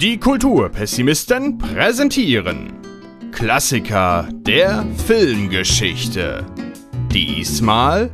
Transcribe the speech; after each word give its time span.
Die 0.00 0.18
Kulturpessimisten 0.18 1.58
präsentieren 1.58 2.72
Klassiker 3.32 4.26
der 4.32 4.86
Filmgeschichte. 5.06 6.46
Diesmal 7.12 8.08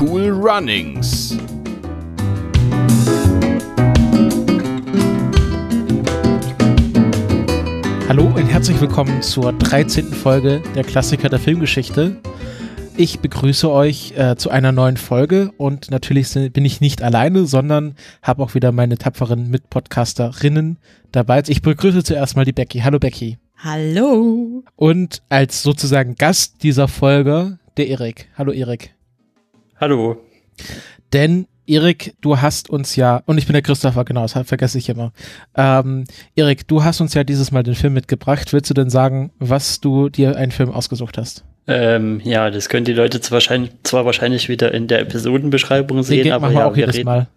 Cool 0.00 0.30
Runnings. 0.30 1.36
Hallo 8.08 8.24
und 8.24 8.46
herzlich 8.46 8.80
willkommen 8.80 9.20
zur 9.20 9.52
13. 9.52 10.14
Folge 10.14 10.62
der 10.74 10.84
Klassiker 10.84 11.28
der 11.28 11.38
Filmgeschichte. 11.38 12.16
Ich 13.00 13.20
begrüße 13.20 13.70
euch 13.70 14.12
äh, 14.18 14.36
zu 14.36 14.50
einer 14.50 14.72
neuen 14.72 14.98
Folge 14.98 15.52
und 15.56 15.90
natürlich 15.90 16.28
sind, 16.28 16.52
bin 16.52 16.66
ich 16.66 16.82
nicht 16.82 17.02
alleine, 17.02 17.46
sondern 17.46 17.94
habe 18.20 18.42
auch 18.42 18.54
wieder 18.54 18.72
meine 18.72 18.98
tapferen 18.98 19.48
Mitpodcasterinnen 19.48 20.76
dabei. 21.10 21.42
Ich 21.46 21.62
begrüße 21.62 22.04
zuerst 22.04 22.36
mal 22.36 22.44
die 22.44 22.52
Becky. 22.52 22.80
Hallo 22.80 22.98
Becky. 22.98 23.38
Hallo. 23.56 24.64
Und 24.76 25.22
als 25.30 25.62
sozusagen 25.62 26.16
Gast 26.16 26.62
dieser 26.62 26.88
Folge 26.88 27.58
der 27.78 27.88
Erik. 27.88 28.28
Hallo 28.36 28.52
Erik. 28.52 28.94
Hallo. 29.80 30.18
Denn 31.14 31.46
Erik, 31.66 32.16
du 32.20 32.38
hast 32.42 32.68
uns 32.68 32.96
ja, 32.96 33.22
und 33.24 33.38
ich 33.38 33.46
bin 33.46 33.54
der 33.54 33.62
Christopher, 33.62 34.04
genau, 34.04 34.26
das 34.26 34.32
vergesse 34.46 34.76
ich 34.76 34.90
immer. 34.90 35.14
Ähm, 35.54 36.04
Erik, 36.34 36.68
du 36.68 36.84
hast 36.84 37.00
uns 37.00 37.14
ja 37.14 37.24
dieses 37.24 37.50
Mal 37.50 37.62
den 37.62 37.76
Film 37.76 37.94
mitgebracht. 37.94 38.52
Willst 38.52 38.68
du 38.68 38.74
denn 38.74 38.90
sagen, 38.90 39.32
was 39.38 39.80
du 39.80 40.10
dir 40.10 40.36
einen 40.36 40.52
Film 40.52 40.70
ausgesucht 40.70 41.16
hast? 41.16 41.46
Ähm, 41.70 42.20
ja, 42.24 42.50
das 42.50 42.68
können 42.68 42.84
die 42.84 42.92
Leute 42.92 43.20
zwar 43.20 43.36
wahrscheinlich, 43.36 43.70
zwar 43.84 44.04
wahrscheinlich 44.04 44.48
wieder 44.48 44.74
in 44.74 44.88
der 44.88 45.00
Episodenbeschreibung 45.00 46.02
sehen, 46.02 46.24
Den 46.24 46.32
aber 46.32 46.50
ja, 46.50 46.66
auch 46.66 46.74
wir 46.74 46.92
reden 46.92 47.04
Mal. 47.04 47.28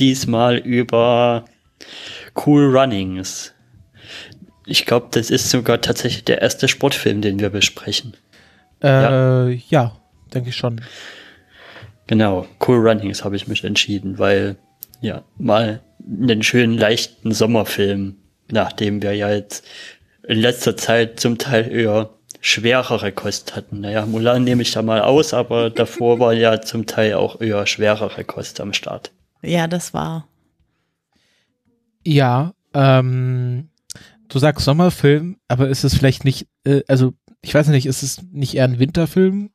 diesmal 0.00 0.56
über 0.56 1.44
Cool 2.34 2.74
Runnings. 2.74 3.52
Ich 4.64 4.86
glaube, 4.86 5.08
das 5.10 5.28
ist 5.28 5.50
sogar 5.50 5.82
tatsächlich 5.82 6.24
der 6.24 6.40
erste 6.40 6.66
Sportfilm, 6.66 7.20
den 7.20 7.40
wir 7.40 7.50
besprechen. 7.50 8.14
Äh, 8.82 9.52
ja, 9.54 9.96
denke 10.32 10.48
ich 10.48 10.56
schon. 10.56 10.80
Genau, 12.06 12.46
Cool 12.66 12.88
Runnings 12.88 13.22
habe 13.22 13.36
ich 13.36 13.48
mich 13.48 13.64
entschieden, 13.64 14.18
weil 14.18 14.56
ja, 15.02 15.24
mal 15.36 15.82
einen 16.06 16.42
schönen, 16.42 16.78
leichten 16.78 17.32
Sommerfilm, 17.32 18.16
nachdem 18.50 19.02
wir 19.02 19.14
ja 19.14 19.30
jetzt 19.30 19.66
in 20.26 20.38
letzter 20.38 20.76
Zeit 20.76 21.20
zum 21.20 21.36
Teil 21.36 21.70
eher 21.70 22.10
schwerere 22.42 23.12
Kost 23.12 23.56
hatten. 23.56 23.80
Naja, 23.80 24.04
Mulan 24.04 24.44
nehme 24.44 24.62
ich 24.62 24.72
da 24.72 24.82
mal 24.82 25.00
aus, 25.00 25.32
aber 25.32 25.70
davor 25.70 26.18
war 26.18 26.34
ja 26.34 26.60
zum 26.60 26.86
Teil 26.86 27.14
auch 27.14 27.40
eher 27.40 27.66
schwerere 27.66 28.24
Kost 28.24 28.60
am 28.60 28.74
Start. 28.74 29.12
Ja, 29.42 29.68
das 29.68 29.94
war. 29.94 30.28
Ja, 32.04 32.52
ähm, 32.74 33.68
du 34.28 34.38
sagst 34.38 34.64
Sommerfilm, 34.64 35.36
aber 35.46 35.68
ist 35.68 35.84
es 35.84 35.94
vielleicht 35.94 36.24
nicht, 36.24 36.48
äh, 36.64 36.82
also 36.88 37.14
ich 37.42 37.54
weiß 37.54 37.68
nicht, 37.68 37.86
ist 37.86 38.02
es 38.02 38.22
nicht 38.32 38.56
eher 38.56 38.64
ein 38.64 38.80
Winterfilm? 38.80 39.50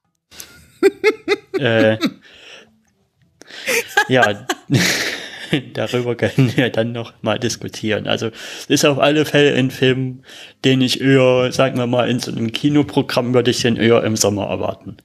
äh, 1.60 1.98
ja, 4.08 4.32
darüber 5.74 6.16
können 6.16 6.56
wir 6.56 6.70
dann 6.70 6.92
noch 6.92 7.14
mal 7.22 7.40
diskutieren. 7.40 8.08
Also 8.08 8.30
ist 8.68 8.86
auf 8.86 9.00
alle 9.00 9.26
Fälle 9.26 9.56
ein 9.56 9.72
Film, 9.72 10.24
den 10.66 10.82
ich 10.82 11.02
eher, 11.02 11.52
sagen 11.52 11.78
wir 11.78 11.88
mal, 11.88 12.10
in 12.10 12.20
so 12.20 12.32
einem 12.32 12.52
Kinoprogramm 12.52 13.34
würde 13.34 13.52
ich 13.52 13.62
den 13.62 13.76
eher 13.76 14.04
im 14.04 14.16
Sommer 14.16 14.48
erwarten. 14.48 14.98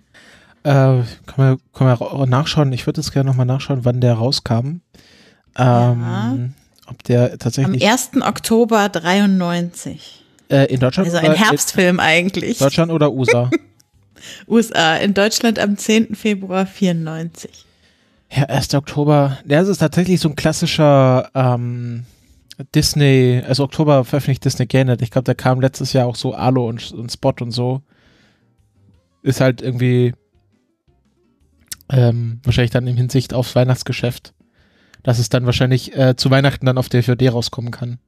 Äh, 0.64 0.70
können 0.70 1.06
wir, 1.36 1.58
können 1.72 1.98
wir 1.98 2.26
nachschauen? 2.26 2.72
Ich 2.72 2.86
würde 2.86 3.00
jetzt 3.00 3.12
gerne 3.12 3.30
nochmal 3.30 3.46
nachschauen, 3.46 3.84
wann 3.84 4.00
der 4.00 4.14
rauskam. 4.14 4.80
Ähm, 5.56 6.54
Ob 6.86 7.02
der 7.04 7.32
Am 7.32 7.38
tatsächlich 7.38 7.86
1. 7.86 8.10
Oktober 8.22 8.88
93. 8.88 10.24
äh, 10.48 10.72
in 10.72 10.80
Deutschland 10.80 11.08
Also 11.12 11.18
ein 11.18 11.34
Herbstfilm 11.34 12.00
eigentlich. 12.00 12.60
in 12.60 12.64
Deutschland 12.64 12.92
oder 12.92 13.12
USA? 13.12 13.50
USA. 14.46 14.96
In 14.98 15.14
Deutschland 15.14 15.58
am 15.58 15.76
10. 15.76 16.14
Februar 16.14 16.64
94. 16.64 17.66
ja, 18.34 18.44
1. 18.44 18.74
Oktober. 18.74 19.38
Ja, 19.46 19.60
es 19.60 19.68
ist 19.68 19.78
tatsächlich 19.78 20.20
so 20.20 20.28
ein 20.28 20.36
klassischer 20.36 21.30
ähm, 21.34 22.04
Disney, 22.74 23.42
also 23.46 23.64
Oktober 23.64 24.04
veröffentlicht 24.04 24.44
Disney 24.44 24.66
gerne. 24.66 24.96
Ich 25.00 25.10
glaube, 25.10 25.24
da 25.24 25.34
kam 25.34 25.60
letztes 25.60 25.92
Jahr 25.92 26.06
auch 26.06 26.16
so 26.16 26.34
Alo 26.34 26.68
und, 26.68 26.92
und 26.92 27.10
Spot 27.10 27.34
und 27.40 27.50
so. 27.50 27.82
Ist 29.22 29.40
halt 29.40 29.62
irgendwie 29.62 30.14
ähm, 31.90 32.40
wahrscheinlich 32.44 32.70
dann 32.70 32.86
in 32.86 32.96
Hinsicht 32.96 33.34
aufs 33.34 33.54
Weihnachtsgeschäft, 33.54 34.34
dass 35.02 35.18
es 35.18 35.28
dann 35.28 35.46
wahrscheinlich 35.46 35.96
äh, 35.96 36.16
zu 36.16 36.30
Weihnachten 36.30 36.66
dann 36.66 36.78
auf 36.78 36.88
DVD 36.88 37.28
rauskommen 37.28 37.70
kann. 37.70 37.98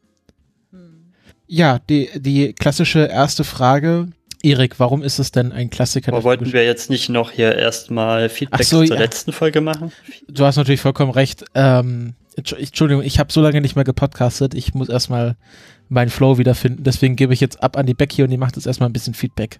Ja, 1.46 1.78
die, 1.90 2.08
die 2.16 2.54
klassische 2.54 3.00
erste 3.00 3.44
Frage. 3.44 4.08
Erik, 4.44 4.78
warum 4.78 5.02
ist 5.02 5.18
es 5.18 5.32
denn 5.32 5.52
ein 5.52 5.70
Klassiker? 5.70 6.12
Aber 6.12 6.22
wollten 6.22 6.52
wir 6.52 6.64
jetzt 6.64 6.90
nicht 6.90 7.08
noch 7.08 7.30
hier 7.30 7.56
erstmal 7.56 8.28
Feedback 8.28 8.60
Ach 8.62 8.64
so, 8.64 8.84
zur 8.84 8.96
ja. 8.96 9.02
letzten 9.02 9.32
Folge 9.32 9.60
machen? 9.60 9.90
Du 10.28 10.44
hast 10.44 10.56
natürlich 10.56 10.80
vollkommen 10.80 11.10
recht. 11.10 11.44
Ähm, 11.54 12.14
Entsch- 12.36 12.56
Entschuldigung, 12.56 13.02
ich 13.02 13.18
habe 13.18 13.32
so 13.32 13.40
lange 13.40 13.60
nicht 13.60 13.76
mehr 13.76 13.84
gepodcastet. 13.84 14.54
Ich 14.54 14.74
muss 14.74 14.88
erstmal 14.88 15.36
meinen 15.88 16.10
Flow 16.10 16.38
wiederfinden. 16.38 16.84
Deswegen 16.84 17.16
gebe 17.16 17.32
ich 17.32 17.40
jetzt 17.40 17.62
ab 17.62 17.76
an 17.76 17.86
die 17.86 17.94
Becky 17.94 18.22
und 18.22 18.30
die 18.30 18.36
macht 18.36 18.56
jetzt 18.56 18.66
erstmal 18.66 18.88
ein 18.88 18.92
bisschen 18.92 19.14
Feedback. 19.14 19.58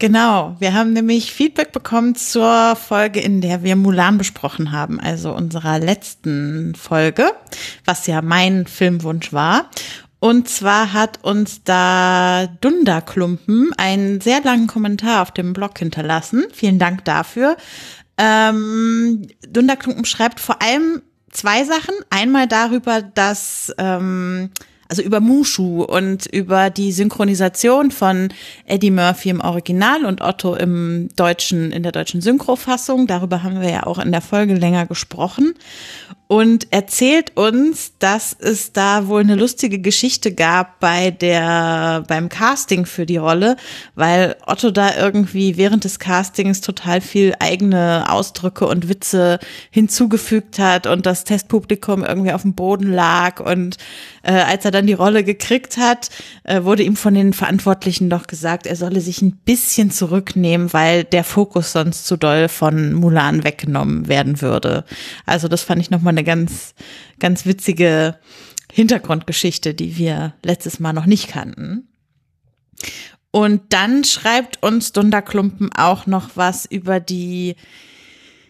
Genau, 0.00 0.54
wir 0.60 0.74
haben 0.74 0.92
nämlich 0.92 1.32
Feedback 1.32 1.72
bekommen 1.72 2.14
zur 2.14 2.76
Folge, 2.76 3.18
in 3.18 3.40
der 3.40 3.64
wir 3.64 3.74
Mulan 3.74 4.16
besprochen 4.16 4.70
haben, 4.70 5.00
also 5.00 5.34
unserer 5.34 5.80
letzten 5.80 6.76
Folge, 6.76 7.32
was 7.84 8.06
ja 8.06 8.22
mein 8.22 8.68
Filmwunsch 8.68 9.32
war. 9.32 9.68
Und 10.20 10.48
zwar 10.48 10.92
hat 10.92 11.22
uns 11.22 11.62
da 11.62 12.48
Dunderklumpen 12.60 13.72
einen 13.76 14.20
sehr 14.20 14.40
langen 14.42 14.66
Kommentar 14.66 15.22
auf 15.22 15.30
dem 15.30 15.52
Blog 15.52 15.78
hinterlassen. 15.78 16.44
Vielen 16.52 16.78
Dank 16.78 17.04
dafür. 17.04 17.56
Ähm, 18.16 19.28
Dunderklumpen 19.48 20.04
schreibt 20.04 20.40
vor 20.40 20.60
allem 20.60 21.02
zwei 21.30 21.62
Sachen. 21.64 21.94
Einmal 22.10 22.48
darüber, 22.48 23.00
dass 23.00 23.72
ähm, 23.78 24.50
also 24.88 25.02
über 25.02 25.20
Mushu 25.20 25.82
und 25.82 26.26
über 26.26 26.70
die 26.70 26.92
Synchronisation 26.92 27.90
von 27.90 28.30
Eddie 28.64 28.90
Murphy 28.90 29.28
im 29.28 29.40
Original 29.40 30.04
und 30.06 30.22
Otto 30.22 30.54
im 30.54 31.10
deutschen, 31.14 31.72
in 31.72 31.82
der 31.82 31.92
deutschen 31.92 32.22
Synchrofassung. 32.22 33.06
Darüber 33.06 33.42
haben 33.42 33.60
wir 33.60 33.70
ja 33.70 33.86
auch 33.86 33.98
in 33.98 34.12
der 34.12 34.22
Folge 34.22 34.54
länger 34.54 34.86
gesprochen. 34.86 35.54
Und 36.30 36.70
erzählt 36.74 37.38
uns, 37.38 37.92
dass 37.98 38.36
es 38.38 38.72
da 38.72 39.08
wohl 39.08 39.22
eine 39.22 39.34
lustige 39.34 39.78
Geschichte 39.78 40.34
gab 40.34 40.78
bei 40.78 41.10
der, 41.10 42.04
beim 42.06 42.28
Casting 42.28 42.84
für 42.84 43.06
die 43.06 43.16
Rolle, 43.16 43.56
weil 43.94 44.36
Otto 44.46 44.70
da 44.70 44.94
irgendwie 44.94 45.56
während 45.56 45.84
des 45.84 45.98
Castings 45.98 46.60
total 46.60 47.00
viel 47.00 47.34
eigene 47.40 48.12
Ausdrücke 48.12 48.66
und 48.66 48.90
Witze 48.90 49.38
hinzugefügt 49.70 50.58
hat 50.58 50.86
und 50.86 51.06
das 51.06 51.24
Testpublikum 51.24 52.04
irgendwie 52.04 52.32
auf 52.32 52.42
dem 52.42 52.52
Boden 52.52 52.92
lag 52.92 53.40
und 53.40 53.78
äh, 54.22 54.32
als 54.32 54.66
er 54.66 54.70
dann 54.70 54.86
die 54.86 54.92
Rolle 54.92 55.24
gekriegt 55.24 55.78
hat, 55.78 56.10
äh, 56.44 56.62
wurde 56.62 56.82
ihm 56.82 56.96
von 56.96 57.14
den 57.14 57.32
Verantwortlichen 57.32 58.10
doch 58.10 58.26
gesagt, 58.26 58.66
er 58.66 58.76
solle 58.76 59.00
sich 59.00 59.22
ein 59.22 59.32
bisschen 59.32 59.90
zurücknehmen, 59.90 60.74
weil 60.74 61.04
der 61.04 61.24
Fokus 61.24 61.72
sonst 61.72 62.06
zu 62.06 62.18
doll 62.18 62.48
von 62.48 62.92
Mulan 62.92 63.44
weggenommen 63.44 64.08
werden 64.08 64.42
würde. 64.42 64.84
Also 65.24 65.48
das 65.48 65.62
fand 65.62 65.80
ich 65.80 65.88
nochmal 65.88 66.17
eine 66.18 66.24
ganz, 66.24 66.74
ganz 67.18 67.46
witzige 67.46 68.18
Hintergrundgeschichte, 68.72 69.74
die 69.74 69.96
wir 69.96 70.34
letztes 70.44 70.80
Mal 70.80 70.92
noch 70.92 71.06
nicht 71.06 71.28
kannten. 71.28 71.88
Und 73.30 73.60
dann 73.70 74.04
schreibt 74.04 74.62
uns 74.62 74.92
Dunderklumpen 74.92 75.70
auch 75.74 76.06
noch 76.06 76.30
was 76.34 76.66
über 76.66 76.98
die 77.00 77.56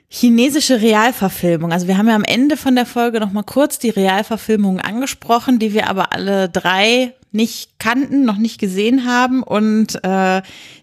chinesische 0.09 0.81
Realverfilmung. 0.81 1.73
Also 1.73 1.87
wir 1.87 1.99
haben 1.99 2.09
ja 2.09 2.15
am 2.15 2.25
Ende 2.25 2.57
von 2.57 2.75
der 2.75 2.87
Folge 2.87 3.21
noch 3.21 3.33
mal 3.33 3.43
kurz 3.43 3.79
die 3.79 3.91
Realverfilmung 3.91 4.81
angesprochen, 4.81 5.59
die 5.59 5.75
wir 5.75 5.89
aber 5.89 6.13
alle 6.13 6.49
drei 6.49 7.13
nicht 7.31 7.79
kannten, 7.79 8.25
noch 8.25 8.39
nicht 8.39 8.59
gesehen 8.59 9.05
haben. 9.05 9.43
Und 9.43 10.03
äh, 10.03 10.41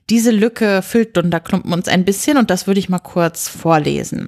diese 0.10 0.32
Lücke 0.32 0.84
füllt 0.84 1.18
Dunderklumpen 1.18 1.74
uns 1.74 1.88
ein 1.88 2.06
bisschen 2.06 2.38
und 2.38 2.52
das 2.52 2.68
würde 2.68 2.80
ich 2.80 2.90
mal 2.90 3.00
kurz 3.00 3.48
vorlesen. 3.48 4.28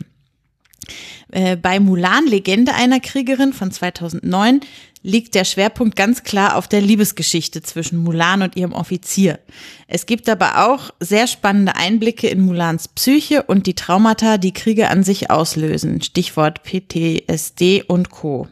Äh, 1.31 1.55
bei 1.57 1.79
Mulan, 1.79 2.25
Legende 2.27 2.73
einer 2.73 2.99
Kriegerin 2.99 3.53
von 3.53 3.71
2009, 3.71 4.61
liegt 5.03 5.35
der 5.35 5.45
Schwerpunkt 5.45 5.95
ganz 5.95 6.23
klar 6.23 6.55
auf 6.55 6.67
der 6.67 6.81
Liebesgeschichte 6.81 7.61
zwischen 7.61 7.97
Mulan 7.97 8.41
und 8.41 8.55
ihrem 8.55 8.73
Offizier. 8.73 9.39
Es 9.87 10.05
gibt 10.05 10.27
aber 10.27 10.67
auch 10.67 10.91
sehr 10.99 11.27
spannende 11.27 11.75
Einblicke 11.75 12.27
in 12.27 12.41
Mulans 12.41 12.89
Psyche 12.89 13.43
und 13.43 13.67
die 13.67 13.75
Traumata, 13.75 14.37
die 14.37 14.53
Kriege 14.53 14.89
an 14.89 15.03
sich 15.03 15.31
auslösen. 15.31 16.01
Stichwort 16.01 16.63
PTSD 16.63 17.83
und 17.83 18.09
Co. 18.09 18.47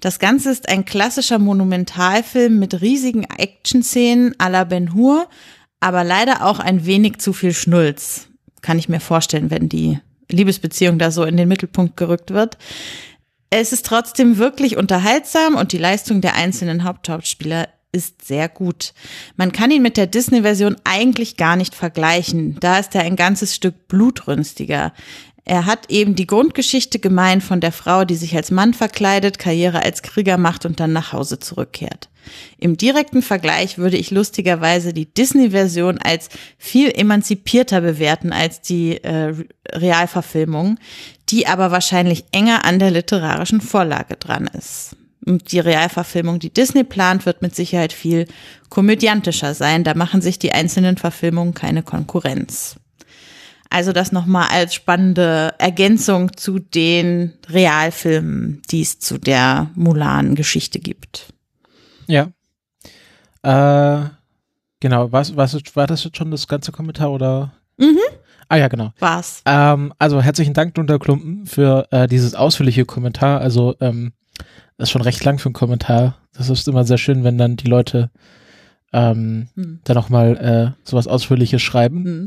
Das 0.00 0.18
Ganze 0.18 0.50
ist 0.50 0.68
ein 0.68 0.84
klassischer 0.84 1.38
Monumentalfilm 1.38 2.58
mit 2.58 2.80
riesigen 2.80 3.24
Action-Szenen 3.24 4.34
à 4.38 4.48
la 4.48 4.64
Ben 4.64 4.94
Hur, 4.94 5.28
aber 5.80 6.04
leider 6.04 6.44
auch 6.44 6.58
ein 6.58 6.86
wenig 6.86 7.18
zu 7.18 7.32
viel 7.32 7.52
Schnulz. 7.52 8.28
Kann 8.62 8.78
ich 8.78 8.88
mir 8.88 9.00
vorstellen, 9.00 9.50
wenn 9.50 9.68
die 9.68 9.98
Liebesbeziehung 10.30 10.98
da 10.98 11.10
so 11.10 11.24
in 11.24 11.36
den 11.36 11.48
Mittelpunkt 11.48 11.96
gerückt 11.96 12.32
wird. 12.32 12.58
Es 13.50 13.72
ist 13.72 13.86
trotzdem 13.86 14.38
wirklich 14.38 14.76
unterhaltsam 14.76 15.54
und 15.54 15.72
die 15.72 15.78
Leistung 15.78 16.20
der 16.20 16.34
einzelnen 16.34 16.84
Hauptschauspieler 16.84 17.68
ist 17.92 18.26
sehr 18.26 18.48
gut. 18.48 18.92
Man 19.36 19.52
kann 19.52 19.70
ihn 19.70 19.82
mit 19.82 19.96
der 19.96 20.06
Disney-Version 20.06 20.76
eigentlich 20.84 21.36
gar 21.36 21.56
nicht 21.56 21.74
vergleichen. 21.74 22.58
Da 22.60 22.78
ist 22.78 22.94
er 22.94 23.02
ein 23.02 23.16
ganzes 23.16 23.54
Stück 23.54 23.88
blutrünstiger. 23.88 24.92
Er 25.44 25.64
hat 25.64 25.90
eben 25.90 26.16
die 26.16 26.26
Grundgeschichte 26.26 26.98
gemein 26.98 27.40
von 27.40 27.60
der 27.60 27.72
Frau, 27.72 28.04
die 28.04 28.16
sich 28.16 28.34
als 28.34 28.50
Mann 28.50 28.74
verkleidet, 28.74 29.38
Karriere 29.38 29.82
als 29.82 30.02
Krieger 30.02 30.38
macht 30.38 30.66
und 30.66 30.80
dann 30.80 30.92
nach 30.92 31.12
Hause 31.12 31.38
zurückkehrt. 31.38 32.08
Im 32.58 32.76
direkten 32.76 33.22
Vergleich 33.22 33.78
würde 33.78 33.96
ich 33.96 34.10
lustigerweise 34.10 34.92
die 34.92 35.06
Disney-Version 35.06 35.98
als 35.98 36.28
viel 36.58 36.90
emanzipierter 36.90 37.80
bewerten 37.80 38.32
als 38.32 38.60
die 38.60 39.02
äh, 39.02 39.34
Realverfilmung, 39.70 40.78
die 41.28 41.46
aber 41.46 41.70
wahrscheinlich 41.70 42.24
enger 42.32 42.64
an 42.64 42.78
der 42.78 42.90
literarischen 42.90 43.60
Vorlage 43.60 44.16
dran 44.16 44.48
ist. 44.56 44.96
Und 45.24 45.50
die 45.50 45.58
Realverfilmung, 45.58 46.38
die 46.38 46.52
Disney 46.52 46.84
plant, 46.84 47.26
wird 47.26 47.42
mit 47.42 47.54
Sicherheit 47.54 47.92
viel 47.92 48.26
komödiantischer 48.68 49.54
sein. 49.54 49.82
Da 49.82 49.94
machen 49.94 50.20
sich 50.20 50.38
die 50.38 50.52
einzelnen 50.52 50.96
Verfilmungen 50.96 51.52
keine 51.52 51.82
Konkurrenz. 51.82 52.76
Also 53.70 53.92
das 53.92 54.12
nochmal 54.12 54.48
als 54.50 54.74
spannende 54.74 55.54
Ergänzung 55.58 56.36
zu 56.36 56.60
den 56.60 57.32
Realfilmen, 57.48 58.62
die 58.70 58.82
es 58.82 59.00
zu 59.00 59.18
der 59.18 59.70
Mulan-Geschichte 59.74 60.78
gibt. 60.78 61.32
Ja. 62.06 62.28
Äh, 63.42 64.08
genau, 64.80 65.12
was, 65.12 65.36
was, 65.36 65.56
war 65.74 65.86
das 65.86 66.04
jetzt 66.04 66.16
schon 66.16 66.30
das 66.30 66.48
ganze 66.48 66.72
Kommentar 66.72 67.10
oder? 67.10 67.52
Mhm. 67.76 67.98
Ah 68.48 68.56
ja, 68.56 68.68
genau. 68.68 68.92
War's. 68.98 69.42
Ähm, 69.44 69.92
also 69.98 70.20
herzlichen 70.20 70.54
Dank, 70.54 70.74
Dunter 70.74 70.98
Klumpen, 70.98 71.46
für 71.46 71.88
äh, 71.90 72.06
dieses 72.06 72.34
ausführliche 72.34 72.84
Kommentar. 72.84 73.40
Also 73.40 73.74
ähm, 73.80 74.12
das 74.78 74.88
ist 74.88 74.90
schon 74.90 75.02
recht 75.02 75.24
lang 75.24 75.38
für 75.38 75.46
einen 75.46 75.54
Kommentar. 75.54 76.16
Das 76.32 76.50
ist 76.50 76.68
immer 76.68 76.84
sehr 76.84 76.98
schön, 76.98 77.24
wenn 77.24 77.38
dann 77.38 77.56
die 77.56 77.68
Leute 77.68 78.10
ähm, 78.92 79.48
hm. 79.54 79.80
dann 79.84 79.96
nochmal 79.96 80.74
äh, 80.76 80.88
sowas 80.88 81.06
Ausführliches 81.06 81.62
schreiben. 81.62 82.04
Hm. 82.04 82.26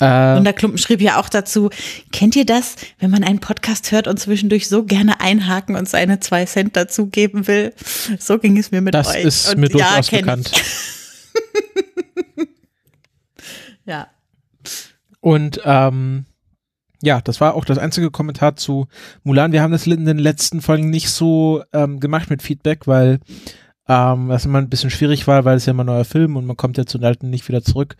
Äh, 0.00 0.38
und 0.38 0.44
der 0.44 0.52
Klumpen 0.52 0.78
schrieb 0.78 1.00
ja 1.00 1.20
auch 1.20 1.28
dazu, 1.28 1.70
kennt 2.12 2.36
ihr 2.36 2.44
das, 2.44 2.76
wenn 2.98 3.10
man 3.10 3.24
einen 3.24 3.38
Podcast 3.38 3.92
hört 3.92 4.08
und 4.08 4.18
zwischendurch 4.18 4.68
so 4.68 4.84
gerne 4.84 5.20
einhaken 5.20 5.76
und 5.76 5.88
seine 5.88 6.20
zwei 6.20 6.44
Cent 6.44 6.76
dazugeben 6.76 7.46
will? 7.46 7.72
So 8.18 8.38
ging 8.38 8.58
es 8.58 8.70
mir 8.70 8.80
mit 8.80 8.94
das 8.94 9.08
euch. 9.08 9.22
Das 9.22 9.46
ist 9.46 9.54
und 9.54 9.60
mir 9.60 9.68
durchaus 9.68 10.10
ja, 10.10 10.18
bekannt. 10.18 10.50
ja. 13.84 14.08
Und 15.20 15.60
ähm, 15.64 16.26
ja, 17.02 17.20
das 17.20 17.40
war 17.40 17.54
auch 17.54 17.64
das 17.64 17.78
einzige 17.78 18.10
Kommentar 18.10 18.56
zu 18.56 18.88
Mulan. 19.22 19.52
Wir 19.52 19.62
haben 19.62 19.72
das 19.72 19.86
in 19.86 20.04
den 20.04 20.18
letzten 20.18 20.60
Folgen 20.60 20.90
nicht 20.90 21.10
so 21.10 21.62
ähm, 21.72 22.00
gemacht 22.00 22.30
mit 22.30 22.42
Feedback, 22.42 22.86
weil 22.86 23.20
ähm, 23.88 24.28
was 24.28 24.44
immer 24.44 24.58
ein 24.58 24.68
bisschen 24.68 24.90
schwierig 24.90 25.26
war, 25.26 25.44
weil 25.44 25.56
es 25.56 25.66
ja 25.66 25.72
immer 25.72 25.84
ein 25.84 25.86
neuer 25.86 26.04
Film 26.04 26.36
und 26.36 26.46
man 26.46 26.56
kommt 26.56 26.78
ja 26.78 26.86
zu 26.86 26.98
den 26.98 27.06
alten 27.06 27.30
nicht 27.30 27.48
wieder 27.48 27.62
zurück. 27.62 27.96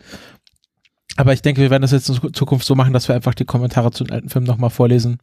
Aber 1.17 1.33
ich 1.33 1.41
denke, 1.41 1.61
wir 1.61 1.69
werden 1.69 1.83
das 1.83 1.91
jetzt 1.91 2.09
in 2.09 2.33
Zukunft 2.33 2.65
so 2.65 2.75
machen, 2.75 2.93
dass 2.93 3.07
wir 3.07 3.15
einfach 3.15 3.33
die 3.33 3.45
Kommentare 3.45 3.91
zu 3.91 4.03
den 4.03 4.13
alten 4.13 4.29
Filmen 4.29 4.47
nochmal 4.47 4.69
vorlesen. 4.69 5.19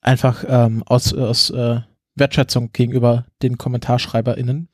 Einfach 0.00 0.44
ähm, 0.48 0.82
aus, 0.86 1.14
aus 1.14 1.50
äh, 1.50 1.80
Wertschätzung 2.16 2.72
gegenüber 2.72 3.26
den 3.42 3.58
KommentarschreiberInnen. 3.58 4.68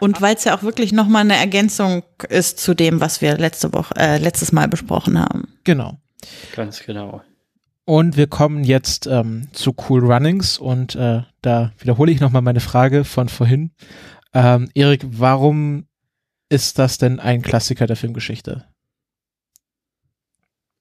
Und 0.00 0.20
weil 0.20 0.36
es 0.36 0.44
ja 0.44 0.56
auch 0.56 0.62
wirklich 0.62 0.92
nochmal 0.92 1.22
eine 1.22 1.36
Ergänzung 1.36 2.02
ist 2.28 2.58
zu 2.58 2.74
dem, 2.74 3.00
was 3.00 3.20
wir 3.20 3.36
letzte 3.36 3.72
Woche, 3.72 3.94
äh, 3.96 4.18
letztes 4.18 4.52
Mal 4.52 4.68
besprochen 4.68 5.18
haben. 5.18 5.48
Genau. 5.64 5.98
Ganz 6.54 6.80
genau. 6.84 7.22
Und 7.84 8.16
wir 8.16 8.26
kommen 8.26 8.64
jetzt 8.64 9.06
ähm, 9.06 9.48
zu 9.52 9.74
Cool 9.88 10.04
Runnings 10.04 10.58
und 10.58 10.94
äh, 10.94 11.22
da 11.40 11.72
wiederhole 11.78 12.12
ich 12.12 12.20
nochmal 12.20 12.42
meine 12.42 12.60
Frage 12.60 13.04
von 13.04 13.28
vorhin. 13.28 13.70
Ähm, 14.34 14.70
Erik, 14.74 15.02
warum 15.04 15.86
ist 16.48 16.78
das 16.78 16.98
denn 16.98 17.20
ein 17.20 17.42
Klassiker 17.42 17.86
der 17.86 17.96
Filmgeschichte? 17.96 18.66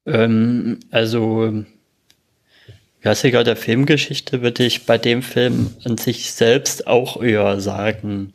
Ähm, 0.05 0.79
also 0.89 1.65
Klassiker 3.01 3.43
der 3.43 3.55
Filmgeschichte 3.55 4.41
würde 4.41 4.65
ich 4.65 4.85
bei 4.85 4.97
dem 4.97 5.21
Film 5.21 5.75
an 5.83 5.97
sich 5.97 6.31
selbst 6.31 6.87
auch 6.87 7.21
eher 7.21 7.59
sagen. 7.59 8.33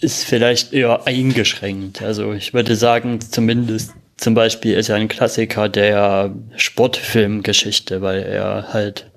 Ist 0.00 0.24
vielleicht 0.24 0.72
eher 0.72 1.06
eingeschränkt. 1.06 2.02
Also 2.02 2.32
ich 2.34 2.52
würde 2.52 2.76
sagen, 2.76 3.20
zumindest 3.20 3.94
zum 4.16 4.34
Beispiel 4.34 4.74
ist 4.74 4.90
er 4.90 4.96
ein 4.96 5.08
Klassiker 5.08 5.68
der 5.68 6.34
Sportfilmgeschichte, 6.56 8.02
weil 8.02 8.22
er 8.22 8.72
halt 8.72 9.10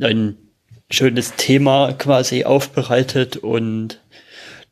ein 0.00 0.36
schönes 0.92 1.34
Thema 1.36 1.92
quasi 1.94 2.44
aufbereitet 2.44 3.36
und 3.36 4.00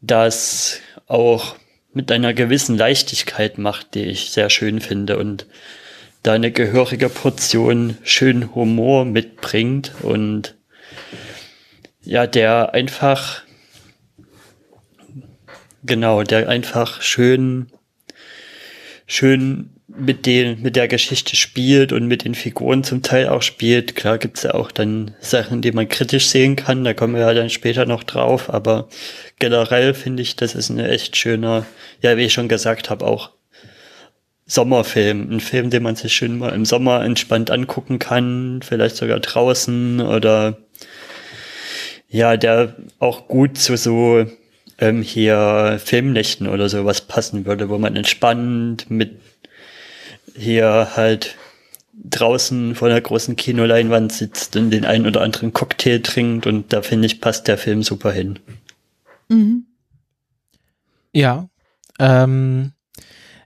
das 0.00 0.80
auch 1.06 1.56
mit 1.92 2.12
einer 2.12 2.34
gewissen 2.34 2.76
Leichtigkeit 2.76 3.58
macht, 3.58 3.94
die 3.94 4.04
ich 4.04 4.30
sehr 4.30 4.50
schön 4.50 4.80
finde 4.80 5.18
und 5.18 5.46
da 6.22 6.34
eine 6.34 6.52
gehörige 6.52 7.08
Portion 7.08 7.96
schönen 8.02 8.54
Humor 8.54 9.04
mitbringt 9.04 9.92
und 10.02 10.56
ja, 12.02 12.26
der 12.26 12.74
einfach 12.74 13.42
genau, 15.82 16.22
der 16.22 16.48
einfach 16.48 17.00
schön 17.00 17.72
schön 19.06 19.79
mit 19.96 20.26
den, 20.26 20.62
mit 20.62 20.76
der 20.76 20.88
Geschichte 20.88 21.36
spielt 21.36 21.92
und 21.92 22.06
mit 22.06 22.24
den 22.24 22.34
Figuren 22.34 22.84
zum 22.84 23.02
Teil 23.02 23.28
auch 23.28 23.42
spielt. 23.42 23.96
Klar 23.96 24.18
gibt's 24.18 24.42
ja 24.42 24.54
auch 24.54 24.70
dann 24.70 25.12
Sachen, 25.20 25.62
die 25.62 25.72
man 25.72 25.88
kritisch 25.88 26.26
sehen 26.28 26.56
kann, 26.56 26.84
da 26.84 26.94
kommen 26.94 27.14
wir 27.14 27.22
ja 27.22 27.34
dann 27.34 27.50
später 27.50 27.86
noch 27.86 28.04
drauf, 28.04 28.52
aber 28.52 28.88
generell 29.38 29.94
finde 29.94 30.22
ich, 30.22 30.36
das 30.36 30.54
ist 30.54 30.70
ein 30.70 30.78
echt 30.78 31.16
schöner, 31.16 31.66
ja, 32.02 32.16
wie 32.16 32.24
ich 32.24 32.32
schon 32.32 32.48
gesagt 32.48 32.90
habe, 32.90 33.06
auch 33.06 33.30
Sommerfilm. 34.46 35.30
Ein 35.30 35.40
Film, 35.40 35.70
den 35.70 35.84
man 35.84 35.96
sich 35.96 36.12
schön 36.12 36.38
mal 36.38 36.52
im 36.52 36.64
Sommer 36.64 37.04
entspannt 37.04 37.50
angucken 37.50 37.98
kann, 37.98 38.60
vielleicht 38.62 38.96
sogar 38.96 39.20
draußen 39.20 40.00
oder 40.00 40.58
ja, 42.08 42.36
der 42.36 42.74
auch 42.98 43.28
gut 43.28 43.58
zu 43.58 43.76
so 43.76 44.26
ähm, 44.78 45.02
hier 45.02 45.78
Filmnächten 45.84 46.48
oder 46.48 46.68
sowas 46.68 47.02
passen 47.02 47.46
würde, 47.46 47.68
wo 47.68 47.78
man 47.78 47.94
entspannt 47.94 48.90
mit 48.90 49.20
hier 50.34 50.90
halt 50.96 51.36
draußen 51.92 52.74
vor 52.74 52.88
einer 52.88 53.00
großen 53.00 53.36
Kinoleinwand 53.36 54.12
sitzt 54.12 54.56
und 54.56 54.70
den 54.70 54.84
einen 54.84 55.06
oder 55.06 55.20
anderen 55.20 55.52
Cocktail 55.52 56.00
trinkt 56.00 56.46
und 56.46 56.72
da 56.72 56.82
finde 56.82 57.06
ich, 57.06 57.20
passt 57.20 57.48
der 57.48 57.58
Film 57.58 57.82
super 57.82 58.12
hin. 58.12 58.38
Mhm. 59.28 59.66
Ja. 61.12 61.48
Ähm, 61.98 62.72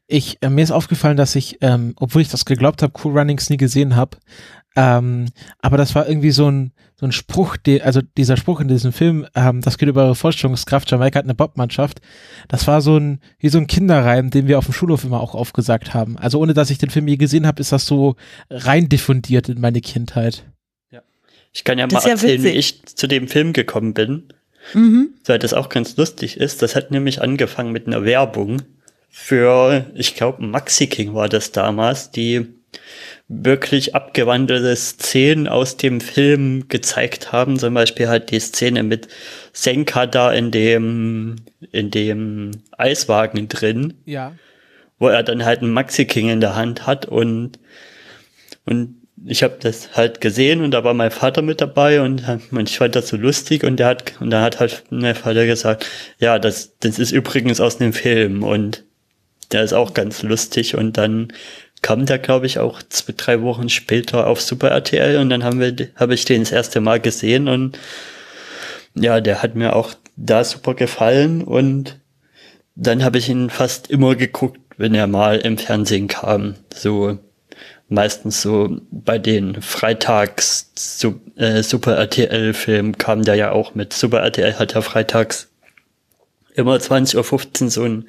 ich, 0.06 0.38
äh, 0.42 0.50
mir 0.50 0.62
ist 0.62 0.70
aufgefallen, 0.70 1.16
dass 1.16 1.34
ich, 1.34 1.58
ähm, 1.62 1.94
obwohl 1.96 2.22
ich 2.22 2.28
das 2.28 2.44
geglaubt 2.44 2.82
habe, 2.82 2.92
Cool 3.02 3.18
Runnings 3.18 3.50
nie 3.50 3.56
gesehen 3.56 3.96
habe, 3.96 4.18
ähm, 4.76 5.26
aber 5.60 5.76
das 5.76 5.94
war 5.94 6.08
irgendwie 6.08 6.30
so 6.30 6.50
ein, 6.50 6.72
so 6.96 7.06
ein 7.06 7.12
Spruch, 7.12 7.56
die, 7.56 7.82
also 7.82 8.00
dieser 8.16 8.36
Spruch 8.36 8.60
in 8.60 8.68
diesem 8.68 8.92
Film, 8.92 9.26
ähm, 9.34 9.60
das 9.60 9.78
geht 9.78 9.88
über 9.88 10.04
eure 10.04 10.14
Vorstellungskraft, 10.14 10.90
Jamaika 10.90 11.18
hat 11.18 11.24
eine 11.24 11.34
Bobmannschaft, 11.34 12.00
das 12.48 12.66
war 12.66 12.80
so 12.80 12.96
ein, 12.96 13.20
wie 13.38 13.48
so 13.48 13.58
ein 13.58 13.66
Kinderreim, 13.66 14.30
den 14.30 14.48
wir 14.48 14.58
auf 14.58 14.66
dem 14.66 14.74
Schulhof 14.74 15.04
immer 15.04 15.20
auch 15.20 15.34
aufgesagt 15.34 15.94
haben. 15.94 16.18
Also 16.18 16.40
ohne, 16.40 16.54
dass 16.54 16.70
ich 16.70 16.78
den 16.78 16.90
Film 16.90 17.08
je 17.08 17.16
gesehen 17.16 17.46
habe, 17.46 17.60
ist 17.60 17.72
das 17.72 17.86
so 17.86 18.16
rein 18.50 18.88
diffundiert 18.88 19.48
in 19.48 19.60
meine 19.60 19.80
Kindheit. 19.80 20.44
Ja. 20.90 21.02
Ich 21.52 21.64
kann 21.64 21.78
ja 21.78 21.86
das 21.86 22.04
mal 22.04 22.10
erzählen, 22.10 22.42
ja 22.42 22.50
wie 22.50 22.56
ich 22.56 22.84
zu 22.84 23.06
dem 23.06 23.28
Film 23.28 23.52
gekommen 23.52 23.94
bin. 23.94 24.28
Mhm. 24.72 25.10
Weil 25.26 25.38
das 25.38 25.52
auch 25.52 25.68
ganz 25.68 25.96
lustig 25.96 26.38
ist. 26.38 26.62
Das 26.62 26.74
hat 26.74 26.90
nämlich 26.90 27.20
angefangen 27.20 27.70
mit 27.70 27.86
einer 27.86 28.04
Werbung 28.04 28.62
für, 29.10 29.86
ich 29.94 30.14
glaube, 30.14 30.44
Maxi 30.44 30.86
King 30.86 31.14
war 31.14 31.28
das 31.28 31.52
damals, 31.52 32.10
die 32.10 32.46
wirklich 33.28 33.94
abgewandelte 33.94 34.74
Szenen 34.76 35.48
aus 35.48 35.76
dem 35.76 36.00
Film 36.00 36.68
gezeigt 36.68 37.32
haben. 37.32 37.58
Zum 37.58 37.74
Beispiel 37.74 38.08
halt 38.08 38.30
die 38.30 38.40
Szene 38.40 38.82
mit 38.82 39.08
Senka 39.52 40.06
da 40.06 40.32
in 40.32 40.50
dem, 40.50 41.36
in 41.72 41.90
dem 41.90 42.50
Eiswagen 42.76 43.48
drin. 43.48 43.94
Ja. 44.04 44.34
Wo 44.98 45.08
er 45.08 45.22
dann 45.22 45.44
halt 45.44 45.60
einen 45.60 45.72
Maxi 45.72 46.04
King 46.04 46.28
in 46.28 46.40
der 46.40 46.54
Hand 46.54 46.86
hat 46.86 47.06
und, 47.06 47.58
und 48.64 48.96
ich 49.26 49.42
habe 49.42 49.56
das 49.60 49.96
halt 49.96 50.20
gesehen 50.20 50.62
und 50.62 50.70
da 50.72 50.84
war 50.84 50.94
mein 50.94 51.10
Vater 51.10 51.42
mit 51.42 51.60
dabei 51.60 52.00
und 52.00 52.22
ich 52.66 52.78
fand 52.78 52.94
das 52.94 53.08
so 53.08 53.16
lustig 53.16 53.64
und 53.64 53.78
der 53.78 53.86
hat 53.86 54.20
und 54.20 54.30
da 54.30 54.42
hat 54.42 54.60
halt 54.60 54.84
mein 54.90 55.14
Vater 55.14 55.46
gesagt, 55.46 55.86
ja, 56.18 56.38
das 56.38 56.76
das 56.78 56.98
ist 56.98 57.12
übrigens 57.12 57.60
aus 57.60 57.78
dem 57.78 57.92
Film 57.92 58.42
und 58.42 58.84
der 59.52 59.62
ist 59.62 59.72
auch 59.72 59.94
ganz 59.94 60.22
lustig 60.22 60.76
und 60.76 60.96
dann 60.98 61.32
kam 61.84 62.06
der, 62.06 62.18
glaube 62.18 62.46
ich, 62.46 62.58
auch 62.58 62.82
zwei, 62.82 63.12
drei 63.14 63.42
Wochen 63.42 63.68
später 63.68 64.26
auf 64.26 64.40
Super 64.40 64.70
RTL 64.70 65.18
und 65.18 65.28
dann 65.28 65.44
haben 65.44 65.60
wir, 65.60 65.76
habe 65.96 66.14
ich 66.14 66.24
den 66.24 66.40
das 66.40 66.50
erste 66.50 66.80
Mal 66.80 66.98
gesehen 66.98 67.46
und 67.46 67.78
ja, 68.94 69.20
der 69.20 69.42
hat 69.42 69.54
mir 69.54 69.76
auch 69.76 69.92
da 70.16 70.44
super 70.44 70.72
gefallen 70.72 71.42
und 71.42 72.00
dann 72.74 73.04
habe 73.04 73.18
ich 73.18 73.28
ihn 73.28 73.50
fast 73.50 73.90
immer 73.90 74.14
geguckt, 74.14 74.60
wenn 74.78 74.94
er 74.94 75.06
mal 75.06 75.36
im 75.36 75.58
Fernsehen 75.58 76.08
kam. 76.08 76.54
So. 76.74 77.18
meistens 77.90 78.40
so 78.40 78.80
bei 78.90 79.18
den 79.18 79.60
Freitags 79.60 80.70
äh, 81.36 81.62
Super 81.62 81.96
RTL-Filmen 81.96 82.96
kam 82.96 83.24
der 83.24 83.34
ja 83.34 83.52
auch 83.52 83.74
mit. 83.74 83.92
Super 83.92 84.20
RTL 84.20 84.58
hat 84.58 84.72
ja 84.72 84.80
freitags 84.80 85.50
immer 86.54 86.76
20.15 86.76 87.64
Uhr 87.64 87.70
so 87.70 87.82
einen 87.82 88.08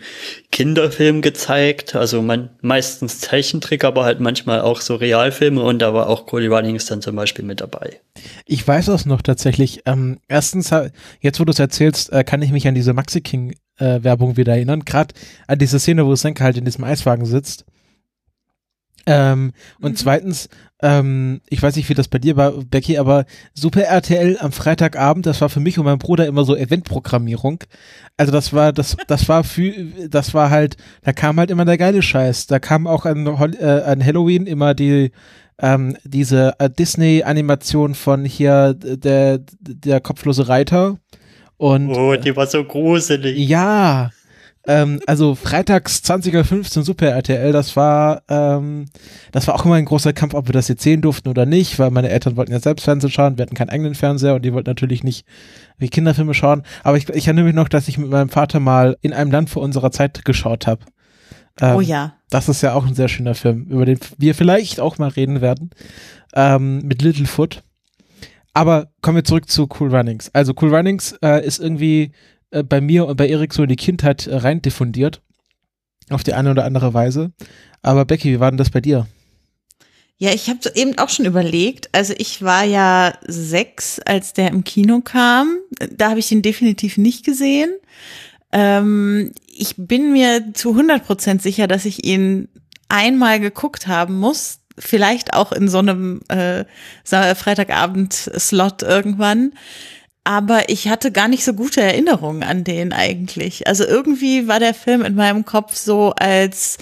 Kinderfilm 0.51 1.21
gezeigt, 1.21 1.95
also 1.95 2.21
man, 2.21 2.51
meistens 2.61 3.19
Zeichentrick, 3.19 3.83
aber 3.83 4.05
halt 4.05 4.19
manchmal 4.19 4.61
auch 4.61 4.81
so 4.81 4.95
Realfilme 4.95 5.61
und 5.61 5.79
da 5.79 5.93
war 5.93 6.07
auch 6.07 6.25
Cody 6.25 6.47
Runnings 6.47 6.85
dann 6.85 7.01
zum 7.01 7.15
Beispiel 7.15 7.43
mit 7.43 7.61
dabei. 7.61 7.99
Ich 8.45 8.65
weiß 8.65 8.85
das 8.85 9.05
noch 9.05 9.21
tatsächlich. 9.21 9.81
Ähm, 9.85 10.19
erstens, 10.27 10.71
jetzt 11.19 11.39
wo 11.39 11.45
du 11.45 11.51
es 11.51 11.59
erzählst, 11.59 12.13
äh, 12.13 12.23
kann 12.23 12.41
ich 12.41 12.51
mich 12.51 12.67
an 12.67 12.75
diese 12.75 12.93
Maxi 12.93 13.21
King 13.21 13.55
äh, 13.77 14.03
Werbung 14.03 14.37
wieder 14.37 14.53
erinnern, 14.53 14.85
gerade 14.85 15.13
an 15.47 15.59
diese 15.59 15.79
Szene, 15.79 16.05
wo 16.05 16.15
Senke 16.15 16.43
halt 16.43 16.57
in 16.57 16.65
diesem 16.65 16.83
Eiswagen 16.83 17.25
sitzt 17.25 17.65
ähm, 19.05 19.51
und 19.79 19.91
mhm. 19.91 19.95
zweitens, 19.95 20.49
ähm, 20.81 21.41
ich 21.49 21.61
weiß 21.61 21.75
nicht, 21.75 21.89
wie 21.89 21.93
das 21.93 22.07
bei 22.07 22.17
dir 22.17 22.35
war, 22.35 22.51
Becky, 22.51 22.97
aber 22.97 23.25
Super 23.53 23.83
RTL 23.83 24.37
am 24.39 24.51
Freitagabend, 24.51 25.25
das 25.25 25.41
war 25.41 25.49
für 25.49 25.59
mich 25.59 25.77
und 25.77 25.85
meinen 25.85 25.99
Bruder 25.99 26.25
immer 26.25 26.43
so 26.43 26.55
Eventprogrammierung. 26.55 27.63
Also 28.17 28.31
das 28.31 28.51
war, 28.53 28.73
das, 28.73 28.97
das 29.07 29.29
war 29.29 29.43
für, 29.43 29.71
das 30.09 30.33
war 30.33 30.49
halt, 30.49 30.77
da 31.03 31.13
kam 31.13 31.37
halt 31.37 31.51
immer 31.51 31.65
der 31.65 31.77
geile 31.77 32.01
Scheiß. 32.01 32.47
Da 32.47 32.59
kam 32.59 32.87
auch 32.87 33.05
an, 33.05 33.25
äh, 33.59 33.65
an 33.85 34.03
Halloween 34.03 34.47
immer 34.47 34.73
die, 34.73 35.11
ähm, 35.59 35.95
diese 36.03 36.53
äh, 36.59 36.69
Disney-Animation 36.69 37.95
von 37.95 38.25
hier 38.25 38.73
der, 38.73 39.39
der 39.59 40.01
kopflose 40.01 40.47
Reiter. 40.47 40.97
Und, 41.57 41.89
oh, 41.89 42.15
die 42.15 42.35
war 42.35 42.47
so 42.47 42.63
gruselig. 42.63 43.37
Ja, 43.37 44.11
ähm, 44.67 44.99
also 45.05 45.35
freitags 45.35 46.01
20.15 46.03 46.77
Uhr 46.77 46.83
Super 46.83 47.07
RTL, 47.07 47.51
das 47.51 47.75
war, 47.75 48.23
ähm, 48.29 48.85
das 49.31 49.47
war 49.47 49.55
auch 49.55 49.65
immer 49.65 49.75
ein 49.75 49.85
großer 49.85 50.13
Kampf, 50.13 50.33
ob 50.33 50.47
wir 50.47 50.53
das 50.53 50.67
jetzt 50.67 50.83
sehen 50.83 51.01
durften 51.01 51.29
oder 51.29 51.45
nicht, 51.45 51.77
weil 51.77 51.91
meine 51.91 52.09
Eltern 52.09 52.35
wollten 52.35 52.51
ja 52.51 52.59
selbst 52.59 52.83
Fernsehen 52.83 53.11
schauen, 53.11 53.37
wir 53.37 53.43
hatten 53.43 53.55
keinen 53.55 53.69
eigenen 53.69 53.95
Fernseher 53.95 54.35
und 54.35 54.43
die 54.43 54.53
wollten 54.53 54.69
natürlich 54.69 55.03
nicht 55.03 55.25
wie 55.77 55.89
Kinderfilme 55.89 56.33
schauen. 56.33 56.63
Aber 56.83 56.97
ich, 56.97 57.07
ich 57.09 57.27
erinnere 57.27 57.45
mich 57.45 57.55
noch, 57.55 57.69
dass 57.69 57.87
ich 57.87 57.97
mit 57.97 58.09
meinem 58.09 58.29
Vater 58.29 58.59
mal 58.59 58.97
in 59.01 59.13
einem 59.13 59.31
Land 59.31 59.49
vor 59.49 59.61
unserer 59.61 59.91
Zeit 59.91 60.25
geschaut 60.25 60.67
habe. 60.67 60.81
Ähm, 61.61 61.75
oh 61.75 61.81
ja. 61.81 62.15
Das 62.29 62.49
ist 62.49 62.61
ja 62.61 62.73
auch 62.73 62.85
ein 62.85 62.95
sehr 62.95 63.07
schöner 63.07 63.35
Film, 63.35 63.65
über 63.69 63.85
den 63.85 63.99
wir 64.17 64.35
vielleicht 64.35 64.79
auch 64.79 64.97
mal 64.97 65.09
reden 65.09 65.41
werden. 65.41 65.69
Ähm, 66.33 66.79
mit 66.79 67.01
Littlefoot. 67.01 67.63
Aber 68.53 68.87
kommen 69.01 69.17
wir 69.17 69.23
zurück 69.23 69.49
zu 69.49 69.67
Cool 69.79 69.93
Runnings. 69.93 70.29
Also 70.33 70.53
Cool 70.59 70.73
Runnings 70.73 71.13
äh, 71.21 71.45
ist 71.45 71.59
irgendwie 71.59 72.13
äh, 72.55 72.63
bei 72.63 72.81
mir 72.81 73.05
und 73.05 73.17
bei 73.17 73.27
Erik 73.27 73.53
so 73.53 73.63
in 73.63 73.69
die 73.69 73.75
Kindheit 73.75 74.27
äh, 74.27 74.35
rein 74.35 74.61
diffundiert. 74.61 75.21
Auf 76.09 76.23
die 76.23 76.33
eine 76.33 76.51
oder 76.51 76.65
andere 76.65 76.93
Weise. 76.93 77.31
Aber 77.81 78.05
Becky, 78.05 78.31
wie 78.31 78.39
war 78.39 78.51
denn 78.51 78.57
das 78.57 78.69
bei 78.69 78.81
dir? 78.81 79.07
Ja, 80.17 80.31
ich 80.31 80.49
habe 80.49 80.59
eben 80.75 80.97
auch 80.97 81.09
schon 81.09 81.25
überlegt. 81.25 81.89
Also 81.91 82.13
ich 82.17 82.41
war 82.41 82.63
ja 82.63 83.13
sechs, 83.27 83.99
als 83.99 84.33
der 84.33 84.49
im 84.49 84.63
Kino 84.63 85.01
kam. 85.01 85.57
Da 85.91 86.11
habe 86.11 86.19
ich 86.19 86.31
ihn 86.31 86.41
definitiv 86.41 86.97
nicht 86.97 87.25
gesehen. 87.25 87.71
Ähm, 88.51 89.33
ich 89.47 89.73
bin 89.77 90.13
mir 90.13 90.53
zu 90.53 90.69
100 90.69 91.05
Prozent 91.05 91.41
sicher, 91.41 91.67
dass 91.67 91.85
ich 91.85 92.05
ihn 92.05 92.47
einmal 92.87 93.39
geguckt 93.39 93.87
haben 93.87 94.17
muss. 94.17 94.59
Vielleicht 94.77 95.33
auch 95.33 95.51
in 95.51 95.67
so 95.67 95.79
einem 95.79 96.21
äh, 96.29 96.65
Freitagabend-Slot 97.03 98.83
irgendwann 98.83 99.53
aber 100.25 100.69
ich 100.69 100.89
hatte 100.89 101.11
gar 101.11 101.27
nicht 101.27 101.45
so 101.45 101.53
gute 101.53 101.81
Erinnerungen 101.81 102.43
an 102.43 102.63
den 102.63 102.91
eigentlich. 102.91 103.67
Also 103.67 103.85
irgendwie 103.85 104.47
war 104.47 104.59
der 104.59 104.73
Film 104.73 105.03
in 105.03 105.15
meinem 105.15 105.45
Kopf 105.45 105.75
so 105.75 106.13
als 106.17 106.77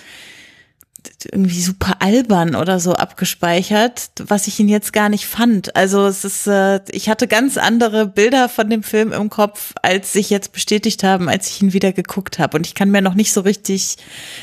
irgendwie 1.32 1.62
super 1.62 1.98
albern 2.00 2.56
oder 2.56 2.80
so 2.80 2.94
abgespeichert, 2.94 4.12
was 4.26 4.48
ich 4.48 4.60
ihn 4.60 4.70
jetzt 4.70 4.94
gar 4.94 5.10
nicht 5.10 5.26
fand. 5.26 5.76
Also 5.76 6.06
es 6.06 6.24
ist, 6.24 6.48
äh, 6.48 6.80
ich 6.90 7.10
hatte 7.10 7.28
ganz 7.28 7.58
andere 7.58 8.08
Bilder 8.08 8.48
von 8.48 8.70
dem 8.70 8.82
Film 8.82 9.12
im 9.12 9.30
Kopf, 9.30 9.74
als 9.82 10.14
sich 10.14 10.30
jetzt 10.30 10.54
bestätigt 10.54 11.04
haben, 11.04 11.28
als 11.28 11.50
ich 11.50 11.62
ihn 11.62 11.74
wieder 11.74 11.92
geguckt 11.92 12.40
habe. 12.40 12.58
Und 12.58 12.66
ich 12.66 12.76
kann 12.76 12.92
mir 12.92 13.02
noch 13.02 13.14
nicht 13.14 13.34
so 13.34 13.42
richtig 13.42 13.98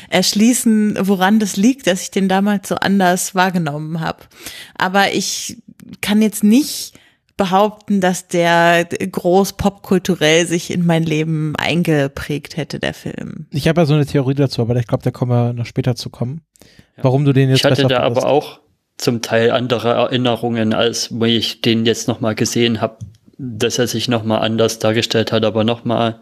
erschließen, 0.09 0.97
woran 1.01 1.39
das 1.39 1.55
liegt, 1.55 1.87
dass 1.87 2.03
ich 2.03 2.11
den 2.11 2.29
damals 2.29 2.69
so 2.69 2.75
anders 2.75 3.33
wahrgenommen 3.33 3.99
habe. 3.99 4.19
Aber 4.77 5.11
ich 5.11 5.57
kann 6.01 6.21
jetzt 6.21 6.43
nicht 6.43 6.93
behaupten, 7.41 8.01
dass 8.01 8.27
der 8.27 8.85
groß 8.85 9.53
popkulturell 9.53 10.45
sich 10.45 10.69
in 10.69 10.85
mein 10.85 11.01
Leben 11.01 11.55
eingeprägt 11.55 12.55
hätte, 12.55 12.79
der 12.79 12.93
Film. 12.93 13.47
Ich 13.49 13.67
habe 13.67 13.81
ja 13.81 13.85
so 13.87 13.95
eine 13.95 14.05
Theorie 14.05 14.35
dazu, 14.35 14.61
aber 14.61 14.75
ich 14.75 14.85
glaube, 14.85 15.03
da 15.03 15.09
kommen 15.09 15.31
wir 15.31 15.51
noch 15.53 15.65
später 15.65 15.95
zu 15.95 16.11
kommen. 16.11 16.41
Ja. 16.97 17.03
Warum 17.03 17.25
du 17.25 17.33
den 17.33 17.49
jetzt 17.49 17.57
Ich 17.57 17.65
hatte 17.65 17.87
da 17.87 18.01
aber 18.01 18.27
auch 18.27 18.59
zum 18.97 19.23
Teil 19.23 19.49
andere 19.49 19.89
Erinnerungen, 19.89 20.75
als 20.75 21.09
wo 21.19 21.25
ich 21.25 21.61
den 21.61 21.83
jetzt 21.87 22.07
nochmal 22.07 22.35
gesehen 22.35 22.79
habe, 22.79 22.97
dass 23.39 23.79
er 23.79 23.87
sich 23.87 24.07
nochmal 24.07 24.43
anders 24.43 24.77
dargestellt 24.77 25.31
hat, 25.31 25.43
aber 25.43 25.63
nochmal 25.63 26.21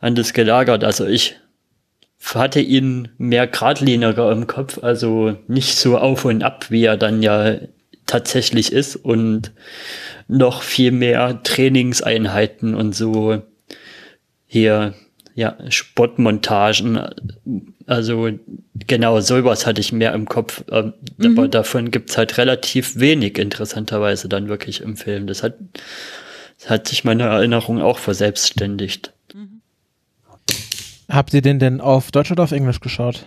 anders 0.00 0.32
gelagert. 0.32 0.84
Also 0.84 1.04
ich 1.04 1.36
hatte 2.34 2.60
ihn 2.60 3.10
mehr 3.18 3.46
geradliniger 3.46 4.32
im 4.32 4.46
Kopf, 4.46 4.82
also 4.82 5.36
nicht 5.48 5.76
so 5.76 5.98
auf 5.98 6.24
und 6.24 6.42
ab, 6.42 6.70
wie 6.70 6.84
er 6.84 6.96
dann 6.96 7.22
ja 7.22 7.56
tatsächlich 8.08 8.72
ist 8.72 8.96
und 8.96 9.52
noch 10.26 10.62
viel 10.62 10.90
mehr 10.90 11.42
Trainingseinheiten 11.44 12.74
und 12.74 12.94
so 12.94 13.42
hier, 14.46 14.94
ja, 15.34 15.56
Sportmontagen. 15.68 17.00
Also 17.86 18.30
genau, 18.86 19.20
sowas 19.20 19.66
hatte 19.66 19.80
ich 19.80 19.92
mehr 19.92 20.12
im 20.14 20.26
Kopf. 20.26 20.64
Ähm, 20.70 20.94
mhm. 21.18 21.38
Aber 21.38 21.48
davon 21.48 21.92
gibt's 21.92 22.18
halt 22.18 22.36
relativ 22.38 22.98
wenig 22.98 23.38
interessanterweise 23.38 24.28
dann 24.28 24.48
wirklich 24.48 24.80
im 24.80 24.96
Film. 24.96 25.26
Das 25.26 25.42
hat, 25.42 25.54
das 26.58 26.70
hat 26.70 26.88
sich 26.88 27.04
meine 27.04 27.24
Erinnerung 27.24 27.80
auch 27.80 27.98
verselbstständigt. 27.98 29.12
Mhm. 29.32 29.60
Habt 31.08 31.32
ihr 31.32 31.42
den 31.42 31.58
denn 31.58 31.80
auf 31.80 32.10
Deutsch 32.10 32.32
oder 32.32 32.42
auf 32.42 32.52
Englisch 32.52 32.80
geschaut? 32.80 33.26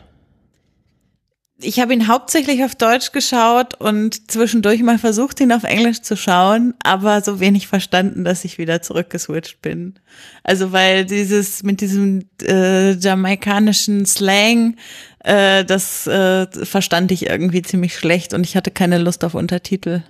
Ich 1.64 1.80
habe 1.80 1.94
ihn 1.94 2.08
hauptsächlich 2.08 2.64
auf 2.64 2.76
Deutsch 2.76 3.12
geschaut 3.12 3.76
und 3.80 4.32
zwischendurch 4.32 4.82
mal 4.82 4.98
versucht, 4.98 5.40
ihn 5.40 5.52
auf 5.52 5.64
Englisch 5.64 6.02
zu 6.02 6.16
schauen, 6.16 6.74
aber 6.84 7.22
so 7.22 7.40
wenig 7.40 7.68
verstanden, 7.68 8.24
dass 8.24 8.46
ich 8.46 8.58
wieder 8.58 8.82
zurückgeswitcht 8.82 9.62
bin. 9.62 9.96
Also 10.44 10.72
weil 10.72 11.06
dieses 11.06 11.64
mit 11.64 11.82
diesem 11.82 12.26
äh, 12.42 12.92
jamaikanischen 12.94 14.06
Slang, 14.06 14.78
äh, 15.20 15.64
das 15.66 16.08
äh, 16.08 16.48
verstand 16.66 17.12
ich 17.12 17.28
irgendwie 17.28 17.62
ziemlich 17.62 17.96
schlecht 17.96 18.34
und 18.34 18.46
ich 18.46 18.56
hatte 18.56 18.72
keine 18.72 18.98
Lust 18.98 19.24
auf 19.24 19.34
Untertitel. 19.34 20.04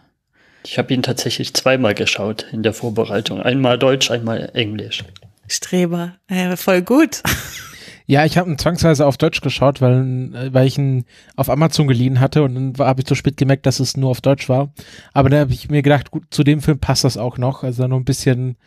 Ich 0.65 0.77
habe 0.77 0.93
ihn 0.93 1.01
tatsächlich 1.01 1.53
zweimal 1.53 1.96
geschaut 1.96 2.46
in 2.51 2.63
der 2.63 2.74
Vorbereitung. 2.74 3.41
Einmal 3.41 3.79
Deutsch, 3.79 4.12
einmal 4.12 4.51
Englisch. 4.53 5.03
Streber, 5.48 6.15
äh, 6.27 6.55
voll 6.55 6.81
gut. 6.81 7.22
Ja, 8.12 8.25
ich 8.25 8.38
habe 8.38 8.50
ihn 8.50 8.58
zwangsweise 8.58 9.06
auf 9.06 9.15
Deutsch 9.15 9.39
geschaut, 9.39 9.80
weil, 9.80 10.36
äh, 10.36 10.53
weil 10.53 10.68
ich 10.68 10.77
ihn 10.77 11.06
auf 11.38 11.50
Amazon 11.50 11.88
geliehen 11.88 12.20
hatte 12.20 12.44
und 12.44 12.56
dann 12.56 12.86
habe 12.86 13.00
ich 13.00 13.06
zu 13.06 13.15
spät 13.15 13.38
gemerkt, 13.38 13.65
dass 13.65 13.80
es 13.80 13.96
nur 13.96 14.10
auf 14.10 14.20
Deutsch 14.20 14.50
war. 14.50 14.74
Aber 15.13 15.30
da 15.30 15.39
habe 15.39 15.53
ich 15.53 15.70
mir 15.70 15.82
gedacht, 15.82 16.12
gut, 16.12 16.24
zu 16.30 16.44
dem 16.44 16.60
Film 16.60 16.77
passt 16.77 17.06
das 17.06 17.15
auch 17.15 17.38
noch. 17.38 17.63
Also 17.63 17.88
noch 17.88 17.96
ein 17.96 18.03
bisschen 18.03 18.58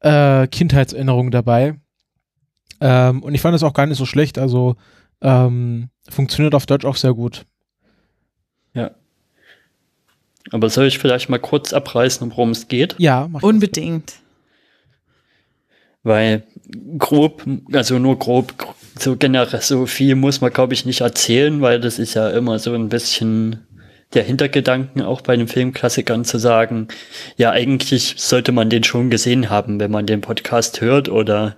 äh, 0.00 0.46
Kindheitserinnerung 0.48 1.30
dabei. 1.30 1.80
Ähm, 2.82 3.22
und 3.22 3.34
ich 3.34 3.40
fand 3.40 3.56
es 3.56 3.62
auch 3.62 3.72
gar 3.72 3.86
nicht 3.86 3.96
so 3.96 4.04
schlecht. 4.04 4.36
Also 4.36 4.76
ähm, 5.22 5.88
funktioniert 6.06 6.54
auf 6.54 6.66
Deutsch 6.66 6.84
auch 6.84 6.96
sehr 6.96 7.14
gut. 7.14 7.46
Ja. 8.74 8.90
Aber 10.50 10.68
soll 10.68 10.88
ich 10.88 10.98
vielleicht 10.98 11.30
mal 11.30 11.38
kurz 11.38 11.72
abreißen, 11.72 12.30
worum 12.32 12.50
es 12.50 12.68
geht? 12.68 12.96
Ja, 12.98 13.30
unbedingt. 13.40 14.16
Weil 16.08 16.42
grob, 16.96 17.44
also 17.72 17.98
nur 17.98 18.18
grob, 18.18 18.54
so 18.98 19.14
generell, 19.16 19.60
so 19.60 19.84
viel 19.84 20.14
muss 20.14 20.40
man, 20.40 20.52
glaube 20.52 20.72
ich, 20.72 20.86
nicht 20.86 21.02
erzählen, 21.02 21.60
weil 21.60 21.80
das 21.80 21.98
ist 21.98 22.14
ja 22.14 22.30
immer 22.30 22.58
so 22.58 22.72
ein 22.72 22.88
bisschen 22.88 23.66
der 24.14 24.24
Hintergedanken 24.24 25.02
auch 25.02 25.20
bei 25.20 25.36
den 25.36 25.48
Filmklassikern 25.48 26.24
zu 26.24 26.38
sagen, 26.38 26.88
ja, 27.36 27.50
eigentlich 27.50 28.14
sollte 28.16 28.52
man 28.52 28.70
den 28.70 28.84
schon 28.84 29.10
gesehen 29.10 29.50
haben, 29.50 29.78
wenn 29.80 29.90
man 29.90 30.06
den 30.06 30.22
Podcast 30.22 30.80
hört 30.80 31.10
oder 31.10 31.56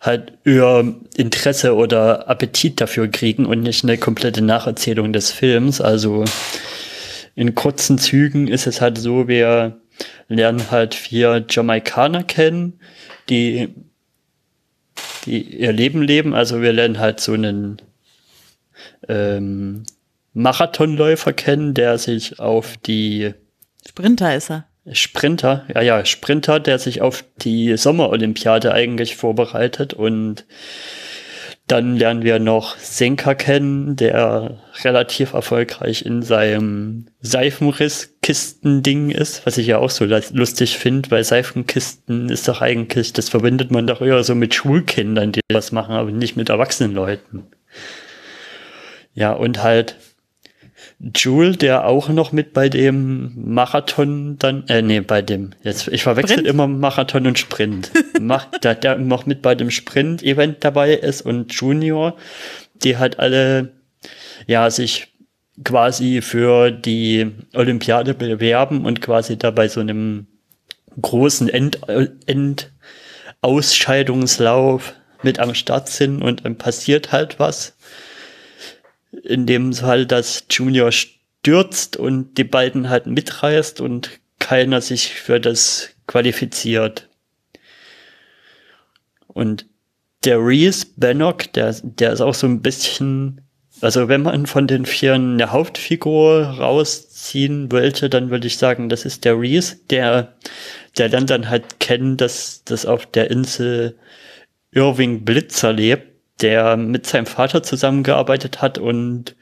halt 0.00 0.34
eher 0.44 0.84
Interesse 1.16 1.74
oder 1.74 2.28
Appetit 2.28 2.80
dafür 2.80 3.08
kriegen 3.08 3.44
und 3.44 3.62
nicht 3.62 3.82
eine 3.82 3.98
komplette 3.98 4.42
Nacherzählung 4.42 5.12
des 5.12 5.32
Films. 5.32 5.80
Also 5.80 6.24
in 7.34 7.56
kurzen 7.56 7.98
Zügen 7.98 8.46
ist 8.46 8.68
es 8.68 8.80
halt 8.80 8.98
so, 8.98 9.26
wir 9.26 9.80
lernen 10.28 10.70
halt 10.70 10.94
vier 10.94 11.44
Jamaikaner 11.50 12.22
kennen, 12.22 12.78
die, 13.28 13.74
die 15.26 15.42
ihr 15.42 15.72
Leben 15.72 16.02
leben. 16.02 16.34
Also 16.34 16.62
wir 16.62 16.72
lernen 16.72 16.98
halt 16.98 17.20
so 17.20 17.32
einen 17.32 17.80
ähm, 19.08 19.84
Marathonläufer 20.32 21.32
kennen, 21.32 21.74
der 21.74 21.98
sich 21.98 22.40
auf 22.40 22.76
die 22.76 23.34
Sprinter 23.86 24.34
ist 24.34 24.50
er. 24.50 24.66
Sprinter, 24.92 25.64
ja, 25.74 25.80
ja, 25.80 26.04
Sprinter, 26.04 26.60
der 26.60 26.78
sich 26.78 27.00
auf 27.00 27.24
die 27.38 27.76
Sommerolympiade 27.76 28.72
eigentlich 28.72 29.16
vorbereitet 29.16 29.94
und 29.94 30.44
Dann 31.66 31.96
lernen 31.96 32.22
wir 32.22 32.38
noch 32.38 32.76
Senka 32.76 33.34
kennen, 33.34 33.96
der 33.96 34.58
relativ 34.82 35.32
erfolgreich 35.32 36.04
in 36.04 36.20
seinem 36.22 37.06
Seifenrisskisten-Ding 37.20 39.08
ist, 39.10 39.46
was 39.46 39.56
ich 39.56 39.68
ja 39.68 39.78
auch 39.78 39.88
so 39.88 40.04
lustig 40.04 40.76
finde, 40.76 41.10
weil 41.10 41.24
Seifenkisten 41.24 42.28
ist 42.28 42.48
doch 42.48 42.60
eigentlich, 42.60 43.14
das 43.14 43.30
verbindet 43.30 43.70
man 43.70 43.86
doch 43.86 44.02
eher 44.02 44.22
so 44.24 44.34
mit 44.34 44.54
Schulkindern, 44.54 45.32
die 45.32 45.40
das 45.48 45.72
machen, 45.72 45.94
aber 45.94 46.10
nicht 46.10 46.36
mit 46.36 46.50
erwachsenen 46.50 46.92
Leuten. 46.92 47.46
Ja, 49.14 49.32
und 49.32 49.62
halt 49.62 49.96
Jule, 51.14 51.56
der 51.56 51.86
auch 51.86 52.08
noch 52.08 52.32
mit 52.32 52.52
bei 52.54 52.68
dem 52.68 53.32
Marathon 53.36 54.38
dann, 54.38 54.66
äh, 54.68 54.80
nee, 54.80 55.00
bei 55.00 55.20
dem, 55.20 55.50
jetzt, 55.62 55.88
ich 55.88 56.02
verwechsel 56.02 56.38
Sprint? 56.38 56.48
immer 56.48 56.66
Marathon 56.66 57.26
und 57.26 57.38
Sprint. 57.38 57.90
Macht, 58.20 58.64
der, 58.64 58.74
der 58.74 58.96
noch 58.96 59.26
mit 59.26 59.42
bei 59.42 59.54
dem 59.54 59.70
Sprint-Event 59.70 60.64
dabei 60.64 60.94
ist 60.94 61.22
und 61.22 61.52
Junior, 61.52 62.16
die 62.74 62.96
halt 62.96 63.18
alle, 63.18 63.72
ja, 64.46 64.70
sich 64.70 65.08
quasi 65.62 66.22
für 66.22 66.70
die 66.70 67.30
Olympiade 67.54 68.14
bewerben 68.14 68.86
und 68.86 69.00
quasi 69.00 69.36
da 69.36 69.50
bei 69.50 69.68
so 69.68 69.80
einem 69.80 70.26
großen 71.00 71.48
End, 71.48 71.80
End 72.26 72.72
Ausscheidungslauf 73.42 74.94
mit 75.22 75.38
am 75.38 75.54
Start 75.54 75.88
sind 75.88 76.22
und 76.22 76.44
dann 76.44 76.56
passiert 76.56 77.12
halt 77.12 77.38
was 77.38 77.76
in 79.24 79.46
dem 79.46 79.72
Fall, 79.72 80.06
dass 80.06 80.44
Junior 80.50 80.92
stürzt 80.92 81.96
und 81.96 82.36
die 82.38 82.44
beiden 82.44 82.88
halt 82.88 83.06
mitreißt 83.06 83.80
und 83.80 84.10
keiner 84.38 84.80
sich 84.80 85.14
für 85.14 85.40
das 85.40 85.90
qualifiziert. 86.06 87.08
Und 89.26 89.66
der 90.24 90.38
Reese 90.38 90.86
Bannock, 90.96 91.52
der, 91.52 91.74
der 91.82 92.12
ist 92.12 92.20
auch 92.20 92.34
so 92.34 92.46
ein 92.46 92.62
bisschen, 92.62 93.40
also 93.80 94.08
wenn 94.08 94.22
man 94.22 94.46
von 94.46 94.66
den 94.66 94.86
vier 94.86 95.14
eine 95.14 95.50
Hauptfigur 95.50 96.44
rausziehen 96.44 97.70
wollte, 97.72 98.08
dann 98.08 98.30
würde 98.30 98.46
ich 98.46 98.58
sagen, 98.58 98.88
das 98.88 99.04
ist 99.04 99.24
der 99.24 99.38
Reese, 99.38 99.76
der, 99.90 100.34
der 100.96 101.08
lernt 101.08 101.30
dann 101.30 101.50
halt 101.50 101.80
kennen, 101.80 102.16
dass, 102.16 102.64
dass 102.64 102.86
auf 102.86 103.06
der 103.06 103.30
Insel 103.30 103.98
Irving 104.72 105.24
Blitzer 105.24 105.72
lebt 105.72 106.13
der 106.40 106.76
mit 106.76 107.06
seinem 107.06 107.26
Vater 107.26 107.62
zusammengearbeitet 107.62 108.60
hat 108.60 108.78
und 108.78 109.36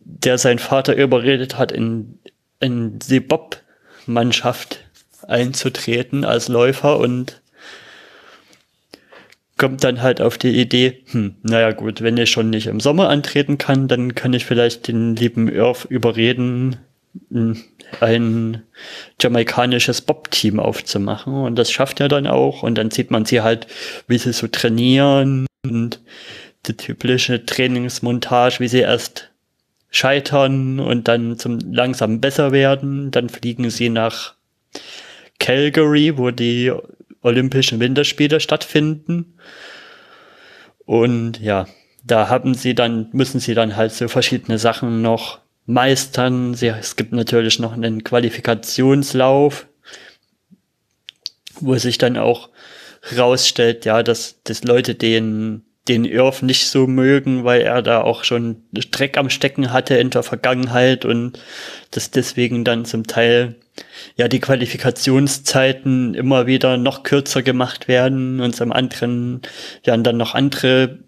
der 0.00 0.38
seinen 0.38 0.58
Vater 0.58 0.96
überredet 0.96 1.58
hat, 1.58 1.72
in, 1.72 2.18
in 2.58 2.98
die 2.98 3.20
Bob-Mannschaft 3.20 4.80
einzutreten 5.26 6.24
als 6.24 6.48
Läufer 6.48 6.98
und 6.98 7.42
kommt 9.58 9.84
dann 9.84 10.00
halt 10.00 10.22
auf 10.22 10.38
die 10.38 10.58
Idee, 10.58 11.04
hm, 11.10 11.36
naja 11.42 11.72
gut, 11.72 12.00
wenn 12.00 12.16
ich 12.16 12.30
schon 12.30 12.48
nicht 12.48 12.66
im 12.66 12.80
Sommer 12.80 13.10
antreten 13.10 13.58
kann, 13.58 13.88
dann 13.88 14.14
kann 14.14 14.32
ich 14.32 14.46
vielleicht 14.46 14.88
den 14.88 15.14
lieben 15.14 15.48
Irv 15.48 15.84
überreden, 15.84 16.78
ein 18.00 18.62
jamaikanisches 19.20 20.00
Bob-Team 20.00 20.60
aufzumachen. 20.60 21.34
Und 21.34 21.56
das 21.56 21.70
schafft 21.70 22.00
er 22.00 22.08
dann 22.08 22.26
auch. 22.26 22.62
Und 22.62 22.76
dann 22.76 22.90
sieht 22.90 23.10
man 23.10 23.24
sie 23.24 23.40
halt, 23.40 23.66
wie 24.06 24.16
sie 24.16 24.32
so 24.32 24.46
trainieren 24.46 25.46
und 25.64 26.00
die 26.66 26.76
typische 26.76 27.44
Trainingsmontage, 27.44 28.60
wie 28.60 28.68
sie 28.68 28.80
erst 28.80 29.30
scheitern 29.90 30.78
und 30.78 31.08
dann 31.08 31.38
zum 31.38 31.58
langsam 31.72 32.20
besser 32.20 32.52
werden. 32.52 33.10
Dann 33.10 33.28
fliegen 33.28 33.70
sie 33.70 33.88
nach 33.88 34.34
Calgary, 35.38 36.16
wo 36.16 36.30
die 36.30 36.72
Olympischen 37.22 37.80
Winterspiele 37.80 38.40
stattfinden. 38.40 39.34
Und 40.86 41.40
ja, 41.40 41.66
da 42.04 42.28
haben 42.28 42.54
sie 42.54 42.74
dann, 42.74 43.08
müssen 43.12 43.40
sie 43.40 43.54
dann 43.54 43.76
halt 43.76 43.92
so 43.92 44.08
verschiedene 44.08 44.58
Sachen 44.58 45.02
noch 45.02 45.40
meistern. 45.66 46.54
Sie, 46.54 46.68
es 46.68 46.96
gibt 46.96 47.12
natürlich 47.12 47.58
noch 47.58 47.72
einen 47.72 48.04
Qualifikationslauf, 48.04 49.66
wo 51.60 51.76
sich 51.76 51.98
dann 51.98 52.16
auch 52.16 52.48
rausstellt, 53.16 53.84
ja, 53.84 54.02
dass, 54.02 54.40
dass 54.44 54.64
Leute 54.64 54.94
den, 54.94 55.62
den 55.88 56.04
Irv 56.04 56.42
nicht 56.42 56.66
so 56.66 56.86
mögen, 56.86 57.44
weil 57.44 57.62
er 57.62 57.82
da 57.82 58.02
auch 58.02 58.24
schon 58.24 58.62
Dreck 58.72 59.16
am 59.16 59.30
Stecken 59.30 59.72
hatte 59.72 59.96
in 59.96 60.10
der 60.10 60.22
Vergangenheit 60.22 61.04
und 61.04 61.38
dass 61.90 62.10
deswegen 62.10 62.64
dann 62.64 62.84
zum 62.84 63.06
Teil 63.06 63.56
ja 64.16 64.28
die 64.28 64.40
Qualifikationszeiten 64.40 66.14
immer 66.14 66.46
wieder 66.46 66.76
noch 66.76 67.02
kürzer 67.02 67.42
gemacht 67.42 67.88
werden 67.88 68.40
und 68.40 68.54
zum 68.54 68.72
anderen 68.72 69.42
ja 69.84 69.96
dann 69.96 70.16
noch 70.16 70.34
andere 70.34 70.98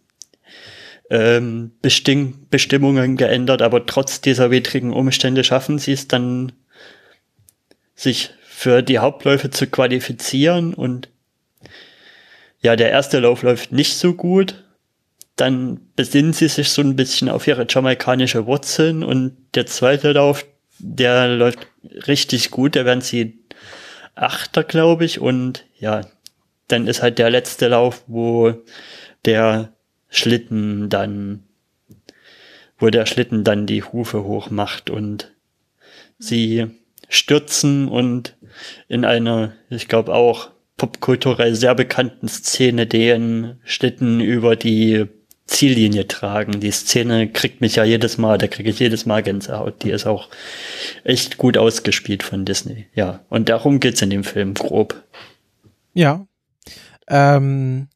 ähm, 1.11 1.73
Bestimm 1.83 2.47
Bestimmungen 2.51 3.19
geändert, 3.19 3.61
aber 3.61 3.85
trotz 3.85 4.23
dieser 4.23 4.51
widrigen 4.51 4.93
Umstände 4.93 5.45
schaffen 5.45 5.79
sie 5.79 5.93
es 5.93 6.09
dann, 6.09 6.53
sich 7.95 8.31
für 8.41 8.83
die 8.83 8.99
Hauptläufe 8.99 9.51
zu 9.51 9.67
qualifizieren 9.67 10.73
und 10.73 11.11
ja, 12.63 12.77
der 12.77 12.91
erste 12.91 13.19
Lauf 13.19 13.43
läuft 13.43 13.73
nicht 13.73 13.97
so 13.97 14.15
gut. 14.15 14.65
Dann 15.37 15.81
besinnen 15.97 16.33
sie 16.33 16.49
sich 16.49 16.71
so 16.71 16.83
ein 16.83 16.97
bisschen 16.97 17.29
auf 17.29 17.47
ihre 17.47 17.67
jamaikanische 17.69 18.47
Wurzeln 18.47 19.03
und 19.03 19.37
der 19.55 19.67
zweite 19.67 20.13
Lauf, 20.13 20.47
der 20.79 21.29
läuft 21.29 21.67
richtig 22.07 22.51
gut. 22.51 22.77
Da 22.77 22.85
werden 22.85 23.01
sie 23.01 23.43
Achter, 24.15 24.63
glaube 24.63 25.05
ich. 25.05 25.21
Und 25.21 25.65
ja, 25.79 26.03
dann 26.69 26.87
ist 26.87 27.03
halt 27.03 27.19
der 27.19 27.31
letzte 27.31 27.69
Lauf, 27.69 28.05
wo 28.07 28.55
der 29.25 29.73
Schlitten 30.09 30.89
dann, 30.91 31.45
wo 32.79 32.91
der 32.91 33.07
Schlitten 33.07 33.45
dann 33.45 33.67
die 33.67 33.83
Hufe 33.83 34.25
hoch 34.25 34.51
macht 34.51 34.91
und 34.91 35.33
sie 36.19 36.67
stürzen 37.09 37.89
und 37.89 38.37
in 38.89 39.05
einer, 39.05 39.53
ich 39.71 39.89
glaube 39.89 40.15
auch 40.15 40.51
popkulturell 40.83 41.55
sehr 41.55 41.77
bekannten 41.77 42.27
Szene 42.27 42.89
den 42.89 43.61
Schlitten 43.63 44.21
über 44.21 44.57
die 44.57 45.07
Ziellinie 45.47 46.09
tragen. 46.09 46.59
Die 46.59 46.73
Szene 46.73 47.29
kriegt 47.29 47.61
mich 47.61 47.77
ja 47.77 47.85
jedes 47.85 48.19
Mal, 48.19 48.37
da 48.37 48.49
kriege 48.49 48.71
ich 48.71 48.81
jedes 48.81 49.07
Mal 49.07 49.23
Gänsehaut. 49.23 49.85
Die 49.85 49.91
ist 49.91 50.07
auch 50.07 50.29
echt 51.05 51.39
gut 51.39 51.57
ausgespielt 51.57 52.25
von 52.25 52.45
Disney. 52.45 52.87
Ja, 52.95 53.21
und 53.29 53.49
darum 53.49 53.79
geht's 53.79 54.03
in 54.03 54.11
dem 54.11 54.25
Film 54.25 54.55
grob. 54.55 55.01
Ja. 55.95 56.27
Ähm, 57.07 57.87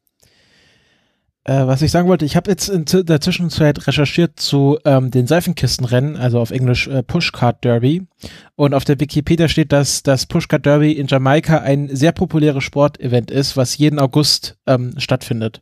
äh, 1.47 1.65
was 1.65 1.81
ich 1.81 1.91
sagen 1.91 2.09
wollte, 2.09 2.25
ich 2.25 2.35
habe 2.35 2.51
jetzt 2.51 2.67
in 2.67 2.83
der 2.85 3.21
Zwischenzeit 3.21 3.87
recherchiert 3.87 4.37
zu 4.37 4.79
ähm, 4.83 5.11
den 5.11 5.27
Seifenkistenrennen, 5.27 6.17
also 6.17 6.41
auf 6.41 6.51
Englisch 6.51 6.87
äh, 6.87 7.03
Pushcart 7.03 7.63
Derby. 7.63 8.05
Und 8.55 8.73
auf 8.73 8.83
der 8.83 8.99
Wikipedia 8.99 9.47
steht, 9.47 9.71
dass 9.71 10.03
das 10.03 10.25
Pushcart 10.25 10.65
Derby 10.65 10.91
in 10.91 11.07
Jamaika 11.07 11.59
ein 11.59 11.95
sehr 11.95 12.11
populäres 12.11 12.65
Sportevent 12.65 13.31
ist, 13.31 13.55
was 13.55 13.77
jeden 13.77 13.97
August 13.97 14.57
ähm, 14.67 14.93
stattfindet. 14.97 15.61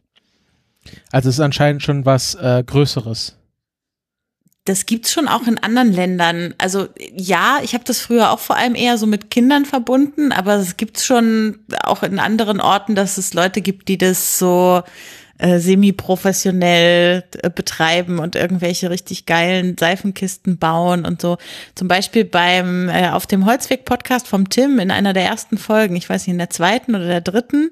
Also 1.11 1.29
es 1.29 1.35
ist 1.35 1.41
anscheinend 1.41 1.83
schon 1.83 2.03
was 2.03 2.33
äh, 2.33 2.63
Größeres. 2.65 3.37
Das 4.65 4.87
gibt's 4.87 5.13
schon 5.13 5.27
auch 5.27 5.45
in 5.45 5.59
anderen 5.59 5.91
Ländern. 5.91 6.55
Also 6.57 6.87
ja, 7.15 7.59
ich 7.61 7.75
habe 7.75 7.83
das 7.83 7.99
früher 7.99 8.31
auch 8.31 8.39
vor 8.39 8.55
allem 8.55 8.73
eher 8.73 8.97
so 8.97 9.05
mit 9.05 9.29
Kindern 9.29 9.65
verbunden, 9.65 10.31
aber 10.31 10.55
es 10.55 10.77
gibt's 10.77 11.05
schon 11.05 11.59
auch 11.83 12.01
in 12.01 12.17
anderen 12.17 12.59
Orten, 12.59 12.95
dass 12.95 13.19
es 13.19 13.35
Leute 13.35 13.61
gibt, 13.61 13.87
die 13.87 13.99
das 13.99 14.39
so 14.39 14.81
äh, 15.37 15.59
semi-professionell 15.59 17.23
äh, 17.41 17.49
betreiben 17.49 18.19
und 18.19 18.35
irgendwelche 18.35 18.89
richtig 18.89 19.25
geilen 19.25 19.77
Seifenkisten 19.77 20.57
bauen 20.57 21.05
und 21.05 21.21
so. 21.21 21.37
Zum 21.75 21.87
Beispiel 21.87 22.25
beim 22.25 22.89
äh, 22.89 23.09
auf 23.09 23.27
dem 23.27 23.45
Holzweg-Podcast 23.45 24.27
vom 24.27 24.49
Tim 24.49 24.79
in 24.79 24.91
einer 24.91 25.13
der 25.13 25.25
ersten 25.25 25.57
Folgen, 25.57 25.95
ich 25.95 26.09
weiß 26.09 26.25
nicht, 26.25 26.33
in 26.33 26.37
der 26.37 26.49
zweiten 26.49 26.95
oder 26.95 27.07
der 27.07 27.21
dritten, 27.21 27.69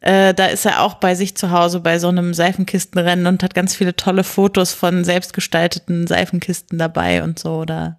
äh, 0.00 0.34
da 0.34 0.46
ist 0.46 0.66
er 0.66 0.82
auch 0.82 0.94
bei 0.94 1.14
sich 1.14 1.34
zu 1.36 1.50
Hause 1.50 1.80
bei 1.80 1.98
so 1.98 2.08
einem 2.08 2.34
Seifenkistenrennen 2.34 3.26
und 3.26 3.42
hat 3.42 3.54
ganz 3.54 3.74
viele 3.74 3.96
tolle 3.96 4.24
Fotos 4.24 4.74
von 4.74 5.04
selbstgestalteten 5.04 6.06
Seifenkisten 6.06 6.78
dabei 6.78 7.22
und 7.22 7.38
so. 7.38 7.64
Da, 7.64 7.98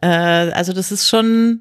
äh, 0.00 0.06
also 0.08 0.72
das 0.72 0.90
ist 0.90 1.08
schon 1.08 1.60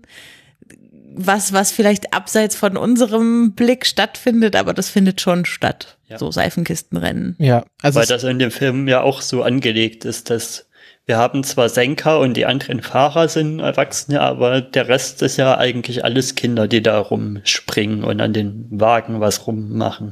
was, 1.16 1.54
was 1.54 1.72
vielleicht 1.72 2.14
abseits 2.14 2.56
von 2.56 2.78
unserem 2.78 3.54
Blick 3.54 3.86
stattfindet, 3.86 4.56
aber 4.56 4.74
das 4.74 4.90
findet 4.90 5.22
schon 5.22 5.46
statt. 5.46 5.95
Ja. 6.08 6.20
So 6.20 6.32
Seifenkistenrennen. 6.32 7.36
Ja, 7.40 7.66
also. 7.82 8.00
Weil 8.00 8.08
das 8.08 8.24
in 8.24 8.40
dem 8.40 8.52
Film 8.52 8.88
ja 8.88 9.02
auch 9.02 9.22
so 9.22 9.44
angelegt 9.44 10.06
ist, 10.06 10.30
dass 10.30 10.68
wir 11.08 11.18
haben 11.18 11.44
zwar 11.44 11.70
Senker 11.70 12.20
und 12.20 12.36
die 12.36 12.48
anderen 12.48 12.82
Fahrer 12.82 13.28
sind 13.28 13.60
Erwachsene, 13.60 14.22
aber 14.22 14.62
der 14.62 14.88
Rest 14.88 15.22
ist 15.22 15.38
ja 15.38 15.56
eigentlich 15.56 16.04
alles 16.04 16.34
Kinder, 16.34 16.68
die 16.68 16.82
da 16.82 16.98
rumspringen 16.98 18.04
und 18.04 18.22
an 18.22 18.34
den 18.34 18.68
Wagen 18.72 19.20
was 19.20 19.46
rummachen. 19.46 20.12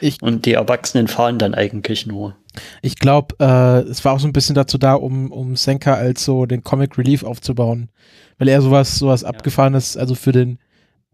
Ich, 0.00 0.22
und 0.22 0.46
die 0.46 0.52
Erwachsenen 0.52 1.08
fahren 1.08 1.38
dann 1.38 1.54
eigentlich 1.54 2.06
nur. 2.06 2.36
Ich 2.82 2.96
glaube, 2.96 3.34
äh, 3.40 3.88
es 3.90 4.04
war 4.04 4.14
auch 4.14 4.20
so 4.20 4.28
ein 4.28 4.32
bisschen 4.32 4.54
dazu 4.54 4.78
da, 4.78 4.94
um, 4.94 5.32
um 5.32 5.56
Senka 5.56 5.94
als 5.94 6.24
so 6.24 6.46
den 6.46 6.62
Comic 6.62 6.98
Relief 6.98 7.24
aufzubauen 7.24 7.90
weil 8.38 8.48
er 8.48 8.62
sowas, 8.62 8.98
sowas 8.98 9.22
ja. 9.22 9.28
abgefahrenes, 9.28 9.96
also 9.96 10.14
für 10.14 10.32
den 10.32 10.58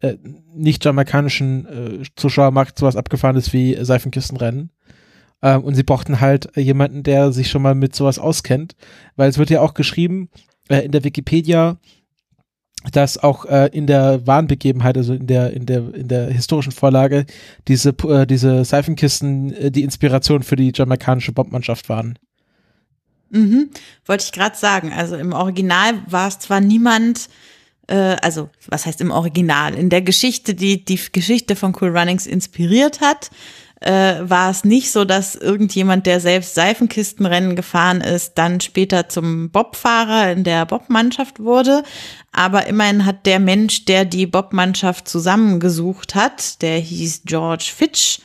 äh, 0.04 0.18
nicht 0.54 0.84
jamaikanischen 0.84 1.66
äh, 1.66 2.02
Zuschauer 2.16 2.50
macht 2.50 2.78
sowas 2.78 2.96
abgefahrenes 2.96 3.52
wie 3.52 3.76
Seifenkistenrennen. 3.82 4.70
Ähm, 5.42 5.62
und 5.64 5.74
sie 5.74 5.82
brauchten 5.82 6.20
halt 6.20 6.56
jemanden, 6.56 7.02
der 7.02 7.32
sich 7.32 7.50
schon 7.50 7.62
mal 7.62 7.74
mit 7.74 7.94
sowas 7.94 8.18
auskennt, 8.18 8.76
weil 9.16 9.28
es 9.28 9.38
wird 9.38 9.50
ja 9.50 9.60
auch 9.60 9.74
geschrieben 9.74 10.28
äh, 10.68 10.80
in 10.80 10.92
der 10.92 11.04
Wikipedia, 11.04 11.78
dass 12.92 13.16
auch 13.18 13.46
äh, 13.46 13.70
in 13.72 13.86
der 13.86 14.26
wahren 14.26 14.46
Begebenheit, 14.46 14.96
also 14.96 15.14
in 15.14 15.26
der 15.26 15.52
in 15.52 15.66
der 15.66 15.94
in 15.94 16.08
der 16.08 16.26
historischen 16.30 16.72
Vorlage, 16.72 17.24
diese 17.66 17.94
äh, 18.06 18.26
diese 18.26 18.64
Seifenkisten 18.64 19.52
äh, 19.52 19.70
die 19.70 19.82
Inspiration 19.82 20.42
für 20.42 20.56
die 20.56 20.72
jamaikanische 20.74 21.32
Bombmannschaft 21.32 21.88
waren. 21.88 22.18
Mhm. 23.30 23.70
Wollte 24.06 24.24
ich 24.24 24.32
gerade 24.32 24.56
sagen. 24.56 24.92
Also 24.92 25.16
im 25.16 25.32
Original 25.32 25.94
war 26.08 26.28
es 26.28 26.38
zwar 26.38 26.60
niemand, 26.60 27.28
also 27.92 28.48
was 28.68 28.86
heißt 28.86 29.00
im 29.00 29.10
Original? 29.10 29.74
In 29.74 29.90
der 29.90 30.02
Geschichte, 30.02 30.54
die 30.54 30.84
die 30.84 31.00
Geschichte 31.12 31.56
von 31.56 31.76
Cool 31.78 31.96
Runnings 31.96 32.26
inspiriert 32.26 33.00
hat, 33.00 33.30
äh, 33.84 34.20
war 34.22 34.50
es 34.50 34.64
nicht 34.64 34.90
so, 34.90 35.04
dass 35.04 35.34
irgendjemand, 35.34 36.06
der 36.06 36.18
selbst 36.20 36.54
Seifenkistenrennen 36.54 37.54
gefahren 37.54 38.00
ist, 38.00 38.38
dann 38.38 38.60
später 38.60 39.08
zum 39.08 39.50
Bobfahrer 39.50 40.32
in 40.32 40.44
der 40.44 40.64
Bobmannschaft 40.64 41.40
wurde. 41.40 41.82
Aber 42.32 42.66
immerhin 42.66 43.04
hat 43.04 43.26
der 43.26 43.40
Mensch, 43.40 43.84
der 43.84 44.04
die 44.06 44.26
Bobmannschaft 44.26 45.06
zusammengesucht 45.06 46.14
hat, 46.14 46.62
der 46.62 46.78
hieß 46.78 47.22
George 47.26 47.70
Fitch, 47.76 48.20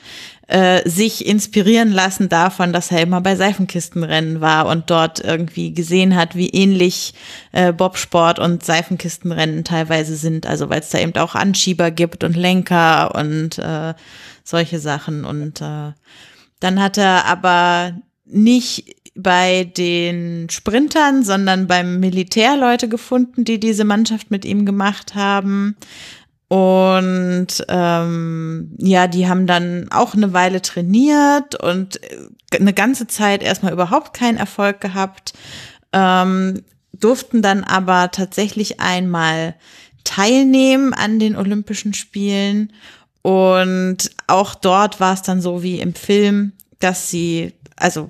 äh, 0.49 0.87
sich 0.89 1.27
inspirieren 1.27 1.91
lassen 1.91 2.27
davon, 2.27 2.73
dass 2.73 2.91
er 2.91 3.01
immer 3.01 3.21
bei 3.21 3.35
Seifenkistenrennen 3.35 4.41
war 4.41 4.65
und 4.65 4.89
dort 4.89 5.19
irgendwie 5.23 5.73
gesehen 5.75 6.15
hat, 6.15 6.35
wie 6.35 6.49
ähnlich 6.49 7.13
äh, 7.51 7.71
Bobsport 7.71 8.39
und 8.39 8.65
Seifenkistenrennen 8.65 9.63
teilweise 9.63 10.15
sind. 10.15 10.47
Also 10.47 10.67
weil 10.69 10.79
es 10.79 10.89
da 10.89 10.97
eben 10.97 11.15
auch 11.17 11.35
Anschieber 11.35 11.91
gibt 11.91 12.23
und 12.23 12.35
Lenker 12.35 13.13
und 13.13 13.59
äh, 13.59 13.93
solche 14.43 14.79
Sachen. 14.79 15.23
Und 15.23 15.61
äh, 15.61 15.93
dann 16.59 16.81
hat 16.81 16.97
er 16.97 17.25
aber 17.25 17.93
nicht 18.25 18.95
bei 19.15 19.65
den 19.65 20.49
Sprintern, 20.49 21.23
sondern 21.23 21.67
beim 21.67 21.99
Militär 21.99 22.57
Leute 22.57 22.87
gefunden, 22.89 23.43
die 23.43 23.59
diese 23.59 23.83
Mannschaft 23.83 24.31
mit 24.31 24.45
ihm 24.45 24.65
gemacht 24.65 25.13
haben. 25.13 25.75
Und 26.49 27.47
ähm, 27.67 28.71
ja, 28.79 29.07
die 29.07 29.29
haben 29.29 29.45
dann 29.45 29.87
auch 29.91 30.15
eine 30.15 30.33
Weile 30.33 30.63
trainiert 30.63 31.53
und 31.53 32.01
äh, 32.03 32.57
eine 32.57 32.73
ganze 32.73 33.05
Zeit 33.05 33.43
erstmal 33.43 33.71
überhaupt 33.71 34.15
keinen 34.15 34.37
Erfolg 34.37 34.81
gehabt, 34.81 35.33
ähm, 35.93 36.63
durften 36.91 37.43
dann 37.43 37.63
aber 37.63 38.09
tatsächlich 38.09 38.79
einmal 38.79 39.55
teilnehmen 40.03 40.95
an 40.95 41.19
den 41.19 41.35
Olympischen 41.35 41.93
Spielen. 41.93 42.73
Und 43.21 44.09
auch 44.25 44.55
dort 44.55 44.99
war 44.99 45.13
es 45.13 45.21
dann 45.21 45.41
so 45.41 45.61
wie 45.61 45.79
im 45.79 45.93
Film, 45.93 46.53
dass 46.79 47.11
sie, 47.11 47.53
also 47.75 48.09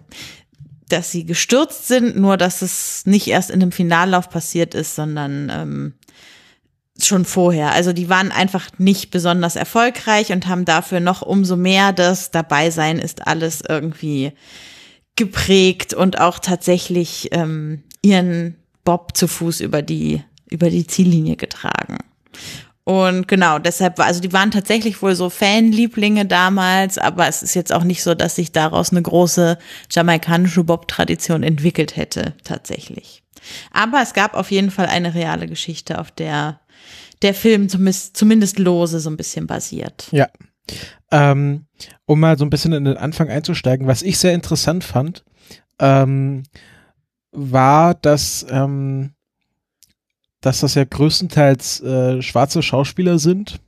dass 0.88 1.12
sie 1.12 1.26
gestürzt 1.26 1.90
sind, 1.90 2.16
nur 2.16 2.38
dass 2.38 2.62
es 2.62 3.06
nicht 3.06 3.28
erst 3.28 3.52
in 3.52 3.60
dem 3.60 3.74
Finallauf 3.74 4.30
passiert 4.30 4.74
ist, 4.76 4.96
sondern 4.96 5.52
ähm, 5.52 5.94
schon 7.06 7.26
vorher. 7.26 7.72
Also 7.72 7.94
die 7.94 8.10
waren 8.10 8.32
einfach 8.32 8.70
nicht 8.78 9.12
besonders 9.12 9.56
erfolgreich 9.56 10.32
und 10.32 10.48
haben 10.48 10.66
dafür 10.66 11.00
noch 11.00 11.22
umso 11.22 11.56
mehr 11.56 11.94
das 11.94 12.32
Dabeisein 12.32 13.00
ist 13.00 13.28
alles 13.28 13.62
irgendwie 13.68 14.34
geprägt 15.16 15.94
und 15.94 16.20
auch 16.20 16.40
tatsächlich 16.40 17.30
ähm, 17.32 17.84
ihren 18.02 18.56
Bob 18.84 19.16
zu 19.16 19.28
Fuß 19.28 19.60
über 19.62 19.82
die 19.82 20.24
über 20.50 20.70
die 20.70 20.88
Ziellinie 20.88 21.36
getragen. 21.36 21.98
Und 22.84 23.28
genau, 23.28 23.60
deshalb 23.60 24.00
war, 24.00 24.08
also 24.08 24.20
die 24.20 24.34
waren 24.34 24.50
tatsächlich 24.50 25.00
wohl 25.04 25.14
so 25.14 25.30
Fanlieblinge 25.30 26.26
damals, 26.26 26.98
aber 26.98 27.28
es 27.28 27.44
ist 27.44 27.54
jetzt 27.54 27.72
auch 27.72 27.84
nicht 27.84 28.02
so, 28.02 28.16
dass 28.16 28.36
sich 28.36 28.52
daraus 28.52 28.92
eine 28.92 29.04
große 29.04 29.60
jamaikanische 29.92 30.64
Bob-Tradition 30.64 31.44
entwickelt 31.44 31.96
hätte, 31.96 32.34
tatsächlich. 32.44 33.22
Aber 33.72 34.02
es 34.02 34.14
gab 34.14 34.34
auf 34.34 34.50
jeden 34.50 34.72
Fall 34.72 34.88
eine 34.88 35.14
reale 35.14 35.48
Geschichte, 35.48 36.00
auf 36.00 36.10
der 36.10 36.62
der 37.22 37.34
Film 37.34 37.70
zumindest, 37.70 38.16
zumindest 38.16 38.60
lose 38.60 39.00
so 39.00 39.10
ein 39.10 39.18
bisschen 39.18 39.48
basiert. 39.48 40.08
Ja. 40.12 40.28
Ähm, 41.12 41.66
um 42.06 42.20
mal 42.20 42.38
so 42.38 42.46
ein 42.46 42.50
bisschen 42.50 42.74
in 42.74 42.86
den 42.86 42.98
Anfang 42.98 43.30
einzusteigen, 43.30 43.88
was 43.88 44.04
ich 44.04 44.20
sehr 44.20 44.34
interessant 44.34 44.84
fand, 44.84 45.26
ähm, 45.80 46.44
war, 47.32 47.96
dass, 47.96 48.46
ähm, 48.50 49.14
dass 50.42 50.62
das 50.62 50.76
ja 50.76 50.84
größtenteils 50.84 51.82
äh, 51.82 52.22
schwarze 52.22 52.62
Schauspieler 52.62 53.20
sind. 53.20 53.60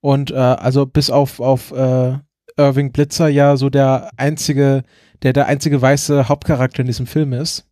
Und 0.00 0.30
äh, 0.30 0.34
also 0.34 0.86
bis 0.86 1.10
auf, 1.10 1.40
auf 1.40 1.72
äh, 1.72 2.18
Irving 2.56 2.92
Blitzer 2.92 3.28
ja 3.28 3.56
so 3.56 3.70
der 3.70 4.10
einzige, 4.16 4.82
der 5.22 5.32
der 5.32 5.46
einzige 5.46 5.80
weiße 5.80 6.28
Hauptcharakter 6.28 6.80
in 6.80 6.86
diesem 6.86 7.06
Film 7.06 7.32
ist. 7.32 7.66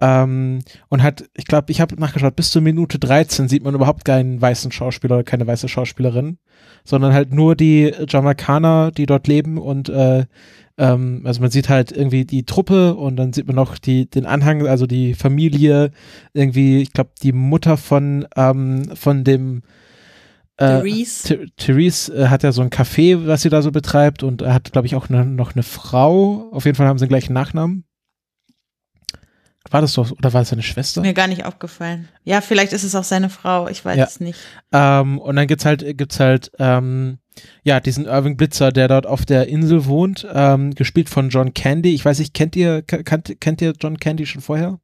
Ähm, 0.00 0.60
und 0.88 1.02
hat, 1.02 1.24
ich 1.34 1.46
glaube, 1.46 1.72
ich 1.72 1.80
habe 1.80 1.98
nachgeschaut, 1.98 2.36
bis 2.36 2.50
zur 2.50 2.62
Minute 2.62 2.98
13 2.98 3.48
sieht 3.48 3.64
man 3.64 3.74
überhaupt 3.74 4.04
keinen 4.04 4.40
weißen 4.40 4.70
Schauspieler 4.70 5.16
oder 5.16 5.24
keine 5.24 5.46
weiße 5.46 5.68
Schauspielerin, 5.68 6.38
sondern 6.84 7.14
halt 7.14 7.32
nur 7.32 7.56
die 7.56 7.92
Jamaikaner, 8.06 8.90
die 8.90 9.06
dort 9.06 9.26
leben 9.26 9.56
und 9.56 9.88
äh, 9.88 10.26
ähm, 10.78 11.22
also 11.24 11.40
man 11.40 11.50
sieht 11.50 11.68
halt 11.68 11.92
irgendwie 11.92 12.24
die 12.24 12.44
Truppe 12.44 12.94
und 12.94 13.16
dann 13.16 13.32
sieht 13.32 13.46
man 13.46 13.56
noch 13.56 13.78
die, 13.78 14.08
den 14.08 14.26
Anhang, 14.26 14.66
also 14.66 14.86
die 14.86 15.14
Familie, 15.14 15.90
irgendwie, 16.34 16.82
ich 16.82 16.92
glaube, 16.92 17.10
die 17.22 17.32
Mutter 17.32 17.78
von, 17.78 18.26
ähm, 18.36 18.90
von 18.94 19.24
dem 19.24 19.62
äh, 20.58 20.80
Therese, 20.80 21.46
Therese 21.56 22.14
äh, 22.14 22.28
hat 22.28 22.42
ja 22.42 22.52
so 22.52 22.62
ein 22.62 22.70
Café, 22.70 23.26
was 23.26 23.42
sie 23.42 23.50
da 23.50 23.62
so 23.62 23.72
betreibt 23.72 24.22
und 24.22 24.42
er 24.42 24.54
hat, 24.54 24.72
glaube 24.72 24.86
ich, 24.86 24.94
auch 24.94 25.08
ne, 25.08 25.24
noch 25.24 25.54
eine 25.54 25.62
Frau. 25.62 26.50
Auf 26.52 26.64
jeden 26.64 26.76
Fall 26.76 26.86
haben 26.86 26.98
sie 26.98 27.06
den 27.06 27.10
gleichen 27.10 27.32
Nachnamen. 27.32 27.84
War 29.70 29.80
das 29.80 29.92
so, 29.92 30.02
oder 30.02 30.32
war 30.32 30.42
es 30.42 30.50
seine 30.50 30.62
Schwester? 30.62 31.00
Mir 31.00 31.14
gar 31.14 31.26
nicht 31.26 31.44
aufgefallen. 31.44 32.08
Ja, 32.24 32.40
vielleicht 32.40 32.72
ist 32.72 32.84
es 32.84 32.94
auch 32.94 33.04
seine 33.04 33.30
Frau, 33.30 33.68
ich 33.68 33.84
weiß 33.84 33.96
ja. 33.96 34.04
es 34.04 34.20
nicht. 34.20 34.38
Ähm, 34.72 35.18
und 35.18 35.36
dann 35.36 35.46
gibt's 35.46 35.64
halt, 35.64 35.84
gibt's 35.96 36.20
halt, 36.20 36.50
ähm, 36.58 37.18
ja, 37.62 37.80
diesen 37.80 38.06
Irving 38.06 38.36
Blitzer, 38.36 38.72
der 38.72 38.88
dort 38.88 39.06
auf 39.06 39.24
der 39.24 39.48
Insel 39.48 39.86
wohnt, 39.86 40.26
ähm, 40.32 40.74
gespielt 40.74 41.08
von 41.08 41.28
John 41.28 41.54
Candy. 41.54 41.94
Ich 41.94 42.04
weiß 42.04 42.18
nicht, 42.18 42.34
kennt 42.34 42.56
ihr, 42.56 42.82
kennt, 42.82 43.40
kennt 43.40 43.60
ihr 43.60 43.74
John 43.78 43.98
Candy 43.98 44.26
schon 44.26 44.42
vorher? 44.42 44.78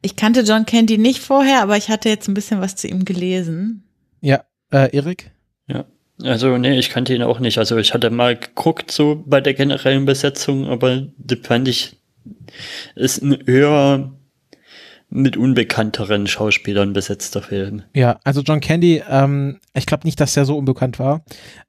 Ich 0.00 0.16
kannte 0.16 0.40
John 0.40 0.64
Candy 0.64 0.96
nicht 0.96 1.20
vorher, 1.20 1.62
aber 1.62 1.76
ich 1.76 1.88
hatte 1.88 2.08
jetzt 2.08 2.28
ein 2.28 2.34
bisschen 2.34 2.60
was 2.60 2.76
zu 2.76 2.86
ihm 2.86 3.04
gelesen. 3.04 3.84
Ja, 4.20 4.44
äh, 4.72 4.94
Erik? 4.96 5.32
Ja. 5.66 5.84
Also, 6.22 6.56
nee, 6.56 6.78
ich 6.78 6.90
kannte 6.90 7.14
ihn 7.14 7.22
auch 7.22 7.40
nicht. 7.40 7.58
Also, 7.58 7.76
ich 7.76 7.94
hatte 7.94 8.10
mal 8.10 8.36
geguckt, 8.36 8.90
so 8.90 9.22
bei 9.26 9.40
der 9.40 9.54
generellen 9.54 10.04
Besetzung, 10.04 10.66
aber 10.66 11.06
die 11.16 11.36
fand 11.36 11.68
ich 11.68 11.96
ist 12.94 13.22
ein 13.22 13.32
eher 13.32 14.12
mit 15.10 15.36
unbekannteren 15.36 16.26
Schauspielern 16.26 16.92
besetzter 16.92 17.42
Film. 17.42 17.82
Ja, 17.94 18.20
also 18.24 18.42
John 18.42 18.60
Candy, 18.60 19.02
ähm, 19.08 19.58
ich 19.72 19.86
glaube 19.86 20.06
nicht, 20.06 20.20
dass 20.20 20.34
der 20.34 20.44
so 20.44 20.56
unbekannt 20.58 20.98
war. 20.98 21.24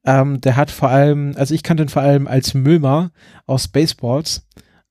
Ähm, 0.06 0.42
der 0.42 0.58
hat 0.58 0.72
vor 0.72 0.90
allem, 0.90 1.34
also 1.38 1.54
ich 1.54 1.64
kannte 1.64 1.84
ihn 1.84 1.90
vor 1.90 2.02
allem 2.02 2.28
als 2.28 2.54
Mömer 2.54 3.12
aus 3.46 3.66
Spaceballs. 3.66 4.46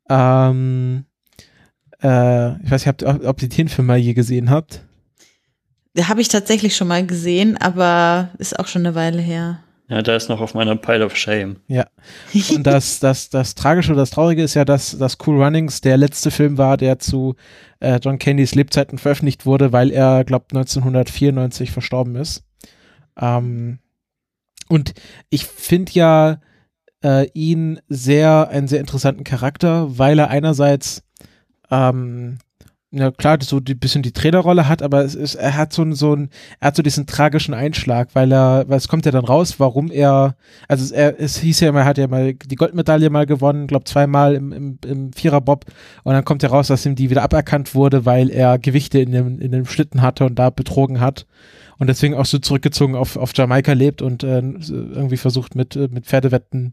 Ähm, 0.09 1.05
äh, 2.03 2.63
ich 2.63 2.71
weiß 2.71 2.87
nicht, 2.87 3.03
ob, 3.05 3.25
ob 3.25 3.43
ihr 3.43 3.49
den 3.51 3.69
Film 3.69 3.87
mal 3.87 3.99
je 3.99 4.15
gesehen 4.15 4.49
habt. 4.49 4.83
Der 5.95 6.09
habe 6.09 6.21
ich 6.21 6.29
tatsächlich 6.29 6.77
schon 6.77 6.89
mal 6.89 7.05
gesehen, 7.05 7.57
aber 7.59 8.31
ist 8.39 8.59
auch 8.59 8.67
schon 8.67 8.87
eine 8.87 8.95
Weile 8.95 9.21
her. 9.21 9.63
Ja, 9.89 10.03
der 10.03 10.17
ist 10.17 10.29
noch 10.29 10.43
auf 10.43 10.53
meiner 10.53 10.77
Pile 10.77 11.05
of 11.05 11.17
Shame. 11.17 11.57
Ja. 11.67 11.87
Und 12.55 12.67
das, 12.67 13.01
das, 13.01 13.31
das 13.31 13.55
Tragische 13.55 13.93
oder 13.93 14.03
das 14.03 14.11
Traurige 14.11 14.43
ist 14.43 14.55
ja, 14.55 14.67
dass, 14.67 14.99
dass 14.99 15.17
Cool 15.27 15.43
Runnings 15.43 15.81
der 15.81 15.97
letzte 15.97 16.31
Film 16.31 16.59
war, 16.59 16.77
der 16.77 16.99
zu 16.99 17.37
äh, 17.81 17.99
John 18.03 18.19
Candys 18.19 18.55
Lebzeiten 18.55 18.99
veröffentlicht 18.99 19.47
wurde, 19.47 19.73
weil 19.73 19.91
er, 19.91 20.25
glaubt 20.25 20.53
1994 20.55 21.71
verstorben 21.71 22.17
ist. 22.17 22.45
Ähm, 23.19 23.79
und 24.69 24.93
ich 25.31 25.47
finde 25.47 25.93
ja 25.93 26.41
äh, 27.03 27.27
ihn 27.33 27.81
sehr, 27.89 28.49
einen 28.51 28.69
sehr 28.69 28.81
interessanten 28.81 29.25
Charakter, 29.25 29.99
weil 29.99 30.19
er 30.19 30.29
einerseits 30.29 31.03
ähm, 31.71 32.39
ja 32.91 33.11
klar, 33.11 33.39
so 33.43 33.59
ein 33.59 33.79
bisschen 33.79 34.03
die 34.03 34.13
Trainerrolle 34.13 34.67
hat, 34.67 34.83
aber 34.83 35.05
es 35.05 35.15
ist, 35.15 35.35
er 35.35 35.57
hat 35.57 35.75
so, 35.75 35.91
so 35.93 36.15
ein, 36.15 36.31
er 36.59 36.69
hat 36.69 36.77
so 36.77 36.83
diesen 36.83 37.07
tragischen 37.07 37.53
Einschlag, 37.53 38.15
weil 38.15 38.33
er, 38.33 38.65
weil 38.69 38.79
es 38.79 38.89
kommt 38.89 39.05
ja 39.05 39.13
dann 39.13 39.27
raus, 39.27 39.61
warum 39.61 39.91
er, 39.91 40.37
also 40.69 40.95
er, 40.95 41.21
es 41.21 41.37
hieß 41.39 41.61
ja 41.61 41.69
immer, 41.69 41.81
er 41.81 41.85
hat 41.85 41.99
ja 41.99 42.09
mal 42.09 42.33
die 42.33 42.57
Goldmedaille 42.57 43.11
mal 43.11 43.27
gewonnen, 43.27 43.67
glaub 43.67 43.87
zweimal 43.87 44.35
im, 44.35 44.53
im, 44.53 44.79
im 44.87 45.13
Viererbob 45.13 45.67
und 46.05 46.15
dann 46.15 46.25
kommt 46.25 46.43
ja 46.43 46.49
raus, 46.49 46.69
dass 46.69 46.87
ihm 46.87 46.95
die 46.95 47.11
wieder 47.11 47.23
aberkannt 47.23 47.75
wurde, 47.75 48.07
weil 48.07 48.31
er 48.31 48.59
Gewichte 48.59 49.01
in 49.01 49.13
dem, 49.13 49.39
in 49.39 49.53
dem 49.53 49.67
Schlitten 49.67 50.01
hatte 50.01 50.25
und 50.25 50.39
da 50.39 50.49
betrogen 50.49 50.99
hat 51.01 51.27
und 51.77 51.89
deswegen 51.89 52.15
auch 52.15 52.27
so 52.27 52.39
zurückgezogen 52.39 52.95
auf, 52.95 53.17
auf 53.17 53.33
Jamaika 53.35 53.75
lebt 53.75 54.01
und 54.01 54.23
äh, 54.23 54.39
irgendwie 54.41 55.19
versucht 55.19 55.55
mit, 55.55 55.77
mit 55.77 56.07
Pferdewetten 56.07 56.73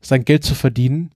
sein 0.00 0.24
Geld 0.24 0.44
zu 0.44 0.54
verdienen. 0.54 1.10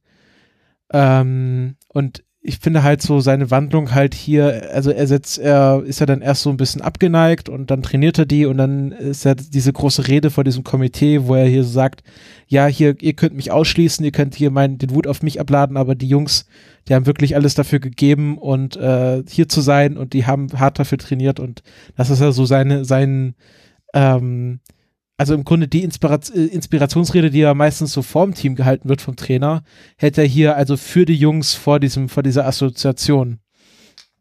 Ähm, 0.93 1.77
und 1.89 2.24
ich 2.47 2.59
finde 2.59 2.83
halt 2.83 3.01
so 3.01 3.21
seine 3.21 3.51
Wandlung 3.51 3.95
halt 3.95 4.13
hier, 4.13 4.69
also 4.71 4.91
er 4.91 5.07
setzt, 5.07 5.39
er 5.39 5.83
ist 5.83 6.01
ja 6.01 6.05
dann 6.05 6.21
erst 6.21 6.43
so 6.43 6.51
ein 6.51 6.59
bisschen 6.59 6.83
abgeneigt 6.83 7.49
und 7.49 7.71
dann 7.71 7.83
trainiert 7.83 8.19
er 8.19 8.27
die 8.27 8.45
und 8.45 8.59
dann 8.59 8.93
ist 8.93 9.25
ja 9.25 9.35
diese 9.35 9.73
große 9.73 10.09
Rede 10.09 10.31
vor 10.31 10.45
diesem 10.45 10.63
Komitee, 10.63 11.27
wo 11.27 11.35
er 11.35 11.47
hier 11.47 11.65
sagt, 11.65 12.03
ja, 12.47 12.67
hier, 12.67 13.01
ihr 13.01 13.15
könnt 13.15 13.35
mich 13.35 13.51
ausschließen, 13.51 14.05
ihr 14.05 14.13
könnt 14.13 14.35
hier 14.35 14.51
meinen, 14.51 14.77
den 14.77 14.91
Wut 14.91 15.07
auf 15.07 15.23
mich 15.23 15.41
abladen, 15.41 15.79
aber 15.79 15.95
die 15.95 16.07
Jungs, 16.07 16.47
die 16.87 16.95
haben 16.95 17.07
wirklich 17.07 17.35
alles 17.35 17.55
dafür 17.55 17.79
gegeben 17.79 18.37
und 18.37 18.77
äh, 18.77 19.23
hier 19.27 19.49
zu 19.49 19.63
sein 19.63 19.97
und 19.97 20.13
die 20.13 20.27
haben 20.27 20.49
hart 20.53 20.79
dafür 20.79 20.99
trainiert 20.99 21.41
und 21.41 21.63
das 21.97 22.11
ist 22.11 22.21
ja 22.21 22.31
so 22.31 22.45
seine, 22.45 22.85
sein, 22.85 23.37
ähm, 23.95 24.61
also 25.17 25.35
im 25.35 25.45
Grunde 25.45 25.69
die 25.69 25.83
äh, 25.83 26.47
Inspirationsrede, 26.47 27.31
die 27.31 27.41
ja 27.41 27.55
meistens 27.55 27.93
so 27.93 28.03
vorm 28.03 28.35
Team 28.35 28.57
gehalten 28.57 28.89
wird 28.89 29.01
vom 29.01 29.17
Trainer, 29.17 29.63
hält 29.97 30.19
er 30.19 30.25
hier 30.25 30.57
also 30.57 30.77
für 30.77 31.05
die 31.05 31.17
Jungs 31.17 31.55
vor 31.55 31.79
diesem, 31.81 32.09
vor 32.09 32.23
dieser 32.23 32.47
Assoziation. 32.47 33.39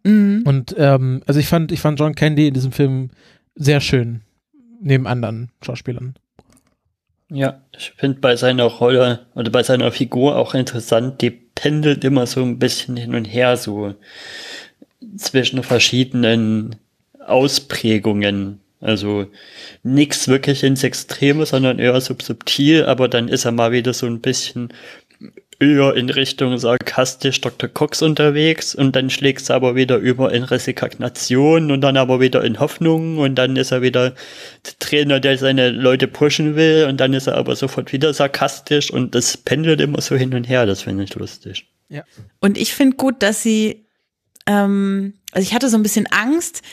Mhm. 0.04 0.44
Und 0.46 0.76
ähm, 0.78 1.24
also 1.26 1.40
ich 1.40 1.48
fand, 1.48 1.72
ich 1.72 1.80
fand 1.80 2.00
John 2.00 2.16
Candy 2.16 2.48
in 2.48 2.54
diesem 2.54 2.72
Film 2.72 3.10
sehr 3.56 3.82
schön, 3.82 4.22
neben 4.82 5.08
anderen 5.08 5.52
Schauspielern. 5.64 6.16
Ja, 7.30 7.62
ich 7.76 7.94
finde 7.98 8.20
bei 8.20 8.36
seiner 8.36 8.66
Rolle 8.66 9.26
oder 9.34 9.50
bei 9.50 9.64
seiner 9.64 9.92
Figur 9.92 10.38
auch 10.38 10.54
interessant, 10.54 11.22
die 11.22 11.32
pendelt 11.32 12.04
immer 12.04 12.28
so 12.28 12.44
ein 12.44 12.60
bisschen 12.60 12.96
hin 12.96 13.16
und 13.16 13.26
her, 13.26 13.58
so 13.58 13.96
zwischen 15.18 15.64
verschiedenen 15.64 16.76
Ausprägungen 17.26 18.60
also 18.84 19.28
nichts 19.82 20.28
wirklich 20.28 20.64
ins 20.64 20.84
Extreme, 20.84 21.46
sondern 21.46 21.80
eher 21.80 22.00
subtil, 22.02 22.86
aber 22.86 23.08
dann 23.08 23.30
ist 23.30 23.46
er 23.46 23.52
mal 23.52 23.72
wieder 23.72 23.94
so 23.94 24.06
ein 24.06 24.20
bisschen 24.20 24.74
eher 25.60 25.94
in 25.96 26.10
Richtung 26.10 26.58
sarkastisch 26.58 27.40
Dr. 27.40 27.70
Cox 27.70 28.02
unterwegs 28.02 28.76
und 28.76 28.96
dann 28.96 29.10
schlägt 29.10 29.42
es 29.42 29.52
aber 29.52 29.76
wieder 29.76 29.98
über 29.98 30.34
in 30.34 30.44
Resignation 30.44 31.72
und 31.72 31.82
dann 31.82 31.96
aber 31.96 32.20
wieder 32.20 32.44
in 32.44 32.60
Hoffnung 32.60 33.20
und 33.20 33.36
dann 33.36 33.56
ist 33.56 33.72
er 33.72 33.82
wieder 33.82 34.12
der 34.12 34.80
Trainer, 34.80 35.20
der 35.22 35.38
seine 35.38 35.70
Leute 35.70 36.08
pushen 36.08 36.56
will 36.56 36.88
und 36.90 36.98
dann 36.98 37.14
ist 37.14 37.28
er 37.28 37.36
aber 37.36 37.56
sofort 37.56 37.94
wieder 37.94 38.14
sarkastisch 38.14 38.92
und 38.92 39.16
das 39.16 39.38
pendelt 39.38 39.80
immer 39.80 40.02
so 40.02 40.16
hin 40.16 40.34
und 40.34 40.44
her, 40.44 40.66
das 40.66 40.82
finde 40.82 41.06
ich 41.06 41.16
lustig. 41.16 41.68
Ja. 41.88 42.04
Und 42.42 42.58
ich 42.58 42.74
finde 42.74 42.98
gut, 42.98 43.24
dass 43.24 43.42
sie, 43.42 43.86
ähm, 44.46 45.14
also 45.32 45.48
ich 45.48 45.54
hatte 45.54 45.70
so 45.70 45.78
ein 45.78 45.84
bisschen 45.84 46.08
Angst, 46.08 46.64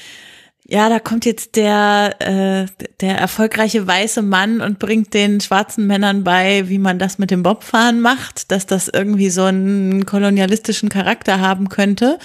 ja, 0.68 0.88
da 0.88 1.00
kommt 1.00 1.24
jetzt 1.24 1.56
der, 1.56 2.14
äh, 2.20 2.66
der 3.00 3.18
erfolgreiche 3.18 3.88
weiße 3.88 4.22
Mann 4.22 4.60
und 4.60 4.78
bringt 4.78 5.14
den 5.14 5.40
schwarzen 5.40 5.88
Männern 5.88 6.22
bei, 6.22 6.68
wie 6.68 6.78
man 6.78 7.00
das 7.00 7.18
mit 7.18 7.32
dem 7.32 7.42
Bobfahren 7.42 8.00
macht, 8.00 8.52
dass 8.52 8.66
das 8.66 8.86
irgendwie 8.86 9.30
so 9.30 9.42
einen 9.42 10.06
kolonialistischen 10.06 10.88
Charakter 10.88 11.40
haben 11.40 11.70
könnte. 11.70 12.20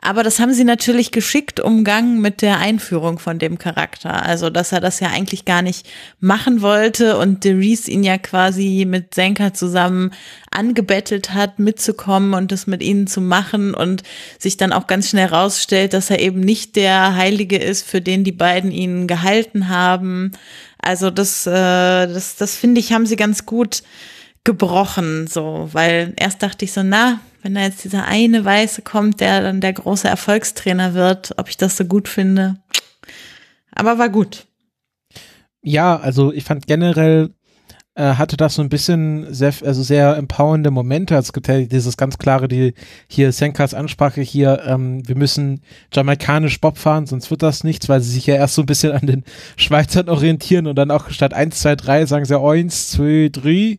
Aber 0.00 0.22
das 0.22 0.38
haben 0.38 0.54
sie 0.54 0.64
natürlich 0.64 1.10
geschickt 1.10 1.60
umgangen 1.60 2.22
mit 2.22 2.40
der 2.40 2.58
Einführung 2.58 3.18
von 3.18 3.38
dem 3.38 3.58
Charakter. 3.58 4.24
Also, 4.24 4.48
dass 4.48 4.72
er 4.72 4.80
das 4.80 5.00
ja 5.00 5.08
eigentlich 5.08 5.44
gar 5.44 5.60
nicht 5.60 5.86
machen 6.20 6.62
wollte 6.62 7.18
und 7.18 7.44
Derice 7.44 7.88
ihn 7.88 8.02
ja 8.02 8.16
quasi 8.16 8.86
mit 8.88 9.14
Senka 9.14 9.52
zusammen 9.52 10.12
angebettelt 10.50 11.34
hat, 11.34 11.58
mitzukommen 11.58 12.32
und 12.32 12.50
das 12.50 12.66
mit 12.66 12.82
ihnen 12.82 13.06
zu 13.06 13.20
machen 13.20 13.74
und 13.74 14.02
sich 14.38 14.56
dann 14.56 14.72
auch 14.72 14.86
ganz 14.86 15.10
schnell 15.10 15.26
rausstellt, 15.26 15.92
dass 15.92 16.08
er 16.08 16.20
eben 16.20 16.40
nicht 16.40 16.76
der 16.76 17.14
Heilige 17.14 17.58
ist, 17.58 17.79
für 17.82 18.00
den 18.00 18.24
die 18.24 18.32
beiden 18.32 18.70
ihn 18.70 19.06
gehalten 19.06 19.68
haben. 19.68 20.32
Also 20.78 21.10
das, 21.10 21.46
äh, 21.46 21.50
das, 21.50 22.36
das 22.36 22.56
finde 22.56 22.80
ich, 22.80 22.92
haben 22.92 23.06
sie 23.06 23.16
ganz 23.16 23.46
gut 23.46 23.82
gebrochen, 24.44 25.26
so, 25.26 25.68
weil 25.72 26.14
erst 26.16 26.42
dachte 26.42 26.64
ich 26.64 26.72
so, 26.72 26.82
na, 26.82 27.20
wenn 27.42 27.54
da 27.54 27.62
jetzt 27.62 27.84
dieser 27.84 28.06
eine 28.06 28.44
Weiße 28.44 28.82
kommt, 28.82 29.20
der 29.20 29.42
dann 29.42 29.60
der 29.60 29.72
große 29.72 30.08
Erfolgstrainer 30.08 30.94
wird, 30.94 31.32
ob 31.36 31.48
ich 31.48 31.56
das 31.56 31.76
so 31.76 31.84
gut 31.84 32.08
finde. 32.08 32.56
Aber 33.72 33.98
war 33.98 34.08
gut. 34.08 34.46
Ja, 35.62 35.98
also 35.98 36.32
ich 36.32 36.44
fand 36.44 36.66
generell 36.66 37.30
hatte 38.02 38.36
das 38.36 38.54
so 38.54 38.62
ein 38.62 38.68
bisschen 38.68 39.32
sehr, 39.32 39.52
also 39.64 39.82
sehr 39.82 40.16
empowernde 40.16 40.70
Momente. 40.70 41.14
Es 41.16 41.32
gibt 41.32 41.48
dieses 41.48 41.96
ganz 41.96 42.18
klare, 42.18 42.48
die 42.48 42.74
hier 43.08 43.32
Senkas 43.32 43.74
Ansprache 43.74 44.20
hier, 44.20 44.62
ähm, 44.66 45.06
wir 45.06 45.16
müssen 45.16 45.62
jamaikanisch 45.92 46.60
Bob 46.60 46.78
fahren, 46.78 47.06
sonst 47.06 47.30
wird 47.30 47.42
das 47.42 47.64
nichts, 47.64 47.88
weil 47.88 48.00
sie 48.00 48.10
sich 48.10 48.26
ja 48.26 48.36
erst 48.36 48.54
so 48.54 48.62
ein 48.62 48.66
bisschen 48.66 48.92
an 48.92 49.06
den 49.06 49.24
Schweizern 49.56 50.08
orientieren 50.08 50.66
und 50.66 50.76
dann 50.76 50.90
auch 50.90 51.10
statt 51.10 51.34
1, 51.34 51.58
2, 51.60 51.76
3 51.76 52.06
sagen 52.06 52.24
sie 52.24 52.38
1, 52.38 52.90
2, 52.90 53.30
3. 53.32 53.78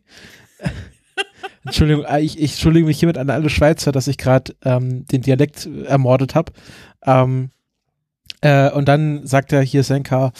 Entschuldigung, 1.65 2.05
äh, 2.05 2.21
ich, 2.21 2.37
ich 2.37 2.51
entschuldige 2.51 2.85
mich 2.85 2.99
hiermit 2.99 3.17
an 3.17 3.29
alle 3.29 3.49
Schweizer, 3.49 3.91
dass 3.91 4.07
ich 4.07 4.17
gerade 4.17 4.55
ähm, 4.63 5.05
den 5.07 5.21
Dialekt 5.21 5.69
ermordet 5.85 6.35
habe. 6.35 6.51
Ähm, 7.05 7.51
äh, 8.41 8.71
und 8.71 8.87
dann 8.87 9.25
sagt 9.25 9.53
er 9.53 9.61
hier 9.61 9.83
Senka, 9.83 10.31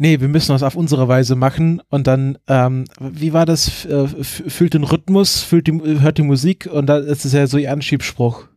nee, 0.00 0.18
wir 0.18 0.28
müssen 0.28 0.52
das 0.52 0.62
auf 0.62 0.74
unsere 0.74 1.06
Weise 1.06 1.36
machen. 1.36 1.80
Und 1.90 2.06
dann, 2.06 2.38
ähm, 2.48 2.86
wie 2.98 3.32
war 3.32 3.46
das? 3.46 3.84
Äh, 3.84 4.08
fühlt 4.24 4.74
den 4.74 4.84
Rhythmus, 4.84 5.42
fühlt 5.42 5.66
die, 5.66 5.80
hört 6.00 6.18
die 6.18 6.22
Musik 6.22 6.68
und 6.72 6.86
dann 6.86 7.04
ist 7.04 7.24
es 7.24 7.32
ja 7.32 7.46
so 7.46 7.58
ihr 7.58 7.70
Anschiebspruch. 7.70 8.48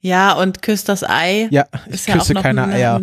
Ja, 0.00 0.32
und 0.32 0.62
küsst 0.62 0.88
das 0.88 1.02
Ei. 1.02 1.48
Ja, 1.50 1.66
ich 1.90 2.04
küsse 2.06 2.34
ja 2.34 2.42
keine 2.42 2.66
Eier. 2.66 3.00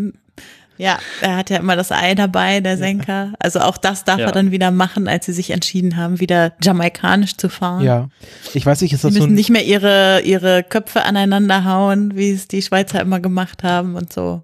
Ja, 0.78 1.00
er 1.22 1.38
hat 1.38 1.50
ja 1.50 1.58
immer 1.58 1.78
das 1.78 1.92
Ei 1.92 2.16
dabei, 2.16 2.60
der 2.60 2.78
Senker. 2.78 3.34
Also 3.40 3.62
auch 3.62 3.78
das 3.78 4.04
darf 4.04 4.20
ja. 4.20 4.26
er 4.26 4.32
dann 4.34 4.52
wieder 4.52 4.72
machen, 4.72 5.08
als 5.08 5.26
sie 5.26 5.32
sich 5.32 5.52
entschieden 5.52 5.96
haben, 5.96 6.20
wieder 6.20 6.54
jamaikanisch 6.62 7.38
zu 7.38 7.48
fahren. 7.48 7.84
Ja, 7.84 8.10
ich 8.54 8.66
weiß 8.66 8.82
nicht, 8.82 8.92
ist 8.92 9.06
das 9.06 9.14
sie 9.14 9.20
müssen 9.20 9.30
so 9.30 9.36
nicht 9.36 9.50
mehr 9.50 9.64
ihre, 9.64 10.22
ihre 10.22 10.64
Köpfe 10.64 11.04
aneinander 11.04 11.64
hauen, 11.64 12.16
wie 12.18 12.32
es 12.32 12.50
die 12.50 12.62
Schweizer 12.62 13.00
immer 13.00 13.22
gemacht 13.22 13.64
haben 13.64 13.96
und 13.96 14.12
so. 14.12 14.44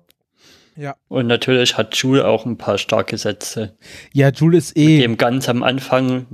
Ja. 0.81 0.95
Und 1.09 1.27
natürlich 1.27 1.77
hat 1.77 1.95
Jules 1.95 2.23
auch 2.23 2.47
ein 2.47 2.57
paar 2.57 2.79
starke 2.79 3.15
Sätze. 3.19 3.75
Ja, 4.13 4.29
Jules 4.29 4.71
ist 4.71 4.77
eh. 4.77 4.95
Mit 4.95 5.03
dem 5.03 5.17
ganz 5.17 5.47
am 5.47 5.61
Anfang, 5.61 6.25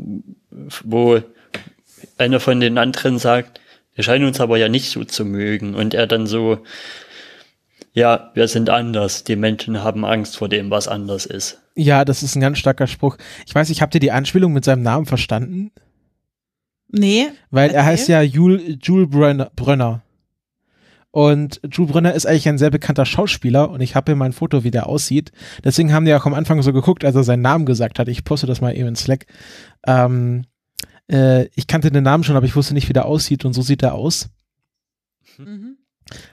wo 0.85 1.19
einer 2.17 2.39
von 2.39 2.61
den 2.61 2.77
anderen 2.77 3.19
sagt, 3.19 3.59
wir 3.93 4.05
scheinen 4.05 4.23
uns 4.23 4.39
aber 4.39 4.57
ja 4.57 4.69
nicht 4.69 4.89
so 4.89 5.03
zu 5.03 5.25
mögen. 5.25 5.75
Und 5.75 5.93
er 5.93 6.07
dann 6.07 6.27
so, 6.27 6.59
ja, 7.91 8.31
wir 8.35 8.47
sind 8.47 8.69
anders. 8.69 9.25
Die 9.25 9.35
Menschen 9.35 9.83
haben 9.83 10.05
Angst 10.05 10.37
vor 10.37 10.47
dem, 10.47 10.71
was 10.71 10.87
anders 10.87 11.25
ist. 11.25 11.59
Ja, 11.75 12.05
das 12.05 12.23
ist 12.23 12.37
ein 12.37 12.41
ganz 12.41 12.57
starker 12.57 12.87
Spruch. 12.87 13.17
Ich 13.45 13.53
weiß 13.53 13.67
nicht, 13.67 13.81
habt 13.81 13.95
ihr 13.95 13.99
die 13.99 14.11
Anspielung 14.11 14.53
mit 14.53 14.63
seinem 14.63 14.81
Namen 14.81 15.07
verstanden? 15.07 15.71
Nee. 16.87 17.27
Weil 17.51 17.71
er 17.71 17.83
heißt 17.83 18.07
ja 18.07 18.21
Jules, 18.21 18.77
Jules 18.81 19.09
Brönner, 19.09 19.51
Brönner. 19.57 20.03
Und 21.11 21.61
Jules 21.71 21.91
Brönner 21.91 22.13
ist 22.13 22.25
eigentlich 22.25 22.47
ein 22.47 22.57
sehr 22.57 22.69
bekannter 22.69 23.05
Schauspieler 23.05 23.69
und 23.69 23.81
ich 23.81 23.95
habe 23.95 24.11
hier 24.11 24.15
mal 24.15 24.25
ein 24.25 24.33
Foto, 24.33 24.63
wie 24.63 24.71
der 24.71 24.87
aussieht. 24.87 25.31
Deswegen 25.63 25.93
haben 25.93 26.05
die 26.05 26.13
auch 26.13 26.25
am 26.25 26.33
Anfang 26.33 26.61
so 26.61 26.73
geguckt, 26.73 27.05
als 27.05 27.15
er 27.15 27.23
seinen 27.23 27.41
Namen 27.41 27.65
gesagt 27.65 27.97
hat. 27.97 28.07
Ich 28.07 28.23
poste 28.23 28.45
das 28.45 28.61
mal 28.61 28.75
eben 28.75 28.89
in 28.89 28.95
Slack. 28.95 29.25
Ähm, 29.85 30.45
äh, 31.09 31.45
ich 31.55 31.67
kannte 31.67 31.91
den 31.91 32.03
Namen 32.03 32.23
schon, 32.23 32.35
aber 32.35 32.45
ich 32.45 32.55
wusste 32.55 32.73
nicht, 32.73 32.89
wie 32.89 32.93
der 32.93 33.05
aussieht 33.05 33.45
und 33.45 33.53
so 33.53 33.61
sieht 33.61 33.83
er 33.83 33.93
aus. 33.95 34.29
Mhm. 35.37 35.77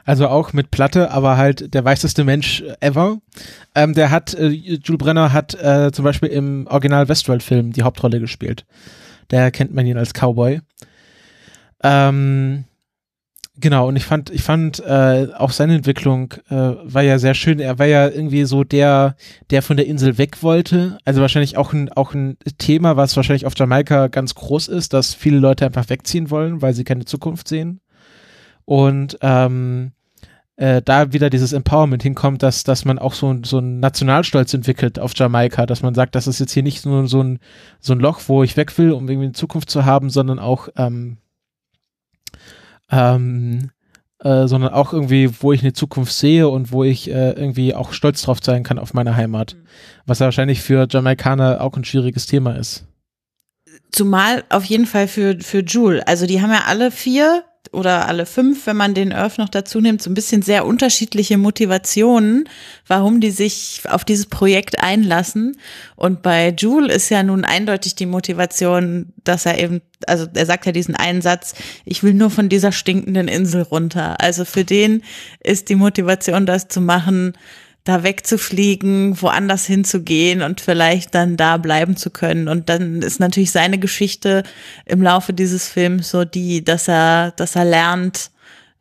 Also 0.05 0.29
auch 0.29 0.53
mit 0.53 0.71
Platte, 0.71 1.11
aber 1.11 1.37
halt 1.37 1.75
der 1.75 1.85
weißeste 1.85 2.25
Mensch 2.25 2.63
ever. 2.81 3.19
Ähm, 3.75 3.95
der 3.95 4.11
hat, 4.11 4.35
äh, 4.35 4.49
Jules 4.49 4.99
Brenner 4.99 5.33
hat 5.33 5.55
äh, 5.55 5.91
zum 5.93 6.05
Beispiel 6.05 6.29
im 6.29 6.67
Original 6.69 7.09
Westworld-Film 7.09 7.73
die 7.73 7.83
Hauptrolle 7.83 8.21
gespielt. 8.21 8.67
Der 9.31 9.51
kennt 9.51 9.75
man 9.75 9.87
ihn 9.87 9.97
als 9.97 10.13
Cowboy. 10.13 10.61
Ähm, 11.83 12.65
genau, 13.57 13.89
und 13.89 13.97
ich 13.97 14.05
fand, 14.05 14.31
ich 14.31 14.43
fand 14.43 14.81
äh, 14.81 15.29
auch 15.37 15.51
seine 15.51 15.75
Entwicklung 15.75 16.35
äh, 16.49 16.55
war 16.55 17.03
ja 17.03 17.19
sehr 17.19 17.35
schön. 17.35 17.61
Er 17.61 17.79
war 17.79 17.87
ja 17.87 18.09
irgendwie 18.09 18.45
so 18.45 18.65
der, 18.65 19.17
der 19.51 19.63
von 19.63 19.77
der 19.77 19.87
Insel 19.87 20.19
weg 20.19 20.43
wollte. 20.43 20.99
Also 21.05 21.21
wahrscheinlich 21.21 21.57
auch 21.57 21.73
ein, 21.73 21.91
auch 21.93 22.15
ein 22.15 22.37
Thema, 22.59 22.97
was 22.97 23.17
wahrscheinlich 23.17 23.47
auf 23.47 23.55
Jamaika 23.57 24.09
ganz 24.09 24.35
groß 24.35 24.69
ist, 24.69 24.93
dass 24.93 25.15
viele 25.15 25.39
Leute 25.39 25.67
einfach 25.67 25.89
wegziehen 25.89 26.31
wollen, 26.31 26.63
weil 26.63 26.75
sie 26.75 26.85
keine 26.85 27.05
Zukunft 27.05 27.49
sehen 27.49 27.81
und 28.65 29.19
ähm, 29.21 29.93
äh, 30.57 30.83
da 30.83 31.13
wieder 31.13 31.31
dieses 31.31 31.53
Empowerment 31.53 32.03
hinkommt, 32.03 32.43
dass, 32.43 32.63
dass 32.63 32.85
man 32.85 32.99
auch 32.99 33.13
so, 33.15 33.37
so 33.45 33.59
einen 33.59 33.81
Nationalstolz 33.81 34.55
entwickelt 34.55 34.99
auf 34.99 35.13
Jamaika, 35.15 35.67
dass 35.67 35.83
man 35.83 35.95
sagt, 35.95 36.15
das 36.15 36.27
ist 36.27 36.39
jetzt 36.39 36.53
hier 36.53 36.63
nicht 36.63 36.87
nur 36.87 37.09
so 37.09 37.23
ein, 37.23 37.41
so 37.81 37.93
ein 37.93 37.99
Loch, 38.01 38.21
wo 38.29 38.43
ich 38.43 38.57
weg 38.57 38.77
will, 38.79 38.93
um 38.93 39.09
irgendwie 39.09 39.27
eine 39.27 39.33
Zukunft 39.33 39.69
zu 39.69 39.85
haben, 39.85 40.11
sondern 40.11 40.39
auch 40.39 40.69
ähm, 40.77 41.19
ähm, 42.95 43.71
äh, 44.21 44.47
sondern 44.47 44.73
auch 44.73 44.93
irgendwie, 44.93 45.31
wo 45.43 45.53
ich 45.53 45.63
eine 45.63 45.73
Zukunft 45.73 46.13
sehe 46.13 46.49
und 46.49 46.73
wo 46.73 46.85
ich 46.85 47.11
äh, 47.11 47.33
irgendwie 47.33 47.75
auch 47.75 47.93
stolz 47.93 48.23
drauf 48.23 48.39
sein 48.43 48.63
kann 48.63 48.79
auf 48.79 48.95
meine 48.95 49.17
Heimat. 49.17 49.55
Mhm. 49.55 49.67
Was 50.07 50.21
ja 50.21 50.27
wahrscheinlich 50.27 50.63
für 50.63 50.87
Jamaikaner 50.89 51.61
auch 51.61 51.77
ein 51.77 51.85
schwieriges 51.85 52.27
Thema 52.27 52.57
ist. 52.57 52.87
Zumal 53.93 54.45
auf 54.49 54.65
jeden 54.65 54.87
Fall 54.87 55.09
für, 55.09 55.39
für 55.41 55.61
Jule. 55.61 56.07
Also 56.09 56.27
die 56.27 56.41
haben 56.41 56.51
ja 56.51 56.63
alle 56.67 56.91
vier 56.91 57.45
oder 57.75 58.09
alle 58.09 58.27
fünf, 58.27 58.67
wenn 58.67 58.77
man 58.77 58.95
den 58.95 59.13
Earth 59.13 59.39
noch 59.39 59.49
dazu 59.49 59.81
nimmt, 59.81 60.01
so 60.01 60.11
ein 60.11 60.15
bisschen 60.15 60.43
sehr 60.43 60.65
unterschiedliche 60.65 61.37
Motivationen, 61.37 62.49
warum 62.87 63.21
die 63.21 63.31
sich 63.31 63.83
auf 63.89 64.05
dieses 64.05 64.27
Projekt 64.27 64.81
einlassen. 64.81 65.57
Und 65.97 66.23
bei 66.23 66.55
Jule 66.57 66.93
ist 66.93 67.11
ja 67.11 67.23
nun 67.23 67.45
eindeutig 67.45 67.95
die 67.95 68.07
Motivation, 68.07 69.13
dass 69.25 69.47
er 69.47 69.59
eben, 69.59 69.83
also 70.07 70.27
er 70.33 70.47
sagt 70.47 70.67
ja 70.67 70.73
diesen 70.73 70.95
einen 70.95 71.23
Satz, 71.23 71.55
ich 71.85 72.03
will 72.03 72.15
nur 72.15 72.31
von 72.31 72.49
dieser 72.49 72.73
stinkenden 72.73 73.29
Insel 73.29 73.63
runter. 73.63 74.21
Also 74.21 74.45
für 74.45 74.65
den 74.65 75.03
ist 75.41 75.69
die 75.69 75.77
Motivation, 75.77 76.47
das 76.47 76.69
zu 76.69 76.81
machen, 76.81 77.35
da 77.85 78.03
wegzufliegen, 78.03 79.21
woanders 79.21 79.67
hinzugehen 79.67 80.41
und 80.41 80.63
vielleicht 80.63 81.15
dann 81.15 81.37
da 81.37 81.59
bleiben 81.59 81.97
zu 81.97 82.11
können. 82.11 82.49
Und 82.49 82.71
dann 82.71 83.03
ist 83.03 83.21
natürlich 83.21 83.51
seine 83.51 83.79
Geschichte 83.79 84.43
im 84.87 85.03
Laufe 85.03 85.35
dieses 85.35 85.69
Films 85.69 86.11
so 86.11 86.25
die, 86.25 86.65
dass 86.65 86.89
er, 86.89 87.33
dass 87.33 87.57
er 87.57 87.67
lernt, 87.67 88.31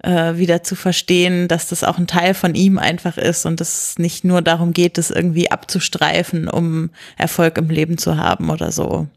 äh, 0.04 0.38
wieder 0.38 0.64
zu 0.64 0.76
verstehen, 0.76 1.50
dass 1.50 1.68
das 1.68 1.84
auch 1.84 1.98
ein 1.98 2.08
Teil 2.08 2.34
von 2.34 2.56
ihm 2.56 2.80
einfach 2.80 3.18
ist 3.18 3.46
und 3.46 3.60
es 3.60 3.98
nicht 3.98 4.24
nur 4.24 4.42
darum 4.42 4.72
geht, 4.72 4.98
es 4.98 5.12
irgendwie 5.12 5.52
abzustreifen, 5.52 6.48
um 6.48 6.90
Erfolg 7.18 7.58
im 7.58 7.70
Leben 7.70 7.98
zu 7.98 8.18
haben 8.18 8.50
oder 8.50 8.72
so. 8.72 9.08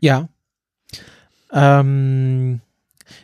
Ja. 0.00 0.28
Ähm, 1.52 2.60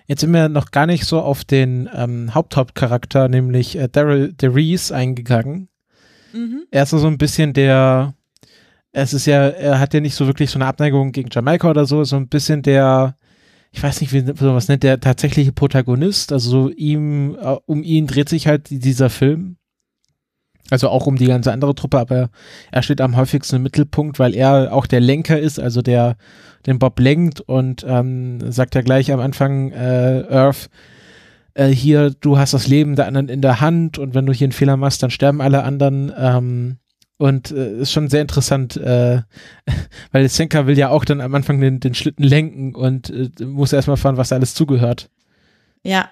Jetzt 0.07 0.21
sind 0.21 0.33
wir 0.33 0.49
noch 0.49 0.71
gar 0.71 0.87
nicht 0.87 1.05
so 1.05 1.21
auf 1.21 1.45
den 1.45 1.88
ähm, 1.95 2.35
Haupthauptcharakter, 2.35 3.29
nämlich 3.29 3.77
äh, 3.77 3.88
Daryl 3.90 4.33
DeReese 4.33 4.95
eingegangen. 4.95 5.69
Mhm. 6.33 6.64
Er 6.71 6.85
ist 6.85 6.90
so 6.90 7.07
ein 7.07 7.19
bisschen 7.19 7.53
der, 7.53 8.14
es 8.92 9.12
ist 9.12 9.27
ja, 9.27 9.49
er 9.49 9.81
hat 9.81 9.95
ja 9.95 10.01
nicht 10.01 10.14
so 10.14 10.27
wirklich 10.27 10.51
so 10.51 10.59
eine 10.59 10.66
Abneigung 10.66 11.12
gegen 11.12 11.29
Jamaika 11.31 11.69
oder 11.69 11.87
so, 11.87 12.05
so 12.05 12.16
ein 12.16 12.29
bisschen 12.29 12.62
der, 12.62 13.16
ich 13.73 13.83
weiß 13.83 14.01
nicht, 14.01 14.12
wie 14.12 14.23
man 14.23 14.55
was 14.55 14.69
nennt, 14.69 14.85
der 14.85 15.01
tatsächliche 15.01 15.53
Protagonist. 15.53 16.33
Also 16.33 16.51
so 16.51 16.71
ihm, 16.71 17.37
äh, 17.40 17.57
um 17.66 17.83
ihn 17.83 18.07
dreht 18.07 18.29
sich 18.29 18.47
halt 18.47 18.69
dieser 18.71 19.11
Film. 19.11 19.57
Also 20.70 20.88
auch 20.88 21.07
um 21.07 21.16
die 21.16 21.26
ganze 21.26 21.52
andere 21.52 21.74
Truppe, 21.74 21.98
aber 21.98 22.31
er 22.72 22.83
steht 22.83 23.00
am 23.00 23.16
häufigsten 23.16 23.57
im 23.57 23.62
Mittelpunkt, 23.62 24.18
weil 24.18 24.35
er 24.35 24.72
auch 24.72 24.87
der 24.87 25.00
Lenker 25.00 25.38
ist, 25.38 25.61
also 25.61 25.81
der 25.81 26.16
den 26.66 26.81
Bob 26.81 26.98
lenkt 26.98 27.40
und 27.40 27.87
ähm, 27.88 28.50
sagt 28.50 28.74
ja 28.74 28.81
gleich 28.81 29.12
am 29.12 29.20
Anfang 29.20 29.70
äh, 29.70 30.24
Earth, 30.29 30.68
äh, 31.55 31.68
hier, 31.68 32.11
du 32.11 32.38
hast 32.38 32.55
das 32.55 32.66
Leben 32.66 32.96
der 32.96 33.07
anderen 33.07 33.29
in 33.29 33.40
der 33.40 33.61
Hand 33.61 33.98
und 33.98 34.14
wenn 34.14 34.26
du 34.26 34.33
hier 34.33 34.46
einen 34.46 34.52
Fehler 34.52 34.76
machst, 34.76 35.02
dann 35.02 35.11
sterben 35.11 35.40
alle 35.40 35.62
anderen. 35.62 36.12
Ähm, 36.16 36.76
und 37.18 37.50
äh, 37.50 37.79
ist 37.79 37.92
schon 37.92 38.09
sehr 38.09 38.20
interessant, 38.20 38.76
äh, 38.76 39.22
weil 40.12 40.29
Senka 40.29 40.66
will 40.66 40.76
ja 40.76 40.90
auch 40.90 41.05
dann 41.05 41.22
am 41.22 41.35
Anfang 41.35 41.61
den, 41.61 41.81
den 41.81 41.94
Schlitten 41.94 42.24
lenken 42.24 42.74
und 42.74 43.09
äh, 43.11 43.44
muss 43.44 43.72
erstmal 43.72 43.96
fahren, 43.96 44.18
was 44.18 44.29
da 44.29 44.37
alles 44.37 44.55
zugehört. 44.55 45.09
Ja, 45.83 46.11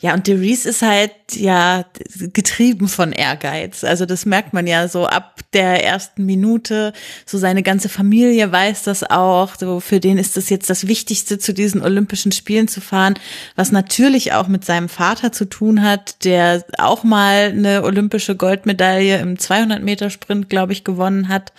ja, 0.00 0.14
und 0.14 0.26
Derice 0.26 0.66
ist 0.66 0.82
halt 0.82 1.12
ja 1.34 1.84
getrieben 2.32 2.88
von 2.88 3.12
Ehrgeiz. 3.12 3.84
Also 3.84 4.04
das 4.04 4.26
merkt 4.26 4.52
man 4.52 4.66
ja 4.66 4.88
so 4.88 5.06
ab 5.06 5.40
der 5.52 5.84
ersten 5.84 6.26
Minute. 6.26 6.92
So 7.24 7.38
seine 7.38 7.62
ganze 7.62 7.88
Familie 7.88 8.50
weiß 8.50 8.82
das 8.82 9.04
auch. 9.04 9.54
So 9.58 9.80
für 9.80 10.00
den 10.00 10.18
ist 10.18 10.36
das 10.36 10.50
jetzt 10.50 10.68
das 10.70 10.88
Wichtigste, 10.88 11.38
zu 11.38 11.54
diesen 11.54 11.82
Olympischen 11.82 12.32
Spielen 12.32 12.68
zu 12.68 12.80
fahren, 12.80 13.14
was 13.54 13.72
natürlich 13.72 14.32
auch 14.32 14.48
mit 14.48 14.64
seinem 14.64 14.88
Vater 14.88 15.32
zu 15.32 15.44
tun 15.44 15.82
hat, 15.82 16.24
der 16.24 16.64
auch 16.78 17.04
mal 17.04 17.50
eine 17.50 17.84
olympische 17.84 18.36
Goldmedaille 18.36 19.18
im 19.18 19.38
200 19.38 19.82
Meter 19.82 20.10
Sprint, 20.10 20.48
glaube 20.48 20.72
ich, 20.72 20.84
gewonnen 20.84 21.28
hat 21.28 21.52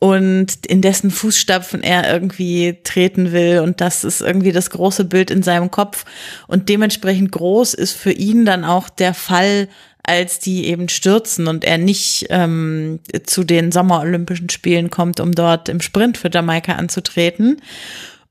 und 0.00 0.64
in 0.66 0.80
dessen 0.80 1.10
Fußstapfen 1.10 1.82
er 1.82 2.12
irgendwie 2.12 2.78
treten 2.84 3.32
will. 3.32 3.60
Und 3.60 3.80
das 3.80 4.04
ist 4.04 4.20
irgendwie 4.20 4.52
das 4.52 4.70
große 4.70 5.04
Bild 5.04 5.30
in 5.30 5.42
seinem 5.42 5.70
Kopf. 5.70 6.04
Und 6.46 6.68
dementsprechend 6.68 7.32
groß 7.32 7.74
ist 7.74 7.94
für 7.94 8.12
ihn 8.12 8.44
dann 8.44 8.64
auch 8.64 8.88
der 8.88 9.12
Fall, 9.12 9.68
als 10.04 10.38
die 10.38 10.66
eben 10.66 10.88
stürzen 10.88 11.48
und 11.48 11.64
er 11.64 11.78
nicht 11.78 12.26
ähm, 12.30 13.00
zu 13.24 13.44
den 13.44 13.72
Sommerolympischen 13.72 14.48
Spielen 14.48 14.88
kommt, 14.88 15.20
um 15.20 15.32
dort 15.32 15.68
im 15.68 15.80
Sprint 15.80 16.16
für 16.16 16.30
Jamaika 16.32 16.72
anzutreten. 16.72 17.60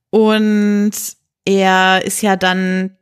Und 0.09 0.93
er 1.45 2.01
ist 2.03 2.21
ja 2.21 2.35
dann 2.35 2.97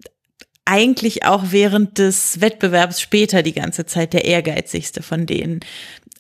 eigentlich 0.66 1.24
auch 1.24 1.46
während 1.52 2.00
des 2.00 2.42
Wettbewerbs 2.42 3.00
später 3.00 3.44
die 3.44 3.54
ganze 3.54 3.86
Zeit 3.86 4.14
der 4.14 4.26
ehrgeizigste 4.26 5.04
von 5.04 5.28
denen. 5.28 5.60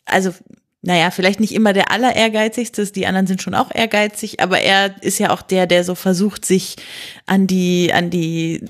Also 0.05 0.33
naja, 0.85 1.09
vielleicht 1.09 1.39
nicht 1.39 1.53
immer 1.53 1.73
der 1.73 1.89
aller 1.89 2.15
ehrgeizigste, 2.15 2.85
die 2.85 3.07
anderen 3.07 3.25
sind 3.25 3.41
schon 3.41 3.55
auch 3.55 3.73
ehrgeizig, 3.73 4.39
aber 4.39 4.61
er 4.61 5.01
ist 5.01 5.17
ja 5.17 5.31
auch 5.31 5.41
der, 5.41 5.65
der 5.65 5.83
so 5.83 5.95
versucht, 5.95 6.45
sich 6.45 6.75
an 7.25 7.47
die, 7.47 7.91
an 7.91 8.11
die, 8.11 8.69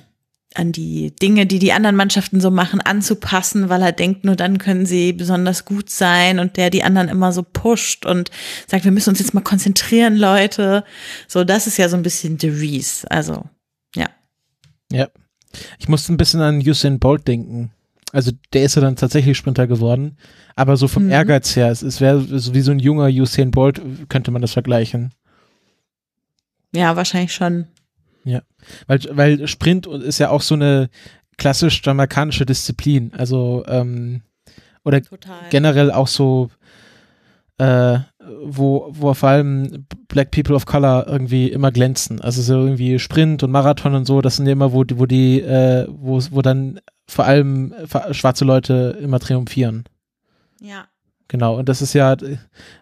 an 0.53 0.71
die 0.71 1.13
Dinge, 1.13 1.45
die 1.45 1.59
die 1.59 1.73
anderen 1.73 1.97
Mannschaften 1.97 2.39
so 2.39 2.51
machen, 2.51 2.79
anzupassen, 2.79 3.67
weil 3.67 3.81
er 3.81 3.91
denkt, 3.91 4.23
nur 4.23 4.37
dann 4.37 4.59
können 4.59 4.85
sie 4.85 5.11
besonders 5.11 5.65
gut 5.65 5.89
sein 5.89 6.39
und 6.39 6.55
der 6.55 6.69
die 6.69 6.83
anderen 6.83 7.09
immer 7.09 7.33
so 7.33 7.43
pusht 7.43 8.05
und 8.05 8.31
sagt, 8.65 8.85
wir 8.85 8.93
müssen 8.93 9.09
uns 9.09 9.19
jetzt 9.19 9.33
mal 9.33 9.41
konzentrieren, 9.41 10.15
Leute. 10.15 10.85
So, 11.27 11.43
das 11.43 11.67
ist 11.67 11.77
ja 11.77 11.89
so 11.89 11.97
ein 11.97 12.03
bisschen 12.03 12.39
The 12.39 12.47
Reese, 12.47 13.11
also, 13.11 13.43
ja. 13.93 14.07
Ja. 14.89 15.09
Ich 15.79 15.89
musste 15.89 16.13
ein 16.13 16.17
bisschen 16.17 16.39
an 16.39 16.59
Usain 16.59 16.97
Bolt 16.97 17.27
denken. 17.27 17.71
Also 18.11 18.31
der 18.53 18.63
ist 18.63 18.75
ja 18.75 18.81
dann 18.81 18.95
tatsächlich 18.95 19.37
Sprinter 19.37 19.67
geworden. 19.67 20.17
Aber 20.55 20.77
so 20.77 20.87
vom 20.87 21.05
mhm. 21.05 21.11
Ehrgeiz 21.11 21.55
her, 21.55 21.69
es, 21.69 21.81
es 21.81 21.99
wäre 21.99 22.21
so 22.21 22.53
wie 22.53 22.61
so 22.61 22.71
ein 22.71 22.79
junger 22.79 23.07
Usain 23.07 23.51
Bolt, 23.51 23.81
könnte 24.09 24.31
man 24.31 24.41
das 24.41 24.53
vergleichen. 24.53 25.13
Ja, 26.73 26.95
wahrscheinlich 26.95 27.33
schon. 27.33 27.67
Ja, 28.23 28.41
weil, 28.87 28.99
weil 29.11 29.47
Sprint 29.47 29.87
ist 29.87 30.19
ja 30.19 30.29
auch 30.29 30.41
so 30.41 30.55
eine 30.55 30.89
klassisch 31.37 31.81
jamaikanische 31.83 32.45
Disziplin. 32.45 33.11
Also, 33.13 33.63
ähm, 33.67 34.21
oder 34.83 35.01
Total. 35.01 35.49
generell 35.49 35.91
auch 35.91 36.07
so, 36.07 36.49
äh, 37.57 37.99
wo, 38.43 38.87
wo 38.91 39.13
vor 39.13 39.29
allem 39.29 39.85
Black 40.07 40.31
People 40.31 40.55
of 40.55 40.65
Color 40.65 41.07
irgendwie 41.07 41.49
immer 41.49 41.71
glänzen. 41.71 42.21
Also 42.21 42.41
so 42.41 42.53
irgendwie 42.65 42.99
Sprint 42.99 43.43
und 43.43 43.51
Marathon 43.51 43.95
und 43.95 44.05
so, 44.05 44.21
das 44.21 44.35
sind 44.35 44.45
ja 44.45 44.51
immer, 44.51 44.73
wo, 44.73 44.83
wo 44.95 45.05
die, 45.05 45.41
äh, 45.41 45.87
wo, 45.89 46.19
wo 46.31 46.41
dann 46.41 46.79
vor 47.07 47.25
allem 47.25 47.73
schwarze 48.11 48.45
Leute 48.45 48.97
immer 49.01 49.19
triumphieren. 49.19 49.85
Ja. 50.59 50.85
Genau, 51.27 51.57
und 51.57 51.69
das 51.69 51.81
ist 51.81 51.93
ja, 51.93 52.15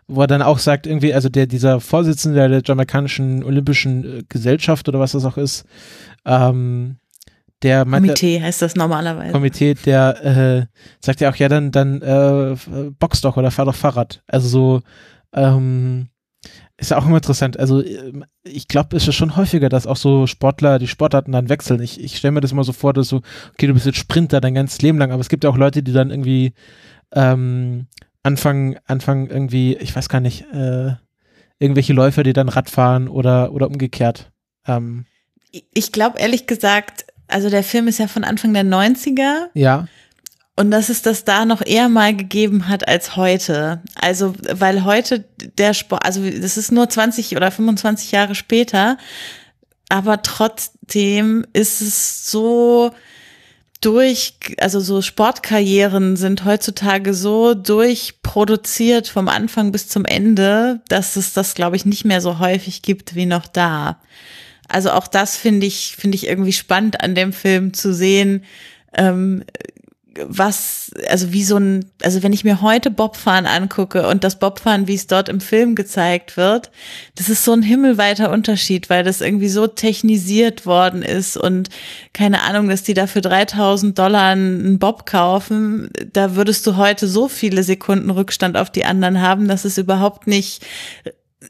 wo 0.08 0.22
er 0.22 0.28
dann 0.28 0.42
auch 0.42 0.60
sagt, 0.60 0.86
irgendwie, 0.86 1.14
also 1.14 1.30
der, 1.30 1.48
dieser 1.48 1.80
Vorsitzende 1.80 2.50
der 2.50 2.62
jamaikanischen 2.64 3.44
Olympischen 3.44 4.20
äh, 4.20 4.24
Gesellschaft 4.28 4.88
oder 4.90 5.00
was 5.00 5.14
das 5.14 5.24
auch 5.24 5.38
ist, 5.38 5.66
ähm, 6.26 6.98
der 7.62 7.86
Komitee 7.86 8.42
heißt 8.42 8.62
das 8.62 8.76
normalerweise. 8.76 9.32
Komitee, 9.32 9.74
der 9.74 10.26
äh, 10.26 10.66
sagt 11.00 11.22
ja 11.22 11.30
auch, 11.30 11.36
ja, 11.38 11.48
dann, 11.48 11.72
dann 11.72 12.02
äh, 12.02 12.58
box 13.00 13.22
doch 13.22 13.38
oder 13.38 13.52
fahr 13.52 13.64
doch 13.64 13.76
Fahrrad. 13.76 14.22
Also 14.28 14.50
so, 14.50 14.82
ähm, 15.34 16.10
ist 16.78 16.92
ja 16.92 16.98
auch 16.98 17.06
immer 17.06 17.18
interessant. 17.18 17.60
Also 17.60 17.84
ähm, 17.84 18.26
ich 18.44 18.68
glaube, 18.68 18.96
es 18.98 19.08
ist 19.08 19.16
schon 19.16 19.36
häufiger, 19.36 19.70
dass 19.70 19.88
auch 19.88 19.98
so 19.98 20.28
Sportler 20.28 20.80
die 20.80 20.88
Sportarten 20.88 21.32
dann 21.32 21.50
wechseln. 21.50 21.82
Ich, 21.82 22.00
ich 22.00 22.18
stelle 22.18 22.34
mir 22.34 22.42
das 22.42 22.52
immer 22.52 22.64
so 22.64 22.74
vor, 22.74 22.94
dass 22.94 23.10
so, 23.10 23.22
okay, 23.54 23.68
du 23.68 23.74
bist 23.74 23.86
jetzt 23.86 23.98
Sprinter 23.98 24.42
dein 24.42 24.56
ganzes 24.56 24.82
Leben 24.82 24.98
lang, 24.98 25.12
aber 25.12 25.22
es 25.22 25.30
gibt 25.30 25.44
ja 25.44 25.50
auch 25.50 25.58
Leute, 25.58 25.84
die 25.84 25.94
dann 25.94 26.10
irgendwie 26.10 26.54
ähm, 27.14 27.88
anfangen, 28.24 28.78
anfangen 28.86 29.30
irgendwie, 29.30 29.76
ich 29.78 29.96
weiß 29.96 30.10
gar 30.10 30.20
nicht, 30.20 30.46
äh, 30.52 30.94
irgendwelche 31.60 31.94
Läufer, 31.94 32.24
die 32.24 32.34
dann 32.34 32.50
Rad 32.50 32.70
fahren 32.70 33.08
oder, 33.08 33.54
oder 33.54 33.68
umgekehrt. 33.68 34.32
Ähm, 34.68 35.06
ich 35.74 35.92
glaube 35.92 36.20
ehrlich 36.20 36.48
gesagt, 36.48 37.06
also 37.28 37.50
der 37.50 37.64
Film 37.64 37.88
ist 37.88 38.00
ja 38.00 38.08
von 38.08 38.24
Anfang 38.24 38.54
der 38.54 38.66
90er. 38.66 39.48
Ja. 39.54 39.88
Und 40.56 40.70
dass 40.70 40.90
es 40.90 41.02
das 41.02 41.24
da 41.26 41.46
noch 41.46 41.66
eher 41.66 41.90
mal 41.90 42.16
gegeben 42.16 42.68
hat 42.68 42.88
als 42.88 43.16
heute. 43.16 43.82
Also, 43.96 44.36
weil 44.52 44.84
heute 44.84 45.26
der 45.58 45.74
Sport, 45.74 46.06
also 46.06 46.22
das 46.30 46.58
ist 46.58 46.72
nur 46.72 46.90
20 46.90 47.36
oder 47.36 47.50
25 47.50 48.12
Jahre 48.12 48.36
später, 48.36 48.98
aber 49.90 50.22
trotzdem 50.22 51.46
ist 51.54 51.82
es 51.82 52.30
so, 52.30 52.92
durch, 53.84 54.36
also 54.60 54.80
so 54.80 55.02
Sportkarrieren 55.02 56.16
sind 56.16 56.46
heutzutage 56.46 57.14
so 57.14 57.54
durchproduziert 57.54 59.08
vom 59.08 59.28
Anfang 59.28 59.72
bis 59.72 59.90
zum 59.90 60.06
Ende, 60.06 60.82
dass 60.88 61.18
es 61.18 61.34
das, 61.34 61.54
glaube 61.54 61.76
ich, 61.76 61.86
nicht 61.86 62.06
mehr 62.06 62.22
so 62.22 62.40
häufig 62.40 62.82
gibt 62.82 63.16
wie 63.16 63.26
noch 63.26 63.46
da. 63.46 64.00
Also 64.70 64.92
auch 64.92 65.08
das 65.08 65.36
finde 65.36 65.68
ich, 65.68 65.96
finde 65.98 66.16
ich 66.16 66.28
irgendwie 66.28 66.54
spannend 66.54 67.02
an 67.02 67.14
dem 67.14 67.34
Film 67.34 67.74
zu 67.74 67.94
sehen, 67.94 68.46
ähm, 68.96 69.44
was, 70.28 70.92
also 71.10 71.32
wie 71.34 71.44
so 71.44 71.58
ein, 71.58 71.86
also 72.02 72.24
wenn 72.24 72.34
ich 72.34 72.44
mir 72.44 72.62
heute 72.62 72.92
Bobfahren 72.92 73.46
angucke 73.46 74.08
und 74.08 74.24
das 74.24 74.40
Bobfahren, 74.40 74.88
wie 74.88 74.96
es 74.96 75.08
dort 75.08 75.30
im 75.30 75.40
Film 75.40 75.76
gezeigt 75.76 76.38
wird, 76.38 76.72
das 77.16 77.30
ist 77.30 77.44
so 77.44 77.54
ein 77.54 77.64
himmelweiter 77.64 78.32
Unterschied, 78.32 78.90
weil 78.90 79.04
das 79.04 79.22
irgendwie 79.22 79.50
so 79.50 79.68
technisiert 79.68 80.66
worden 80.66 81.02
ist 81.02 81.38
und 81.38 81.70
keine 82.14 82.42
Ahnung, 82.42 82.70
dass 82.70 82.84
die 82.84 82.94
da 82.94 83.08
für 83.08 83.22
3000 83.22 83.98
Dollar 83.98 84.32
einen 84.32 84.80
Bob 84.80 85.06
kaufen, 85.06 85.90
da 86.12 86.36
würdest 86.36 86.66
du 86.68 86.78
heute 86.78 87.08
so 87.08 87.28
viele 87.28 87.64
Sekunden 87.64 88.10
Rückstand 88.10 88.58
auf 88.58 88.70
die 88.70 88.86
anderen 88.86 89.22
haben, 89.22 89.48
dass 89.48 89.66
es 89.66 89.78
überhaupt 89.78 90.28
nicht 90.28 90.64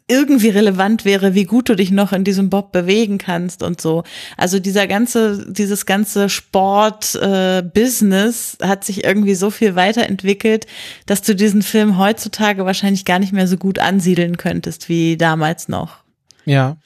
irgendwie 0.08 0.50
relevant 0.50 1.06
wäre, 1.06 1.36
wie 1.36 1.46
gut 1.46 1.70
du 1.70 1.76
dich 1.76 1.92
noch 1.92 2.12
in 2.14 2.24
diesem 2.24 2.50
Bob 2.50 2.72
bewegen 2.72 3.18
kannst 3.18 3.64
und 3.64 3.82
so. 3.82 4.04
Also 4.38 4.60
dieser 4.60 4.88
ganze, 4.88 5.52
dieses 5.52 5.86
ganze 5.86 6.30
Sport-Business 6.30 8.58
äh, 8.60 8.68
hat 8.68 8.84
sich 8.84 9.04
irgendwie 9.04 9.36
so 9.36 9.50
viel 9.50 9.76
weiterentwickelt, 9.76 10.68
dass 11.06 11.22
du 11.22 11.36
diesen 11.36 11.62
Film 11.62 11.98
heutzutage 11.98 12.66
wahrscheinlich 12.66 13.06
gar 13.06 13.20
nicht 13.20 13.34
mehr 13.34 13.48
so 13.48 13.58
gut 13.58 13.80
ansiedeln 13.80 14.38
könntest 14.38 14.90
wie 14.90 15.18
damals 15.18 15.68
noch. 15.68 16.04
Ja, 16.46 16.54
ja. 16.54 16.78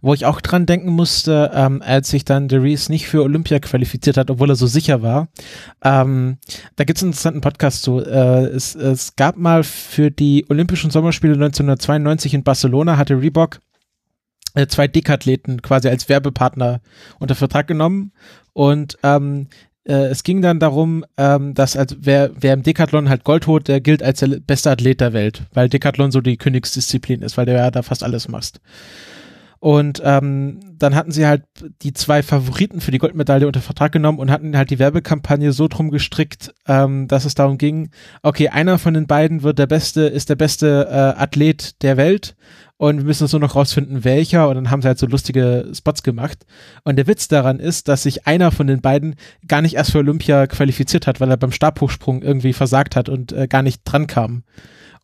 Wo 0.00 0.14
ich 0.14 0.26
auch 0.26 0.40
dran 0.40 0.66
denken 0.66 0.90
musste, 0.90 1.50
ähm, 1.54 1.82
als 1.84 2.08
sich 2.08 2.24
dann 2.24 2.48
Derice 2.48 2.88
nicht 2.88 3.06
für 3.06 3.22
Olympia 3.22 3.58
qualifiziert 3.58 4.16
hat, 4.16 4.30
obwohl 4.30 4.50
er 4.50 4.56
so 4.56 4.66
sicher 4.66 5.02
war. 5.02 5.28
Ähm, 5.82 6.38
da 6.76 6.84
gibt 6.84 6.98
es 6.98 7.02
einen 7.02 7.10
interessanten 7.10 7.40
Podcast 7.40 7.82
zu. 7.82 8.00
Äh, 8.00 8.46
es, 8.46 8.74
es 8.74 9.16
gab 9.16 9.36
mal 9.36 9.64
für 9.64 10.10
die 10.10 10.46
Olympischen 10.48 10.90
Sommerspiele 10.90 11.34
1992 11.34 12.34
in 12.34 12.42
Barcelona, 12.42 12.96
hatte 12.96 13.20
Reebok 13.20 13.60
äh, 14.54 14.66
zwei 14.66 14.88
Dekathleten 14.88 15.62
quasi 15.62 15.88
als 15.88 16.08
Werbepartner 16.08 16.80
unter 17.18 17.34
Vertrag 17.34 17.66
genommen 17.66 18.12
und 18.52 18.98
ähm, 19.02 19.48
äh, 19.84 20.06
es 20.06 20.22
ging 20.22 20.40
dann 20.40 20.60
darum, 20.60 21.04
ähm, 21.16 21.54
dass 21.54 21.76
also 21.76 21.96
wer, 21.98 22.30
wer 22.38 22.54
im 22.54 22.62
Decathlon 22.62 23.08
halt 23.08 23.24
Gold 23.24 23.46
holt, 23.46 23.68
der 23.68 23.80
gilt 23.80 24.02
als 24.02 24.20
der 24.20 24.28
beste 24.40 24.70
Athlet 24.70 25.00
der 25.00 25.12
Welt, 25.12 25.42
weil 25.52 25.68
Decathlon 25.68 26.10
so 26.10 26.20
die 26.20 26.36
Königsdisziplin 26.36 27.22
ist, 27.22 27.36
weil 27.36 27.46
du 27.46 27.52
ja 27.52 27.70
da 27.70 27.82
fast 27.82 28.02
alles 28.02 28.28
machst. 28.28 28.60
Und 29.64 30.02
ähm, 30.04 30.60
dann 30.76 30.94
hatten 30.94 31.10
sie 31.10 31.26
halt 31.26 31.44
die 31.80 31.94
zwei 31.94 32.22
Favoriten 32.22 32.82
für 32.82 32.90
die 32.90 32.98
Goldmedaille 32.98 33.46
unter 33.46 33.62
Vertrag 33.62 33.92
genommen 33.92 34.18
und 34.18 34.30
hatten 34.30 34.58
halt 34.58 34.68
die 34.68 34.78
Werbekampagne 34.78 35.52
so 35.52 35.68
drum 35.68 35.90
gestrickt, 35.90 36.52
ähm, 36.68 37.08
dass 37.08 37.24
es 37.24 37.34
darum 37.34 37.56
ging, 37.56 37.88
okay, 38.22 38.50
einer 38.50 38.78
von 38.78 38.92
den 38.92 39.06
beiden 39.06 39.42
wird 39.42 39.58
der 39.58 39.66
beste, 39.66 40.02
ist 40.02 40.28
der 40.28 40.34
beste 40.34 40.86
äh, 40.90 41.18
Athlet 41.18 41.82
der 41.82 41.96
Welt 41.96 42.36
und 42.76 42.98
wir 42.98 43.04
müssen 43.04 43.26
so 43.26 43.38
noch 43.38 43.56
rausfinden, 43.56 44.04
welcher. 44.04 44.50
Und 44.50 44.56
dann 44.56 44.70
haben 44.70 44.82
sie 44.82 44.88
halt 44.88 44.98
so 44.98 45.06
lustige 45.06 45.72
Spots 45.72 46.02
gemacht. 46.02 46.44
Und 46.82 46.96
der 46.96 47.06
Witz 47.06 47.28
daran 47.28 47.58
ist, 47.58 47.88
dass 47.88 48.02
sich 48.02 48.26
einer 48.26 48.50
von 48.50 48.66
den 48.66 48.82
beiden 48.82 49.14
gar 49.48 49.62
nicht 49.62 49.76
erst 49.76 49.92
für 49.92 49.98
Olympia 50.00 50.46
qualifiziert 50.46 51.06
hat, 51.06 51.22
weil 51.22 51.30
er 51.30 51.38
beim 51.38 51.52
Stabhochsprung 51.52 52.20
irgendwie 52.20 52.52
versagt 52.52 52.96
hat 52.96 53.08
und 53.08 53.32
äh, 53.32 53.48
gar 53.48 53.62
nicht 53.62 53.80
dran 53.86 54.08
kam. 54.08 54.42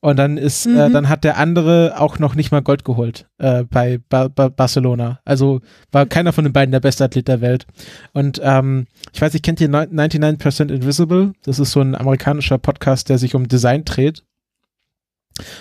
Und 0.03 0.17
dann 0.17 0.39
ist, 0.39 0.65
äh, 0.65 0.71
mhm. 0.71 0.79
äh, 0.79 0.91
dann 0.91 1.09
hat 1.09 1.25
der 1.25 1.37
andere 1.37 1.95
auch 1.99 2.19
noch 2.19 2.35
nicht 2.35 2.51
mal 2.51 2.63
Gold 2.63 2.85
geholt 2.85 3.27
äh, 3.39 3.65
bei 3.65 4.01
ba 4.09 4.29
ba 4.29 4.49
Barcelona. 4.49 5.21
Also 5.27 5.61
war 5.93 6.07
keiner 6.07 6.33
von 6.33 6.45
den 6.45 6.55
beiden 6.55 6.73
der 6.73 6.81
beste 6.81 7.05
Athlet 7.05 7.29
der 7.29 7.43
Welt. 7.43 7.67
Und 8.13 8.41
ähm, 8.43 8.87
ich 9.13 9.21
weiß, 9.21 9.35
ich 9.35 9.43
kennt 9.43 9.61
ihr 9.61 9.69
99% 9.69 10.73
Invisible? 10.73 11.33
Das 11.43 11.59
ist 11.59 11.73
so 11.73 11.81
ein 11.83 11.95
amerikanischer 11.95 12.57
Podcast, 12.57 13.11
der 13.11 13.19
sich 13.19 13.35
um 13.35 13.47
Design 13.47 13.85
dreht. 13.85 14.25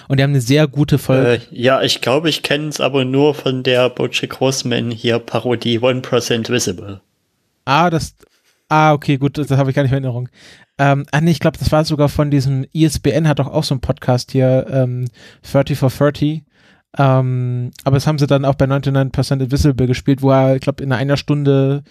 Und 0.07 0.17
die 0.17 0.23
haben 0.23 0.31
eine 0.31 0.41
sehr 0.41 0.67
gute 0.67 0.97
Folge. 0.97 1.33
Äh, 1.33 1.39
ja, 1.51 1.81
ich 1.81 1.99
glaube, 1.99 2.29
ich 2.29 2.41
kenne 2.41 2.69
es 2.69 2.79
aber 2.79 3.05
nur 3.05 3.35
von 3.35 3.63
der 3.63 3.89
Bojack 3.89 4.39
Horseman 4.39 4.91
hier 4.91 5.19
Parodie 5.19 5.79
1% 5.79 6.49
Visible. 6.49 7.01
Ah, 7.65 7.89
das. 7.89 8.15
Ah, 8.69 8.93
okay, 8.93 9.17
gut, 9.17 9.37
das 9.37 9.49
habe 9.51 9.69
ich 9.69 9.75
gar 9.75 9.83
nicht 9.83 9.91
mehr 9.91 9.97
in 9.97 10.03
Erinnerung. 10.03 10.29
Ähm, 10.79 11.05
ah, 11.11 11.19
nee, 11.19 11.31
ich 11.31 11.41
glaube, 11.41 11.57
das 11.57 11.71
war 11.73 11.83
sogar 11.83 12.07
von 12.07 12.31
diesem 12.31 12.65
ISBN, 12.73 13.27
hat 13.27 13.39
doch 13.39 13.47
auch 13.47 13.65
so 13.65 13.75
einen 13.75 13.81
Podcast 13.81 14.31
hier, 14.31 14.65
ähm, 14.71 15.09
30 15.51 15.77
for 15.77 15.89
30. 15.89 16.43
Ähm, 16.97 17.71
aber 17.83 17.97
das 17.97 18.07
haben 18.07 18.17
sie 18.17 18.25
dann 18.25 18.45
auch 18.45 18.55
bei 18.55 18.65
99% 18.65 19.43
Invisible 19.43 19.87
gespielt, 19.87 20.21
wo 20.21 20.31
er, 20.31 20.55
ich 20.55 20.61
glaube, 20.61 20.81
in 20.81 20.93
einer 20.93 21.17
Stunde 21.17 21.83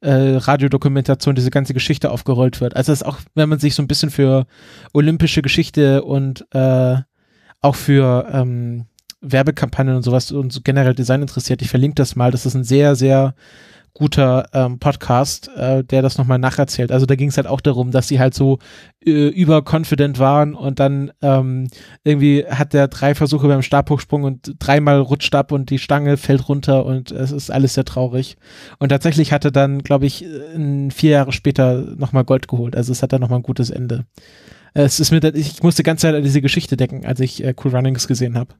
äh, 0.00 0.36
Radiodokumentation 0.36 1.34
diese 1.34 1.50
ganze 1.50 1.74
Geschichte 1.74 2.10
aufgerollt 2.10 2.60
wird. 2.60 2.76
Also 2.76 2.92
das 2.92 3.00
ist 3.00 3.06
auch, 3.06 3.18
wenn 3.34 3.48
man 3.48 3.58
sich 3.58 3.74
so 3.74 3.82
ein 3.82 3.88
bisschen 3.88 4.10
für 4.10 4.46
olympische 4.94 5.42
Geschichte 5.42 6.04
und 6.04 6.46
äh, 6.54 6.96
auch 7.60 7.74
für 7.74 8.28
ähm, 8.32 8.86
Werbekampagnen 9.20 9.96
und 9.96 10.02
sowas 10.02 10.30
und 10.30 10.52
so 10.52 10.60
generell 10.62 10.94
Design 10.94 11.22
interessiert, 11.22 11.62
ich 11.62 11.68
verlinke 11.68 11.96
das 11.96 12.14
mal. 12.14 12.30
Das 12.30 12.46
ist 12.46 12.54
ein 12.54 12.64
sehr, 12.64 12.94
sehr 12.94 13.34
guter 13.96 14.46
ähm, 14.52 14.78
Podcast, 14.78 15.48
äh, 15.56 15.82
der 15.82 16.02
das 16.02 16.18
nochmal 16.18 16.38
nacherzählt. 16.38 16.92
Also 16.92 17.06
da 17.06 17.14
ging 17.14 17.30
es 17.30 17.38
halt 17.38 17.46
auch 17.46 17.62
darum, 17.62 17.92
dass 17.92 18.08
sie 18.08 18.20
halt 18.20 18.34
so 18.34 18.58
äh, 19.02 19.28
überconfident 19.28 20.18
waren 20.18 20.54
und 20.54 20.80
dann 20.80 21.12
ähm, 21.22 21.68
irgendwie 22.04 22.44
hat 22.46 22.74
der 22.74 22.88
drei 22.88 23.14
Versuche 23.14 23.48
beim 23.48 23.62
Stabhochsprung 23.62 24.24
und 24.24 24.56
dreimal 24.58 25.00
rutscht 25.00 25.34
ab 25.34 25.50
und 25.50 25.70
die 25.70 25.78
Stange 25.78 26.18
fällt 26.18 26.46
runter 26.46 26.84
und 26.84 27.10
es 27.10 27.32
ist 27.32 27.50
alles 27.50 27.72
sehr 27.72 27.86
traurig. 27.86 28.36
Und 28.78 28.90
tatsächlich 28.90 29.32
hatte 29.32 29.50
dann, 29.50 29.82
glaube 29.82 30.04
ich, 30.04 30.26
vier 30.90 31.10
Jahre 31.10 31.32
später 31.32 31.78
nochmal 31.96 32.24
Gold 32.24 32.48
geholt. 32.48 32.76
Also 32.76 32.92
es 32.92 33.02
hat 33.02 33.14
dann 33.14 33.22
nochmal 33.22 33.38
ein 33.38 33.44
gutes 33.44 33.70
Ende. 33.70 34.04
Es 34.74 35.00
ist 35.00 35.10
mir, 35.10 35.24
ich 35.34 35.62
musste 35.62 35.82
die 35.82 35.86
ganze 35.86 36.02
Zeit 36.02 36.14
an 36.14 36.22
diese 36.22 36.42
Geschichte 36.42 36.76
denken, 36.76 37.06
als 37.06 37.20
ich 37.20 37.42
äh, 37.42 37.54
Cool 37.64 37.74
Runnings 37.74 38.06
gesehen 38.06 38.36
habe. 38.36 38.54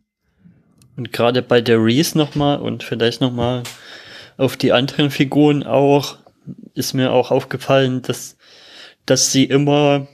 Und 0.96 1.12
gerade 1.12 1.42
bei 1.42 1.60
der 1.60 1.82
Reese 1.82 2.16
nochmal 2.16 2.58
und 2.58 2.82
vielleicht 2.82 3.20
nochmal 3.20 3.64
auf 4.36 4.56
die 4.56 4.72
anderen 4.72 5.10
Figuren 5.10 5.62
auch, 5.62 6.18
ist 6.74 6.94
mir 6.94 7.12
auch 7.12 7.30
aufgefallen, 7.30 8.02
dass, 8.02 8.36
dass 9.06 9.32
sie 9.32 9.44
immer 9.44 10.06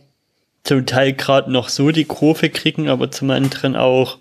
zum 0.64 0.86
Teil 0.86 1.12
gerade 1.12 1.50
noch 1.50 1.68
so 1.68 1.90
die 1.90 2.04
Kurve 2.04 2.48
kriegen, 2.50 2.88
aber 2.88 3.10
zum 3.10 3.30
anderen 3.30 3.76
auch, 3.76 4.18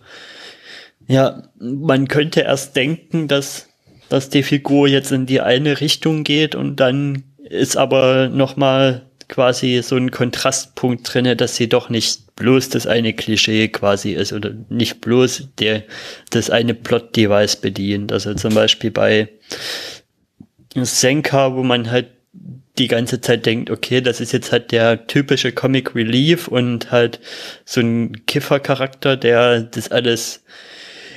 ja, 1.07 1.43
man 1.59 2.07
könnte 2.07 2.41
erst 2.41 2.75
denken, 2.75 3.27
dass, 3.27 3.69
dass 4.09 4.29
die 4.29 4.43
Figur 4.43 4.87
jetzt 4.87 5.11
in 5.11 5.25
die 5.25 5.41
eine 5.41 5.81
Richtung 5.81 6.23
geht 6.23 6.55
und 6.55 6.77
dann 6.77 7.23
ist 7.43 7.77
aber 7.77 8.29
nochmal 8.29 9.05
quasi 9.27 9.81
so 9.83 9.95
ein 9.95 10.11
Kontrastpunkt 10.11 11.13
drinne, 11.13 11.35
dass 11.35 11.55
sie 11.55 11.69
doch 11.69 11.89
nicht 11.89 12.35
bloß 12.35 12.69
das 12.69 12.85
eine 12.85 13.13
Klischee 13.13 13.69
quasi 13.69 14.11
ist 14.11 14.33
oder 14.33 14.51
nicht 14.69 14.99
bloß 15.01 15.49
der, 15.59 15.83
das 16.31 16.49
eine 16.49 16.73
Plot-Device 16.73 17.55
bedient. 17.57 18.11
Also 18.11 18.33
zum 18.33 18.53
Beispiel 18.53 18.91
bei 18.91 19.29
Senka, 20.75 21.55
wo 21.55 21.63
man 21.63 21.91
halt 21.91 22.07
die 22.77 22.87
ganze 22.87 23.19
Zeit 23.19 23.45
denkt, 23.45 23.69
okay, 23.69 24.01
das 24.01 24.21
ist 24.21 24.31
jetzt 24.31 24.51
halt 24.51 24.71
der 24.71 25.07
typische 25.07 25.51
Comic 25.51 25.93
Relief 25.93 26.47
und 26.47 26.91
halt 26.91 27.19
so 27.65 27.81
ein 27.81 28.25
Kiffer-Charakter, 28.25 29.17
der 29.17 29.61
das 29.61 29.91
alles, 29.91 30.43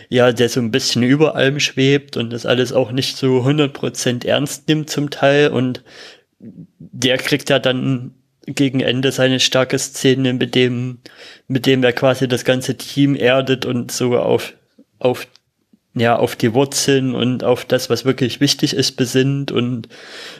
ja, 0.09 0.33
der 0.33 0.49
so 0.49 0.61
ein 0.61 0.73
bisschen 0.73 1.03
über 1.05 1.37
allem 1.37 1.61
schwebt 1.61 2.17
und 2.17 2.31
das 2.31 2.45
alles 2.45 2.73
auch 2.73 2.91
nicht 2.91 3.17
so 3.17 3.43
100% 3.43 4.27
ernst 4.27 4.69
nimmt 4.69 4.91
zum 4.91 5.11
Teil 5.11 5.49
und 5.49 5.83
der 6.39 7.19
kriegt 7.19 7.49
ja 7.51 7.59
dann 7.59 8.15
gegen 8.47 8.81
Ende 8.81 9.13
seine 9.13 9.41
starke 9.41 9.79
Szene, 9.79 10.35
mit 10.35 10.55
dem, 10.55 10.99
mit 11.49 11.67
dem 11.67 11.83
er 11.83 11.93
quasi 11.93 12.29
das 12.29 12.45
ganze 12.45 12.77
Team 12.77 13.15
erdet 13.15 13.65
und 13.65 13.91
so 13.91 14.19
auf, 14.19 14.55
auf, 14.99 15.27
ja, 15.95 16.17
auf 16.17 16.35
die 16.35 16.55
Wurzeln 16.55 17.15
und 17.15 17.45
auf 17.45 17.65
das, 17.65 17.89
was 17.89 18.05
wirklich 18.05 18.41
wichtig 18.41 18.75
ist, 18.75 18.93
besinnt. 18.93 19.53
Und 19.53 19.89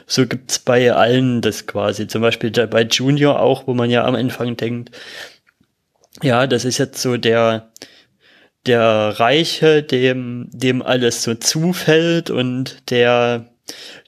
so 0.05 0.27
gibt's 0.27 0.59
bei 0.59 0.93
allen 0.93 1.41
das 1.41 1.65
quasi. 1.65 2.07
Zum 2.07 2.21
Beispiel 2.21 2.51
bei 2.51 2.83
Junior 2.83 3.39
auch, 3.39 3.65
wo 3.65 3.73
man 3.73 3.89
ja 3.89 4.03
am 4.03 4.15
Anfang 4.15 4.57
denkt, 4.57 4.91
ja, 6.21 6.47
das 6.47 6.65
ist 6.65 6.77
jetzt 6.77 7.01
so 7.01 7.17
der, 7.17 7.71
der 8.65 9.15
Reiche, 9.17 9.83
dem, 9.83 10.49
dem 10.51 10.81
alles 10.81 11.23
so 11.23 11.35
zufällt 11.35 12.29
und 12.29 12.89
der, 12.89 13.45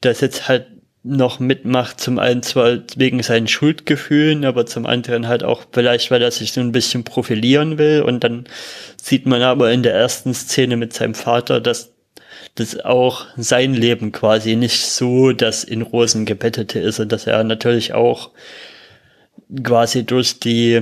das 0.01 0.21
jetzt 0.21 0.47
halt 0.47 0.67
noch 1.03 1.39
mitmacht, 1.39 2.01
zum 2.01 2.19
einen 2.19 2.43
zwar 2.43 2.79
wegen 2.95 3.23
seinen 3.23 3.47
Schuldgefühlen, 3.47 4.43
aber 4.45 4.65
zum 4.65 4.85
anderen 4.85 5.27
halt 5.27 5.43
auch 5.43 5.63
vielleicht, 5.71 6.11
weil 6.11 6.21
er 6.21 6.31
sich 6.31 6.51
so 6.51 6.61
ein 6.61 6.71
bisschen 6.71 7.03
profilieren 7.03 7.77
will. 7.77 8.01
Und 8.01 8.23
dann 8.23 8.45
sieht 9.01 9.25
man 9.25 9.41
aber 9.41 9.71
in 9.71 9.83
der 9.83 9.93
ersten 9.93 10.33
Szene 10.33 10.75
mit 10.75 10.93
seinem 10.93 11.15
Vater, 11.15 11.61
dass 11.61 11.93
das 12.55 12.79
auch 12.79 13.25
sein 13.37 13.73
Leben 13.73 14.11
quasi 14.11 14.55
nicht 14.55 14.85
so 14.85 15.31
das 15.31 15.63
in 15.63 15.81
Rosen 15.81 16.25
gebettete 16.25 16.79
ist 16.79 16.99
und 16.99 17.11
dass 17.11 17.27
er 17.27 17.43
natürlich 17.43 17.93
auch 17.93 18.31
quasi 19.63 20.05
durch 20.05 20.39
die 20.39 20.81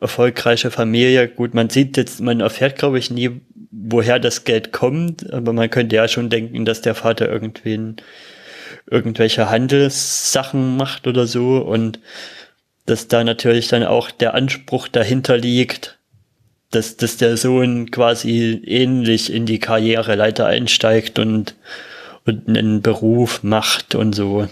erfolgreiche 0.00 0.70
Familie, 0.70 1.28
gut, 1.28 1.54
man 1.54 1.70
sieht 1.70 1.96
jetzt, 1.96 2.20
man 2.20 2.40
erfährt 2.40 2.78
glaube 2.78 2.98
ich 2.98 3.10
nie, 3.10 3.40
woher 3.70 4.18
das 4.18 4.44
Geld 4.44 4.72
kommt, 4.72 5.30
aber 5.32 5.52
man 5.52 5.70
könnte 5.70 5.96
ja 5.96 6.08
schon 6.08 6.30
denken, 6.30 6.64
dass 6.64 6.80
der 6.80 6.94
Vater 6.94 7.28
irgendwie 7.28 7.74
ein 7.74 7.96
irgendwelche 8.90 9.50
Handelssachen 9.50 10.76
macht 10.76 11.06
oder 11.06 11.26
so 11.26 11.58
und 11.58 12.00
dass 12.86 13.08
da 13.08 13.22
natürlich 13.22 13.68
dann 13.68 13.84
auch 13.84 14.10
der 14.10 14.34
Anspruch 14.34 14.88
dahinter 14.88 15.36
liegt, 15.36 15.98
dass, 16.70 16.96
dass 16.96 17.16
der 17.16 17.36
Sohn 17.36 17.90
quasi 17.90 18.62
ähnlich 18.64 19.32
in 19.32 19.46
die 19.46 19.58
Karriereleiter 19.58 20.46
einsteigt 20.46 21.18
und, 21.18 21.54
und 22.24 22.48
einen 22.48 22.82
Beruf 22.82 23.42
macht 23.42 23.94
und 23.94 24.14
so. 24.14 24.48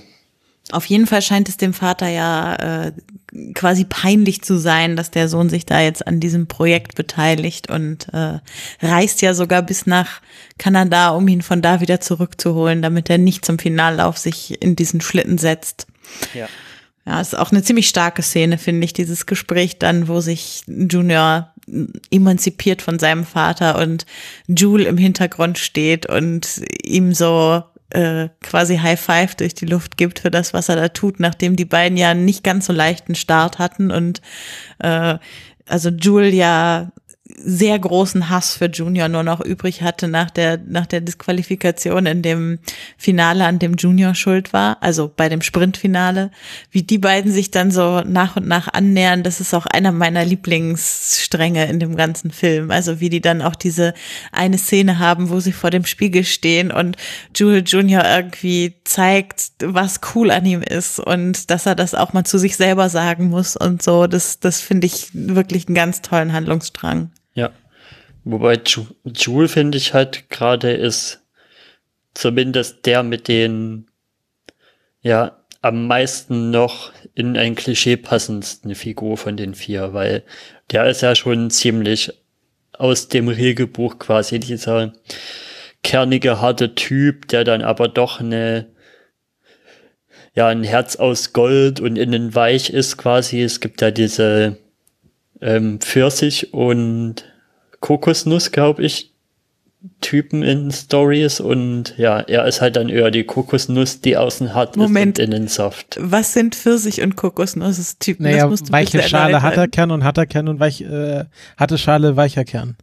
Auf 0.72 0.86
jeden 0.86 1.06
Fall 1.06 1.22
scheint 1.22 1.48
es 1.48 1.56
dem 1.56 1.72
Vater 1.72 2.08
ja 2.08 2.86
äh, 2.86 2.92
quasi 3.54 3.84
peinlich 3.84 4.42
zu 4.42 4.58
sein, 4.58 4.96
dass 4.96 5.10
der 5.10 5.28
Sohn 5.28 5.48
sich 5.48 5.66
da 5.66 5.80
jetzt 5.80 6.06
an 6.06 6.20
diesem 6.20 6.46
Projekt 6.46 6.94
beteiligt 6.94 7.70
und 7.70 8.08
äh, 8.12 8.38
reist 8.80 9.22
ja 9.22 9.34
sogar 9.34 9.62
bis 9.62 9.86
nach 9.86 10.20
Kanada, 10.58 11.10
um 11.10 11.26
ihn 11.28 11.42
von 11.42 11.62
da 11.62 11.80
wieder 11.80 12.00
zurückzuholen, 12.00 12.82
damit 12.82 13.10
er 13.10 13.18
nicht 13.18 13.44
zum 13.44 13.58
Finallauf 13.58 14.18
sich 14.18 14.62
in 14.62 14.76
diesen 14.76 15.00
Schlitten 15.00 15.38
setzt. 15.38 15.86
Ja. 16.34 16.48
Ja, 17.06 17.20
ist 17.20 17.38
auch 17.38 17.52
eine 17.52 17.62
ziemlich 17.62 17.88
starke 17.88 18.22
Szene, 18.22 18.58
finde 18.58 18.84
ich, 18.84 18.92
dieses 18.92 19.26
Gespräch 19.26 19.78
dann, 19.78 20.08
wo 20.08 20.20
sich 20.20 20.62
Junior 20.66 21.52
emanzipiert 22.10 22.82
von 22.82 22.98
seinem 22.98 23.24
Vater 23.24 23.78
und 23.78 24.06
Jule 24.48 24.84
im 24.84 24.98
Hintergrund 24.98 25.58
steht 25.58 26.06
und 26.06 26.62
ihm 26.82 27.14
so 27.14 27.62
äh, 27.90 28.28
quasi 28.42 28.78
High 28.78 29.00
Five 29.00 29.34
durch 29.36 29.54
die 29.54 29.66
Luft 29.66 29.96
gibt 29.96 30.20
für 30.20 30.30
das, 30.30 30.52
was 30.52 30.68
er 30.68 30.76
da 30.76 30.88
tut, 30.88 31.20
nachdem 31.20 31.56
die 31.56 31.64
beiden 31.64 31.96
ja 31.96 32.14
nicht 32.14 32.42
ganz 32.42 32.66
so 32.66 32.72
leichten 32.72 33.14
Start 33.14 33.58
hatten 33.58 33.90
und 33.90 34.20
äh, 34.78 35.18
also 35.68 35.90
Julia 35.90 36.92
sehr 37.38 37.78
großen 37.78 38.30
Hass 38.30 38.54
für 38.56 38.66
Junior 38.66 39.08
nur 39.08 39.22
noch 39.24 39.40
übrig 39.40 39.82
hatte 39.82 40.06
nach 40.06 40.30
der, 40.30 40.58
nach 40.66 40.86
der 40.86 41.00
Disqualifikation 41.00 42.06
in 42.06 42.22
dem 42.22 42.58
Finale, 42.96 43.46
an 43.46 43.58
dem 43.58 43.74
Junior 43.74 44.14
schuld 44.14 44.52
war, 44.52 44.76
also 44.80 45.10
bei 45.14 45.28
dem 45.28 45.42
Sprintfinale, 45.42 46.30
wie 46.70 46.82
die 46.82 46.98
beiden 46.98 47.32
sich 47.32 47.50
dann 47.50 47.70
so 47.70 48.02
nach 48.02 48.36
und 48.36 48.46
nach 48.46 48.72
annähern, 48.72 49.24
das 49.24 49.40
ist 49.40 49.54
auch 49.54 49.66
einer 49.66 49.90
meiner 49.90 50.24
Lieblingsstränge 50.24 51.66
in 51.66 51.80
dem 51.80 51.96
ganzen 51.96 52.30
Film. 52.30 52.70
Also 52.70 53.00
wie 53.00 53.10
die 53.10 53.20
dann 53.20 53.42
auch 53.42 53.56
diese 53.56 53.94
eine 54.30 54.58
Szene 54.58 54.98
haben, 54.98 55.30
wo 55.30 55.40
sie 55.40 55.52
vor 55.52 55.70
dem 55.70 55.84
Spiegel 55.84 56.24
stehen 56.24 56.70
und 56.70 56.96
Jule 57.34 57.58
Junior 57.58 58.04
irgendwie 58.04 58.74
zeigt, 58.84 59.50
was 59.60 60.00
cool 60.14 60.30
an 60.30 60.46
ihm 60.46 60.62
ist 60.62 61.00
und 61.00 61.50
dass 61.50 61.66
er 61.66 61.74
das 61.74 61.94
auch 61.94 62.12
mal 62.12 62.24
zu 62.24 62.38
sich 62.38 62.56
selber 62.56 62.88
sagen 62.88 63.28
muss 63.28 63.56
und 63.56 63.82
so. 63.82 64.06
Das, 64.06 64.38
das 64.38 64.60
finde 64.60 64.86
ich 64.86 65.08
wirklich 65.12 65.66
einen 65.66 65.74
ganz 65.74 66.02
tollen 66.02 66.32
Handlungsstrang. 66.32 67.10
Wobei 68.28 68.60
Jule, 69.04 69.46
finde 69.46 69.78
ich 69.78 69.94
halt 69.94 70.30
gerade 70.30 70.72
ist 70.72 71.22
zumindest 72.12 72.84
der 72.84 73.04
mit 73.04 73.28
den, 73.28 73.86
ja, 75.00 75.44
am 75.62 75.86
meisten 75.86 76.50
noch 76.50 76.92
in 77.14 77.36
ein 77.36 77.54
Klischee 77.54 77.96
passendsten 77.96 78.74
Figur 78.74 79.16
von 79.16 79.36
den 79.36 79.54
vier, 79.54 79.94
weil 79.94 80.24
der 80.72 80.90
ist 80.90 81.02
ja 81.02 81.14
schon 81.14 81.50
ziemlich 81.50 82.12
aus 82.72 83.06
dem 83.06 83.28
Regelbuch 83.28 84.00
quasi 84.00 84.40
dieser 84.40 84.92
kernige, 85.84 86.40
harte 86.40 86.74
Typ, 86.74 87.28
der 87.28 87.44
dann 87.44 87.62
aber 87.62 87.86
doch 87.86 88.18
eine, 88.18 88.66
ja, 90.34 90.48
ein 90.48 90.64
Herz 90.64 90.96
aus 90.96 91.32
Gold 91.32 91.78
und 91.78 91.94
innen 91.96 92.34
weich 92.34 92.70
ist 92.70 92.96
quasi. 92.96 93.40
Es 93.40 93.60
gibt 93.60 93.80
ja 93.82 93.92
diese 93.92 94.58
ähm, 95.40 95.78
Pfirsich 95.78 96.52
und 96.52 97.24
Kokosnuss, 97.86 98.50
glaube 98.50 98.82
ich, 98.82 99.12
Typen 100.00 100.42
in 100.42 100.72
Stories 100.72 101.38
und 101.38 101.96
ja, 101.96 102.18
er 102.18 102.44
ist 102.44 102.60
halt 102.60 102.74
dann 102.74 102.88
eher 102.88 103.12
die 103.12 103.22
Kokosnuss, 103.22 104.00
die 104.00 104.16
außen 104.16 104.54
hart 104.54 104.76
Moment, 104.76 105.20
ist 105.20 105.28
und 105.28 105.32
innen 105.32 105.46
Saft. 105.46 105.96
Was 106.00 106.32
sind 106.32 106.56
Pfirsich 106.56 107.00
und 107.02 107.14
Kokosnuss-Typen? 107.14 108.24
Naja, 108.24 108.50
weiche 108.50 109.00
Schale, 109.04 109.40
harter 109.40 109.68
Kern 109.68 109.92
und 109.92 110.02
harter 110.02 110.26
Kern 110.26 110.48
und 110.48 110.58
weich, 110.58 110.80
äh, 110.80 111.26
harte 111.56 111.78
Schale, 111.78 112.16
weicher 112.16 112.44
Kern. 112.44 112.76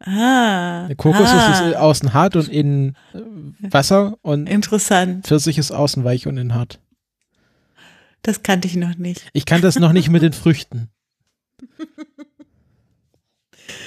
Ah. 0.00 0.86
Der 0.88 0.96
Kokosnuss 0.96 1.30
ah. 1.30 1.68
ist 1.70 1.76
außen 1.76 2.12
hart 2.12 2.36
und 2.36 2.50
innen 2.50 2.94
äh, 3.14 3.20
Wasser 3.72 4.18
und 4.20 4.50
Interessant. 4.50 5.26
Pfirsich 5.26 5.56
ist 5.56 5.72
außen 5.72 6.04
weich 6.04 6.26
und 6.26 6.36
innen 6.36 6.54
hart. 6.54 6.78
Das 8.20 8.42
kannte 8.42 8.68
ich 8.68 8.76
noch 8.76 8.98
nicht. 8.98 9.30
Ich 9.32 9.46
kannte 9.46 9.66
das 9.66 9.78
noch 9.78 9.94
nicht 9.94 10.10
mit 10.10 10.20
den 10.20 10.34
Früchten. 10.34 10.90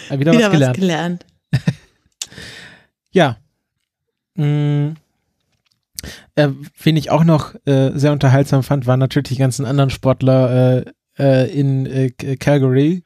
wieder, 0.10 0.32
wieder 0.34 0.44
was 0.44 0.52
gelernt. 0.52 0.76
Was 0.76 0.80
gelernt. 0.80 1.26
ja. 3.12 3.38
Mm. 4.36 4.94
Äh, 6.36 6.50
wen 6.82 6.98
ich 6.98 7.12
auch 7.12 7.24
noch 7.24 7.54
äh, 7.66 7.92
sehr 7.94 8.12
unterhaltsam 8.12 8.64
fand, 8.64 8.88
waren 8.88 9.00
natürlich 9.00 9.30
die 9.30 9.38
ganzen 9.38 9.66
anderen 9.66 9.90
Sportler 9.90 10.86
äh, 10.86 10.86
äh 11.20 11.52
in 11.52 11.86
äh, 11.86 12.10
Calgary. 12.38 13.04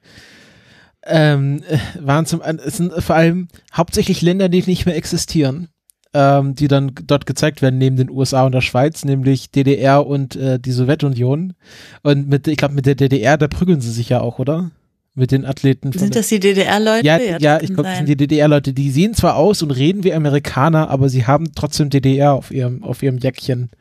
Ähm, 1.05 1.61
äh, 1.67 1.77
waren 1.99 2.25
zum 2.25 2.41
es 2.41 2.77
sind 2.77 2.93
vor 3.03 3.15
allem 3.15 3.47
hauptsächlich 3.73 4.21
Länder, 4.21 4.49
die 4.49 4.63
nicht 4.65 4.85
mehr 4.85 4.95
existieren, 4.95 5.67
ähm, 6.13 6.55
die 6.55 6.67
dann 6.67 6.93
dort 7.03 7.25
gezeigt 7.25 7.61
werden 7.61 7.77
neben 7.77 7.97
den 7.97 8.09
USA 8.09 8.45
und 8.45 8.53
der 8.53 8.61
Schweiz, 8.61 9.03
nämlich 9.03 9.51
DDR 9.51 10.07
und 10.07 10.35
die 10.35 10.71
Sowjetunion. 10.71 11.53
Und 12.01 12.29
mit, 12.29 12.47
ich 12.47 12.57
glaube, 12.57 12.73
mit 12.73 12.85
der 12.85 12.95
DDR, 12.95 13.37
da 13.37 13.47
prügeln 13.47 13.81
sie 13.81 13.91
sich 13.91 14.09
ja 14.09 14.21
auch, 14.21 14.39
oder? 14.39 14.71
Mit 15.15 15.31
den 15.31 15.45
Athleten. 15.45 15.91
Sind 15.93 16.15
das 16.15 16.27
die 16.27 16.39
DDR-Leute? 16.39 17.05
Ja, 17.05 17.17
ja, 17.17 17.37
ja 17.39 17.61
ich 17.61 17.67
glaube, 17.67 17.83
das 17.83 17.97
sind 17.97 18.09
die 18.09 18.17
DDR-Leute. 18.17 18.73
Die 18.73 18.91
sehen 18.91 19.13
zwar 19.13 19.37
aus 19.37 19.61
und 19.61 19.71
reden 19.71 20.03
wie 20.03 20.13
Amerikaner, 20.13 20.89
aber 20.89 21.09
sie 21.09 21.25
haben 21.25 21.53
trotzdem 21.55 21.89
DDR 21.89 22.33
auf 22.33 22.51
ihrem, 22.51 22.83
auf 22.83 23.01
ihrem 23.01 23.17
Jäckchen. 23.17 23.71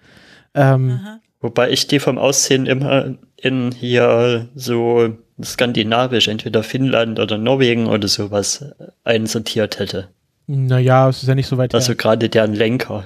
Ähm, 0.54 1.00
Wobei 1.40 1.70
ich 1.70 1.88
die 1.88 1.98
vom 1.98 2.16
Aussehen 2.16 2.66
immer 2.66 3.16
in 3.36 3.72
hier 3.72 4.48
so 4.54 5.14
skandinavisch, 5.42 6.28
entweder 6.28 6.62
Finnland 6.62 7.18
oder 7.18 7.36
Norwegen 7.36 7.86
oder 7.86 8.08
sowas 8.08 8.64
einsortiert 9.02 9.78
hätte. 9.78 10.08
Naja, 10.46 11.08
es 11.08 11.22
ist 11.22 11.28
ja 11.28 11.34
nicht 11.34 11.48
so 11.48 11.58
weit 11.58 11.74
Also 11.74 11.88
her. 11.88 11.96
gerade 11.96 12.28
deren 12.28 12.54
Lenker. 12.54 13.04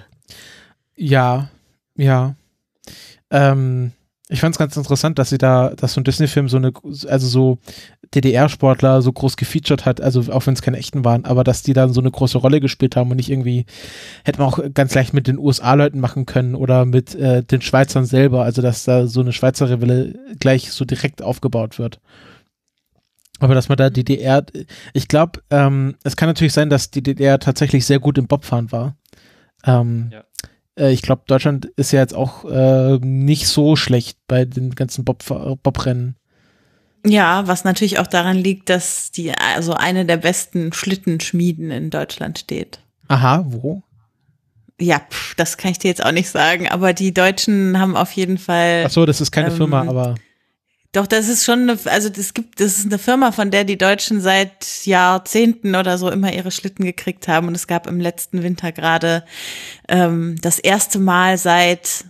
Ja, 0.97 1.49
ja. 1.97 2.35
Ähm, 3.31 3.93
ich 4.31 4.41
fand 4.41 4.55
es 4.55 4.59
ganz 4.59 4.77
interessant, 4.77 5.19
dass 5.19 5.31
sie 5.31 5.39
da, 5.39 5.71
dass 5.71 5.95
so 5.95 6.01
ein 6.01 6.05
Disney-Film 6.05 6.49
so 6.49 6.59
eine, 6.59 6.73
also 7.09 7.27
so 7.27 7.59
DDR-Sportler 8.15 9.01
so 9.01 9.11
groß 9.11 9.37
gefeatured 9.37 9.87
hat, 9.87 10.03
also 10.03 10.21
auch 10.33 10.47
wenn 10.47 10.55
es 10.55 10.61
keine 10.61 10.77
echten 10.77 11.05
waren, 11.05 11.25
aber 11.25 11.45
dass 11.45 11.63
die 11.63 11.73
dann 11.73 11.95
so 11.95 12.01
eine 12.01 12.11
große 12.11 12.37
Rolle 12.37 12.61
gespielt 12.61 12.95
haben 12.95 13.11
und 13.11 13.17
nicht 13.17 13.31
irgendwie, 13.31 13.65
hätte 14.25 14.41
man 14.41 14.49
auch 14.49 14.61
ganz 14.75 14.95
leicht 14.95 15.15
mit 15.15 15.29
den 15.29 15.39
USA-Leuten 15.39 15.99
machen 15.99 16.27
können 16.27 16.55
oder 16.55 16.85
mit 16.85 17.15
äh, 17.15 17.43
den 17.43 17.63
Schweizern 17.63 18.05
selber, 18.05 18.45
also 18.45 18.61
dass 18.61 18.85
da 18.85 19.07
so 19.07 19.21
eine 19.21 19.33
Schweizer 19.33 19.71
Rivale 19.71 20.19
gleich 20.39 20.73
so 20.73 20.85
direkt 20.85 21.23
aufgebaut 21.23 21.79
wird. 21.79 22.01
Aber 23.41 23.55
dass 23.55 23.69
man 23.69 23.79
da 23.79 23.89
DDR, 23.89 24.45
ich 24.93 25.09
glaube, 25.09 25.41
ähm, 25.51 25.97
es 26.03 26.17
kann 26.17 26.29
natürlich 26.29 26.53
sein, 26.53 26.71
dass 26.71 26.91
die 26.91 27.03
DDR 27.03 27.39
tatsächlich 27.39 27.87
sehr 27.87 28.01
gut 28.01 28.19
im 28.19 28.27
Bobfahren 28.27 28.73
war. 28.73 28.97
Ähm, 29.65 30.11
ja 30.13 30.25
äh, 30.79 30.93
ich 30.93 31.03
glaube, 31.03 31.23
Deutschland 31.27 31.67
ist 31.77 31.93
ja 31.93 32.01
jetzt 32.01 32.15
auch 32.15 32.45
äh, 32.45 32.99
nicht 32.99 33.49
so 33.49 33.77
schlecht 33.77 34.19
bei 34.27 34.45
den 34.45 34.75
ganzen 34.75 35.05
Bob, 35.05 35.25
Bobrennen. 35.63 36.17
Ja, 37.07 37.47
was 37.47 37.65
natürlich 37.65 37.99
auch 37.99 38.07
daran 38.07 38.37
liegt, 38.37 38.69
dass 38.69 39.13
die 39.13 39.33
also 39.33 39.75
eine 39.75 40.05
der 40.05 40.17
besten 40.17 40.73
Schlittenschmieden 40.73 41.71
in 41.71 41.91
Deutschland 41.91 42.39
steht. 42.39 42.81
Aha, 43.09 43.45
wo? 43.47 43.83
Ja, 44.81 45.01
pff, 45.11 45.35
das 45.35 45.57
kann 45.57 45.71
ich 45.71 45.79
dir 45.79 45.89
jetzt 45.89 46.05
auch 46.05 46.13
nicht 46.13 46.29
sagen, 46.29 46.69
aber 46.69 46.93
die 46.93 47.13
Deutschen 47.13 47.79
haben 47.79 47.97
auf 47.97 48.13
jeden 48.13 48.39
Fall. 48.39 48.85
Ach 48.87 48.91
so, 48.91 49.07
das 49.07 49.21
ist 49.21 49.31
keine 49.33 49.49
ähm, 49.49 49.57
Firma, 49.57 49.83
aber. 49.83 50.15
Doch, 50.93 51.07
das 51.07 51.29
ist 51.29 51.45
schon, 51.45 51.69
eine, 51.69 51.79
also 51.85 52.09
das 52.09 52.33
gibt, 52.33 52.61
das 52.61 52.79
ist 52.79 52.87
eine 52.87 52.99
Firma, 52.99 53.31
von 53.31 53.51
der 53.51 53.65
die 53.65 53.77
Deutschen 53.77 54.23
seit 54.23 54.87
Jahrzehnten 54.87 55.75
oder 55.75 55.99
so 55.99 56.11
immer 56.11 56.33
ihre 56.33 56.51
Schlitten 56.51 56.85
gekriegt 56.85 57.29
haben. 57.29 57.47
Und 57.47 57.55
es 57.55 57.67
gab 57.67 57.87
im 57.87 58.01
letzten 58.01 58.43
Winter 58.43 58.73
gerade 58.73 59.25
ähm, 59.89 60.37
das 60.41 60.59
erste 60.59 60.99
Mal 60.99 61.37
seit 61.37 62.07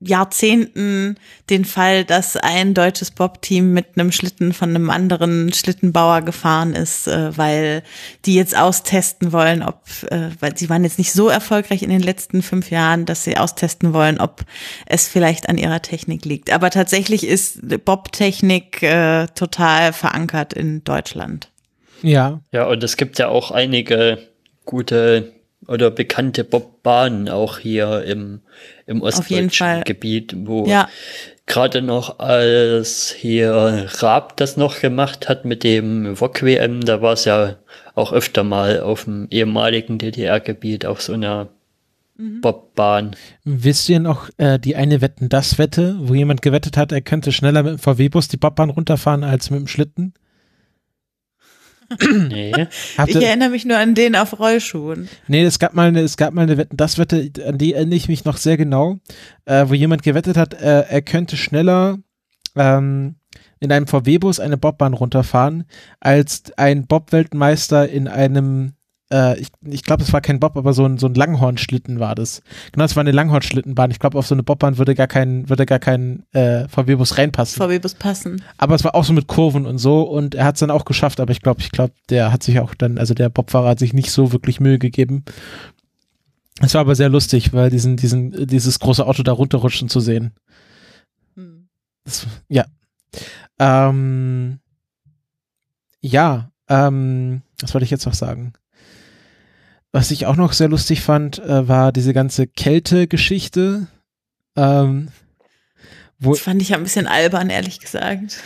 Jahrzehnten 0.00 1.16
den 1.48 1.64
Fall, 1.64 2.04
dass 2.04 2.36
ein 2.36 2.74
deutsches 2.74 3.10
Bob-Team 3.10 3.72
mit 3.72 3.86
einem 3.94 4.12
Schlitten 4.12 4.52
von 4.52 4.70
einem 4.70 4.90
anderen 4.90 5.52
Schlittenbauer 5.54 6.20
gefahren 6.20 6.74
ist, 6.74 7.08
äh, 7.08 7.36
weil 7.36 7.82
die 8.26 8.34
jetzt 8.34 8.56
austesten 8.56 9.32
wollen, 9.32 9.62
ob, 9.62 9.80
äh, 10.10 10.28
weil 10.40 10.56
sie 10.56 10.68
waren 10.68 10.84
jetzt 10.84 10.98
nicht 10.98 11.12
so 11.12 11.28
erfolgreich 11.28 11.82
in 11.82 11.88
den 11.88 12.02
letzten 12.02 12.42
fünf 12.42 12.70
Jahren, 12.70 13.06
dass 13.06 13.24
sie 13.24 13.38
austesten 13.38 13.94
wollen, 13.94 14.20
ob 14.20 14.42
es 14.84 15.08
vielleicht 15.08 15.48
an 15.48 15.56
ihrer 15.56 15.80
Technik 15.80 16.26
liegt. 16.26 16.52
Aber 16.52 16.68
tatsächlich 16.68 17.26
ist 17.26 17.60
Bob-Technik 17.84 18.82
äh, 18.82 19.26
total 19.34 19.94
verankert 19.94 20.52
in 20.52 20.84
Deutschland. 20.84 21.50
Ja. 22.02 22.40
Ja, 22.52 22.66
und 22.66 22.84
es 22.84 22.98
gibt 22.98 23.18
ja 23.18 23.28
auch 23.28 23.50
einige 23.50 24.18
gute 24.66 25.32
oder 25.66 25.90
bekannte 25.90 26.44
Bobbahnen 26.44 27.28
auch 27.28 27.58
hier 27.58 28.04
im, 28.04 28.40
im 28.86 29.02
ostdeutschen 29.02 29.82
Gebiet, 29.84 30.34
wo 30.38 30.66
ja. 30.66 30.88
gerade 31.46 31.82
noch 31.82 32.18
als 32.18 33.12
hier 33.12 33.88
Raab 33.98 34.36
das 34.36 34.56
noch 34.56 34.80
gemacht 34.80 35.28
hat 35.28 35.44
mit 35.44 35.64
dem 35.64 36.16
VOG-WM, 36.16 36.82
da 36.82 37.02
war 37.02 37.12
es 37.14 37.24
ja 37.24 37.56
auch 37.94 38.12
öfter 38.12 38.44
mal 38.44 38.80
auf 38.80 39.04
dem 39.04 39.26
ehemaligen 39.30 39.98
DDR-Gebiet 39.98 40.86
auf 40.86 41.02
so 41.02 41.14
einer 41.14 41.48
mhm. 42.16 42.40
Bobbahn. 42.40 43.16
Wisst 43.44 43.88
ihr 43.88 44.00
noch 44.00 44.28
äh, 44.36 44.58
die 44.58 44.76
eine 44.76 45.00
Wetten-Das-Wette, 45.00 45.96
wo 46.00 46.14
jemand 46.14 46.42
gewettet 46.42 46.76
hat, 46.76 46.92
er 46.92 47.00
könnte 47.00 47.32
schneller 47.32 47.62
mit 47.62 47.72
dem 47.72 47.78
VW-Bus 47.78 48.28
die 48.28 48.36
Bobbahn 48.36 48.70
runterfahren 48.70 49.24
als 49.24 49.50
mit 49.50 49.60
dem 49.60 49.66
Schlitten? 49.66 50.14
Nee. 52.28 52.66
ich 53.06 53.16
erinnere 53.16 53.50
mich 53.50 53.64
nur 53.64 53.76
an 53.76 53.94
den 53.94 54.16
auf 54.16 54.38
Rollschuhen. 54.38 55.08
Nee, 55.28 55.44
es 55.44 55.58
gab 55.58 55.74
mal 55.74 55.88
eine, 55.88 56.00
es 56.00 56.16
gab 56.16 56.34
mal 56.34 56.42
eine 56.42 56.56
Wette, 56.56 56.74
das 56.74 56.98
Wette, 56.98 57.30
an 57.46 57.58
die 57.58 57.74
erinnere 57.74 57.96
ich 57.96 58.08
mich 58.08 58.24
noch 58.24 58.36
sehr 58.36 58.56
genau, 58.56 58.98
äh, 59.44 59.68
wo 59.68 59.74
jemand 59.74 60.02
gewettet 60.02 60.36
hat, 60.36 60.54
äh, 60.54 60.84
er 60.88 61.02
könnte 61.02 61.36
schneller 61.36 61.98
ähm, 62.56 63.16
in 63.60 63.72
einem 63.72 63.86
VW-Bus 63.86 64.40
eine 64.40 64.56
Bobbahn 64.56 64.94
runterfahren, 64.94 65.64
als 66.00 66.44
ein 66.56 66.86
Bob-Weltmeister 66.86 67.88
in 67.88 68.08
einem 68.08 68.75
äh, 69.12 69.38
ich, 69.38 69.48
ich 69.62 69.84
glaube, 69.84 70.02
es 70.02 70.12
war 70.12 70.20
kein 70.20 70.40
Bob, 70.40 70.56
aber 70.56 70.72
so 70.72 70.84
ein, 70.84 70.98
so 70.98 71.06
ein 71.06 71.14
Langhornschlitten 71.14 72.00
war 72.00 72.14
das. 72.14 72.42
Genau, 72.72 72.84
es 72.84 72.96
war 72.96 73.02
eine 73.02 73.12
Langhornschlittenbahn. 73.12 73.90
Ich 73.90 73.98
glaube, 73.98 74.18
auf 74.18 74.26
so 74.26 74.34
eine 74.34 74.42
Bobbahn 74.42 74.78
würde 74.78 74.94
gar 74.94 75.06
kein, 75.06 75.48
würde 75.48 75.66
gar 75.66 75.78
kein 75.78 76.24
äh, 76.32 76.68
VW-Bus 76.68 77.18
reinpassen. 77.18 77.62
VW-Bus 77.62 77.94
passen. 77.94 78.42
Aber 78.58 78.74
es 78.74 78.84
war 78.84 78.94
auch 78.94 79.04
so 79.04 79.12
mit 79.12 79.28
Kurven 79.28 79.66
und 79.66 79.78
so 79.78 80.02
und 80.02 80.34
er 80.34 80.44
hat 80.44 80.56
es 80.56 80.60
dann 80.60 80.70
auch 80.70 80.84
geschafft, 80.84 81.20
aber 81.20 81.30
ich 81.30 81.40
glaube, 81.40 81.60
ich 81.60 81.70
glaube, 81.70 81.92
der 82.10 82.32
hat 82.32 82.42
sich 82.42 82.58
auch 82.58 82.74
dann, 82.74 82.98
also 82.98 83.14
der 83.14 83.28
Bobfahrer 83.28 83.70
hat 83.70 83.78
sich 83.78 83.92
nicht 83.92 84.10
so 84.10 84.32
wirklich 84.32 84.60
Mühe 84.60 84.78
gegeben. 84.78 85.24
Es 86.60 86.74
war 86.74 86.80
aber 86.80 86.94
sehr 86.94 87.08
lustig, 87.08 87.52
weil 87.52 87.70
diesen, 87.70 87.96
diesen, 87.96 88.46
dieses 88.46 88.78
große 88.78 89.06
Auto 89.06 89.22
da 89.22 89.32
runterrutschen 89.32 89.88
zu 89.88 90.00
sehen. 90.00 90.32
Hm. 91.34 91.68
Das, 92.04 92.26
ja. 92.48 92.64
Ähm, 93.58 94.58
ja, 96.00 96.50
ähm, 96.68 97.42
was 97.60 97.74
wollte 97.74 97.84
ich 97.84 97.90
jetzt 97.90 98.06
noch 98.06 98.14
sagen? 98.14 98.52
Was 99.92 100.10
ich 100.10 100.26
auch 100.26 100.36
noch 100.36 100.52
sehr 100.52 100.68
lustig 100.68 101.00
fand, 101.00 101.38
äh, 101.38 101.68
war 101.68 101.92
diese 101.92 102.12
ganze 102.12 102.46
Kälte-Geschichte. 102.46 103.86
Ähm, 104.56 105.08
Das 106.20 106.40
fand 106.40 106.60
ich 106.62 106.70
ja 106.70 106.76
ein 106.76 106.82
bisschen 106.82 107.06
albern, 107.06 107.50
ehrlich 107.50 107.80
gesagt. 107.80 108.42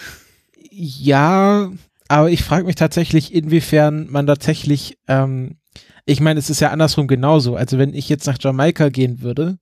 ja, 0.70 1.70
aber 2.08 2.30
ich 2.30 2.42
frage 2.42 2.64
mich 2.66 2.74
tatsächlich, 2.74 3.32
inwiefern 3.32 4.08
man 4.10 4.26
tatsächlich, 4.26 4.98
ähm, 5.06 5.58
ich 6.06 6.20
meine, 6.20 6.40
es 6.40 6.50
ist 6.50 6.60
ja 6.60 6.70
andersrum 6.70 7.06
genauso. 7.06 7.54
Also 7.56 7.78
wenn 7.78 7.94
ich 7.94 8.08
jetzt 8.08 8.26
nach 8.26 8.38
Jamaika 8.40 8.88
gehen 8.88 9.20
würde, 9.22 9.58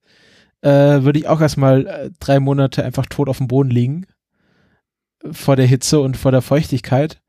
äh, 0.63 1.03
würde 1.03 1.19
ich 1.19 1.29
auch 1.29 1.41
erstmal 1.41 1.87
äh, 1.87 2.11
drei 2.21 2.41
Monate 2.41 2.85
einfach 2.85 3.07
tot 3.07 3.29
auf 3.29 3.39
dem 3.39 3.49
Boden 3.49 3.71
liegen. 3.71 4.07
Vor 5.31 5.57
der 5.57 5.67
Hitze 5.67 6.01
und 6.01 6.17
vor 6.17 6.33
der 6.33 6.43
Feuchtigkeit. 6.43 7.21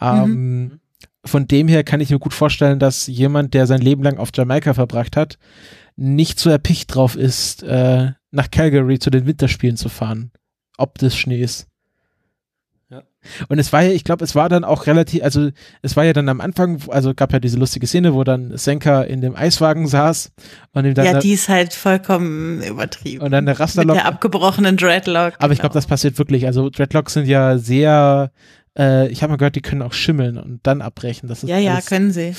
Ähm, 0.00 0.80
Von 1.24 1.46
dem 1.46 1.68
her 1.68 1.84
kann 1.84 2.00
ich 2.00 2.10
mir 2.10 2.18
gut 2.18 2.34
vorstellen, 2.34 2.78
dass 2.78 3.06
jemand, 3.06 3.54
der 3.54 3.66
sein 3.66 3.80
Leben 3.80 4.02
lang 4.02 4.18
auf 4.18 4.30
Jamaika 4.34 4.74
verbracht 4.74 5.16
hat, 5.16 5.38
nicht 5.96 6.40
so 6.40 6.50
erpicht 6.50 6.94
drauf 6.94 7.16
ist, 7.16 7.62
äh, 7.62 8.10
nach 8.30 8.50
Calgary 8.50 8.98
zu 8.98 9.10
den 9.10 9.26
Winterspielen 9.26 9.76
zu 9.76 9.88
fahren. 9.88 10.32
Ob 10.78 10.98
des 10.98 11.16
Schnees. 11.16 11.68
Ja. 12.90 13.02
Und 13.48 13.58
es 13.58 13.72
war 13.72 13.82
ja, 13.82 13.92
ich 13.92 14.04
glaube, 14.04 14.24
es 14.24 14.34
war 14.34 14.48
dann 14.48 14.64
auch 14.64 14.86
relativ, 14.86 15.22
also 15.22 15.50
es 15.80 15.96
war 15.96 16.04
ja 16.04 16.12
dann 16.12 16.28
am 16.28 16.40
Anfang, 16.40 16.80
also 16.88 17.14
gab 17.14 17.32
ja 17.32 17.38
diese 17.38 17.58
lustige 17.58 17.86
Szene, 17.86 18.14
wo 18.14 18.24
dann 18.24 18.56
Senka 18.56 19.02
in 19.02 19.20
dem 19.20 19.36
Eiswagen 19.36 19.86
saß 19.86 20.32
und 20.72 20.84
ihm 20.84 20.94
dann 20.94 21.06
ja, 21.06 21.18
die 21.18 21.32
ist 21.32 21.48
halt 21.48 21.72
vollkommen 21.72 22.62
übertrieben. 22.62 23.22
und 23.22 23.30
dann 23.30 23.46
der 23.46 23.54
Mit 23.54 23.60
Rasterlock. 23.60 23.96
der 23.96 24.06
abgebrochenen 24.06 24.76
Dreadlock. 24.76 25.34
Aber 25.38 25.52
ich 25.52 25.60
glaube, 25.60 25.72
genau. 25.72 25.74
das 25.74 25.86
passiert 25.86 26.18
wirklich. 26.18 26.46
Also 26.46 26.68
Dreadlocks 26.68 27.14
sind 27.14 27.26
ja 27.26 27.58
sehr, 27.58 28.32
äh, 28.78 29.08
ich 29.08 29.22
habe 29.22 29.32
mal 29.32 29.36
gehört, 29.36 29.56
die 29.56 29.62
können 29.62 29.82
auch 29.82 29.92
schimmeln 29.92 30.38
und 30.38 30.60
dann 30.64 30.82
abbrechen. 30.82 31.28
Das 31.28 31.42
ist 31.42 31.48
Ja, 31.48 31.58
ja, 31.58 31.80
können 31.80 32.12
sie. 32.12 32.34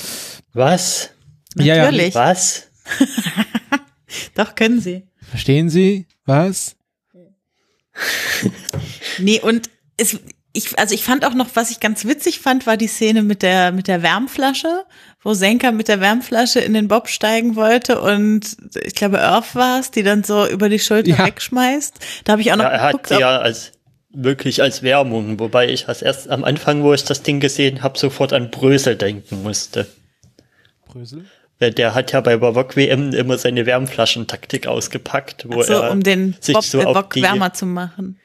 Was? 0.52 1.10
Ja, 1.56 1.76
ja. 1.76 1.84
Natürlich. 1.84 2.14
Was? 2.14 2.68
Doch, 4.34 4.54
können 4.54 4.80
sie. 4.80 5.04
Verstehen 5.30 5.70
Sie? 5.70 6.06
Was? 6.24 6.76
Nee, 9.18 9.40
und 9.40 9.70
es, 9.96 10.18
ich, 10.52 10.76
also 10.78 10.94
ich 10.94 11.04
fand 11.04 11.24
auch 11.24 11.34
noch, 11.34 11.48
was 11.54 11.70
ich 11.70 11.78
ganz 11.80 12.04
witzig 12.04 12.40
fand, 12.40 12.66
war 12.66 12.76
die 12.76 12.88
Szene 12.88 13.22
mit 13.22 13.42
der, 13.42 13.70
mit 13.72 13.86
der 13.86 14.02
Wärmflasche, 14.02 14.84
wo 15.22 15.34
Senka 15.34 15.70
mit 15.72 15.86
der 15.88 16.00
Wärmflasche 16.00 16.58
in 16.60 16.74
den 16.74 16.88
Bob 16.88 17.08
steigen 17.08 17.54
wollte 17.56 18.00
und 18.00 18.56
ich 18.82 18.94
glaube, 18.94 19.20
Earth 19.20 19.54
war 19.54 19.78
es, 19.80 19.90
die 19.92 20.02
dann 20.02 20.24
so 20.24 20.46
über 20.48 20.68
die 20.68 20.78
Schulter 20.80 21.10
Ja. 21.10 21.26
wegschmeißt. 21.26 21.94
Da 22.24 22.32
habe 22.32 22.42
ich 22.42 22.52
auch 22.52 22.56
noch 22.56 22.64
Ja, 22.64 22.70
er 22.70 22.80
hat 22.82 22.90
geguckt, 22.92 23.08
sie 23.08 23.14
ob, 23.14 23.20
ja 23.20 23.38
als 23.38 23.72
wirklich 24.14 24.62
als 24.62 24.82
Wärmung, 24.82 25.38
wobei 25.38 25.68
ich 25.68 25.88
als 25.88 26.02
erst 26.02 26.30
am 26.30 26.44
Anfang, 26.44 26.82
wo 26.82 26.94
ich 26.94 27.04
das 27.04 27.22
Ding 27.22 27.40
gesehen 27.40 27.82
habe, 27.82 27.98
sofort 27.98 28.32
an 28.32 28.50
Brösel 28.50 28.96
denken 28.96 29.42
musste. 29.42 29.86
Brösel? 30.86 31.24
Weil 31.58 31.72
Der 31.72 31.94
hat 31.94 32.12
ja 32.12 32.20
bei 32.20 32.36
Bavok 32.36 32.76
WM 32.76 33.12
immer 33.12 33.38
seine 33.38 33.64
Wärmflaschentaktik 33.64 34.66
ausgepackt, 34.66 35.46
wo 35.48 35.62
so, 35.62 35.74
er 35.74 35.90
um 35.90 36.02
den 36.02 36.34
sich 36.40 36.54
Bob, 36.54 36.64
so 36.64 36.80
äh, 36.80 36.84
auf 36.84 36.94
Bock 36.94 37.14
die, 37.14 37.22
wärmer 37.22 37.52
zu 37.52 37.64
machen. 37.64 38.18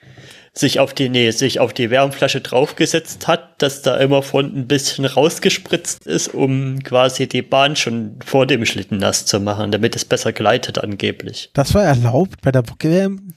sich 0.53 0.79
auf 0.79 0.93
die, 0.93 1.09
nee, 1.09 1.29
sich 1.29 1.59
auf 1.59 1.71
die 1.71 1.91
Wärmflasche 1.91 2.41
draufgesetzt 2.41 3.27
hat, 3.27 3.61
dass 3.61 3.83
da 3.83 3.97
immer 3.97 4.23
von 4.23 4.45
ein 4.45 4.67
bisschen 4.67 5.05
rausgespritzt 5.05 6.07
ist, 6.07 6.33
um 6.33 6.79
quasi 6.83 7.27
die 7.27 7.43
Bahn 7.43 7.75
schon 7.75 8.17
vor 8.25 8.47
dem 8.47 8.65
Schlitten 8.65 8.97
nass 8.97 9.25
zu 9.25 9.39
machen, 9.39 9.71
damit 9.71 9.95
es 9.95 10.05
besser 10.05 10.33
gleitet 10.33 10.79
angeblich. 10.79 11.51
Das 11.53 11.73
war 11.75 11.83
erlaubt 11.83 12.41
bei 12.41 12.51
der 12.51 12.63
WM? 12.63 13.33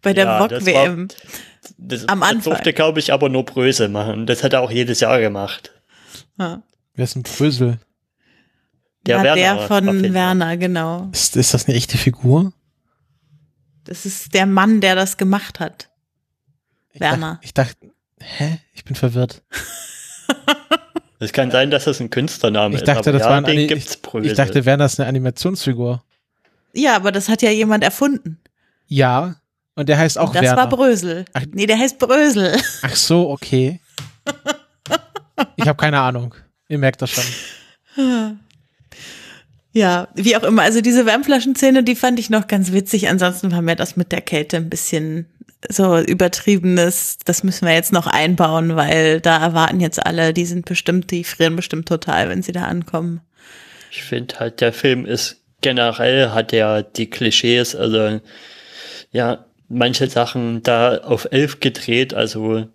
Bei 0.00 0.14
der 0.14 0.24
Ja, 0.24 0.48
das 0.48 0.64
WM. 0.64 1.08
Das, 1.78 2.08
Am 2.08 2.20
das 2.20 2.28
Anfang. 2.30 2.52
durfte, 2.52 2.72
glaube 2.72 2.98
ich, 3.00 3.12
aber 3.12 3.28
nur 3.28 3.44
Brösel 3.44 3.88
machen. 3.88 4.26
Das 4.26 4.42
hat 4.42 4.52
er 4.52 4.60
auch 4.62 4.70
jedes 4.70 5.00
Jahr 5.00 5.20
gemacht. 5.20 5.72
Ja. 6.38 6.62
Wer 6.94 7.04
ist 7.04 7.16
ein 7.16 7.22
Brösel? 7.22 7.78
Der 9.06 9.18
Ja, 9.18 9.22
Werner 9.22 9.56
der 9.56 9.66
von. 9.68 10.14
Werner, 10.14 10.56
genau. 10.56 11.08
Ist, 11.12 11.36
ist 11.36 11.54
das 11.54 11.66
eine 11.66 11.76
echte 11.76 11.96
Figur? 11.98 12.52
Das 13.84 14.04
ist 14.04 14.34
der 14.34 14.46
Mann, 14.46 14.80
der 14.80 14.94
das 14.96 15.16
gemacht 15.16 15.60
hat. 15.60 15.88
Ich 16.92 17.00
Werner. 17.00 17.34
Dacht, 17.34 17.44
ich 17.44 17.54
dachte, 17.54 17.90
hä? 18.20 18.58
Ich 18.72 18.84
bin 18.84 18.94
verwirrt. 18.96 19.42
Es 21.18 21.32
kann 21.32 21.50
sein, 21.50 21.70
dass 21.70 21.84
das 21.84 21.98
ein 22.00 22.10
Künstlername 22.10 22.74
Ich 22.74 22.82
ist. 22.82 22.88
dachte, 22.88 23.08
aber 23.08 23.12
das 23.12 23.22
ja, 23.22 23.30
war 23.30 23.38
ein 23.38 23.44
den 23.44 23.56
Ani- 23.56 23.66
gibt's 23.68 23.94
ich, 23.94 24.02
Brösel. 24.02 24.30
ich 24.30 24.36
dachte, 24.36 24.66
Werner 24.66 24.84
ist 24.84 25.00
eine 25.00 25.08
Animationsfigur. 25.08 26.04
Ja, 26.74 26.94
aber 26.94 27.10
das 27.10 27.30
hat 27.30 27.40
ja 27.40 27.50
jemand 27.50 27.82
erfunden. 27.84 28.38
Ja. 28.86 29.36
Und 29.76 29.88
der 29.88 29.98
heißt 29.98 30.18
auch 30.18 30.32
das 30.32 30.42
Werner. 30.42 30.56
war 30.56 30.68
Brösel. 30.68 31.24
Ach. 31.34 31.42
Nee, 31.52 31.66
der 31.66 31.78
heißt 31.78 31.98
Brösel. 31.98 32.56
Ach 32.82 32.96
so, 32.96 33.30
okay. 33.30 33.80
Ich 35.56 35.68
habe 35.68 35.76
keine 35.76 36.00
Ahnung. 36.00 36.34
Ihr 36.68 36.78
merkt 36.78 37.02
das 37.02 37.10
schon. 37.10 37.24
Ja, 39.72 40.08
wie 40.14 40.34
auch 40.36 40.42
immer. 40.42 40.62
Also 40.62 40.80
diese 40.80 41.04
Wärmflaschenszene, 41.04 41.82
die 41.84 41.94
fand 41.94 42.18
ich 42.18 42.30
noch 42.30 42.48
ganz 42.48 42.72
witzig. 42.72 43.08
Ansonsten 43.08 43.52
war 43.52 43.60
mir 43.60 43.76
das 43.76 43.96
mit 43.96 44.10
der 44.10 44.22
Kälte 44.22 44.56
ein 44.56 44.70
bisschen 44.70 45.26
so 45.68 45.98
übertriebenes. 45.98 47.18
Das 47.24 47.44
müssen 47.44 47.66
wir 47.66 47.74
jetzt 47.74 47.92
noch 47.92 48.06
einbauen, 48.06 48.76
weil 48.76 49.20
da 49.20 49.38
erwarten 49.38 49.80
jetzt 49.80 50.04
alle, 50.04 50.32
die 50.32 50.46
sind 50.46 50.64
bestimmt, 50.64 51.10
die 51.10 51.24
frieren 51.24 51.56
bestimmt 51.56 51.86
total, 51.86 52.30
wenn 52.30 52.42
sie 52.42 52.52
da 52.52 52.64
ankommen. 52.64 53.20
Ich 53.90 54.02
finde 54.02 54.38
halt, 54.40 54.62
der 54.62 54.72
Film 54.72 55.04
ist 55.04 55.42
generell 55.60 56.30
hat 56.30 56.52
er 56.54 56.82
die 56.82 57.10
Klischees, 57.10 57.74
also 57.76 58.20
ja, 59.10 59.44
manche 59.68 60.08
Sachen 60.08 60.62
da 60.62 60.98
auf 60.98 61.28
elf 61.30 61.60
gedreht, 61.60 62.14
also 62.14 62.66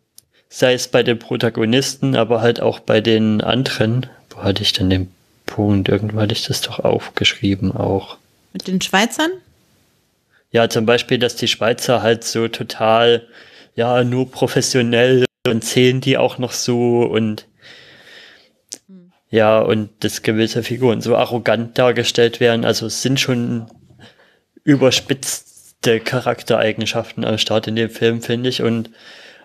sei 0.49 0.73
es 0.73 0.87
bei 0.87 1.03
den 1.03 1.19
Protagonisten, 1.19 2.15
aber 2.15 2.41
halt 2.41 2.61
auch 2.61 2.79
bei 2.79 3.01
den 3.01 3.41
anderen. 3.41 4.07
Wo 4.29 4.43
hatte 4.43 4.63
ich 4.63 4.73
denn 4.73 4.89
den 4.89 5.11
Punkt? 5.45 5.89
Irgendwo 5.89 6.19
hatte 6.19 6.33
ich 6.33 6.43
das 6.43 6.61
doch 6.61 6.79
aufgeschrieben 6.79 7.71
auch. 7.71 8.17
Mit 8.53 8.67
den 8.67 8.81
Schweizern? 8.81 9.31
Ja, 10.51 10.69
zum 10.69 10.85
Beispiel, 10.85 11.17
dass 11.17 11.37
die 11.37 11.47
Schweizer 11.47 12.01
halt 12.01 12.25
so 12.25 12.49
total, 12.49 13.27
ja, 13.75 14.03
nur 14.03 14.29
professionell 14.29 15.25
und 15.47 15.63
zählen 15.63 16.01
die 16.01 16.17
auch 16.17 16.37
noch 16.37 16.51
so 16.51 17.03
und 17.03 17.47
ja, 19.29 19.61
und 19.61 19.89
dass 20.01 20.23
gewisse 20.23 20.61
Figuren 20.61 20.99
so 20.99 21.15
arrogant 21.15 21.77
dargestellt 21.77 22.41
werden. 22.41 22.65
Also 22.65 22.87
es 22.87 23.01
sind 23.01 23.17
schon 23.17 23.67
überspitzte 25.81 25.99
Charaktereigenschaften 25.99 27.25
am 27.25 27.37
Start 27.37 27.67
in 27.67 27.75
dem 27.75 27.89
Film, 27.89 28.21
finde 28.21 28.49
ich. 28.49 28.61
Und 28.61 28.89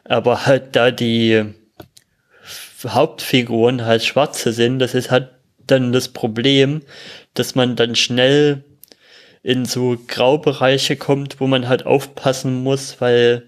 aber 0.05 0.47
halt 0.47 0.76
da 0.76 0.91
die 0.91 1.45
Hauptfiguren 2.87 3.84
halt 3.84 4.05
Schwarze 4.05 4.53
sind, 4.53 4.78
das 4.78 4.95
ist 4.95 5.11
halt 5.11 5.30
dann 5.66 5.93
das 5.93 6.09
Problem, 6.09 6.82
dass 7.34 7.55
man 7.55 7.74
dann 7.74 7.97
schnell 7.97 8.62
in 9.43 9.64
so 9.64 9.97
Graubereiche 10.07 10.97
kommt, 10.97 11.41
wo 11.41 11.47
man 11.47 11.68
halt 11.68 11.87
aufpassen 11.87 12.62
muss, 12.62 13.01
weil 13.01 13.43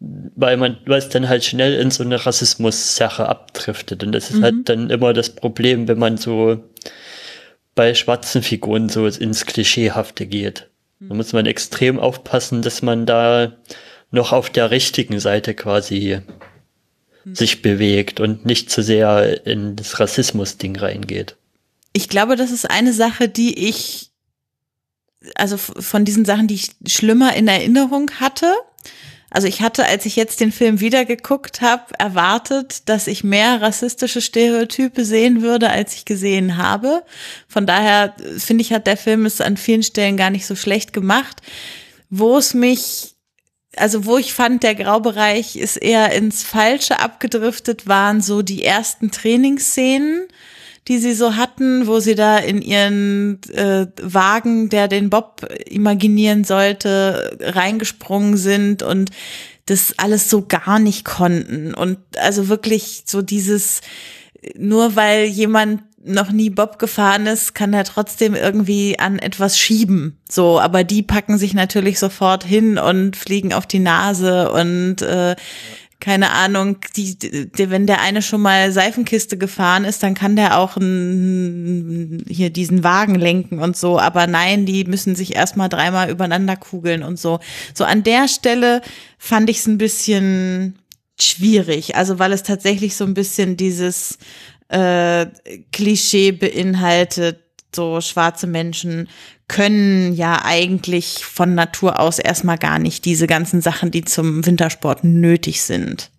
weil 0.00 0.56
man, 0.56 0.76
weil 0.86 0.98
es 0.98 1.08
dann 1.08 1.28
halt 1.28 1.44
schnell 1.44 1.74
in 1.80 1.90
so 1.90 2.04
eine 2.04 2.24
Rassismus-Sache 2.24 3.28
abdriftet. 3.28 4.04
Und 4.04 4.12
das 4.12 4.30
ist 4.30 4.40
halt 4.42 4.68
dann 4.68 4.90
immer 4.90 5.12
das 5.12 5.30
Problem, 5.34 5.88
wenn 5.88 5.98
man 5.98 6.16
so 6.16 6.62
bei 7.74 7.94
schwarzen 7.94 8.44
Figuren 8.44 8.88
so 8.88 9.08
ins 9.08 9.44
Klischeehafte 9.44 10.26
geht. 10.26 10.68
Da 11.00 11.14
muss 11.14 11.32
man 11.32 11.46
extrem 11.46 11.98
aufpassen, 11.98 12.62
dass 12.62 12.82
man 12.82 13.06
da 13.06 13.52
noch 14.10 14.32
auf 14.32 14.50
der 14.50 14.70
richtigen 14.70 15.20
Seite 15.20 15.54
quasi 15.54 16.20
sich 17.32 17.62
bewegt 17.62 18.20
und 18.20 18.46
nicht 18.46 18.70
zu 18.70 18.82
sehr 18.82 19.46
in 19.46 19.76
das 19.76 20.00
Rassismus-Ding 20.00 20.76
reingeht. 20.76 21.36
Ich 21.92 22.08
glaube, 22.08 22.36
das 22.36 22.50
ist 22.50 22.70
eine 22.70 22.92
Sache, 22.92 23.28
die 23.28 23.68
ich, 23.68 24.10
also 25.34 25.56
von 25.56 26.04
diesen 26.04 26.24
Sachen, 26.24 26.46
die 26.46 26.54
ich 26.54 26.70
schlimmer 26.86 27.34
in 27.34 27.48
Erinnerung 27.48 28.10
hatte. 28.18 28.54
Also 29.30 29.46
ich 29.46 29.60
hatte, 29.60 29.84
als 29.84 30.06
ich 30.06 30.16
jetzt 30.16 30.40
den 30.40 30.52
Film 30.52 30.80
wieder 30.80 31.04
geguckt 31.04 31.60
habe, 31.60 31.84
erwartet, 31.98 32.88
dass 32.88 33.06
ich 33.06 33.24
mehr 33.24 33.60
rassistische 33.60 34.22
Stereotype 34.22 35.04
sehen 35.04 35.42
würde, 35.42 35.68
als 35.68 35.94
ich 35.94 36.06
gesehen 36.06 36.56
habe. 36.56 37.04
Von 37.46 37.66
daher 37.66 38.14
äh, 38.18 38.38
finde 38.38 38.62
ich, 38.62 38.72
hat 38.72 38.86
der 38.86 38.96
Film 38.96 39.26
es 39.26 39.40
an 39.40 39.56
vielen 39.56 39.82
Stellen 39.82 40.16
gar 40.16 40.30
nicht 40.30 40.46
so 40.46 40.56
schlecht 40.56 40.94
gemacht. 40.94 41.42
Wo 42.08 42.38
es 42.38 42.54
mich, 42.54 43.16
also 43.76 44.06
wo 44.06 44.16
ich 44.16 44.32
fand, 44.32 44.62
der 44.62 44.74
Graubereich 44.74 45.56
ist 45.56 45.76
eher 45.76 46.12
ins 46.12 46.42
Falsche 46.42 46.98
abgedriftet, 46.98 47.86
waren 47.86 48.22
so 48.22 48.40
die 48.40 48.64
ersten 48.64 49.10
Trainingsszenen 49.10 50.26
die 50.88 50.98
sie 50.98 51.12
so 51.12 51.36
hatten, 51.36 51.86
wo 51.86 52.00
sie 52.00 52.14
da 52.14 52.38
in 52.38 52.62
ihren 52.62 53.40
äh, 53.52 53.86
Wagen, 54.02 54.70
der 54.70 54.88
den 54.88 55.10
Bob 55.10 55.46
imaginieren 55.66 56.44
sollte, 56.44 57.36
reingesprungen 57.40 58.36
sind 58.36 58.82
und 58.82 59.10
das 59.66 59.94
alles 59.98 60.30
so 60.30 60.46
gar 60.46 60.78
nicht 60.78 61.04
konnten. 61.04 61.74
Und 61.74 61.98
also 62.18 62.48
wirklich 62.48 63.02
so 63.04 63.20
dieses, 63.20 63.82
nur 64.56 64.96
weil 64.96 65.26
jemand 65.26 65.82
noch 66.04 66.30
nie 66.30 66.48
Bob 66.48 66.78
gefahren 66.78 67.26
ist, 67.26 67.54
kann 67.54 67.74
er 67.74 67.84
trotzdem 67.84 68.34
irgendwie 68.34 68.98
an 68.98 69.18
etwas 69.18 69.58
schieben. 69.58 70.18
So, 70.28 70.58
aber 70.58 70.84
die 70.84 71.02
packen 71.02 71.36
sich 71.36 71.54
natürlich 71.54 71.98
sofort 71.98 72.44
hin 72.44 72.78
und 72.78 73.16
fliegen 73.16 73.52
auf 73.52 73.66
die 73.66 73.80
Nase 73.80 74.50
und 74.50 75.02
äh, 75.02 75.36
keine 76.00 76.30
Ahnung, 76.30 76.78
die, 76.96 77.18
die, 77.18 77.70
wenn 77.70 77.86
der 77.86 78.00
eine 78.00 78.22
schon 78.22 78.40
mal 78.40 78.70
Seifenkiste 78.70 79.36
gefahren 79.36 79.84
ist, 79.84 80.02
dann 80.02 80.14
kann 80.14 80.36
der 80.36 80.58
auch 80.58 80.76
ein, 80.76 82.24
hier 82.28 82.50
diesen 82.50 82.84
Wagen 82.84 83.16
lenken 83.16 83.58
und 83.58 83.76
so. 83.76 83.98
Aber 83.98 84.28
nein, 84.28 84.64
die 84.64 84.84
müssen 84.84 85.16
sich 85.16 85.34
erstmal 85.34 85.68
dreimal 85.68 86.08
übereinander 86.08 86.56
kugeln 86.56 87.02
und 87.02 87.18
so. 87.18 87.40
So 87.74 87.84
an 87.84 88.04
der 88.04 88.28
Stelle 88.28 88.80
fand 89.18 89.50
ich 89.50 89.58
es 89.58 89.66
ein 89.66 89.78
bisschen 89.78 90.78
schwierig. 91.20 91.96
Also 91.96 92.20
weil 92.20 92.32
es 92.32 92.44
tatsächlich 92.44 92.94
so 92.94 93.04
ein 93.04 93.14
bisschen 93.14 93.56
dieses 93.56 94.18
äh, 94.68 95.26
Klischee 95.72 96.30
beinhaltet, 96.30 97.40
so 97.78 98.00
schwarze 98.00 98.48
Menschen 98.48 99.08
können 99.46 100.12
ja 100.12 100.42
eigentlich 100.44 101.24
von 101.24 101.54
Natur 101.54 102.00
aus 102.00 102.18
erstmal 102.18 102.58
gar 102.58 102.80
nicht 102.80 103.04
diese 103.04 103.28
ganzen 103.28 103.60
Sachen, 103.60 103.92
die 103.92 104.04
zum 104.04 104.44
Wintersport 104.44 105.04
nötig 105.04 105.62
sind. 105.62 106.10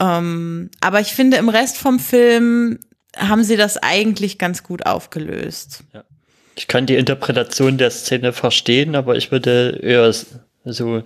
Ähm, 0.00 0.70
aber 0.80 1.00
ich 1.00 1.12
finde, 1.12 1.36
im 1.36 1.48
Rest 1.48 1.78
vom 1.78 2.00
Film 2.00 2.80
haben 3.16 3.44
sie 3.44 3.56
das 3.56 3.76
eigentlich 3.76 4.36
ganz 4.38 4.64
gut 4.64 4.84
aufgelöst. 4.84 5.84
Ja. 5.92 6.02
Ich 6.56 6.66
kann 6.66 6.86
die 6.86 6.96
Interpretation 6.96 7.78
der 7.78 7.92
Szene 7.92 8.32
verstehen, 8.32 8.96
aber 8.96 9.14
ich 9.14 9.30
würde 9.30 9.78
eher 9.80 10.12
so, 10.64 11.04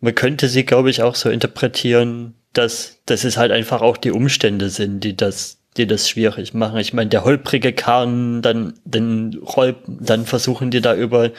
man 0.00 0.14
könnte 0.14 0.48
sie, 0.48 0.64
glaube 0.64 0.90
ich, 0.90 1.02
auch 1.02 1.14
so 1.14 1.30
interpretieren, 1.30 2.34
dass, 2.52 2.98
dass 3.06 3.24
es 3.24 3.38
halt 3.38 3.50
einfach 3.50 3.80
auch 3.80 3.96
die 3.96 4.10
Umstände 4.10 4.68
sind, 4.68 5.00
die 5.04 5.16
das 5.16 5.57
die 5.78 5.86
das 5.86 6.08
schwierig 6.08 6.54
machen. 6.54 6.78
Ich 6.78 6.92
meine, 6.92 7.10
der 7.10 7.24
holprige 7.24 7.72
Karren, 7.72 8.42
dann 8.42 8.74
den 8.84 9.38
Roll, 9.42 9.76
dann 9.86 10.26
versuchen 10.26 10.70
die 10.70 10.80
da 10.80 10.94
über 10.94 11.30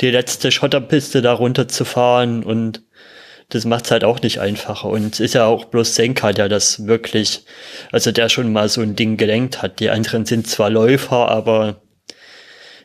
die 0.00 0.10
letzte 0.10 0.50
Schotterpiste 0.50 1.22
da 1.22 1.32
runterzufahren 1.32 2.42
und 2.42 2.82
das 3.50 3.64
macht's 3.64 3.90
halt 3.90 4.04
auch 4.04 4.20
nicht 4.22 4.40
einfacher. 4.40 4.88
Und 4.88 5.20
ist 5.20 5.34
ja 5.34 5.44
auch 5.44 5.66
bloß 5.66 5.94
Senka, 5.94 6.32
der 6.32 6.48
das 6.48 6.86
wirklich, 6.86 7.44
also 7.92 8.12
der 8.12 8.28
schon 8.28 8.52
mal 8.52 8.68
so 8.68 8.80
ein 8.80 8.96
Ding 8.96 9.16
gelenkt 9.16 9.60
hat. 9.60 9.80
Die 9.80 9.90
anderen 9.90 10.24
sind 10.24 10.46
zwar 10.46 10.70
Läufer, 10.70 11.28
aber 11.28 11.82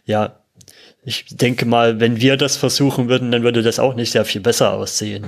ja, 0.05 0.43
ich 1.03 1.25
denke 1.29 1.65
mal, 1.65 1.99
wenn 1.99 2.19
wir 2.19 2.35
das 2.35 2.57
versuchen 2.57 3.09
würden, 3.09 3.31
dann 3.31 3.43
würde 3.43 3.61
das 3.61 3.79
auch 3.79 3.93
nicht 3.93 4.11
sehr 4.11 4.25
viel 4.25 4.41
besser 4.41 4.73
aussehen. 4.73 5.27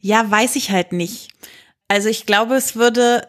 Ja, 0.00 0.30
weiß 0.30 0.56
ich 0.56 0.70
halt 0.70 0.92
nicht. 0.92 1.28
Also 1.88 2.08
ich 2.08 2.26
glaube, 2.26 2.54
es 2.54 2.76
würde, 2.76 3.26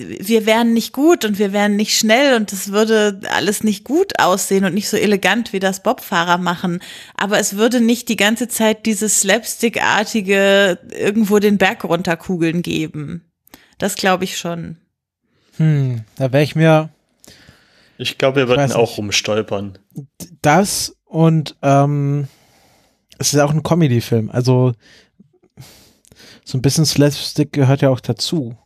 wir 0.00 0.46
wären 0.46 0.72
nicht 0.72 0.92
gut 0.92 1.24
und 1.24 1.38
wir 1.38 1.52
wären 1.52 1.76
nicht 1.76 1.96
schnell 1.96 2.34
und 2.36 2.52
es 2.52 2.72
würde 2.72 3.20
alles 3.30 3.62
nicht 3.62 3.84
gut 3.84 4.18
aussehen 4.18 4.64
und 4.64 4.74
nicht 4.74 4.88
so 4.88 4.96
elegant 4.96 5.52
wie 5.52 5.58
das 5.58 5.82
Bobfahrer 5.82 6.38
machen. 6.38 6.80
Aber 7.14 7.38
es 7.38 7.56
würde 7.56 7.80
nicht 7.80 8.08
die 8.08 8.16
ganze 8.16 8.48
Zeit 8.48 8.86
dieses 8.86 9.20
Slapstick-artige 9.20 10.78
irgendwo 10.98 11.38
den 11.38 11.58
Berg 11.58 11.84
runterkugeln 11.84 12.62
geben. 12.62 13.24
Das 13.78 13.96
glaube 13.96 14.24
ich 14.24 14.38
schon. 14.38 14.76
Hm, 15.56 16.04
da 16.16 16.32
wäre 16.32 16.42
ich 16.42 16.56
mir. 16.56 16.90
Ich 17.98 18.16
glaube, 18.16 18.36
wir 18.36 18.48
würden 18.48 18.72
auch 18.72 18.96
rumstolpern. 18.96 19.78
Das 20.40 20.96
und 21.04 21.56
ähm, 21.62 22.28
es 23.18 23.34
ist 23.34 23.40
auch 23.40 23.52
ein 23.52 23.62
Comedy-Film. 23.62 24.30
Also 24.30 24.72
so 26.44 26.56
ein 26.56 26.62
bisschen 26.62 26.86
Slapstick 26.86 27.52
gehört 27.52 27.82
ja 27.82 27.90
auch 27.90 28.00
dazu. 28.00 28.56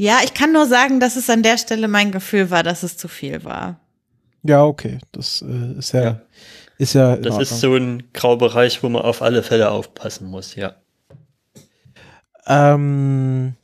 Ja, 0.00 0.20
ich 0.24 0.32
kann 0.32 0.52
nur 0.52 0.66
sagen, 0.66 1.00
dass 1.00 1.16
es 1.16 1.28
an 1.28 1.42
der 1.42 1.58
Stelle 1.58 1.88
mein 1.88 2.12
Gefühl 2.12 2.50
war, 2.50 2.62
dass 2.62 2.84
es 2.84 2.96
zu 2.96 3.08
viel 3.08 3.42
war. 3.44 3.80
Ja, 4.44 4.64
okay. 4.64 4.98
Das 5.10 5.42
äh, 5.42 5.76
ist 5.76 5.92
ja, 5.92 6.02
ja, 6.02 6.20
ist 6.78 6.94
ja. 6.94 7.16
Das 7.16 7.38
ist 7.38 7.60
so 7.60 7.74
ein 7.74 8.04
Graubereich, 8.14 8.82
wo 8.84 8.88
man 8.88 9.02
auf 9.02 9.22
alle 9.22 9.42
Fälle 9.42 9.70
aufpassen 9.70 10.28
muss, 10.28 10.54
ja. 10.54 10.76
Ähm, 12.46 13.56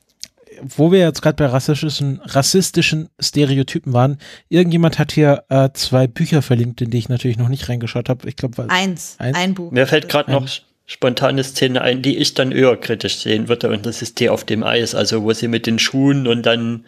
wo 0.60 0.90
wir 0.90 0.98
jetzt 0.98 1.22
gerade 1.22 1.36
bei 1.36 1.46
rassistischen, 1.46 2.20
rassistischen 2.24 3.10
Stereotypen 3.20 3.92
waren, 3.92 4.18
irgendjemand 4.48 4.98
hat 4.98 5.12
hier 5.12 5.44
äh, 5.50 5.70
zwei 5.72 6.08
Bücher 6.08 6.42
verlinkt, 6.42 6.80
in 6.80 6.90
die 6.90 6.98
ich 6.98 7.08
natürlich 7.08 7.38
noch 7.38 7.48
nicht 7.48 7.68
reingeschaut 7.68 8.08
habe. 8.08 8.28
Ich 8.28 8.34
glaube, 8.34 8.66
eins, 8.68 9.14
eins, 9.18 9.38
ein 9.38 9.54
Buch. 9.54 9.70
Mir 9.70 9.86
fällt 9.86 10.08
gerade 10.08 10.32
noch 10.32 10.48
spontane 10.86 11.42
Szene 11.44 11.80
ein, 11.80 12.02
die 12.02 12.16
ich 12.18 12.34
dann 12.34 12.52
eher 12.52 12.76
kritisch 12.76 13.18
sehen 13.18 13.48
würde. 13.48 13.70
Und 13.70 13.86
das 13.86 14.02
ist 14.02 14.20
die 14.20 14.28
auf 14.28 14.44
dem 14.44 14.62
Eis, 14.62 14.94
also 14.94 15.22
wo 15.22 15.32
sie 15.32 15.48
mit 15.48 15.66
den 15.66 15.78
Schuhen 15.78 16.26
und 16.26 16.44
dann 16.44 16.84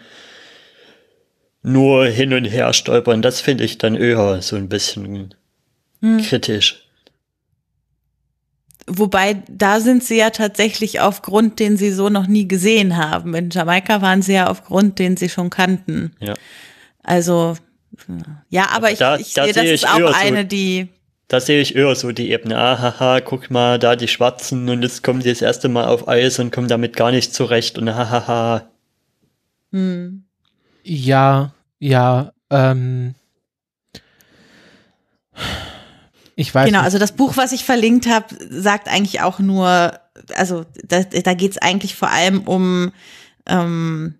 nur 1.62 2.06
hin 2.06 2.32
und 2.32 2.44
her 2.44 2.72
stolpern. 2.72 3.22
Das 3.22 3.40
finde 3.40 3.64
ich 3.64 3.78
dann 3.78 3.96
eher 3.96 4.40
so 4.42 4.56
ein 4.56 4.68
bisschen 4.68 5.34
hm. 6.00 6.22
kritisch. 6.22 6.82
Wobei, 8.88 9.42
da 9.48 9.80
sind 9.80 10.04
sie 10.04 10.16
ja 10.16 10.30
tatsächlich 10.30 11.00
auf 11.00 11.22
Grund, 11.22 11.58
den 11.58 11.76
sie 11.76 11.90
so 11.90 12.08
noch 12.08 12.28
nie 12.28 12.46
gesehen 12.46 12.96
haben. 12.96 13.34
In 13.34 13.50
Jamaika 13.50 14.00
waren 14.00 14.22
sie 14.22 14.34
ja 14.34 14.46
auf 14.46 14.64
Grund, 14.64 15.00
den 15.00 15.16
sie 15.16 15.28
schon 15.28 15.50
kannten. 15.50 16.14
Ja. 16.20 16.34
Also, 17.02 17.56
ja, 18.48 18.68
aber 18.70 18.92
ich, 18.92 18.98
da, 18.98 19.16
ich 19.16 19.32
sehe, 19.32 19.52
das 19.52 19.64
ist 19.64 19.88
auch 19.88 20.14
eine, 20.14 20.42
so 20.42 20.44
die 20.44 20.88
da 21.28 21.40
sehe 21.40 21.60
ich 21.60 21.74
eher 21.74 21.94
so 21.94 22.12
die 22.12 22.30
Ebene, 22.30 22.56
ah, 22.56 22.80
haha, 22.80 23.20
guck 23.20 23.50
mal, 23.50 23.78
da 23.78 23.96
die 23.96 24.08
Schwarzen 24.08 24.68
und 24.68 24.82
jetzt 24.82 25.02
kommen 25.02 25.20
die 25.20 25.28
das 25.28 25.42
erste 25.42 25.68
Mal 25.68 25.86
auf 25.86 26.06
Eis 26.06 26.38
und 26.38 26.52
kommen 26.52 26.68
damit 26.68 26.96
gar 26.96 27.10
nicht 27.10 27.34
zurecht 27.34 27.78
und 27.78 27.92
hahaha. 27.92 28.68
Hm. 29.72 30.24
Ja, 30.84 31.52
ja, 31.80 32.32
ähm. 32.50 33.14
Ich 36.36 36.54
weiß. 36.54 36.66
Genau, 36.66 36.78
nicht. 36.78 36.84
also 36.84 36.98
das 36.98 37.12
Buch, 37.12 37.36
was 37.36 37.52
ich 37.52 37.64
verlinkt 37.64 38.06
habe, 38.06 38.26
sagt 38.50 38.88
eigentlich 38.88 39.22
auch 39.22 39.38
nur, 39.38 39.98
also 40.34 40.64
da, 40.84 41.02
da 41.02 41.34
geht 41.34 41.52
es 41.52 41.58
eigentlich 41.58 41.96
vor 41.96 42.10
allem 42.10 42.42
um 42.42 42.92
ähm, 43.46 44.14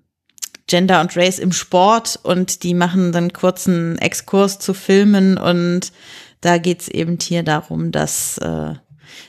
Gender 0.67 1.01
und 1.01 1.17
Race 1.17 1.39
im 1.39 1.53
Sport 1.53 2.19
und 2.23 2.65
die 2.65 2.75
machen 2.75 3.13
dann 3.13 3.33
kurzen 3.33 3.99
Exkurs 3.99 4.59
zu 4.59 4.75
Filmen 4.75 5.39
und 5.39 5.93
da 6.41 6.59
geht's 6.59 6.89
eben 6.89 7.19
hier 7.21 7.43
darum, 7.43 7.93
dass, 7.93 8.39
äh, 8.39 8.75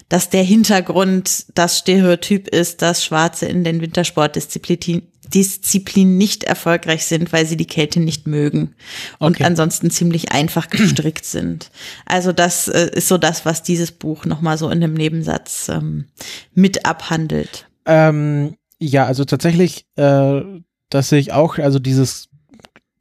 dass 0.10 0.30
der 0.30 0.44
Hintergrund 0.44 1.46
das 1.56 1.80
Stereotyp 1.80 2.48
ist, 2.48 2.82
dass 2.82 3.04
Schwarze 3.04 3.46
in 3.46 3.64
den 3.64 3.82
Wintersportdisziplinen 3.82 5.04
Disziplin 5.34 6.18
nicht 6.18 6.44
erfolgreich 6.44 7.06
sind, 7.06 7.34
weil 7.34 7.46
sie 7.46 7.58
die 7.58 7.68
Kälte 7.68 8.00
nicht 8.00 8.28
mögen 8.28 8.76
und 9.20 9.36
okay. 9.36 9.44
ansonsten 9.44 9.90
ziemlich 9.90 10.32
einfach 10.32 10.70
gestrickt 10.70 11.26
sind. 11.26 11.72
Also 12.06 12.32
das 12.32 12.68
äh, 12.68 12.90
ist 12.94 13.08
so 13.08 13.18
das, 13.18 13.46
was 13.46 13.64
dieses 13.64 13.92
Buch 13.92 14.26
nochmal 14.26 14.58
so 14.58 14.70
in 14.70 14.82
dem 14.82 14.94
Nebensatz 14.94 15.70
ähm, 15.70 16.06
mit 16.54 16.86
abhandelt. 16.86 17.68
Ähm, 17.86 18.56
ja, 18.80 19.06
also 19.06 19.26
tatsächlich, 19.26 19.86
äh, 19.96 20.42
das 20.90 21.10
sehe 21.10 21.20
ich 21.20 21.34
auch, 21.34 21.58
also 21.58 21.80
dieses, 21.80 22.30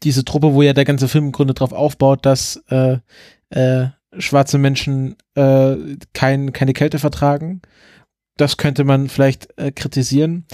diese 0.02 0.24
Truppe, 0.24 0.54
wo 0.54 0.62
ja 0.62 0.72
der 0.72 0.84
ganze 0.84 1.08
Film 1.08 1.26
im 1.26 1.32
Grunde 1.32 1.54
drauf 1.54 1.72
aufbaut, 1.72 2.24
dass 2.24 2.62
äh, 2.68 2.98
äh, 3.50 3.88
schwarze 4.18 4.58
Menschen 4.58 5.16
äh, 5.34 5.76
kein, 6.12 6.52
keine 6.52 6.72
Kälte 6.72 6.98
vertragen. 6.98 7.62
Das 8.36 8.56
könnte 8.56 8.84
man 8.84 9.08
vielleicht 9.08 9.48
äh, 9.58 9.72
kritisieren. 9.72 10.44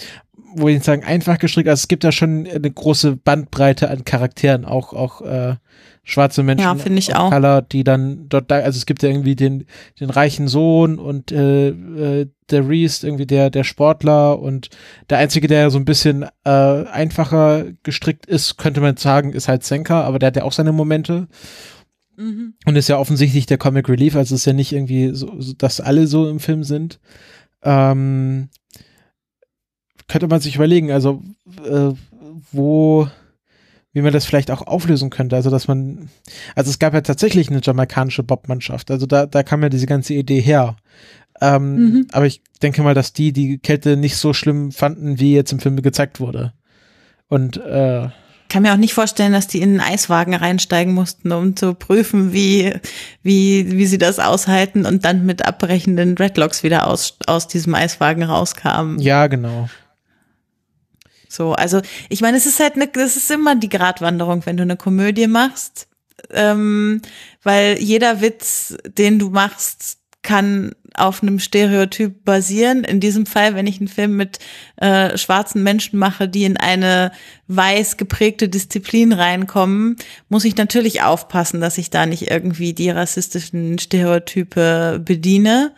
Wo 0.55 0.69
ich 0.69 0.83
sagen, 0.83 1.03
einfach 1.03 1.39
gestrickt, 1.39 1.69
also 1.69 1.81
es 1.81 1.89
gibt 1.89 2.05
da 2.05 2.13
schon 2.13 2.47
eine 2.47 2.71
große 2.71 3.17
Bandbreite 3.17 3.89
an 3.89 4.05
Charakteren, 4.05 4.67
auch, 4.67 4.93
auch 4.93 5.23
äh, 5.23 5.57
schwarze 6.05 6.43
Menschen, 6.43 6.65
ja, 6.65 6.75
finde 6.75 6.99
ich 6.99 7.15
auch. 7.15 7.31
Color, 7.31 7.63
die 7.63 7.85
dann 7.85 8.29
dort 8.29 8.51
da, 8.51 8.57
also 8.57 8.77
es 8.77 8.87
gibt 8.87 9.03
ja 9.03 9.09
irgendwie 9.09 9.37
den, 9.37 9.67
den 10.01 10.11
reichen 10.11 10.49
Sohn 10.49 10.99
und 10.99 11.33
äh, 11.33 11.69
äh, 11.69 12.29
der 12.51 12.69
Reese, 12.69 13.07
irgendwie 13.07 13.27
der, 13.27 13.51
der 13.51 13.65
Sportler 13.65 14.39
und 14.39 14.69
der 15.11 15.19
einzige, 15.19 15.47
der 15.47 15.71
so 15.71 15.79
ein 15.79 15.85
bisschen 15.85 16.27
äh, 16.45 16.51
einfacher 16.51 17.65
gestrickt 17.83 18.27
ist, 18.27 18.59
könnte 18.59 18.81
man 18.81 18.97
sagen, 18.97 19.33
ist 19.33 19.49
halt 19.49 19.65
Senka, 19.65 20.03
aber 20.03 20.19
der 20.19 20.29
hat 20.29 20.37
ja 20.37 20.43
auch 20.43 20.53
seine 20.53 20.73
Momente. 20.73 21.29
Mhm. 22.17 22.55
Und 22.67 22.77
ist 22.77 22.89
ja 22.89 22.99
offensichtlich 22.99 23.47
der 23.47 23.59
Comic 23.59 23.89
Relief, 23.89 24.17
also 24.17 24.35
ist 24.35 24.45
ja 24.45 24.53
nicht 24.53 24.73
irgendwie 24.73 25.15
so, 25.15 25.41
so 25.41 25.53
dass 25.55 25.81
alle 25.81 26.07
so 26.07 26.29
im 26.29 26.41
Film 26.41 26.65
sind. 26.65 27.01
Ähm, 27.63 28.49
könnte 30.09 30.29
man 30.29 30.41
sich 30.41 30.57
überlegen, 30.57 30.91
also 30.91 31.23
äh, 31.65 31.93
wo, 32.51 33.09
wie 33.93 34.03
man 34.03 34.13
das 34.13 34.25
vielleicht 34.25 34.51
auch 34.51 34.67
auflösen 34.67 35.11
könnte. 35.11 35.37
Also, 35.37 35.51
dass 35.51 35.69
man, 35.69 36.11
also 36.55 36.71
es 36.71 36.79
gab 36.79 36.93
ja 36.95 37.01
tatsächlich 37.01 37.49
eine 37.49 37.61
jamaikanische 37.63 38.23
Bobmannschaft, 38.23 38.91
also 38.91 39.07
da, 39.07 39.27
da 39.27 39.43
kam 39.43 39.63
ja 39.63 39.69
diese 39.69 39.87
ganze 39.87 40.15
Idee 40.15 40.41
her. 40.41 40.77
Ähm, 41.41 41.77
mhm. 41.77 42.07
Aber 42.13 42.27
ich 42.27 42.43
denke 42.63 42.83
mal, 42.83 42.95
dass 42.95 43.13
die 43.13 43.33
die 43.33 43.59
Kälte 43.59 43.97
nicht 43.97 44.17
so 44.17 44.33
schlimm 44.33 44.71
fanden, 44.71 45.19
wie 45.19 45.35
jetzt 45.35 45.53
im 45.53 45.61
Film 45.61 45.81
gezeigt 45.81 46.21
wurde. 46.21 46.53
Und 47.29 47.57
äh, 47.57 48.09
kann 48.53 48.63
mir 48.63 48.75
auch 48.75 48.79
nicht 48.79 48.93
vorstellen, 48.93 49.33
dass 49.33 49.47
die 49.47 49.63
in 49.63 49.81
einen 49.81 49.93
Eiswagen 49.95 50.35
reinsteigen 50.35 50.93
mussten, 50.93 51.33
um 51.33 51.57
zu 51.57 51.73
prüfen, 51.73 52.35
wie, 52.35 52.75
wie, 53.23 53.73
wie 53.73 53.87
sie 53.87 53.97
das 53.97 54.19
aushalten 54.19 54.85
und 54.85 55.07
dann 55.07 55.25
mit 55.25 55.47
abbrechenden 55.47 56.15
Dreadlocks 56.15 56.63
wieder 56.63 56.87
aus, 56.87 57.17
aus 57.27 57.49
diesem 57.49 57.75
Eiswagen 57.75 58.23
rauskamen. 58.23 58.99
ja, 58.99 59.27
genau. 59.27 59.71
So, 61.31 61.55
also 61.55 61.81
ich 62.11 62.21
meine, 62.21 62.37
es 62.37 62.45
ist 62.45 62.61
halt 62.61 62.75
eine, 62.75 62.89
das 62.89 63.17
ist 63.17 63.31
immer 63.31 63.57
die 63.57 63.71
Gratwanderung, 63.71 64.45
wenn 64.45 64.59
du 64.59 64.65
eine 64.65 64.77
Komödie 64.77 65.29
machst, 65.29 65.89
ähm, 66.29 67.01
weil 67.43 67.79
jeder 67.81 68.21
Witz, 68.21 68.77
den 68.85 69.19
du 69.19 69.31
machst, 69.31 69.97
kann 70.23 70.73
auf 70.95 71.23
einem 71.23 71.39
Stereotyp 71.39 72.25
basieren. 72.25 72.85
In 72.85 73.01
diesem 73.01 73.27
Fall, 73.27 73.55
wenn 73.55 73.67
ich 73.67 73.79
einen 73.79 73.89
Film 73.89 74.17
mit 74.17 74.39
äh, 74.77 75.17
schwarzen 75.17 75.63
Menschen 75.63 75.99
mache, 75.99 76.29
die 76.29 76.45
in 76.45 76.57
eine 76.57 77.13
weiß 77.49 77.97
geprägte 77.97 78.49
Disziplin 78.49 79.13
reinkommen, 79.13 79.97
muss 80.29 80.45
ich 80.45 80.57
natürlich 80.57 81.03
aufpassen, 81.03 81.61
dass 81.61 81.79
ich 81.79 81.91
da 81.91 82.07
nicht 82.07 82.31
irgendwie 82.31 82.73
die 82.73 82.91
rassistischen 82.91 83.79
Stereotype 83.79 85.01
bediene. 85.05 85.75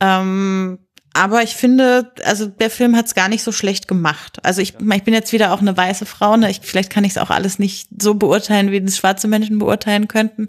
Ähm, 0.00 0.78
aber 1.14 1.42
ich 1.42 1.54
finde, 1.54 2.10
also 2.24 2.46
der 2.46 2.70
Film 2.70 2.96
hat 2.96 3.06
es 3.06 3.14
gar 3.14 3.28
nicht 3.28 3.42
so 3.42 3.52
schlecht 3.52 3.86
gemacht. 3.86 4.38
Also 4.42 4.62
ich, 4.62 4.74
ich 4.80 5.02
bin 5.02 5.14
jetzt 5.14 5.32
wieder 5.32 5.52
auch 5.52 5.60
eine 5.60 5.76
weiße 5.76 6.06
Frau, 6.06 6.36
ne? 6.36 6.50
ich, 6.50 6.60
vielleicht 6.62 6.90
kann 6.90 7.04
ich 7.04 7.12
es 7.12 7.18
auch 7.18 7.30
alles 7.30 7.58
nicht 7.58 7.88
so 8.00 8.14
beurteilen, 8.14 8.70
wie 8.70 8.80
das 8.80 8.96
schwarze 8.96 9.28
Menschen 9.28 9.58
beurteilen 9.58 10.08
könnten. 10.08 10.48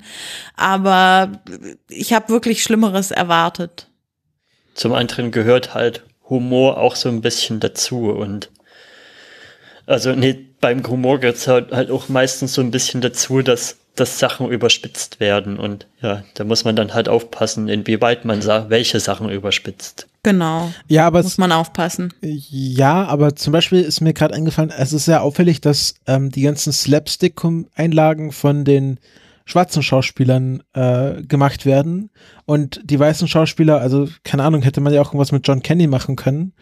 Aber 0.56 1.42
ich 1.90 2.14
habe 2.14 2.30
wirklich 2.30 2.64
Schlimmeres 2.64 3.12
erwartet. 3.12 3.88
Zum 4.74 4.94
anderen 4.94 5.32
gehört 5.32 5.74
halt 5.74 6.04
Humor 6.30 6.78
auch 6.78 6.96
so 6.96 7.10
ein 7.10 7.22
bisschen 7.22 7.60
dazu 7.60 8.10
und 8.10 8.50
also 9.86 10.14
nee, 10.14 10.48
beim 10.62 10.88
Humor 10.88 11.20
gehört 11.20 11.46
halt, 11.48 11.72
halt 11.74 11.92
auch 11.92 12.08
meistens 12.08 12.54
so 12.54 12.62
ein 12.62 12.72
bisschen 12.72 13.02
dazu, 13.02 13.42
dass 13.42 13.78
dass 13.96 14.18
Sachen 14.18 14.50
überspitzt 14.50 15.20
werden 15.20 15.60
und 15.60 15.88
ja, 16.02 16.24
da 16.34 16.44
muss 16.44 16.66
man 16.66 16.76
dann 16.76 16.94
halt 16.94 17.08
aufpassen, 17.08 17.68
inwieweit 17.70 18.26
man 18.26 18.42
sa 18.42 18.70
welche 18.70 19.00
Sachen 19.00 19.30
überspitzt. 19.30 20.08
Genau. 20.24 20.72
Ja, 20.88 21.06
aber 21.06 21.22
Muss 21.22 21.38
man 21.38 21.52
aufpassen. 21.52 22.14
Ja, 22.22 23.06
aber 23.06 23.36
zum 23.36 23.54
Beispiel 23.54 23.82
ist 23.82 24.02
mir 24.02 24.14
gerade 24.14 24.34
eingefallen, 24.34 24.72
es 24.76 24.94
ist 24.94 25.06
sehr 25.06 25.22
auffällig, 25.22 25.62
dass 25.62 25.96
ähm, 26.08 26.32
die 26.32 26.42
ganzen 26.42 26.74
Slapstick-Einlagen 26.74 28.32
von 28.32 28.64
den 28.64 29.00
schwarzen 29.46 29.84
Schauspielern 29.84 30.64
äh, 30.74 31.22
gemacht 31.24 31.66
werden 31.66 32.10
und 32.46 32.82
die 32.86 33.00
weißen 33.00 33.28
Schauspieler, 33.28 33.80
also 33.80 34.08
keine 34.24 34.44
Ahnung, 34.44 34.62
hätte 34.62 34.82
man 34.82 34.94
ja 34.94 35.02
auch 35.02 35.10
irgendwas 35.10 35.34
mit 35.34 35.48
John 35.48 35.62
Kenny 35.62 35.88
machen 35.88 36.16
können. 36.16 36.54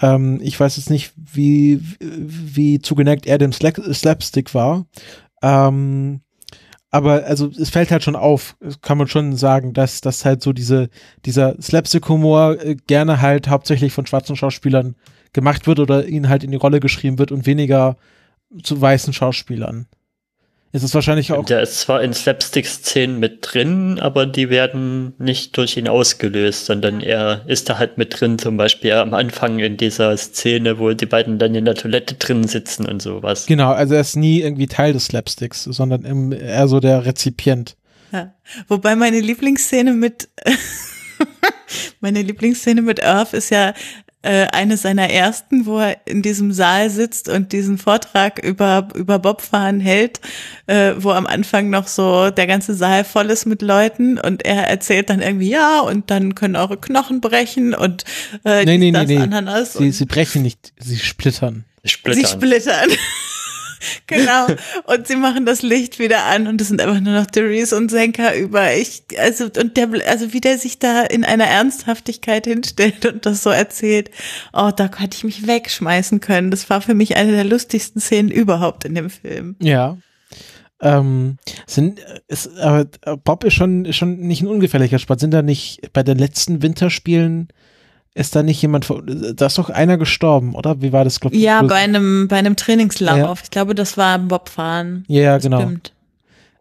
Ähm, 0.00 0.40
ich 0.42 0.58
weiß 0.58 0.76
jetzt 0.78 0.90
nicht, 0.90 1.12
wie, 1.16 1.80
wie 2.00 2.80
zugeneigt 2.80 3.26
er 3.26 3.38
dem 3.38 3.52
Slap 3.52 3.78
Slapstick 3.92 4.54
war. 4.54 4.86
Ähm, 5.42 6.22
aber 6.94 7.24
also 7.24 7.50
es 7.60 7.70
fällt 7.70 7.90
halt 7.90 8.04
schon 8.04 8.14
auf, 8.14 8.56
kann 8.80 8.98
man 8.98 9.08
schon 9.08 9.36
sagen, 9.36 9.72
dass 9.72 10.00
das 10.00 10.24
halt 10.24 10.42
so 10.42 10.52
diese 10.52 10.90
dieser 11.24 11.60
Slapstick-Humor 11.60 12.62
äh, 12.64 12.76
gerne 12.86 13.20
halt 13.20 13.48
hauptsächlich 13.48 13.92
von 13.92 14.06
schwarzen 14.06 14.36
Schauspielern 14.36 14.94
gemacht 15.32 15.66
wird 15.66 15.80
oder 15.80 16.06
ihnen 16.06 16.28
halt 16.28 16.44
in 16.44 16.52
die 16.52 16.56
Rolle 16.56 16.78
geschrieben 16.78 17.18
wird 17.18 17.32
und 17.32 17.46
weniger 17.46 17.96
zu 18.62 18.80
weißen 18.80 19.12
Schauspielern. 19.12 19.86
Es 20.74 20.82
ist 20.82 20.92
wahrscheinlich 20.92 21.30
auch 21.30 21.44
Der 21.44 21.62
ist 21.62 21.78
zwar 21.78 22.02
in 22.02 22.12
Slapstick-Szenen 22.12 23.20
mit 23.20 23.38
drin, 23.42 24.00
aber 24.00 24.26
die 24.26 24.50
werden 24.50 25.14
nicht 25.18 25.56
durch 25.56 25.76
ihn 25.76 25.86
ausgelöst, 25.86 26.66
sondern 26.66 27.00
er 27.00 27.42
ist 27.46 27.68
da 27.68 27.78
halt 27.78 27.96
mit 27.96 28.20
drin, 28.20 28.40
zum 28.40 28.56
Beispiel 28.56 28.90
am 28.94 29.14
Anfang 29.14 29.60
in 29.60 29.76
dieser 29.76 30.16
Szene, 30.16 30.80
wo 30.80 30.90
die 30.90 31.06
beiden 31.06 31.38
dann 31.38 31.54
in 31.54 31.64
der 31.64 31.76
Toilette 31.76 32.16
drin 32.16 32.42
sitzen 32.48 32.86
und 32.86 33.00
sowas. 33.00 33.46
genau, 33.46 33.70
also 33.70 33.94
er 33.94 34.00
ist 34.00 34.16
nie 34.16 34.40
irgendwie 34.40 34.66
Teil 34.66 34.92
des 34.92 35.04
Slapsticks, 35.04 35.62
sondern 35.62 36.04
im, 36.04 36.32
eher 36.32 36.66
so 36.66 36.80
der 36.80 37.06
Rezipient. 37.06 37.76
Ja. 38.10 38.34
Wobei 38.66 38.96
meine 38.96 39.20
Lieblingsszene 39.20 39.92
mit 39.92 40.28
meine 42.00 42.20
Lieblingsszene 42.22 42.82
mit 42.82 42.98
Irv 42.98 43.32
ist 43.32 43.50
ja 43.50 43.74
äh, 44.24 44.46
eine 44.52 44.76
seiner 44.76 45.10
ersten, 45.10 45.66
wo 45.66 45.78
er 45.78 45.98
in 46.06 46.22
diesem 46.22 46.52
Saal 46.52 46.88
sitzt 46.88 47.28
und 47.28 47.52
diesen 47.52 47.76
Vortrag 47.78 48.42
über 48.42 48.88
über 48.94 49.18
Bobfahren 49.18 49.80
hält, 49.80 50.20
äh, 50.66 50.94
wo 50.96 51.10
am 51.10 51.26
Anfang 51.26 51.68
noch 51.68 51.86
so 51.86 52.30
der 52.30 52.46
ganze 52.46 52.74
Saal 52.74 53.04
voll 53.04 53.30
ist 53.30 53.44
mit 53.44 53.60
Leuten 53.60 54.18
und 54.18 54.44
er 54.44 54.68
erzählt 54.68 55.10
dann 55.10 55.20
irgendwie 55.20 55.50
ja 55.50 55.80
und 55.80 56.10
dann 56.10 56.34
können 56.34 56.56
eure 56.56 56.78
Knochen 56.78 57.20
brechen 57.20 57.74
und 57.74 58.04
äh, 58.44 58.64
Nee, 58.64 58.78
nee, 58.78 58.90
dies, 58.90 58.92
nee, 58.92 58.92
das, 58.92 59.06
nee. 59.06 59.18
Ananas 59.18 59.72
Sie, 59.74 59.90
sie 59.92 60.06
brechen 60.06 60.42
nicht, 60.42 60.72
sie 60.78 60.98
splittern. 60.98 61.64
Splittern. 61.84 62.24
Sie 62.24 62.26
splittern. 62.26 62.90
genau. 64.06 64.46
Und 64.84 65.06
sie 65.06 65.16
machen 65.16 65.46
das 65.46 65.62
Licht 65.62 65.98
wieder 65.98 66.24
an 66.24 66.46
und 66.46 66.60
es 66.60 66.68
sind 66.68 66.80
einfach 66.80 67.00
nur 67.00 67.14
noch 67.14 67.26
Therese 67.26 67.76
und 67.76 67.90
Senka 67.90 68.34
über. 68.34 68.74
Ich, 68.74 69.04
also, 69.18 69.44
und 69.44 69.76
der, 69.76 69.88
also 70.08 70.32
wie 70.32 70.40
der 70.40 70.58
sich 70.58 70.78
da 70.78 71.02
in 71.02 71.24
einer 71.24 71.46
Ernsthaftigkeit 71.46 72.46
hinstellt 72.46 73.06
und 73.06 73.26
das 73.26 73.42
so 73.42 73.50
erzählt. 73.50 74.10
Oh, 74.52 74.70
da 74.74 74.90
hätte 74.96 75.16
ich 75.16 75.24
mich 75.24 75.46
wegschmeißen 75.46 76.20
können. 76.20 76.50
Das 76.50 76.70
war 76.70 76.80
für 76.80 76.94
mich 76.94 77.16
eine 77.16 77.32
der 77.32 77.44
lustigsten 77.44 78.00
Szenen 78.00 78.30
überhaupt 78.30 78.84
in 78.84 78.94
dem 78.94 79.10
Film. 79.10 79.56
Ja. 79.60 79.96
Ähm, 80.80 81.38
sind, 81.66 82.00
ist, 82.28 82.58
aber 82.58 82.86
Bob 83.24 83.44
ist 83.44 83.54
schon, 83.54 83.84
ist 83.84 83.96
schon 83.96 84.18
nicht 84.18 84.42
ein 84.42 84.48
ungefährlicher 84.48 84.98
Sport. 84.98 85.20
Sind 85.20 85.30
da 85.30 85.42
nicht 85.42 85.92
bei 85.92 86.02
den 86.02 86.18
letzten 86.18 86.62
Winterspielen 86.62 87.48
ist 88.14 88.36
da 88.36 88.42
nicht 88.44 88.62
jemand, 88.62 88.88
da 89.34 89.46
ist 89.46 89.58
doch 89.58 89.70
einer 89.70 89.98
gestorben, 89.98 90.54
oder? 90.54 90.80
Wie 90.80 90.92
war 90.92 91.02
das, 91.04 91.18
glaub 91.20 91.34
Ja, 91.34 91.62
du- 91.62 91.68
bei 91.68 91.76
einem, 91.76 92.28
bei 92.28 92.36
einem 92.36 92.54
Trainingslauf. 92.56 93.16
Ja. 93.18 93.34
Ich 93.42 93.50
glaube, 93.50 93.74
das 93.74 93.96
war 93.96 94.14
im 94.14 94.28
Bobfahren. 94.28 95.04
Ja, 95.08 95.22
ja, 95.22 95.38
genau. 95.38 95.60
Stimmt. 95.60 95.92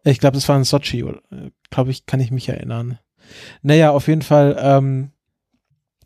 Ich 0.03 0.19
glaube, 0.19 0.35
das 0.35 0.49
war 0.49 0.57
in 0.57 0.63
Sochi, 0.63 1.05
glaube 1.69 1.91
ich, 1.91 2.05
kann 2.05 2.19
ich 2.19 2.31
mich 2.31 2.49
erinnern. 2.49 2.97
Naja, 3.61 3.91
auf 3.91 4.07
jeden 4.07 4.21
Fall, 4.23 4.57
ähm, 4.59 5.11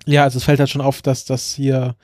ja, 0.05 0.23
also 0.23 0.37
es 0.37 0.43
fällt 0.43 0.59
halt 0.59 0.69
schon 0.69 0.81
auf, 0.81 1.01
dass 1.01 1.25
das 1.25 1.53
hier 1.53 1.95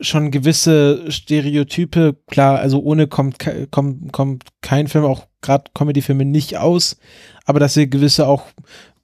schon 0.00 0.30
gewisse 0.30 1.10
Stereotype, 1.10 2.16
klar, 2.26 2.58
also 2.58 2.80
ohne 2.80 3.06
kommt, 3.06 3.38
kommt, 3.70 4.12
kommt 4.12 4.44
kein 4.60 4.88
Film, 4.88 5.04
auch 5.04 5.26
gerade 5.40 5.70
Comedy-Filme 5.74 6.24
nicht 6.24 6.58
aus, 6.58 6.96
aber 7.44 7.58
dass 7.60 7.74
hier 7.74 7.86
gewisse 7.86 8.26
auch, 8.26 8.44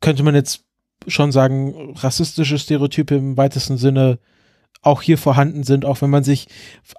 könnte 0.01 0.23
man 0.23 0.35
jetzt 0.35 0.65
schon 1.07 1.33
sagen, 1.33 1.95
rassistische 1.97 2.59
Stereotype 2.59 3.15
im 3.15 3.37
weitesten 3.37 3.77
Sinne 3.77 4.19
auch 4.83 5.03
hier 5.03 5.19
vorhanden 5.19 5.63
sind, 5.63 5.85
auch 5.85 6.01
wenn 6.01 6.11
man 6.11 6.25
sich 6.25 6.49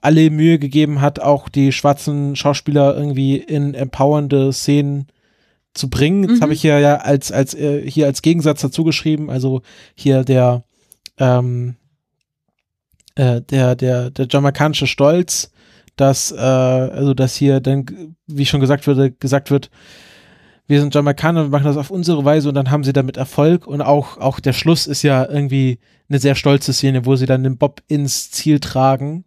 alle 0.02 0.30
Mühe 0.30 0.60
gegeben 0.60 1.02
hat, 1.02 1.20
auch 1.20 1.50
die 1.50 1.72
schwarzen 1.72 2.36
Schauspieler 2.36 2.96
irgendwie 2.96 3.38
in 3.38 3.74
empowernde 3.74 4.54
Szenen 4.54 5.08
zu 5.74 5.90
bringen. 5.90 6.28
Das 6.28 6.38
Mhm. 6.38 6.42
habe 6.42 6.54
ich 6.54 6.62
hier 6.62 6.80
ja 6.80 6.98
als, 6.98 7.32
als 7.32 7.54
äh, 7.56 7.90
hier 7.90 8.06
als 8.06 8.22
Gegensatz 8.22 8.62
dazu 8.62 8.84
geschrieben. 8.84 9.30
Also 9.30 9.62
hier 9.96 10.24
der 10.24 10.64
ähm, 11.18 11.76
äh, 13.16 13.42
der, 13.42 13.76
der, 13.76 14.10
der 14.12 14.28
jamaikanische 14.30 14.88
Stolz, 14.88 15.52
dass, 15.96 16.32
äh, 16.32 16.36
also 16.38 17.14
dass 17.14 17.36
hier 17.36 17.60
dann, 17.60 18.16
wie 18.28 18.46
schon 18.46 18.62
gesagt 18.62 18.88
wurde, 18.88 19.12
gesagt 19.12 19.52
wird, 19.52 19.70
wir 20.68 20.80
sind 20.80 20.96
Jamaikaner, 20.96 21.44
wir 21.44 21.50
machen 21.50 21.66
das 21.66 21.78
auf 21.78 21.90
unsere 21.92 22.24
Weise 22.24 22.50
und 22.50 22.56
dann 22.56 22.72
haben 22.72 22.84
sie 22.84 22.94
damit 22.94 23.18
Erfolg 23.18 23.68
und 23.68 23.82
auch, 23.82 24.18
auch 24.18 24.40
der 24.40 24.54
Schluss 24.54 24.88
ist 24.88 25.04
ja 25.04 25.28
irgendwie 25.28 25.80
eine 26.10 26.20
sehr 26.20 26.36
stolze 26.36 26.74
Szene, 26.74 27.06
wo 27.06 27.16
sie 27.16 27.26
dann 27.26 27.44
den 27.44 27.58
Bob 27.58 27.82
ins 27.88 28.32
Ziel 28.32 28.60
tragen 28.60 29.26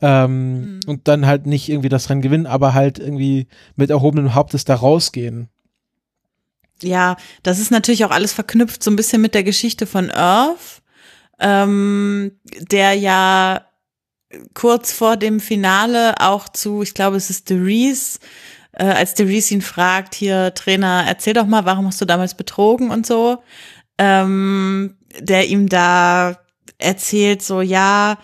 ähm, 0.00 0.60
Mhm. 0.60 0.80
und 0.86 1.08
dann 1.08 1.26
halt 1.26 1.46
nicht 1.46 1.68
irgendwie 1.68 1.88
das 1.88 2.10
Rennen 2.10 2.22
gewinnen, 2.22 2.46
aber 2.46 2.74
halt 2.74 2.98
irgendwie 2.98 3.46
mit 3.76 3.90
erhobenem 3.90 4.34
Hauptes 4.34 4.64
da 4.64 4.74
rausgehen. 4.74 5.48
Ja, 6.82 7.16
das 7.42 7.58
ist 7.60 7.70
natürlich 7.70 8.04
auch 8.04 8.10
alles 8.10 8.32
verknüpft 8.32 8.82
so 8.82 8.90
ein 8.90 8.96
bisschen 8.96 9.22
mit 9.22 9.34
der 9.34 9.44
Geschichte 9.44 9.86
von 9.86 10.10
Earth, 10.10 10.82
ähm, 11.38 12.32
der 12.58 12.94
ja 12.94 13.64
kurz 14.54 14.92
vor 14.92 15.16
dem 15.16 15.38
Finale 15.40 16.14
auch 16.20 16.48
zu, 16.48 16.82
ich 16.82 16.94
glaube, 16.94 17.16
es 17.16 17.30
ist 17.30 17.46
Therese, 17.46 18.18
äh, 18.76 18.84
als 18.84 19.14
Therese 19.14 19.54
ihn 19.54 19.62
fragt, 19.62 20.14
hier 20.14 20.54
Trainer, 20.54 21.04
erzähl 21.06 21.34
doch 21.34 21.46
mal, 21.46 21.64
warum 21.64 21.86
hast 21.86 22.00
du 22.00 22.04
damals 22.04 22.34
betrogen 22.34 22.90
und 22.90 23.06
so, 23.06 23.38
ähm, 23.98 24.96
der 25.20 25.48
ihm 25.48 25.68
da 25.68 26.36
erzählt, 26.78 27.42
so 27.42 27.60
ja, 27.60 28.18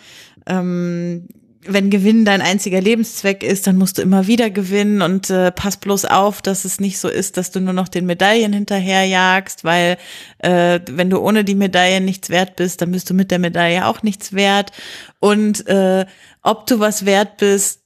ähm, 0.46 1.28
wenn 1.62 1.90
Gewinnen 1.90 2.24
dein 2.24 2.40
einziger 2.40 2.80
Lebenszweck 2.80 3.42
ist, 3.42 3.66
dann 3.66 3.76
musst 3.76 3.98
du 3.98 4.02
immer 4.02 4.26
wieder 4.26 4.48
gewinnen 4.48 5.02
und 5.02 5.28
äh, 5.28 5.52
pass 5.52 5.76
bloß 5.76 6.06
auf, 6.06 6.40
dass 6.40 6.64
es 6.64 6.80
nicht 6.80 6.98
so 6.98 7.08
ist, 7.08 7.36
dass 7.36 7.50
du 7.50 7.60
nur 7.60 7.74
noch 7.74 7.88
den 7.88 8.06
Medaillen 8.06 8.52
hinterherjagst, 8.54 9.62
weil 9.62 9.98
äh, 10.38 10.80
wenn 10.90 11.10
du 11.10 11.18
ohne 11.18 11.44
die 11.44 11.54
Medaillen 11.54 12.06
nichts 12.06 12.30
wert 12.30 12.56
bist, 12.56 12.80
dann 12.80 12.92
bist 12.92 13.10
du 13.10 13.14
mit 13.14 13.30
der 13.30 13.38
Medaille 13.38 13.86
auch 13.86 14.02
nichts 14.02 14.32
wert. 14.32 14.72
Und 15.18 15.66
äh, 15.66 16.06
ob 16.42 16.66
du 16.66 16.80
was 16.80 17.04
wert 17.04 17.36
bist, 17.36 17.79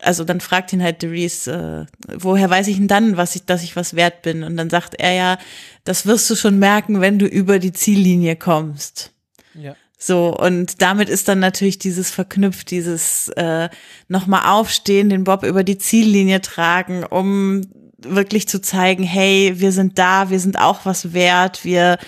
also 0.00 0.24
dann 0.24 0.40
fragt 0.40 0.72
ihn 0.72 0.82
halt 0.82 1.00
Therese, 1.00 1.86
äh, 2.08 2.12
woher 2.18 2.48
weiß 2.48 2.68
ich 2.68 2.76
denn 2.76 2.88
dann, 2.88 3.16
was 3.16 3.36
ich, 3.36 3.44
dass 3.44 3.62
ich 3.62 3.76
was 3.76 3.94
wert 3.94 4.22
bin? 4.22 4.42
Und 4.42 4.56
dann 4.56 4.70
sagt 4.70 4.94
er 4.98 5.12
ja, 5.12 5.38
das 5.84 6.06
wirst 6.06 6.28
du 6.30 6.36
schon 6.36 6.58
merken, 6.58 7.00
wenn 7.00 7.18
du 7.18 7.26
über 7.26 7.58
die 7.58 7.72
Ziellinie 7.72 8.36
kommst. 8.36 9.12
Ja. 9.54 9.74
So, 10.00 10.36
und 10.36 10.80
damit 10.80 11.08
ist 11.08 11.26
dann 11.26 11.40
natürlich 11.40 11.78
dieses 11.78 12.10
verknüpft, 12.10 12.70
dieses 12.70 13.28
äh, 13.30 13.68
nochmal 14.06 14.42
aufstehen, 14.46 15.08
den 15.08 15.24
Bob 15.24 15.42
über 15.42 15.64
die 15.64 15.78
Ziellinie 15.78 16.40
tragen, 16.40 17.04
um 17.04 17.62
wirklich 17.98 18.48
zu 18.48 18.60
zeigen, 18.60 19.02
hey, 19.02 19.54
wir 19.56 19.72
sind 19.72 19.98
da, 19.98 20.30
wir 20.30 20.38
sind 20.38 20.56
auch 20.56 20.84
was 20.84 21.14
wert, 21.14 21.64
wir 21.64 21.98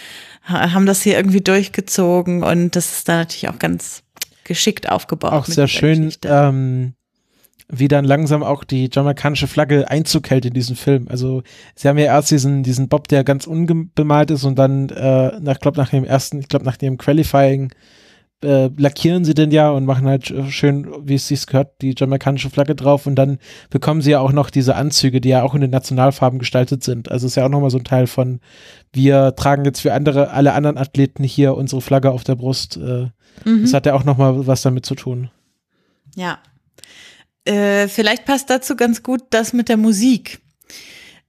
haben 0.44 0.86
das 0.86 1.03
hier 1.03 1.16
irgendwie 1.16 1.40
durchgezogen 1.40 2.42
und 2.44 2.76
das 2.76 2.92
ist 2.92 3.09
dann 3.09 3.18
natürlich 3.18 3.48
auch 3.48 3.59
ganz 3.59 4.03
geschickt 4.44 4.88
aufgebaut. 4.88 5.32
Auch 5.32 5.46
sehr 5.46 5.68
schön, 5.68 6.12
ähm, 6.24 6.94
wie 7.70 7.88
dann 7.88 8.04
langsam 8.04 8.42
auch 8.42 8.64
die 8.64 8.88
jamaikanische 8.92 9.46
Flagge 9.46 9.88
Einzug 9.90 10.30
hält 10.30 10.44
in 10.44 10.54
diesen 10.54 10.76
Film. 10.76 11.06
Also 11.08 11.42
sie 11.74 11.88
haben 11.88 11.98
ja 11.98 12.06
erst 12.06 12.30
diesen, 12.30 12.62
diesen 12.62 12.88
Bob, 12.88 13.08
der 13.08 13.24
ganz 13.24 13.46
unbemalt 13.46 14.30
ist 14.30 14.44
und 14.44 14.58
dann, 14.58 14.88
äh, 14.90 15.38
nach, 15.40 15.58
glaub, 15.60 15.76
nach 15.76 15.90
dem 15.90 16.04
ersten, 16.04 16.40
ich 16.40 16.48
glaube 16.48 16.64
nach 16.64 16.76
dem 16.76 16.98
Qualifying 16.98 17.72
äh, 18.42 18.70
lackieren 18.76 19.24
sie 19.24 19.34
den 19.34 19.50
ja 19.50 19.70
und 19.70 19.84
machen 19.84 20.06
halt 20.06 20.32
schön, 20.48 20.88
wie 21.02 21.14
es 21.14 21.28
sich 21.28 21.46
gehört, 21.46 21.82
die 21.82 21.94
jamaikanische 21.96 22.50
Flagge 22.50 22.74
drauf 22.74 23.06
und 23.06 23.14
dann 23.16 23.38
bekommen 23.68 24.00
sie 24.00 24.12
ja 24.12 24.20
auch 24.20 24.32
noch 24.32 24.50
diese 24.50 24.76
Anzüge, 24.76 25.20
die 25.20 25.28
ja 25.28 25.42
auch 25.42 25.54
in 25.54 25.60
den 25.60 25.70
Nationalfarben 25.70 26.38
gestaltet 26.38 26.82
sind. 26.82 27.10
Also 27.10 27.26
ist 27.26 27.34
ja 27.34 27.44
auch 27.44 27.50
nochmal 27.50 27.70
so 27.70 27.78
ein 27.78 27.84
Teil 27.84 28.06
von, 28.06 28.40
wir 28.92 29.34
tragen 29.36 29.64
jetzt 29.64 29.80
für 29.80 29.92
andere, 29.92 30.30
alle 30.30 30.54
anderen 30.54 30.78
Athleten 30.78 31.22
hier 31.22 31.54
unsere 31.54 31.82
Flagge 31.82 32.10
auf 32.10 32.24
der 32.24 32.36
Brust. 32.36 32.78
Äh, 32.78 33.08
mhm. 33.44 33.62
Das 33.62 33.74
hat 33.74 33.86
ja 33.86 33.94
auch 33.94 34.04
nochmal 34.04 34.46
was 34.46 34.62
damit 34.62 34.86
zu 34.86 34.94
tun. 34.94 35.30
Ja. 36.16 36.38
Äh, 37.45 37.88
vielleicht 37.88 38.24
passt 38.24 38.51
dazu 38.51 38.76
ganz 38.76 39.03
gut 39.03 39.22
das 39.30 39.53
mit 39.53 39.68
der 39.68 39.76
Musik. 39.76 40.41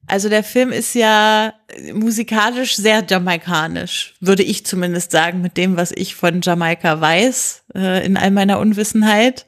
Also 0.07 0.27
der 0.27 0.43
Film 0.43 0.73
ist 0.73 0.93
ja 0.93 1.53
musikalisch 1.93 2.75
sehr 2.75 3.05
jamaikanisch, 3.07 4.15
würde 4.19 4.43
ich 4.43 4.65
zumindest 4.65 5.11
sagen, 5.11 5.41
mit 5.41 5.55
dem, 5.55 5.77
was 5.77 5.93
ich 5.93 6.15
von 6.15 6.41
Jamaika 6.41 6.99
weiß, 6.99 7.63
äh, 7.75 8.05
in 8.05 8.17
all 8.17 8.31
meiner 8.31 8.59
Unwissenheit. 8.59 9.45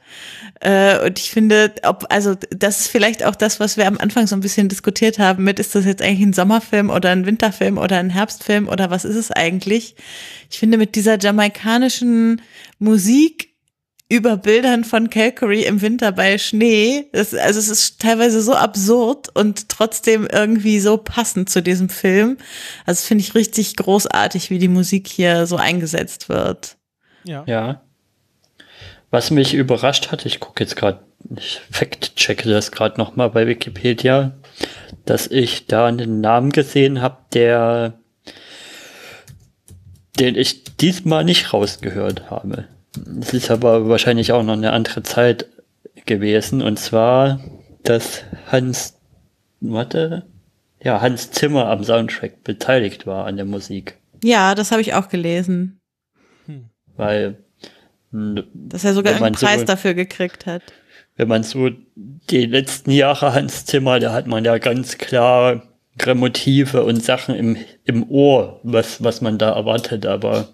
Äh, 0.61 1.05
und 1.05 1.20
ich 1.20 1.32
finde, 1.32 1.74
ob, 1.84 2.05
also 2.09 2.36
das 2.49 2.80
ist 2.80 2.88
vielleicht 2.88 3.26
auch 3.26 3.36
das, 3.36 3.59
was 3.59 3.76
wir 3.76 3.88
am 3.88 3.97
Anfang 3.97 4.28
so 4.28 4.38
ein 4.38 4.41
bisschen 4.41 4.70
diskutiert 4.70 5.20
haben 5.20 5.43
mit, 5.43 5.59
ist 5.59 5.76
das 5.76 5.84
jetzt 5.84 6.01
eigentlich 6.01 6.28
ein 6.28 6.34
Sommerfilm 6.34 6.89
oder 6.89 7.09
ein 7.09 7.26
Winterfilm 7.26 7.78
oder 7.78 7.97
ein 7.97 8.11
Herbstfilm 8.11 8.70
oder 8.70 8.89
was 8.89 9.03
ist 9.03 9.18
es 9.18 9.32
eigentlich? 9.32 9.95
Ich 10.49 10.59
finde, 10.59 10.78
mit 10.78 10.95
dieser 10.95 11.20
jamaikanischen 11.20 12.41
Musik 12.80 13.52
über 14.14 14.38
Bildern 14.38 14.84
von 14.84 15.09
Calgary 15.09 15.64
im 15.64 15.82
Winter 15.82 16.11
bei 16.11 16.38
Schnee. 16.38 17.07
Das, 17.14 17.34
also 17.34 17.57
es 17.57 17.68
ist 17.68 17.99
teilweise 17.99 18.43
so 18.43 18.53
absurd 18.53 19.30
und 19.36 19.70
trotzdem 19.70 20.28
irgendwie 20.32 20.80
so 20.80 20.97
passend 20.97 21.49
zu 21.49 21.64
diesem 21.64 21.89
Film. 21.89 22.38
Also 22.86 23.07
finde 23.07 23.24
ich 23.24 23.34
richtig 23.34 23.76
großartig, 23.76 24.51
wie 24.51 24.59
die 24.59 24.68
Musik 24.68 25.07
hier 25.07 25.47
so 25.47 25.55
eingesetzt 25.55 26.30
wird. 26.30 26.78
Ja. 27.24 27.43
Ja. 27.47 27.82
Was 29.09 29.32
mich 29.32 29.55
überrascht 29.55 30.11
hat, 30.11 30.28
ich 30.28 30.39
gucke 30.39 30.64
jetzt 30.64 30.76
gerade, 30.76 30.99
ich 31.36 31.61
fact-checke 31.72 32.47
das 32.47 32.72
gerade 32.72 32.99
nochmal 32.99 33.32
bei 33.32 33.47
Wikipedia, 33.47 34.34
dass 35.05 35.26
ich 35.26 35.66
da 35.66 35.88
einen 35.88 36.22
Namen 36.22 36.51
gesehen 36.51 37.01
habe, 37.01 37.18
der 37.34 37.95
den 40.20 40.36
ich 40.36 40.64
diesmal 40.78 41.24
nicht 41.24 41.53
rausgehört 41.53 42.30
habe. 42.30 42.66
Es 43.19 43.33
ist 43.33 43.49
aber 43.49 43.89
wahrscheinlich 43.89 44.31
auch 44.31 44.43
noch 44.43 44.53
eine 44.53 44.73
andere 44.73 45.03
Zeit 45.03 45.47
gewesen. 46.05 46.61
Und 46.61 46.77
zwar, 46.79 47.39
dass 47.83 48.23
Hans, 48.51 48.99
warte, 49.59 50.27
ja, 50.81 51.01
Hans 51.01 51.31
Zimmer 51.31 51.67
am 51.67 51.83
Soundtrack 51.83 52.43
beteiligt 52.43 53.07
war 53.07 53.25
an 53.25 53.37
der 53.37 53.45
Musik. 53.45 53.97
Ja, 54.23 54.55
das 54.55 54.71
habe 54.71 54.81
ich 54.81 54.93
auch 54.93 55.09
gelesen. 55.09 55.79
Hm. 56.45 56.69
Weil. 56.95 57.37
Dass 58.11 58.83
er 58.83 58.93
sogar 58.93 59.15
einen 59.15 59.33
Preis 59.33 59.61
so, 59.61 59.65
dafür 59.65 59.95
gekriegt 59.95 60.45
hat. 60.45 60.61
Wenn 61.15 61.27
man 61.27 61.41
so 61.41 61.71
die 61.95 62.45
letzten 62.45 62.91
Jahre 62.91 63.33
Hans 63.33 63.65
Zimmer, 63.65 63.99
da 63.99 64.13
hat 64.13 64.27
man 64.27 64.45
ja 64.45 64.59
ganz 64.59 64.99
klar 64.99 65.63
Motive 66.13 66.83
und 66.83 67.03
Sachen 67.03 67.35
im, 67.35 67.57
im 67.85 68.09
Ohr, 68.09 68.59
was, 68.63 69.03
was 69.03 69.21
man 69.21 69.37
da 69.37 69.51
erwartet, 69.51 70.05
aber 70.05 70.49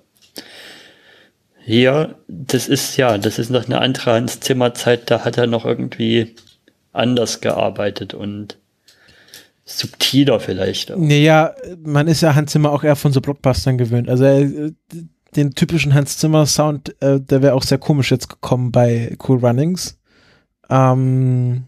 hier, 1.69 2.15
das 2.27 2.67
ist 2.67 2.97
ja, 2.97 3.17
das 3.17 3.37
ist 3.37 3.51
noch 3.51 3.65
eine 3.65 3.79
andere 3.79 4.13
Hans 4.13 4.39
Zimmer 4.39 4.73
Zeit, 4.73 5.11
da 5.11 5.23
hat 5.23 5.37
er 5.37 5.47
noch 5.47 5.65
irgendwie 5.65 6.35
anders 6.91 7.41
gearbeitet 7.41 8.15
und 8.15 8.57
subtiler 9.65 10.39
vielleicht. 10.39 10.89
Naja, 10.97 11.53
man 11.83 12.07
ist 12.07 12.21
ja 12.21 12.33
Hans 12.33 12.51
Zimmer 12.51 12.71
auch 12.71 12.83
eher 12.83 12.95
von 12.95 13.13
so 13.13 13.21
Blockbustern 13.21 13.77
gewöhnt. 13.77 14.09
Also 14.09 14.25
äh, 14.25 14.71
den 15.35 15.53
typischen 15.53 15.93
Hans 15.93 16.17
Zimmer 16.17 16.47
Sound, 16.47 16.99
äh, 17.01 17.21
der 17.21 17.43
wäre 17.43 17.53
auch 17.53 17.61
sehr 17.61 17.77
komisch 17.77 18.09
jetzt 18.09 18.29
gekommen 18.29 18.71
bei 18.71 19.15
Cool 19.27 19.37
Runnings. 19.37 19.99
Ähm, 20.71 21.65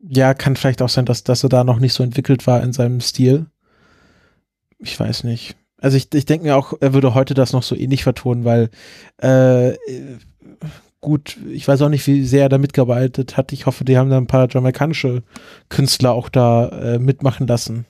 ja, 0.00 0.32
kann 0.32 0.56
vielleicht 0.56 0.80
auch 0.80 0.88
sein, 0.88 1.04
dass, 1.04 1.24
dass 1.24 1.42
er 1.42 1.50
da 1.50 1.62
noch 1.62 1.78
nicht 1.78 1.92
so 1.92 2.02
entwickelt 2.02 2.46
war 2.46 2.62
in 2.62 2.72
seinem 2.72 3.02
Stil. 3.02 3.46
Ich 4.78 4.98
weiß 4.98 5.24
nicht. 5.24 5.56
Also 5.82 5.96
ich, 5.96 6.14
ich 6.14 6.24
denke 6.26 6.46
mir 6.46 6.56
auch, 6.56 6.74
er 6.80 6.94
würde 6.94 7.12
heute 7.12 7.34
das 7.34 7.52
noch 7.52 7.64
so 7.64 7.74
ähnlich 7.74 8.04
vertonen, 8.04 8.44
weil 8.44 8.70
äh, 9.18 9.72
gut, 11.00 11.36
ich 11.50 11.66
weiß 11.66 11.82
auch 11.82 11.88
nicht, 11.88 12.06
wie 12.06 12.24
sehr 12.24 12.44
er 12.44 12.48
da 12.48 12.58
mitgearbeitet 12.58 13.36
hat. 13.36 13.52
Ich 13.52 13.66
hoffe, 13.66 13.84
die 13.84 13.98
haben 13.98 14.08
da 14.08 14.16
ein 14.16 14.28
paar 14.28 14.48
jamaikanische 14.48 15.24
Künstler 15.68 16.12
auch 16.12 16.28
da 16.28 16.68
äh, 16.68 16.98
mitmachen 17.00 17.48
lassen. 17.48 17.84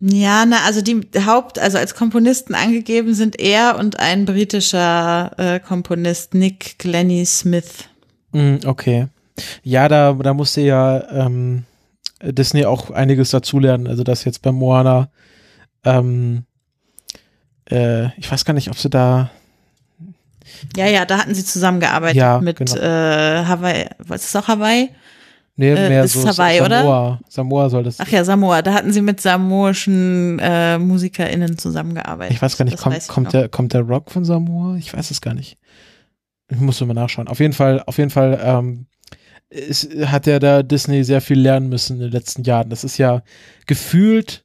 Ja, 0.00 0.44
na, 0.46 0.58
also 0.66 0.82
die 0.82 1.00
Haupt, 1.26 1.58
also 1.58 1.78
als 1.78 1.94
Komponisten 1.94 2.54
angegeben 2.54 3.14
sind 3.14 3.40
er 3.40 3.78
und 3.78 3.98
ein 3.98 4.26
britischer 4.26 5.32
äh, 5.38 5.60
Komponist, 5.60 6.34
Nick 6.34 6.78
Glennie 6.78 7.24
Smith. 7.24 7.88
Mm, 8.32 8.56
okay. 8.66 9.08
Ja, 9.62 9.88
da, 9.88 10.12
da 10.12 10.34
musste 10.34 10.60
ja 10.60 11.08
ähm, 11.10 11.64
Disney 12.22 12.66
auch 12.66 12.90
einiges 12.90 13.30
dazulernen. 13.30 13.86
Also 13.86 14.04
dass 14.04 14.24
jetzt 14.24 14.42
bei 14.42 14.52
Moana 14.52 15.10
ähm, 15.84 16.44
äh, 17.70 18.06
ich 18.18 18.30
weiß 18.30 18.44
gar 18.44 18.54
nicht, 18.54 18.68
ob 18.68 18.78
sie 18.78 18.90
da. 18.90 19.30
Ja, 20.76 20.86
ja, 20.86 21.04
da 21.04 21.18
hatten 21.18 21.34
sie 21.34 21.44
zusammengearbeitet 21.44 22.16
ja, 22.16 22.40
mit 22.40 22.56
genau. 22.56 22.76
äh, 22.76 23.44
Hawaii. 23.44 23.86
Was 23.98 24.24
ist 24.24 24.36
auch 24.36 24.48
Hawaii? 24.48 24.90
Nee, 25.56 25.72
äh, 25.72 25.88
mehr 25.88 26.04
ist 26.04 26.14
so 26.14 26.26
Hawaii, 26.26 26.58
Samoa. 26.58 26.66
Oder? 26.66 27.20
Samoa 27.28 27.68
soll 27.68 27.84
das. 27.84 28.00
Ach 28.00 28.08
ja, 28.08 28.24
Samoa. 28.24 28.62
Da 28.62 28.72
hatten 28.72 28.92
sie 28.92 29.02
mit 29.02 29.20
samoischen 29.20 30.38
äh, 30.38 30.78
MusikerInnen 30.78 31.58
zusammengearbeitet. 31.58 32.34
Ich 32.34 32.42
weiß 32.42 32.56
gar 32.56 32.64
nicht, 32.64 32.78
kommt, 32.78 33.08
kommt, 33.08 33.32
der, 33.32 33.48
kommt 33.48 33.74
der 33.74 33.82
Rock 33.82 34.10
von 34.10 34.24
Samoa? 34.24 34.76
Ich 34.76 34.94
weiß 34.94 35.10
es 35.10 35.20
gar 35.20 35.34
nicht. 35.34 35.58
Ich 36.50 36.58
muss 36.58 36.80
mal 36.80 36.94
nachschauen. 36.94 37.28
Auf 37.28 37.40
jeden 37.40 37.52
Fall, 37.52 37.82
auf 37.86 37.98
jeden 37.98 38.10
Fall 38.10 38.40
ähm, 38.42 38.86
ist, 39.50 39.88
hat 40.06 40.26
ja 40.26 40.38
da 40.38 40.62
Disney 40.62 41.04
sehr 41.04 41.20
viel 41.20 41.38
lernen 41.38 41.68
müssen 41.68 41.96
in 41.96 42.02
den 42.04 42.12
letzten 42.12 42.42
Jahren. 42.44 42.70
Das 42.70 42.82
ist 42.82 42.98
ja 42.98 43.22
gefühlt 43.66 44.44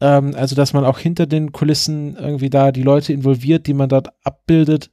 ähm, 0.00 0.34
also, 0.34 0.56
dass 0.56 0.72
man 0.72 0.84
auch 0.84 0.98
hinter 0.98 1.26
den 1.26 1.52
Kulissen 1.52 2.16
irgendwie 2.16 2.50
da 2.50 2.72
die 2.72 2.82
Leute 2.82 3.12
involviert, 3.12 3.66
die 3.66 3.74
man 3.74 3.88
dort 3.88 4.08
abbildet. 4.24 4.90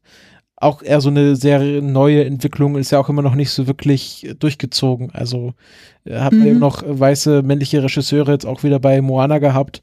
Auch 0.55 0.82
eher 0.82 1.01
so 1.01 1.10
eine 1.10 1.36
sehr 1.36 1.60
neue 1.82 2.26
Entwicklung 2.26 2.78
ist 2.78 2.91
ja 2.91 2.99
auch 2.99 3.10
immer 3.10 3.22
noch 3.22 3.36
nicht 3.36 3.51
so 3.51 3.68
wirklich 3.68 4.34
durchgezogen. 4.39 5.12
Also 5.12 5.53
äh, 6.03 6.20
hat 6.20 6.34
man 6.34 6.41
mhm. 6.41 6.47
eben 6.47 6.60
noch 6.60 6.84
weiße 6.86 7.43
männliche 7.43 7.84
Regisseure 7.84 8.32
jetzt 8.32 8.45
auch 8.45 8.64
wieder 8.64 8.80
bei 8.80 9.01
Moana 9.01 9.39
gehabt. 9.39 9.82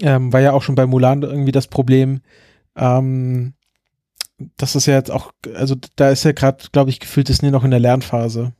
Ähm, 0.00 0.32
war 0.32 0.40
ja 0.40 0.52
auch 0.52 0.62
schon 0.62 0.76
bei 0.76 0.86
Mulan 0.86 1.22
irgendwie 1.22 1.52
das 1.52 1.66
Problem. 1.66 2.20
Ähm, 2.76 3.54
das 4.56 4.76
ist 4.76 4.86
ja 4.86 4.94
jetzt 4.94 5.10
auch, 5.10 5.32
also 5.54 5.76
da 5.96 6.10
ist 6.10 6.24
ja 6.24 6.32
gerade, 6.32 6.64
glaube 6.72 6.90
ich, 6.90 7.00
gefühlt 7.00 7.28
Disney 7.28 7.50
noch 7.50 7.64
in 7.64 7.70
der 7.70 7.80
Lernphase. 7.80 8.52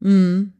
Mhm. 0.00 0.54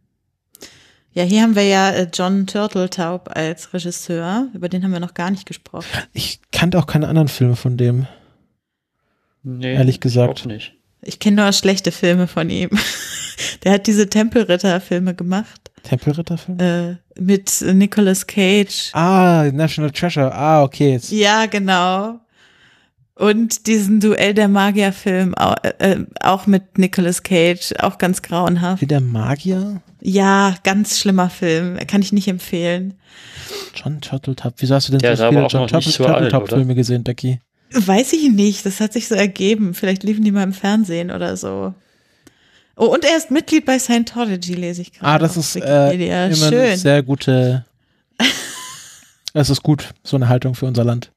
Ja, 1.15 1.25
hier 1.25 1.43
haben 1.43 1.57
wir 1.57 1.65
ja 1.65 1.91
äh, 1.91 2.09
John 2.13 2.47
Turteltaub 2.47 3.31
als 3.35 3.75
Regisseur. 3.75 4.49
Über 4.55 4.69
den 4.69 4.83
haben 4.83 4.93
wir 4.93 5.01
noch 5.01 5.15
gar 5.15 5.31
nicht 5.31 5.47
gesprochen. 5.47 5.87
Ich 6.13 6.41
kannte 6.53 6.79
auch 6.79 6.87
keine 6.87 7.09
anderen 7.09 7.29
Filme 7.29 7.57
von 7.57 7.77
dem. 7.77 8.07
Nee, 9.43 9.75
ehrlich 9.75 10.01
gesagt. 10.01 10.41
Ich 10.41 10.47
nicht. 10.47 10.75
Ich 11.03 11.19
kenne 11.19 11.43
nur 11.43 11.53
schlechte 11.53 11.93
Filme 11.93 12.29
von 12.29 12.49
ihm. 12.49 12.71
Der 13.65 13.73
hat 13.73 13.87
diese 13.87 14.09
Tempelritter-Filme 14.09 15.15
gemacht. 15.15 15.71
Tempelritter-Filme? 15.83 16.99
Äh, 17.17 17.21
mit 17.21 17.63
Nicolas 17.75 18.27
Cage. 18.27 18.91
Ah, 18.93 19.51
National 19.53 19.91
Treasure. 19.91 20.33
Ah, 20.33 20.63
okay. 20.63 20.93
Jetzt. 20.93 21.11
Ja, 21.11 21.47
genau. 21.47 22.21
Und 23.15 23.67
diesen 23.67 24.01
Duell 24.01 24.33
der 24.33 24.49
Magier-Film, 24.49 25.35
auch, 25.35 25.57
äh, 25.63 25.99
auch 26.21 26.47
mit 26.47 26.79
Nicolas 26.79 27.23
Cage, 27.23 27.75
auch 27.79 27.99
ganz 27.99 28.23
grauenhaft. 28.23 28.81
Wie 28.81 28.87
der 28.87 29.03
Magier? 29.03 29.83
Ja, 30.01 30.55
ganz 30.65 30.99
schlimmer 30.99 31.29
Film. 31.29 31.79
Kann 31.87 32.01
ich 32.01 32.13
nicht 32.13 32.27
empfehlen. 32.29 32.95
John 33.75 34.01
Turteltaub. 34.01 34.55
Wieso 34.59 34.75
hast 34.75 34.89
du 34.89 34.93
denn 34.93 35.01
der 35.01 35.17
so 35.17 35.29
viele 35.29 35.47
John 35.47 35.69
Turteltaub-Filme 35.69 36.75
gesehen, 36.75 37.05
Becky? 37.05 37.41
Weiß 37.73 38.13
ich 38.15 38.31
nicht. 38.31 38.65
Das 38.65 38.81
hat 38.81 38.95
sich 38.95 39.09
so 39.09 39.15
ergeben. 39.15 39.75
Vielleicht 39.75 40.03
liefen 40.03 40.25
die 40.25 40.33
mal 40.33 40.43
im 40.43 40.53
Fernsehen 40.53 41.11
oder 41.11 41.37
so. 41.37 41.75
Oh, 42.77 42.87
und 42.87 43.05
er 43.05 43.17
ist 43.17 43.31
Mitglied 43.31 43.67
bei 43.67 43.79
Scientology, 43.79 44.55
lese 44.55 44.83
ich 44.83 44.93
gerade. 44.93 45.07
Ah, 45.07 45.19
das 45.19 45.37
ist 45.37 45.57
äh, 45.57 45.93
immer 45.93 46.35
Schön. 46.35 46.61
eine 46.61 46.77
sehr 46.77 47.03
gute. 47.03 47.67
es 49.35 49.51
ist 49.51 49.63
gut, 49.63 49.91
so 50.03 50.17
eine 50.17 50.29
Haltung 50.29 50.55
für 50.55 50.67
unser 50.67 50.85
Land. 50.85 51.13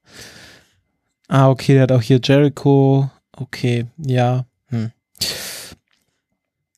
Ah, 1.28 1.50
okay, 1.50 1.74
der 1.74 1.82
hat 1.82 1.92
auch 1.92 2.02
hier 2.02 2.20
Jericho. 2.22 3.10
Okay, 3.36 3.86
ja. 3.98 4.46
Hm. 4.68 4.92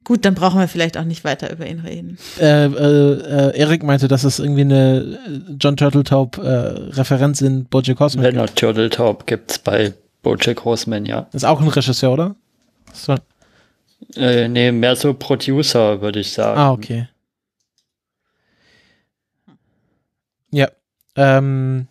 Gut, 0.04 0.24
dann 0.24 0.34
brauchen 0.34 0.58
wir 0.58 0.68
vielleicht 0.68 0.96
auch 0.96 1.04
nicht 1.04 1.22
weiter 1.22 1.52
über 1.52 1.66
ihn 1.66 1.80
reden. 1.80 2.16
Äh, 2.40 2.64
äh, 2.64 3.50
äh, 3.50 3.58
Erik 3.58 3.82
meinte, 3.82 4.08
dass 4.08 4.24
es 4.24 4.38
irgendwie 4.38 4.62
eine 4.62 5.18
äh, 5.28 5.52
John 5.60 5.76
Turtletaub 5.76 6.38
äh, 6.38 6.48
Referenz 6.48 7.42
in 7.42 7.66
Bojack 7.66 8.00
Horseman 8.00 8.24
Leonard 8.24 8.56
Turtletaub 8.56 9.26
gibt's 9.26 9.58
bei 9.58 9.92
Bojack 10.22 10.64
Horseman, 10.64 11.04
ja. 11.04 11.28
Ist 11.32 11.44
auch 11.44 11.60
ein 11.60 11.68
Regisseur, 11.68 12.12
oder? 12.12 12.36
So. 12.94 13.16
Äh, 14.16 14.48
nee, 14.48 14.72
mehr 14.72 14.96
so 14.96 15.12
Producer, 15.12 16.00
würde 16.00 16.20
ich 16.20 16.32
sagen. 16.32 16.58
Ah, 16.58 16.72
okay. 16.72 17.08
Ja. 20.50 20.68
Ähm, 21.16 21.88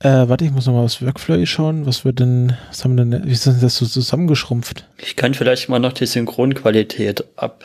äh, 0.00 0.28
warte, 0.28 0.44
ich 0.44 0.50
muss 0.50 0.66
nochmal 0.66 0.84
aufs 0.84 1.02
Workflow 1.02 1.44
schauen. 1.46 1.86
Was 1.86 2.04
wird 2.04 2.20
denn, 2.20 2.56
was 2.68 2.84
haben 2.84 2.96
wir 2.96 3.04
denn, 3.04 3.26
wie 3.26 3.32
ist 3.32 3.46
denn 3.46 3.60
das 3.60 3.76
so 3.76 3.86
zusammengeschrumpft? 3.86 4.86
Ich 4.98 5.16
kann 5.16 5.34
vielleicht 5.34 5.68
mal 5.68 5.78
noch 5.78 5.92
die 5.92 6.06
Synchronqualität 6.06 7.24
ab, 7.36 7.64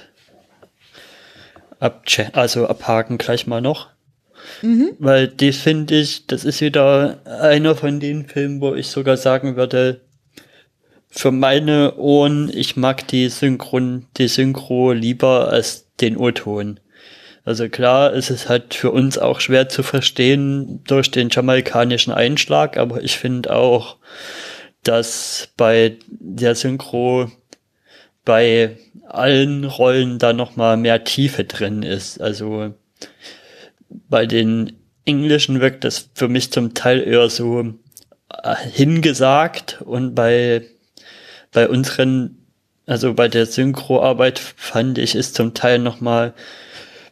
ab 1.80 2.06
also 2.34 2.68
abhaken 2.68 3.18
gleich 3.18 3.48
mal 3.48 3.62
noch. 3.62 3.90
Mhm. 4.62 4.92
Weil 5.00 5.28
die 5.28 5.52
finde 5.52 6.00
ich, 6.00 6.28
das 6.28 6.44
ist 6.44 6.62
wieder 6.62 7.20
einer 7.26 7.76
von 7.76 8.00
den 8.00 8.26
Filmen, 8.26 8.62
wo 8.62 8.74
ich 8.76 8.88
sogar 8.88 9.18
sagen 9.18 9.56
würde, 9.56 10.02
für 11.10 11.32
meine 11.32 11.96
Ohren, 11.98 12.52
ich 12.54 12.76
mag 12.76 13.08
die 13.08 13.30
Synchron, 13.30 14.08
die 14.18 14.28
Synchro 14.28 14.94
lieber 14.94 15.50
als 15.50 15.94
den 16.02 16.18
O-Ton. 16.18 16.80
Also 17.46 17.68
klar, 17.68 18.14
es 18.14 18.30
ist 18.30 18.48
halt 18.48 18.74
für 18.74 18.92
uns 18.92 19.18
auch 19.18 19.42
schwer 19.42 19.68
zu 19.68 19.84
verstehen 19.84 20.82
durch 20.86 21.12
den 21.12 21.30
jamaikanischen 21.30 22.14
Einschlag, 22.14 22.78
aber 22.78 23.04
ich 23.04 23.18
finde 23.18 23.54
auch, 23.54 23.98
dass 24.84 25.50
bei 25.58 25.98
der 26.08 26.56
Synchro 26.56 27.30
bei 28.24 28.78
allen 29.08 29.66
Rollen 29.66 30.20
da 30.20 30.32
noch 30.32 30.56
mal 30.56 30.78
mehr 30.78 31.04
Tiefe 31.04 31.44
drin 31.44 31.84
ist. 31.84 32.22
Also 32.22 32.74
bei 33.90 34.26
den 34.26 34.78
Englischen 35.06 35.60
wirkt 35.60 35.84
das 35.84 36.10
für 36.14 36.30
mich 36.30 36.52
zum 36.52 36.74
Teil 36.74 37.02
eher 37.02 37.30
so 37.30 37.74
äh, 38.30 38.56
hingesagt 38.72 39.82
und 39.82 40.16
bei 40.16 40.64
bei 41.52 41.68
unseren 41.68 42.38
also 42.86 43.14
bei 43.14 43.28
der 43.28 43.46
Synchroarbeit 43.46 44.40
fand 44.40 44.98
ich 44.98 45.16
ist 45.16 45.36
zum 45.36 45.54
Teil 45.54 45.80
noch 45.80 46.00
mal 46.02 46.34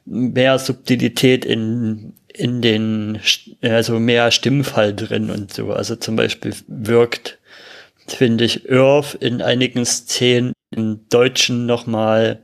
mehr 0.06 0.60
Subtilität 0.60 1.46
in, 1.46 2.14
in 2.28 2.62
den, 2.62 3.20
also 3.62 4.00
mehr 4.00 4.32
Stimmfall 4.32 4.96
drin 4.96 5.30
und 5.30 5.54
so. 5.54 5.72
Also 5.72 5.96
zum 5.96 6.16
Beispiel 6.16 6.54
wirkt, 6.68 7.40
finde 8.08 8.46
ich, 8.46 8.66
Irv 8.66 9.18
in 9.20 9.42
einigen 9.42 9.86
Szenen 9.86 10.54
im 10.72 11.08
Deutschen 11.10 11.66
nochmal, 11.66 12.42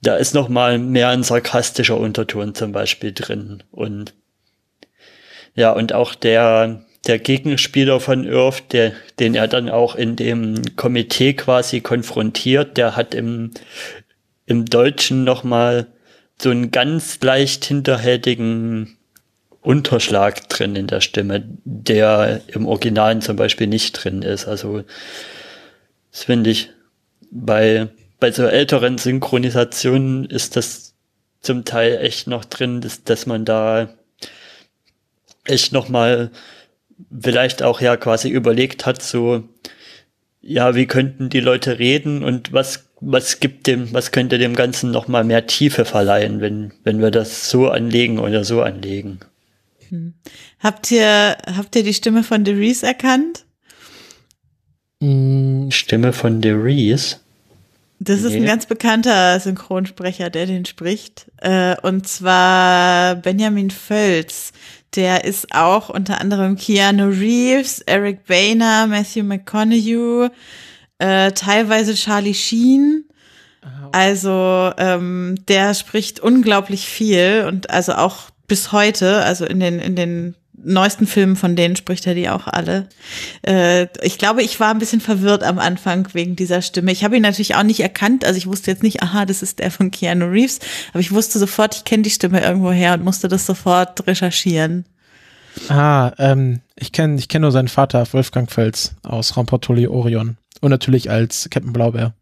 da 0.00 0.16
ist 0.16 0.34
nochmal 0.34 0.78
mehr 0.78 1.08
ein 1.08 1.22
sarkastischer 1.22 1.98
Unterton 1.98 2.54
zum 2.54 2.72
Beispiel 2.72 3.12
drin. 3.12 3.62
Und 3.70 4.14
ja, 5.54 5.72
und 5.72 5.92
auch 5.92 6.14
der, 6.14 6.84
der 7.06 7.18
Gegenspieler 7.18 8.00
von 8.00 8.24
Irv, 8.24 8.60
der, 8.68 8.92
den 9.18 9.34
er 9.34 9.48
dann 9.48 9.68
auch 9.68 9.94
in 9.94 10.16
dem 10.16 10.62
Komitee 10.76 11.34
quasi 11.34 11.80
konfrontiert, 11.80 12.76
der 12.76 12.96
hat 12.96 13.14
im, 13.14 13.52
im 14.46 14.66
Deutschen 14.66 15.24
nochmal 15.24 15.86
so 16.40 16.50
einen 16.50 16.70
ganz 16.70 17.20
leicht 17.22 17.64
hinterhältigen 17.64 18.96
Unterschlag 19.60 20.48
drin 20.48 20.76
in 20.76 20.86
der 20.86 21.00
Stimme, 21.00 21.44
der 21.64 22.42
im 22.48 22.66
Originalen 22.66 23.22
zum 23.22 23.36
Beispiel 23.36 23.66
nicht 23.66 23.92
drin 23.92 24.22
ist. 24.22 24.46
Also 24.46 24.84
das 26.12 26.24
finde 26.24 26.50
ich 26.50 26.70
bei, 27.30 27.88
bei 28.20 28.30
so 28.30 28.44
älteren 28.44 28.98
Synchronisationen 28.98 30.26
ist 30.26 30.56
das 30.56 30.94
zum 31.40 31.64
Teil 31.64 31.98
echt 31.98 32.26
noch 32.26 32.44
drin, 32.44 32.80
dass, 32.80 33.04
dass 33.04 33.26
man 33.26 33.44
da 33.44 33.88
echt 35.44 35.72
noch 35.72 35.88
mal 35.88 36.30
vielleicht 37.20 37.62
auch 37.62 37.80
ja 37.80 37.96
quasi 37.96 38.28
überlegt 38.28 38.86
hat, 38.86 39.02
so 39.02 39.44
ja, 40.40 40.74
wie 40.74 40.86
könnten 40.86 41.30
die 41.30 41.40
Leute 41.40 41.78
reden 41.78 42.22
und 42.22 42.52
was 42.52 42.93
was 43.06 43.40
gibt 43.40 43.66
dem, 43.66 43.92
was 43.92 44.10
könnte 44.10 44.38
dem 44.38 44.54
Ganzen 44.54 44.90
noch 44.90 45.08
mal 45.08 45.24
mehr 45.24 45.46
Tiefe 45.46 45.84
verleihen, 45.84 46.40
wenn, 46.40 46.72
wenn 46.82 47.00
wir 47.00 47.10
das 47.10 47.48
so 47.50 47.68
anlegen 47.68 48.18
oder 48.18 48.44
so 48.44 48.62
anlegen. 48.62 49.20
Hm. 49.88 50.14
Habt 50.60 50.90
ihr, 50.90 51.36
habt 51.56 51.76
ihr 51.76 51.82
die 51.82 51.94
Stimme 51.94 52.22
von 52.22 52.44
Reese 52.46 52.86
erkannt? 52.86 53.44
Hm, 55.02 55.70
Stimme 55.70 56.12
von 56.12 56.42
Reese? 56.42 57.16
Das 58.00 58.20
nee. 58.20 58.28
ist 58.28 58.34
ein 58.34 58.44
ganz 58.44 58.66
bekannter 58.66 59.38
Synchronsprecher, 59.38 60.30
der 60.30 60.46
den 60.46 60.64
spricht. 60.64 61.30
Äh, 61.38 61.76
und 61.82 62.06
zwar 62.08 63.16
Benjamin 63.16 63.70
Völz. 63.70 64.52
Der 64.94 65.24
ist 65.24 65.52
auch 65.52 65.88
unter 65.88 66.20
anderem 66.20 66.56
Keanu 66.56 67.08
Reeves, 67.08 67.80
Eric 67.80 68.26
Boehner, 68.26 68.86
Matthew 68.86 69.24
McConaughey, 69.24 70.28
äh, 70.98 71.32
teilweise 71.32 71.94
Charlie 71.94 72.34
Sheen. 72.34 73.04
Also 73.92 74.72
ähm, 74.76 75.36
der 75.48 75.72
spricht 75.72 76.20
unglaublich 76.20 76.86
viel 76.86 77.46
und 77.48 77.70
also 77.70 77.94
auch 77.94 78.30
bis 78.46 78.72
heute, 78.72 79.22
also 79.22 79.46
in 79.46 79.60
den 79.60 79.78
in 79.78 79.96
den 79.96 80.34
neuesten 80.64 81.06
Filmen 81.06 81.36
von 81.36 81.56
denen 81.56 81.76
spricht 81.76 82.06
er 82.06 82.14
die 82.14 82.28
auch 82.28 82.46
alle. 82.46 82.88
Äh, 83.46 83.88
ich 84.02 84.18
glaube, 84.18 84.42
ich 84.42 84.60
war 84.60 84.70
ein 84.70 84.78
bisschen 84.78 85.00
verwirrt 85.00 85.42
am 85.42 85.58
Anfang 85.58 86.08
wegen 86.12 86.36
dieser 86.36 86.62
Stimme. 86.62 86.92
Ich 86.92 87.04
habe 87.04 87.16
ihn 87.16 87.22
natürlich 87.22 87.54
auch 87.54 87.62
nicht 87.62 87.80
erkannt, 87.80 88.24
also 88.24 88.38
ich 88.38 88.46
wusste 88.46 88.70
jetzt 88.70 88.82
nicht, 88.82 89.02
aha, 89.02 89.24
das 89.26 89.42
ist 89.42 89.58
der 89.58 89.70
von 89.70 89.90
Keanu 89.90 90.26
Reeves, 90.26 90.60
aber 90.90 91.00
ich 91.00 91.12
wusste 91.12 91.38
sofort, 91.38 91.76
ich 91.76 91.84
kenne 91.84 92.02
die 92.02 92.10
Stimme 92.10 92.42
irgendwo 92.42 92.70
her 92.70 92.94
und 92.94 93.04
musste 93.04 93.28
das 93.28 93.46
sofort 93.46 94.06
recherchieren. 94.06 94.86
Ah, 95.68 96.12
ähm, 96.18 96.60
ich 96.76 96.92
kenne 96.92 97.18
ich 97.18 97.28
kenn 97.28 97.42
nur 97.42 97.52
seinen 97.52 97.68
Vater, 97.68 98.06
Wolfgang 98.12 98.50
Fels 98.50 98.94
aus 99.02 99.36
Ramportoli 99.36 99.86
Orion. 99.86 100.36
Und 100.64 100.70
natürlich 100.70 101.10
als 101.10 101.50
Captain 101.50 101.74
Blaubeer. 101.74 102.14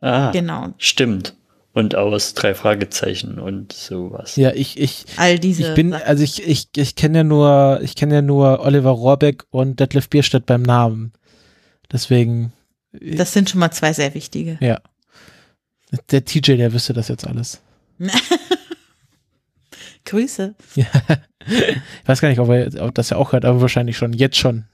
Ah, 0.00 0.32
genau. 0.32 0.74
Stimmt. 0.78 1.36
Und 1.72 1.94
aus 1.94 2.34
drei 2.34 2.56
Fragezeichen 2.56 3.38
und 3.38 3.72
sowas. 3.72 4.34
Ja, 4.34 4.50
ich, 4.52 4.76
ich, 4.76 5.04
all 5.16 5.38
diese. 5.38 5.68
Ich 5.68 5.74
bin, 5.74 5.94
also 5.94 6.24
ich, 6.24 6.44
ich, 6.44 6.66
ich 6.74 6.96
kenne 6.96 7.18
ja 7.18 7.22
nur, 7.22 7.78
ich 7.82 7.94
kenne 7.94 8.14
ja 8.14 8.22
nur 8.22 8.64
Oliver 8.66 8.90
Rohrbeck 8.90 9.44
und 9.50 9.78
Detlef 9.78 10.08
Bierstedt 10.08 10.44
beim 10.44 10.62
Namen. 10.62 11.12
Deswegen. 11.92 12.52
Das 12.90 13.32
sind 13.32 13.48
schon 13.48 13.60
mal 13.60 13.70
zwei 13.70 13.92
sehr 13.92 14.12
wichtige. 14.14 14.58
Ja. 14.60 14.80
Der 16.10 16.24
TJ, 16.24 16.56
der 16.56 16.72
wüsste 16.72 16.94
das 16.94 17.06
jetzt 17.06 17.28
alles. 17.28 17.60
Grüße. 20.04 20.56
Ja. 20.74 20.86
Ich 21.46 22.08
weiß 22.08 22.20
gar 22.20 22.28
nicht, 22.28 22.40
ob 22.40 22.48
er 22.48 22.82
ob 22.82 22.92
das 22.96 23.10
ja 23.10 23.18
auch 23.18 23.30
hört, 23.30 23.44
aber 23.44 23.60
wahrscheinlich 23.60 23.96
schon. 23.96 24.12
Jetzt 24.12 24.36
schon. 24.36 24.64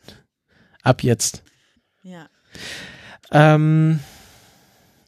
Ab 0.83 1.03
jetzt. 1.03 1.43
Ja. 2.03 2.29
Ähm, 3.31 4.01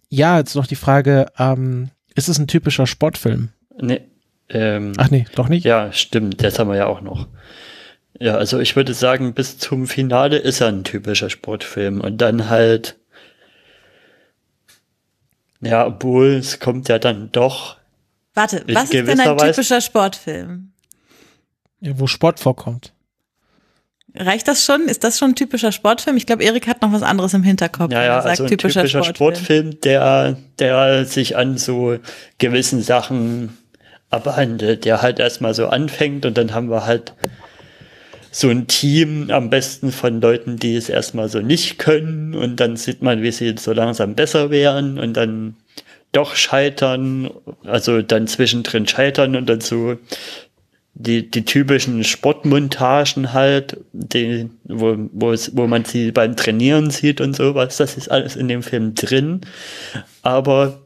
ja, 0.09 0.39
jetzt 0.39 0.55
noch 0.55 0.67
die 0.67 0.77
Frage, 0.77 1.27
ähm, 1.39 1.91
ist 2.15 2.29
es 2.29 2.39
ein 2.39 2.47
typischer 2.47 2.87
Sportfilm? 2.87 3.51
Nee. 3.81 4.03
Ähm, 4.49 4.93
Ach 4.99 5.11
nee, 5.11 5.27
doch 5.35 5.49
nicht? 5.49 5.65
Ja, 5.65 5.93
stimmt, 5.93 6.43
das 6.43 6.59
haben 6.59 6.71
wir 6.71 6.77
ja 6.77 6.87
auch 6.87 7.01
noch. 7.01 7.27
Ja, 8.21 8.37
also 8.37 8.61
ich 8.61 8.77
würde 8.77 8.95
sagen, 8.95 9.35
bis 9.35 9.59
zum 9.59 9.87
Finale 9.87 10.37
ist 10.37 10.61
er 10.61 10.69
ein 10.69 10.85
typischer 10.85 11.31
Sportfilm 11.31 12.01
und 12.01 12.19
dann 12.19 12.49
halt, 12.49 12.97
ja, 15.61 15.87
obwohl 15.87 16.35
es 16.35 16.61
kommt 16.61 16.89
ja 16.89 16.99
dann 16.99 17.33
doch. 17.33 17.77
Warte, 18.35 18.65
was 18.69 18.85
ist 18.85 18.93
denn 18.93 19.21
ein 19.21 19.39
typischer 19.39 19.81
Sportfilm? 19.81 20.73
Ja, 21.81 21.99
wo 21.99 22.07
Sport 22.07 22.39
vorkommt. 22.39 22.93
Reicht 24.17 24.47
das 24.47 24.65
schon? 24.65 24.83
Ist 24.89 25.03
das 25.03 25.19
schon 25.19 25.31
ein 25.31 25.35
typischer 25.35 25.73
Sportfilm? 25.73 26.17
Ich 26.17 26.27
glaube, 26.27 26.45
Erik 26.45 26.69
hat 26.69 26.83
noch 26.83 26.93
was 26.93 27.03
anderes 27.03 27.35
im 27.35 27.43
Hinterkopf. 27.43 27.93
Ja, 27.93 28.05
ja, 28.05 28.21
also 28.21 28.45
ein 28.45 28.49
typischer, 28.49 28.83
typischer 28.83 29.03
Sportfilm. 29.03 29.73
Sportfilm, 29.73 29.81
der, 29.81 30.37
der 30.61 31.05
sich 31.05 31.37
an 31.37 31.59
so 31.59 31.99
gewissen 32.39 32.81
Sachen 32.81 33.59
abhandelt, 34.11 34.85
der 34.85 35.03
halt 35.03 35.19
erstmal 35.19 35.55
so 35.55 35.67
anfängt 35.67 36.25
und 36.27 36.39
dann 36.39 36.55
haben 36.55 36.71
wir 36.71 36.87
halt 36.87 37.15
so 38.31 38.49
ein 38.49 38.67
Team 38.67 39.31
am 39.31 39.51
besten 39.51 39.93
von 39.93 40.21
Leuten, 40.21 40.57
die 40.59 40.77
es 40.77 40.89
erstmal 40.89 41.29
so 41.29 41.41
nicht 41.41 41.79
können 41.79 42.35
und 42.35 42.61
dann 42.61 42.77
sieht 42.77 43.03
man, 43.03 43.23
wie 43.23 43.33
sie 43.33 43.55
so 43.59 43.73
langsam 43.73 44.15
besser 44.15 44.51
werden 44.51 44.99
und 44.99 45.15
dann 45.15 45.57
doch 46.11 46.37
scheitern, 46.37 47.31
also 47.65 48.03
dann 48.03 48.27
zwischendrin 48.29 48.87
scheitern 48.87 49.35
und 49.35 49.49
dann 49.49 49.61
so 49.61 49.97
die, 50.95 51.29
die 51.29 51.45
typischen 51.45 52.05
Sportmontagen 52.05 53.33
halt, 53.33 53.79
die, 53.93 54.49
wo, 54.65 54.97
wo, 55.13 55.33
es, 55.33 55.57
wo 55.57 55.67
man 55.67 55.85
sie 55.85 56.13
beim 56.13 56.37
Trainieren 56.37 56.91
sieht 56.91 57.21
und 57.21 57.35
sowas, 57.35 57.77
das 57.77 57.97
ist 57.97 58.11
alles 58.11 58.37
in 58.37 58.49
dem 58.49 58.63
Film 58.63 58.95
drin. 58.95 59.41
Aber 60.23 60.81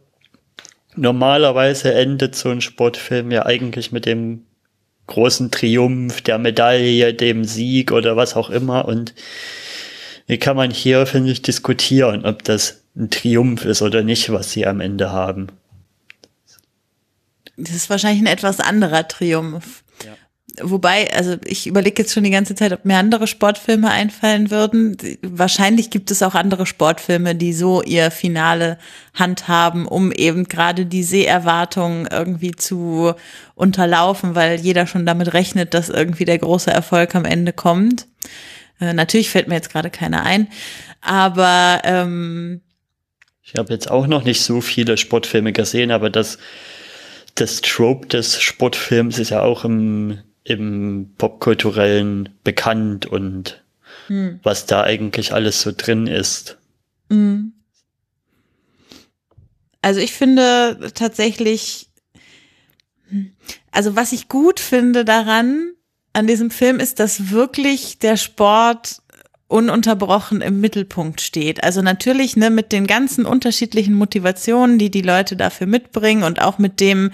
normalerweise 0.97 1.93
endet 1.95 2.35
so 2.35 2.49
ein 2.49 2.63
Sportfilm 2.63 3.31
ja 3.31 3.45
eigentlich 3.45 3.93
mit 3.93 4.07
dem 4.07 4.45
großen 5.07 5.51
Triumph, 5.51 6.23
der 6.23 6.39
Medaille, 6.39 7.13
dem 7.13 7.45
Sieg 7.45 7.93
oder 7.93 8.17
was 8.17 8.35
auch 8.35 8.51
immer. 8.51 8.87
Und 8.87 9.15
wie 10.27 10.39
kann 10.39 10.57
man 10.57 10.71
hier, 10.71 11.07
finde 11.07 11.33
ich, 11.33 11.43
diskutieren, 11.43 12.25
ob 12.25 12.45
das 12.45 12.83
ein 12.97 13.11
Triumph 13.11 13.65
ist 13.65 13.83
oder 13.83 14.03
nicht, 14.03 14.31
was 14.33 14.53
sie 14.53 14.67
am 14.67 14.81
Ende 14.81 15.13
haben. 15.13 15.49
Das 17.57 17.75
ist 17.75 17.91
wahrscheinlich 17.91 18.23
ein 18.23 18.33
etwas 18.33 18.61
anderer 18.61 19.07
Triumph. 19.07 19.83
Wobei, 20.63 21.13
also 21.15 21.37
ich 21.45 21.67
überlege 21.67 22.03
jetzt 22.03 22.13
schon 22.13 22.25
die 22.25 22.31
ganze 22.31 22.55
Zeit, 22.55 22.73
ob 22.73 22.85
mir 22.85 22.97
andere 22.97 23.27
Sportfilme 23.27 23.91
einfallen 23.91 24.51
würden. 24.51 24.97
Wahrscheinlich 25.23 25.91
gibt 25.91 26.11
es 26.11 26.23
auch 26.23 26.35
andere 26.35 26.67
Sportfilme, 26.67 27.35
die 27.35 27.53
so 27.53 27.83
ihr 27.83 28.11
Finale 28.11 28.79
handhaben, 29.15 29.87
um 29.87 30.13
eben 30.13 30.45
gerade 30.45 30.87
die 30.87 31.03
Seherwartungen 31.03 32.09
irgendwie 32.11 32.53
zu 32.53 33.15
unterlaufen, 33.55 34.35
weil 34.35 34.61
jeder 34.61 34.87
schon 34.87 35.07
damit 35.07 35.33
rechnet, 35.35 35.75
dass 35.75 35.89
irgendwie 35.89 36.25
der 36.25 36.39
große 36.39 36.71
Erfolg 36.71 37.15
am 37.15 37.25
Ende 37.25 37.53
kommt. 37.53 38.07
Äh, 38.81 38.93
natürlich 38.93 39.31
fällt 39.31 39.49
mir 39.49 39.55
jetzt 39.55 39.71
gerade 39.71 39.91
keiner 39.91 40.25
ein, 40.25 40.49
aber 41.01 41.81
ähm, 41.85 42.61
ich 43.43 43.57
habe 43.57 43.73
jetzt 43.73 43.91
auch 43.91 44.07
noch 44.07 44.25
nicht 44.25 44.43
so 44.43 44.61
viele 44.61 44.97
Sportfilme 44.97 45.53
gesehen, 45.53 45.91
aber 45.91 46.11
das 46.11 46.39
das 47.41 47.61
Trope 47.61 48.09
des 48.09 48.41
Sportfilms 48.41 49.19
ist 49.19 49.31
ja 49.31 49.43
auch 49.43 49.65
im 49.65 50.19
im 50.49 51.15
Popkulturellen 51.19 52.31
bekannt 52.45 53.07
und 53.07 53.63
hm. 54.07 54.41
was 54.43 54.67
da 54.67 54.83
eigentlich 54.83 55.33
alles 55.33 55.63
so 55.63 55.73
drin 55.77 56.07
ist. 56.07 56.59
Hm. 57.11 57.53
Also 59.81 60.01
ich 60.01 60.13
finde 60.13 60.91
tatsächlich, 60.95 61.89
also 63.71 63.97
was 63.97 64.13
ich 64.13 64.29
gut 64.29 64.61
finde 64.61 65.05
daran, 65.05 65.73
an 66.13 66.27
diesem 66.27 66.51
Film 66.51 66.81
ist, 66.81 66.99
dass 66.99 67.31
wirklich 67.31 67.99
der 67.99 68.17
Sport 68.17 69.03
ununterbrochen 69.49 70.43
im 70.43 70.61
Mittelpunkt 70.61 71.23
steht. 71.23 71.65
Also 71.65 71.81
natürlich 71.81 72.37
ne, 72.37 72.51
mit 72.51 72.71
den 72.71 72.87
ganzen 72.87 73.25
unterschiedlichen 73.25 73.95
Motivationen, 73.95 74.79
die 74.79 74.91
die 74.91 75.03
Leute 75.03 75.37
dafür 75.37 75.67
mitbringen 75.67 76.23
und 76.23 76.43
auch 76.43 76.59
mit 76.59 76.81
dem 76.81 77.13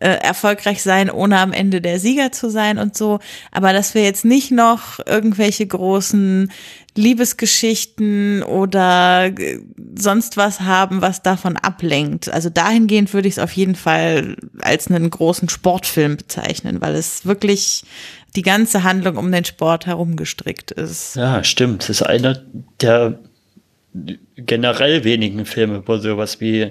äh, 0.00 0.08
erfolgreich 0.08 0.82
sein, 0.82 1.10
ohne 1.10 1.38
am 1.38 1.52
Ende 1.52 1.82
der 1.82 2.00
Sieger 2.00 2.32
zu 2.32 2.50
sein 2.50 2.78
und 2.78 2.96
so. 2.96 3.18
Aber 3.52 3.74
dass 3.74 3.94
wir 3.94 4.02
jetzt 4.02 4.24
nicht 4.24 4.50
noch 4.50 5.00
irgendwelche 5.06 5.66
großen 5.66 6.50
Liebesgeschichten 6.96 8.42
oder 8.42 9.26
äh, 9.26 9.58
sonst 9.98 10.38
was 10.38 10.60
haben, 10.60 11.02
was 11.02 11.22
davon 11.22 11.58
ablenkt. 11.58 12.30
Also 12.30 12.48
dahingehend 12.48 13.12
würde 13.12 13.28
ich 13.28 13.34
es 13.34 13.38
auf 13.38 13.52
jeden 13.52 13.74
Fall 13.74 14.36
als 14.60 14.88
einen 14.88 15.10
großen 15.10 15.50
Sportfilm 15.50 16.16
bezeichnen, 16.16 16.80
weil 16.80 16.94
es 16.94 17.26
wirklich 17.26 17.84
die 18.36 18.42
ganze 18.42 18.84
Handlung 18.84 19.16
um 19.16 19.32
den 19.32 19.44
Sport 19.44 19.86
herum 19.86 20.16
gestrickt 20.16 20.70
ist. 20.70 21.16
Ja, 21.16 21.42
stimmt. 21.42 21.84
Es 21.84 21.90
ist 21.90 22.02
einer 22.02 22.40
der 22.80 23.18
generell 24.36 25.04
wenigen 25.04 25.46
Filme, 25.46 25.82
wo 25.86 25.96
sowas 25.96 26.40
wie 26.40 26.70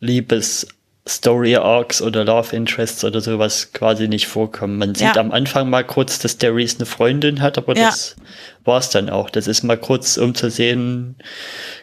Liebes 0.00 0.66
Story 1.08 1.54
Arcs 1.54 2.02
oder 2.02 2.24
Love 2.24 2.54
Interests 2.56 3.04
oder 3.04 3.20
sowas 3.20 3.72
quasi 3.72 4.08
nicht 4.08 4.26
vorkommen. 4.26 4.78
Man 4.78 4.94
sieht 4.94 5.14
ja. 5.14 5.20
am 5.20 5.30
Anfang 5.30 5.70
mal 5.70 5.84
kurz, 5.84 6.18
dass 6.18 6.38
der 6.38 6.54
Reese 6.54 6.78
eine 6.78 6.86
Freundin 6.86 7.40
hat, 7.42 7.58
aber 7.58 7.76
ja. 7.76 7.86
das 7.86 8.16
war's 8.64 8.90
dann 8.90 9.08
auch. 9.08 9.30
Das 9.30 9.46
ist 9.46 9.62
mal 9.62 9.76
kurz, 9.76 10.16
um 10.16 10.34
zu 10.34 10.50
sehen, 10.50 11.14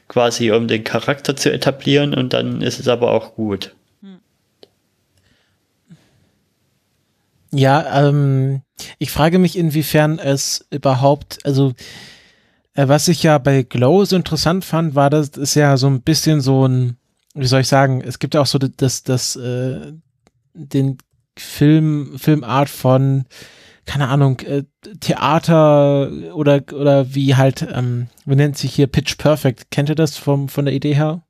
quasi 0.09 0.51
um 0.51 0.67
den 0.67 0.83
Charakter 0.83 1.37
zu 1.37 1.53
etablieren 1.53 2.13
und 2.13 2.33
dann 2.33 2.61
ist 2.61 2.79
es 2.79 2.89
aber 2.89 3.11
auch 3.11 3.35
gut. 3.35 3.73
Ja, 7.53 8.07
ähm, 8.07 8.63
ich 8.97 9.11
frage 9.11 9.37
mich, 9.37 9.57
inwiefern 9.57 10.17
es 10.17 10.65
überhaupt, 10.71 11.45
also 11.45 11.73
äh, 12.73 12.87
was 12.87 13.07
ich 13.07 13.21
ja 13.21 13.37
bei 13.37 13.61
Glow 13.61 14.03
so 14.05 14.15
interessant 14.15 14.65
fand, 14.65 14.95
war, 14.95 15.11
das 15.11 15.29
ist 15.29 15.53
ja 15.53 15.77
so 15.77 15.87
ein 15.87 16.01
bisschen 16.01 16.41
so 16.41 16.67
ein, 16.67 16.97
wie 17.35 17.45
soll 17.45 17.61
ich 17.61 17.67
sagen, 17.67 18.01
es 18.01 18.17
gibt 18.17 18.33
ja 18.33 18.41
auch 18.41 18.47
so 18.47 18.57
das, 18.57 19.03
das, 19.03 19.35
äh, 19.35 19.93
den 20.55 20.97
Film, 21.37 22.17
Filmart 22.17 22.69
von, 22.69 23.25
keine 23.85 24.07
Ahnung, 24.07 24.39
äh, 24.39 24.63
Theater 24.99 26.11
oder, 26.33 26.63
oder 26.73 27.13
wie 27.13 27.35
halt, 27.35 27.67
ähm, 27.71 28.07
wie 28.25 28.35
nennt 28.35 28.57
sich 28.57 28.73
hier 28.73 28.87
Pitch 28.87 29.17
Perfect? 29.17 29.69
Kennt 29.69 29.89
ihr 29.89 29.95
das 29.95 30.17
vom, 30.17 30.49
von 30.49 30.65
der 30.65 30.73
Idee 30.73 30.95
her? 30.95 31.23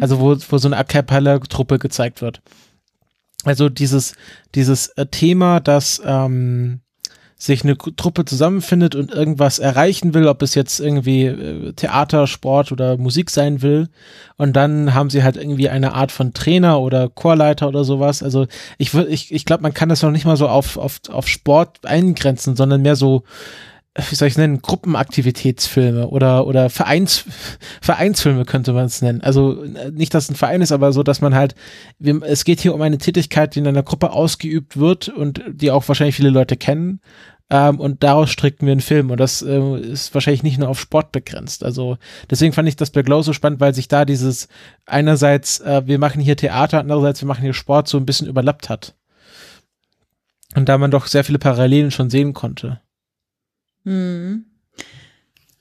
Also 0.00 0.20
wo, 0.20 0.36
wo 0.48 0.58
so 0.58 0.68
eine 0.68 0.76
A 0.76 0.84
Cappella-Truppe 0.84 1.78
gezeigt 1.78 2.20
wird. 2.20 2.42
Also 3.44 3.68
dieses, 3.68 4.14
dieses 4.54 4.88
äh, 4.88 5.06
Thema, 5.06 5.60
dass 5.60 6.02
ähm, 6.04 6.80
sich 7.36 7.64
eine 7.64 7.76
Truppe 7.76 8.24
zusammenfindet 8.24 8.94
und 8.94 9.12
irgendwas 9.12 9.58
erreichen 9.58 10.14
will, 10.14 10.28
ob 10.28 10.40
es 10.42 10.54
jetzt 10.54 10.80
irgendwie 10.80 11.26
äh, 11.26 11.72
Theater, 11.72 12.26
Sport 12.26 12.72
oder 12.72 12.96
Musik 12.96 13.30
sein 13.30 13.60
will. 13.60 13.88
Und 14.36 14.54
dann 14.54 14.94
haben 14.94 15.10
sie 15.10 15.22
halt 15.22 15.36
irgendwie 15.36 15.68
eine 15.68 15.94
Art 15.94 16.12
von 16.12 16.32
Trainer 16.32 16.80
oder 16.80 17.08
Chorleiter 17.08 17.68
oder 17.68 17.84
sowas. 17.84 18.22
Also 18.22 18.46
ich 18.78 18.94
ich, 18.94 19.32
ich 19.32 19.44
glaube, 19.44 19.62
man 19.62 19.74
kann 19.74 19.88
das 19.88 20.02
noch 20.02 20.10
nicht 20.10 20.24
mal 20.24 20.36
so 20.36 20.48
auf, 20.48 20.76
auf, 20.76 21.00
auf 21.10 21.28
Sport 21.28 21.84
eingrenzen, 21.84 22.56
sondern 22.56 22.82
mehr 22.82 22.96
so 22.96 23.24
wie 23.96 24.14
soll 24.14 24.26
ich 24.26 24.34
es 24.34 24.38
nennen, 24.38 24.60
Gruppenaktivitätsfilme 24.60 26.08
oder, 26.08 26.46
oder 26.46 26.68
Vereins, 26.68 27.24
Vereinsfilme 27.80 28.44
könnte 28.44 28.72
man 28.72 28.86
es 28.86 29.02
nennen. 29.02 29.20
Also 29.20 29.64
nicht, 29.92 30.12
dass 30.14 30.24
es 30.24 30.30
ein 30.30 30.36
Verein 30.36 30.62
ist, 30.62 30.72
aber 30.72 30.92
so, 30.92 31.04
dass 31.04 31.20
man 31.20 31.34
halt, 31.34 31.54
es 32.22 32.44
geht 32.44 32.60
hier 32.60 32.74
um 32.74 32.82
eine 32.82 32.98
Tätigkeit, 32.98 33.54
die 33.54 33.60
in 33.60 33.68
einer 33.68 33.84
Gruppe 33.84 34.10
ausgeübt 34.10 34.76
wird 34.76 35.08
und 35.08 35.42
die 35.48 35.70
auch 35.70 35.86
wahrscheinlich 35.86 36.16
viele 36.16 36.30
Leute 36.30 36.56
kennen. 36.56 37.00
Ähm, 37.50 37.78
und 37.78 38.02
daraus 38.02 38.30
stricken 38.30 38.66
wir 38.66 38.72
einen 38.72 38.80
Film 38.80 39.10
und 39.10 39.20
das 39.20 39.42
äh, 39.42 39.78
ist 39.78 40.14
wahrscheinlich 40.14 40.42
nicht 40.42 40.58
nur 40.58 40.68
auf 40.68 40.80
Sport 40.80 41.12
begrenzt. 41.12 41.62
Also 41.62 41.98
deswegen 42.30 42.54
fand 42.54 42.68
ich 42.68 42.76
das 42.76 42.90
bei 42.90 43.02
Glow 43.02 43.22
so 43.22 43.32
spannend, 43.32 43.60
weil 43.60 43.74
sich 43.74 43.86
da 43.86 44.04
dieses 44.04 44.48
einerseits, 44.86 45.60
äh, 45.60 45.82
wir 45.84 45.98
machen 45.98 46.22
hier 46.22 46.36
Theater, 46.36 46.80
andererseits 46.80 47.20
wir 47.20 47.28
machen 47.28 47.42
hier 47.42 47.52
Sport 47.52 47.86
so 47.86 47.98
ein 47.98 48.06
bisschen 48.06 48.28
überlappt 48.28 48.70
hat. 48.70 48.94
Und 50.56 50.68
da 50.68 50.78
man 50.78 50.90
doch 50.90 51.06
sehr 51.06 51.22
viele 51.22 51.38
Parallelen 51.38 51.90
schon 51.90 52.10
sehen 52.10 52.32
konnte. 52.32 52.80
Mhm. 53.84 54.46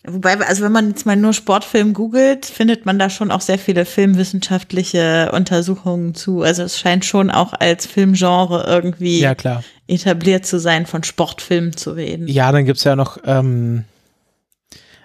Wobei, 0.05 0.37
also 0.41 0.63
wenn 0.63 0.73
man 0.73 0.89
jetzt 0.89 1.05
mal 1.05 1.15
nur 1.15 1.31
Sportfilm 1.31 1.93
googelt, 1.93 2.45
findet 2.45 2.85
man 2.85 2.99
da 2.99 3.09
schon 3.09 3.31
auch 3.31 3.39
sehr 3.39 3.57
viele 3.57 3.85
filmwissenschaftliche 3.85 5.31
Untersuchungen 5.31 6.13
zu. 6.13 6.41
Also 6.41 6.63
es 6.63 6.77
scheint 6.77 7.05
schon 7.05 7.31
auch 7.31 7.53
als 7.53 7.85
Filmgenre 7.85 8.65
irgendwie 8.67 9.21
ja, 9.21 9.33
klar. 9.33 9.63
etabliert 9.87 10.45
zu 10.45 10.59
sein, 10.59 10.85
von 10.85 11.03
Sportfilmen 11.03 11.77
zu 11.77 11.91
reden. 11.91 12.27
Ja, 12.27 12.51
dann 12.51 12.65
gibt's 12.65 12.83
ja 12.83 12.97
noch, 12.97 13.17
ähm, 13.23 13.85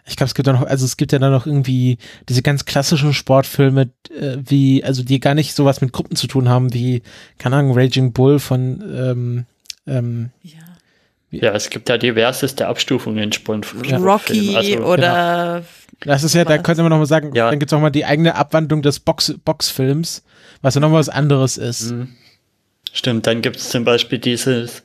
ich 0.04 0.16
glaube, 0.16 0.28
es 0.28 0.34
gibt 0.34 0.48
ja 0.48 0.52
noch, 0.52 0.66
also 0.66 0.84
es 0.84 0.96
gibt 0.96 1.12
ja 1.12 1.20
dann 1.20 1.30
noch 1.30 1.46
irgendwie 1.46 1.98
diese 2.28 2.42
ganz 2.42 2.64
klassischen 2.64 3.14
Sportfilme, 3.14 3.90
äh, 4.10 4.38
wie, 4.44 4.82
also 4.82 5.04
die 5.04 5.20
gar 5.20 5.34
nicht 5.34 5.54
sowas 5.54 5.80
mit 5.80 5.92
Gruppen 5.92 6.16
zu 6.16 6.26
tun 6.26 6.48
haben, 6.48 6.74
wie, 6.74 7.02
keine 7.38 7.54
Ahnung, 7.54 7.78
Raging 7.78 8.12
Bull 8.12 8.40
von 8.40 8.82
ähm, 8.82 9.46
ähm, 9.86 10.30
ja. 10.42 10.67
Ja, 11.30 11.52
es 11.52 11.68
gibt 11.68 11.88
ja 11.88 11.98
diverseste 11.98 12.66
Abstufungen 12.66 13.32
von 13.32 13.62
ja. 13.84 13.98
Rocky 13.98 14.56
also, 14.56 14.78
oder. 14.84 15.62
Genau. 16.00 16.14
Das 16.14 16.22
ist 16.24 16.34
ja, 16.34 16.44
da 16.44 16.58
könnte 16.58 16.82
man 16.82 16.90
nochmal 16.90 17.06
sagen, 17.06 17.34
ja. 17.34 17.50
dann 17.50 17.58
gibt 17.58 17.70
es 17.72 17.76
auch 17.76 17.80
mal 17.80 17.90
die 17.90 18.04
eigene 18.04 18.36
Abwandlung 18.36 18.82
des 18.82 19.00
Box, 19.00 19.34
Boxfilms, 19.44 20.22
was 20.62 20.74
ja 20.74 20.80
nochmal 20.80 21.00
was 21.00 21.08
anderes 21.08 21.58
ist. 21.58 21.90
Mhm. 21.90 22.14
Stimmt, 22.92 23.26
dann 23.26 23.42
gibt 23.42 23.56
es 23.56 23.68
zum 23.68 23.84
Beispiel 23.84 24.18
dieses, 24.18 24.84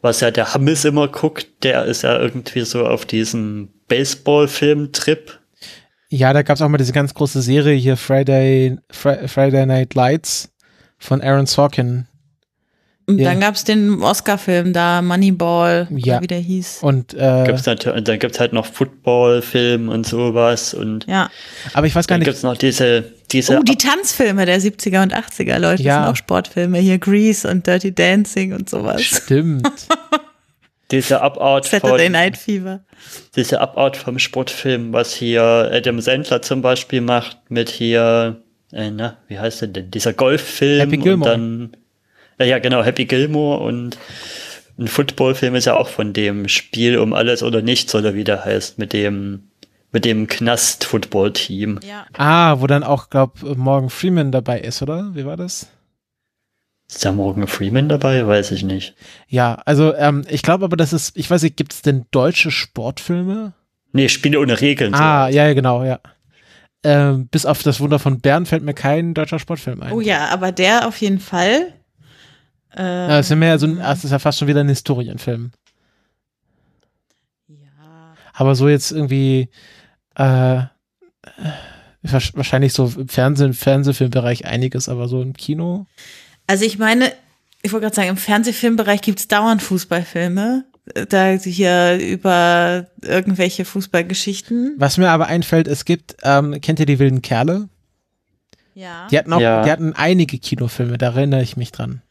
was 0.00 0.20
ja 0.20 0.30
der 0.30 0.54
Hammes 0.54 0.84
immer 0.84 1.08
guckt, 1.08 1.48
der 1.64 1.86
ist 1.86 2.02
ja 2.02 2.18
irgendwie 2.18 2.60
so 2.60 2.86
auf 2.86 3.04
diesem 3.04 3.70
Baseball-Film-Trip. 3.88 5.38
Ja, 6.08 6.32
da 6.32 6.42
gab 6.42 6.56
es 6.56 6.62
auch 6.62 6.68
mal 6.68 6.78
diese 6.78 6.92
ganz 6.92 7.14
große 7.14 7.42
Serie 7.42 7.74
hier, 7.74 7.96
Friday, 7.96 8.76
Friday 8.90 9.66
Night 9.66 9.94
Lights 9.94 10.52
von 10.98 11.20
Aaron 11.22 11.46
Sorkin. 11.46 12.06
Und 13.06 13.18
ja. 13.18 13.30
dann 13.30 13.40
gab 13.40 13.56
es 13.56 13.64
den 13.64 14.00
Oscar-Film 14.00 14.72
da, 14.72 15.02
Moneyball, 15.02 15.88
ja. 15.90 16.20
wie 16.20 16.26
der 16.28 16.38
hieß. 16.38 16.78
Und 16.82 17.14
äh, 17.14 17.44
gibt's 17.44 17.64
dann, 17.64 17.78
dann 17.78 18.18
gibt 18.18 18.34
es 18.34 18.40
halt 18.40 18.52
noch 18.52 18.66
Football-Film 18.66 19.88
und 19.88 20.06
sowas. 20.06 20.72
Und 20.72 21.06
ja. 21.08 21.28
Aber 21.74 21.86
ich 21.86 21.94
weiß 21.94 22.06
gar 22.06 22.18
nicht. 22.18 22.26
Dann 22.26 22.32
gibt 22.32 22.36
es 22.36 22.42
noch 22.44 22.56
diese, 22.56 23.04
diese. 23.32 23.58
Oh, 23.58 23.62
die 23.62 23.76
Tanzfilme 23.76 24.46
der 24.46 24.60
70er 24.60 25.02
und 25.02 25.14
80er, 25.14 25.58
Leute. 25.58 25.82
Ja. 25.82 25.96
Das 25.96 26.04
sind 26.04 26.12
auch 26.12 26.16
Sportfilme. 26.16 26.78
Hier 26.78 26.98
Grease 26.98 27.48
und 27.48 27.66
Dirty 27.66 27.92
Dancing 27.92 28.52
und 28.52 28.70
sowas. 28.70 29.02
Stimmt. 29.02 29.68
diese 30.92 31.20
Abart 31.20 31.64
Saturday 31.64 32.04
von, 32.04 32.12
Night 32.12 32.36
Fever. 32.36 32.80
Diese 33.34 33.60
Abart 33.60 33.96
vom 33.96 34.20
Sportfilm, 34.20 34.92
was 34.92 35.12
hier 35.12 35.42
Adam 35.42 36.00
Sandler 36.00 36.42
zum 36.42 36.62
Beispiel 36.62 37.00
macht, 37.00 37.38
mit 37.48 37.68
hier, 37.68 38.42
äh, 38.72 38.90
na, 38.90 39.16
wie 39.26 39.38
heißt 39.38 39.62
der 39.62 39.68
denn? 39.68 39.90
Dieser 39.90 40.12
Golffilm. 40.12 40.80
Happy 40.80 40.98
Gilmore. 40.98 41.34
Und 41.34 41.40
dann 41.40 41.76
ja, 42.38 42.46
ja, 42.46 42.58
genau, 42.58 42.82
Happy 42.82 43.04
Gilmore 43.04 43.60
und 43.60 43.98
ein 44.78 44.88
Footballfilm 44.88 45.54
ist 45.54 45.66
ja 45.66 45.76
auch 45.76 45.88
von 45.88 46.12
dem 46.12 46.48
Spiel 46.48 46.98
um 46.98 47.12
alles 47.12 47.42
oder 47.42 47.62
nichts 47.62 47.94
oder 47.94 48.14
wie 48.14 48.24
der 48.24 48.44
heißt, 48.44 48.78
mit 48.78 48.92
dem 48.92 49.48
mit 49.92 50.06
dem 50.06 50.26
Knast-Football-Team. 50.26 51.80
Ja. 51.86 52.06
Ah, 52.16 52.60
wo 52.60 52.66
dann 52.66 52.82
auch, 52.82 53.10
glaub, 53.10 53.42
Morgan 53.42 53.90
Freeman 53.90 54.32
dabei 54.32 54.60
ist, 54.60 54.80
oder? 54.80 55.14
Wie 55.14 55.26
war 55.26 55.36
das? 55.36 55.68
Ist 56.88 57.04
da 57.04 57.12
Morgan 57.12 57.46
Freeman 57.46 57.88
dabei? 57.88 58.26
Weiß 58.26 58.50
ich 58.50 58.62
nicht. 58.62 58.94
Ja, 59.28 59.54
also 59.66 59.94
ähm, 59.94 60.24
ich 60.28 60.42
glaube 60.42 60.64
aber, 60.64 60.76
das 60.76 60.92
ist, 60.92 61.16
ich 61.16 61.30
weiß 61.30 61.42
nicht, 61.42 61.56
gibt 61.56 61.74
es 61.74 61.82
denn 61.82 62.06
deutsche 62.10 62.50
Sportfilme? 62.50 63.52
Nee, 63.92 64.08
Spiele 64.08 64.40
ohne 64.40 64.60
Regeln. 64.60 64.94
Ah, 64.94 65.28
ja, 65.28 65.46
ja, 65.46 65.54
genau, 65.54 65.84
ja. 65.84 66.00
Ähm, 66.84 67.28
bis 67.28 67.46
auf 67.46 67.62
das 67.62 67.78
Wunder 67.80 67.98
von 67.98 68.20
Bern 68.20 68.46
fällt 68.46 68.62
mir 68.62 68.74
kein 68.74 69.14
deutscher 69.14 69.38
Sportfilm 69.38 69.82
ein. 69.82 69.92
Oh 69.92 70.00
ja, 70.00 70.28
aber 70.28 70.52
der 70.52 70.88
auf 70.88 70.96
jeden 71.00 71.20
Fall. 71.20 71.74
Ähm, 72.76 73.10
Ja, 73.10 73.18
es 73.18 73.26
ist 73.26 73.30
ja 73.30 73.36
mehr 73.36 73.58
so 73.58 73.66
ein, 73.66 73.78
es 73.78 74.04
ist 74.04 74.10
ja 74.10 74.18
fast 74.18 74.38
schon 74.38 74.48
wieder 74.48 74.60
ein 74.60 74.68
Historienfilm. 74.68 75.50
ja. 77.48 78.14
Aber 78.32 78.54
so 78.54 78.68
jetzt 78.68 78.92
irgendwie, 78.92 79.48
äh, 80.16 80.62
wahrsch- 82.04 82.34
wahrscheinlich 82.36 82.72
so 82.72 82.92
im 82.96 83.08
Fernsehen, 83.08 83.52
Fernsehfilmbereich 83.54 84.46
einiges, 84.46 84.88
aber 84.88 85.08
so 85.08 85.22
im 85.22 85.34
Kino. 85.34 85.86
Also 86.46 86.64
ich 86.64 86.78
meine, 86.78 87.12
ich 87.62 87.72
wollte 87.72 87.84
gerade 87.84 87.96
sagen, 87.96 88.08
im 88.08 88.16
Fernsehfilmbereich 88.16 89.00
gibt's 89.02 89.28
dauernd 89.28 89.62
Fußballfilme. 89.62 90.64
Da 91.08 91.28
hier 91.30 91.96
über 92.00 92.88
irgendwelche 93.02 93.64
Fußballgeschichten. 93.64 94.74
Was 94.78 94.98
mir 94.98 95.10
aber 95.10 95.26
einfällt, 95.26 95.68
es 95.68 95.84
gibt, 95.84 96.16
ähm, 96.24 96.60
kennt 96.60 96.80
ihr 96.80 96.86
die 96.86 96.98
wilden 96.98 97.22
Kerle? 97.22 97.68
Ja. 98.74 99.06
Die 99.08 99.16
hatten 99.16 99.32
auch, 99.32 99.40
Ja. 99.40 99.62
die 99.62 99.70
hatten 99.70 99.92
einige 99.92 100.38
Kinofilme, 100.40 100.98
da 100.98 101.06
erinnere 101.14 101.42
ich 101.42 101.56
mich 101.56 101.70
dran. 101.70 102.02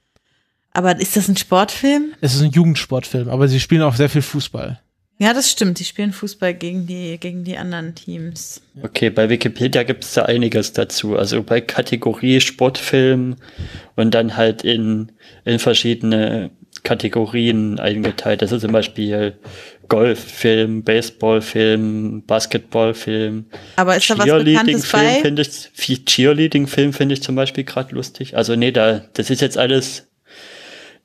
Aber 0.73 0.99
ist 0.99 1.17
das 1.17 1.27
ein 1.27 1.37
Sportfilm? 1.37 2.13
Es 2.21 2.33
ist 2.33 2.41
ein 2.41 2.51
Jugendsportfilm, 2.51 3.29
aber 3.29 3.47
sie 3.47 3.59
spielen 3.59 3.81
auch 3.81 3.95
sehr 3.95 4.09
viel 4.09 4.21
Fußball. 4.21 4.79
Ja, 5.21 5.35
das 5.35 5.51
stimmt. 5.51 5.79
Die 5.79 5.83
spielen 5.83 6.13
Fußball 6.13 6.55
gegen 6.55 6.87
die, 6.87 7.19
gegen 7.19 7.43
die 7.43 7.55
anderen 7.55 7.93
Teams. 7.93 8.59
Okay, 8.81 9.11
bei 9.11 9.29
Wikipedia 9.29 9.83
gibt 9.83 10.03
es 10.03 10.15
da 10.15 10.23
einiges 10.23 10.73
dazu. 10.73 11.15
Also 11.15 11.43
bei 11.43 11.61
Kategorie 11.61 12.41
Sportfilm 12.41 13.35
und 13.95 14.15
dann 14.15 14.35
halt 14.35 14.63
in, 14.63 15.11
in 15.45 15.59
verschiedene 15.59 16.49
Kategorien 16.81 17.79
eingeteilt. 17.79 18.41
Das 18.41 18.51
ist 18.51 18.61
zum 18.61 18.71
Beispiel 18.71 19.37
Golffilm, 19.89 20.83
Baseballfilm, 20.83 22.23
Basketballfilm. 22.25 23.45
Aber 23.75 23.97
ist 23.97 24.09
da 24.09 24.17
was 24.17 24.25
Bekanntes 24.25 24.89
Cheerleading-Film 24.89 25.03
bei? 25.03 25.21
finde 25.21 25.41
ich, 25.43 26.05
Cheerleading-Film 26.05 26.93
finde 26.93 27.13
ich 27.13 27.21
zum 27.21 27.35
Beispiel 27.35 27.63
gerade 27.63 27.93
lustig. 27.93 28.35
Also 28.35 28.55
nee, 28.55 28.71
da, 28.71 29.03
das 29.13 29.29
ist 29.29 29.41
jetzt 29.41 29.59
alles 29.59 30.07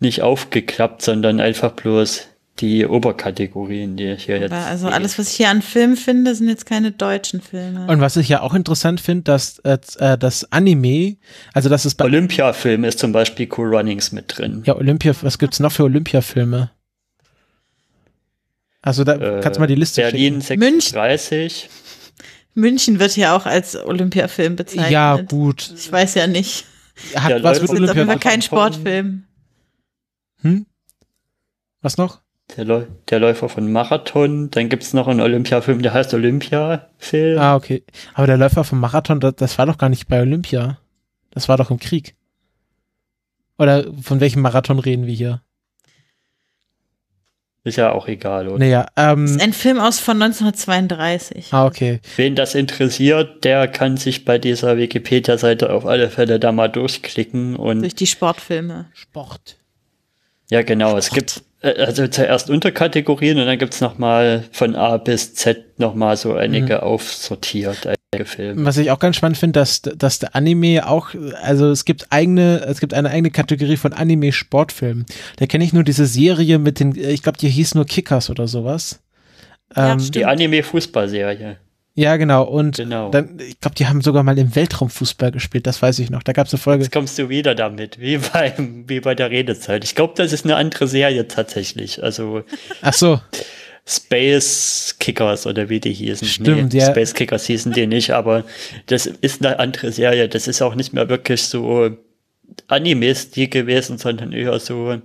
nicht 0.01 0.23
aufgeklappt, 0.23 1.03
sondern 1.03 1.41
einfach 1.41 1.73
bloß 1.73 2.29
die 2.61 2.87
Oberkategorien, 2.87 3.97
die 3.99 4.13
ich 4.13 4.25
hier 4.25 4.39
jetzt. 4.39 4.53
Also 4.53 4.89
alles, 4.89 5.19
was 5.19 5.29
ich 5.31 5.37
hier 5.37 5.51
an 5.51 5.61
Filmen 5.61 5.97
finde, 5.97 6.35
sind 6.35 6.49
jetzt 6.49 6.65
keine 6.65 6.91
deutschen 6.91 7.43
Filme. 7.43 7.87
Und 7.87 8.01
was 8.01 8.17
ich 8.17 8.31
ja 8.31 8.41
auch 8.41 8.55
interessant 8.55 8.99
finde, 9.01 9.25
dass 9.25 9.59
äh, 9.59 9.77
äh, 9.99 10.17
das 10.17 10.51
Anime, 10.53 11.17
also 11.53 11.69
das 11.69 11.85
ist 11.85 11.97
bei 11.97 12.07
Olympiafilm 12.07 12.85
ist 12.85 12.99
zum 12.99 13.13
Beispiel 13.13 13.47
Cool 13.57 13.75
Runnings 13.77 14.11
mit 14.13 14.39
drin. 14.39 14.63
ja 14.65 14.75
Olympia, 14.75 15.13
was 15.21 15.39
gibt's 15.39 15.61
noch 15.61 15.71
für 15.73 15.83
Olympiafilme? 15.85 16.71
Also 18.81 19.05
da 19.05 19.15
Äh, 19.17 19.41
kannst 19.43 19.57
du 19.57 19.61
mal 19.61 19.67
die 19.67 19.75
Liste 19.75 20.01
Berlin 20.01 20.41
schicken. 20.41 20.61
36. 20.63 21.69
München 22.55 22.99
wird 22.99 23.17
ja 23.17 23.37
auch 23.37 23.45
als 23.45 23.77
Olympiafilm 23.77 24.57
bezeichnet. 24.57 24.91
Ja, 24.93 25.17
gut. 25.21 25.75
Ich 25.77 25.93
weiß 25.93 26.15
ja 26.15 26.27
nicht. 26.27 26.65
Hat 27.17 27.29
Der 27.31 27.43
was 27.43 27.59
läuft 27.61 27.73
mit 27.73 27.83
Das 27.83 27.85
ist 27.85 27.91
auf 27.91 27.97
jeden 27.97 28.07
Fall 28.07 28.15
Olympia. 28.17 28.31
kein 28.31 28.41
Sportfilm. 28.43 29.25
Hm? 30.47 30.67
Was 31.83 31.97
noch? 31.97 32.21
Der, 32.57 32.65
Läu 32.65 32.85
der 33.11 33.19
Läufer 33.19 33.49
von 33.49 33.71
Marathon. 33.73 34.51
Dann 34.51 34.69
gibt's 34.69 34.93
noch 34.93 35.09
einen 35.09 35.21
Olympiafilm, 35.21 35.83
der 35.83 35.93
heißt 35.93 36.15
Olympiafilm. 36.15 37.39
Ah, 37.39 37.57
okay. 37.57 37.83
Aber 38.15 38.27
der 38.27 38.37
Läufer 38.39 38.63
vom 38.65 38.81
Marathon, 38.81 39.19
das, 39.21 39.35
das 39.37 39.59
war 39.59 39.67
doch 39.67 39.79
gar 39.79 39.89
nicht 39.89 40.07
bei 40.09 40.21
Olympia. 40.21 40.79
Das 41.31 41.49
war 41.49 41.57
doch 41.57 41.71
im 41.71 41.79
Krieg. 41.81 42.15
Oder 43.59 43.85
von 44.03 44.21
welchem 44.21 44.43
Marathon 44.43 44.79
reden 44.79 45.07
wir 45.07 45.15
hier? 45.15 45.43
Ist 47.65 47.77
ja 47.79 47.91
auch 47.91 48.07
egal, 48.07 48.47
oder? 48.47 48.59
Naja, 48.61 48.87
Das 48.95 49.13
ähm, 49.13 49.25
ist 49.25 49.41
ein 49.43 49.53
Film 49.53 49.81
aus 49.81 49.99
von 49.99 50.23
1932. 50.23 51.53
ah, 51.53 51.67
okay. 51.67 52.01
Wen 52.15 52.37
das 52.37 52.55
interessiert, 52.55 53.43
der 53.45 53.67
kann 53.67 53.97
sich 53.97 54.25
bei 54.25 54.39
dieser 54.39 54.77
Wikipedia-Seite 54.77 55.73
auf 55.73 55.85
alle 55.85 56.09
Fälle 56.11 56.39
da 56.39 56.53
mal 56.53 56.69
durchklicken 56.69 57.57
und 57.57 57.81
Durch 57.83 57.97
die 57.97 58.07
Sportfilme. 58.07 58.87
Sport. 58.93 59.57
Ja 60.51 60.63
genau, 60.63 60.97
es 60.97 61.11
gibt 61.11 61.43
äh, 61.61 61.75
also 61.83 62.07
zuerst 62.07 62.51
Unterkategorien 62.51 63.39
und 63.39 63.47
dann 63.47 63.59
gibt's 63.59 63.81
noch 63.81 63.99
mal 63.99 64.45
von 64.53 64.75
A 64.77 64.97
bis 64.97 65.35
Z 65.35 65.79
noch 65.79 65.95
mal 65.95 66.17
so 66.17 66.35
einige 66.35 66.83
aufsortiert, 66.83 67.87
einige 67.87 68.25
Filme. 68.29 68.65
Was 68.65 68.77
ich 68.77 68.91
auch 68.91 68.99
ganz 68.99 69.17
spannend 69.17 69.39
finde, 69.39 69.61
dass, 69.61 69.83
dass 69.83 70.19
der 70.19 70.35
Anime 70.35 70.89
auch, 70.89 71.11
also 71.43 71.71
es 71.71 71.85
gibt 71.85 72.07
eigene, 72.11 72.65
es 72.67 72.81
gibt 72.81 72.95
eine 72.95 73.11
eigene 73.11 73.31
Kategorie 73.31 73.77
von 73.77 73.93
Anime-Sportfilmen. 73.93 75.07
Da 75.37 75.47
kenne 75.47 75.65
ich 75.65 75.73
nur 75.73 75.85
diese 75.85 76.07
Serie 76.07 76.59
mit 76.59 76.81
den, 76.81 76.97
ich 76.97 77.23
glaube, 77.23 77.39
die 77.39 77.49
hieß 77.49 77.75
nur 77.75 77.87
Kickers 77.87 78.31
oder 78.31 78.49
sowas. 78.49 79.01
Ja, 79.75 79.93
Ähm. 79.93 80.11
Die 80.11 80.25
Anime-Fußballserie. 80.25 81.57
Ja, 81.97 82.17
genau. 82.17 82.45
Und 82.45 82.77
Genau. 82.77 83.11
dann, 83.11 83.39
ich 83.41 83.59
glaube, 83.59 83.75
die 83.75 83.87
haben 83.89 84.01
sogar 84.03 84.23
mal 84.23 84.39
im 84.39 84.55
Weltraumfußball 84.55 85.33
gespielt, 85.33 85.67
das 85.67 85.83
weiß 85.83 85.99
ich 85.99 86.11
noch. 86.11 86.23
Da 86.23 86.33
gab 86.33 86.47
es 86.47 86.53
eine 86.53 86.61
Folge. 86.61 86.85
Jetzt 86.85 86.93
kommst 86.93 87.19
du 87.19 87.29
wieder 87.29 87.55
damit, 87.57 87.99
wie, 87.99 88.19
beim, 88.19 88.85
wie 88.89 89.01
bei 89.01 89.15
der 89.15 89.31
Redezeit. 89.31 89.83
Ich 89.83 89.95
glaube, 89.95 90.15
das 90.17 90.33
ist 90.33 90.45
eine 90.45 90.57
andere 90.57 90.87
Serie 90.87 91.27
tatsächlich. 91.27 92.03
Also 92.03 92.45
Ach 92.83 92.93
so, 92.93 93.21
Space 93.89 94.97
Kickers 94.99 95.47
oder 95.47 95.69
wie 95.69 95.81
die 95.81 95.93
hießen. 95.93 96.27
Stimmt, 96.27 96.73
nee, 96.75 96.81
ja. 96.81 96.91
Space 96.91 97.15
Kickers 97.15 97.47
hießen 97.47 97.73
die 97.73 97.87
nicht, 97.87 98.11
aber 98.11 98.45
das 98.87 99.07
ist 99.07 99.45
eine 99.45 99.59
andere 99.59 99.93
Serie. 99.93 100.29
Das 100.29 100.49
ist 100.49 100.61
auch 100.61 100.75
nicht 100.75 100.93
mehr 100.93 101.09
wirklich 101.09 101.43
so 101.43 101.91
Anime-Stil 102.69 103.49
gewesen, 103.49 103.97
sondern 103.97 104.33
eher 104.33 104.59
so 104.59 105.01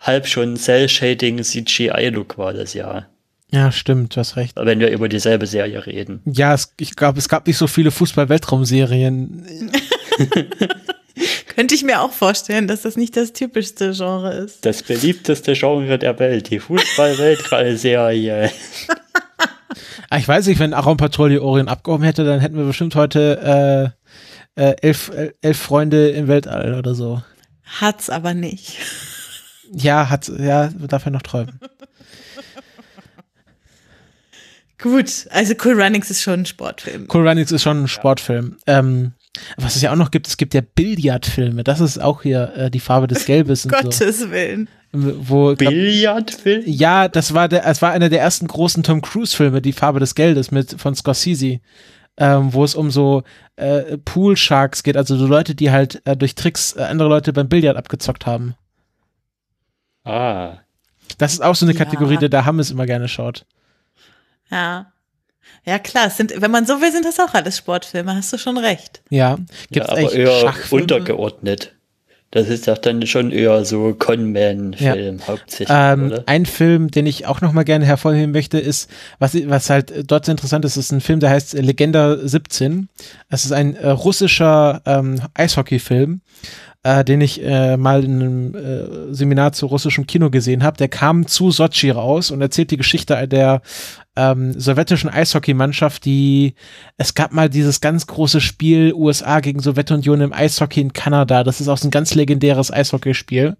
halb 0.00 0.26
schon 0.26 0.56
Cell-Shading 0.56 1.42
CGI-Look 1.42 2.38
war 2.38 2.54
das 2.54 2.72
ja. 2.72 3.06
Ja, 3.52 3.72
stimmt, 3.72 4.14
du 4.16 4.20
hast 4.20 4.36
recht. 4.36 4.56
Wenn 4.56 4.80
wir 4.80 4.90
über 4.90 5.08
dieselbe 5.08 5.46
Serie 5.46 5.84
reden. 5.86 6.20
Ja, 6.24 6.54
es, 6.54 6.72
ich 6.78 6.96
glaube, 6.96 7.18
es 7.18 7.28
gab 7.28 7.46
nicht 7.46 7.56
so 7.58 7.66
viele 7.66 7.90
Fußball-Weltraumserien. 7.90 9.70
Könnte 11.54 11.74
ich 11.74 11.82
mir 11.82 12.00
auch 12.00 12.12
vorstellen, 12.12 12.66
dass 12.68 12.82
das 12.82 12.96
nicht 12.96 13.16
das 13.16 13.32
typischste 13.32 13.92
Genre 13.92 14.32
ist. 14.32 14.64
Das 14.64 14.82
beliebteste 14.82 15.52
Genre 15.54 15.98
der 15.98 16.18
Welt, 16.18 16.50
die 16.50 16.58
Fußball-Weltall-Serie. 16.60 18.50
Ah, 20.12 20.18
ich 20.18 20.26
weiß 20.26 20.46
nicht, 20.48 20.58
wenn 20.58 20.74
Aron 20.74 20.96
Patrouille 20.96 21.40
Orion 21.40 21.68
abgehoben 21.68 22.02
hätte, 22.02 22.24
dann 22.24 22.40
hätten 22.40 22.56
wir 22.56 22.64
bestimmt 22.64 22.96
heute 22.96 23.94
äh, 24.56 24.60
äh, 24.60 24.74
elf, 24.82 25.12
el- 25.14 25.34
elf 25.40 25.56
Freunde 25.56 26.08
im 26.08 26.26
Weltall 26.26 26.74
oder 26.74 26.96
so. 26.96 27.22
Hat's 27.80 28.10
aber 28.10 28.34
nicht. 28.34 28.76
Ja, 29.72 30.10
hat, 30.10 30.26
ja, 30.26 30.68
darf 30.88 31.04
er 31.04 31.12
noch 31.12 31.22
träumen. 31.22 31.60
Gut, 34.82 35.26
also 35.30 35.54
Cool 35.62 35.80
Runnings 35.80 36.10
ist 36.10 36.22
schon 36.22 36.40
ein 36.40 36.46
Sportfilm. 36.46 37.06
Cool 37.12 37.26
Runnings 37.28 37.52
ist 37.52 37.62
schon 37.62 37.84
ein 37.84 37.88
Sportfilm. 37.88 38.56
Ähm, 38.66 39.12
was 39.56 39.76
es 39.76 39.82
ja 39.82 39.92
auch 39.92 39.96
noch 39.96 40.10
gibt, 40.10 40.26
es 40.26 40.36
gibt 40.36 40.54
ja 40.54 40.60
Billardfilme. 40.60 41.62
Das 41.64 41.80
ist 41.80 41.98
auch 41.98 42.22
hier 42.22 42.52
äh, 42.56 42.70
die 42.70 42.80
Farbe 42.80 43.06
des 43.06 43.24
Gelbes 43.26 43.64
und 43.66 43.72
so. 43.72 43.82
Gottes 43.82 44.30
Willen. 44.30 44.68
Wo, 44.92 45.54
glaub, 45.54 45.70
Billardfilm? 45.72 46.64
ja, 46.66 47.08
das 47.08 47.32
war 47.32 47.48
der, 47.48 47.64
es 47.66 47.80
war 47.80 47.92
einer 47.92 48.08
der 48.08 48.20
ersten 48.20 48.48
großen 48.48 48.82
Tom 48.82 49.02
Cruise 49.02 49.36
Filme, 49.36 49.62
die 49.62 49.72
Farbe 49.72 50.00
des 50.00 50.14
Geldes 50.16 50.50
mit 50.50 50.80
von 50.80 50.96
Scorsese, 50.96 51.60
ähm, 52.16 52.52
wo 52.52 52.64
es 52.64 52.74
um 52.74 52.90
so 52.90 53.22
äh, 53.56 53.98
Pool 53.98 54.36
Sharks 54.36 54.82
geht, 54.82 54.96
also 54.96 55.16
so 55.16 55.26
Leute, 55.26 55.54
die 55.54 55.70
halt 55.70 56.02
äh, 56.06 56.16
durch 56.16 56.34
Tricks 56.34 56.74
äh, 56.76 56.82
andere 56.82 57.08
Leute 57.08 57.32
beim 57.32 57.48
Billard 57.48 57.76
abgezockt 57.76 58.26
haben. 58.26 58.54
Ah. 60.04 60.58
Das 61.18 61.32
ist 61.34 61.40
auch 61.42 61.54
so 61.54 61.66
eine 61.66 61.72
Ja. 61.74 61.84
Kategorie, 61.84 62.16
die 62.16 62.30
der 62.30 62.46
Hammes 62.46 62.70
immer 62.70 62.86
gerne 62.86 63.06
schaut. 63.08 63.46
Ja. 64.50 64.92
Ja, 65.64 65.78
klar, 65.78 66.06
es 66.06 66.16
sind, 66.16 66.32
wenn 66.40 66.50
man 66.50 66.64
so 66.66 66.80
will, 66.80 66.90
sind 66.92 67.04
das 67.04 67.18
auch 67.20 67.34
alles 67.34 67.58
Sportfilme, 67.58 68.14
hast 68.14 68.32
du 68.32 68.38
schon 68.38 68.56
recht. 68.56 69.02
Ja, 69.10 69.30
Ja, 69.30 69.38
gibt's 69.70 69.88
aber 69.88 69.98
eigentlich 69.98 70.14
eher 70.18 70.40
Schachfilme? 70.40 70.82
untergeordnet. 70.82 71.74
Das 72.32 72.48
ist 72.48 72.68
doch 72.68 72.78
dann 72.78 73.04
schon 73.08 73.32
eher 73.32 73.64
so 73.64 73.92
Conman-Film 73.92 75.26
hauptsächlich, 75.26 75.68
Ähm, 75.68 76.06
oder? 76.06 76.22
ein 76.26 76.46
Film, 76.46 76.88
den 76.90 77.06
ich 77.06 77.26
auch 77.26 77.40
noch 77.40 77.52
mal 77.52 77.64
gerne 77.64 77.84
hervorheben 77.84 78.30
möchte, 78.30 78.58
ist, 78.60 78.88
was, 79.18 79.34
was 79.48 79.68
halt 79.68 80.08
dort 80.10 80.26
so 80.26 80.30
interessant 80.30 80.64
ist, 80.64 80.76
ist 80.76 80.92
ein 80.92 81.00
Film, 81.00 81.18
der 81.18 81.30
heißt 81.30 81.54
Legenda 81.54 82.16
17. 82.16 82.88
Es 83.30 83.44
ist 83.44 83.50
ein 83.52 83.74
äh, 83.74 83.88
russischer 83.88 84.80
ähm, 84.86 85.20
Eishockey-Film, 85.34 86.20
äh, 86.82 87.04
den 87.04 87.20
ich 87.20 87.42
äh, 87.44 87.76
mal 87.76 88.04
in 88.04 88.22
einem 88.22 88.54
äh, 88.54 89.14
Seminar 89.14 89.52
zu 89.52 89.66
russischem 89.66 90.06
Kino 90.06 90.30
gesehen 90.30 90.62
habe. 90.62 90.78
Der 90.78 90.88
kam 90.88 91.26
zu 91.26 91.50
Sochi 91.50 91.90
raus 91.90 92.30
und 92.30 92.40
erzählt 92.40 92.70
die 92.70 92.78
Geschichte 92.78 93.28
der 93.28 93.60
ähm, 94.16 94.58
sowjetischen 94.58 95.10
Eishockeymannschaft, 95.10 96.04
die 96.04 96.54
es 96.96 97.14
gab 97.14 97.32
mal 97.32 97.48
dieses 97.50 97.80
ganz 97.80 98.06
große 98.06 98.40
Spiel 98.40 98.92
USA 98.94 99.40
gegen 99.40 99.60
Sowjetunion 99.60 100.20
im 100.20 100.32
Eishockey 100.32 100.80
in 100.80 100.92
Kanada. 100.92 101.44
Das 101.44 101.60
ist 101.60 101.68
auch 101.68 101.78
so 101.78 101.88
ein 101.88 101.92
ganz 101.92 102.14
legendäres 102.14 102.72
Eishockeyspiel. 102.72 103.56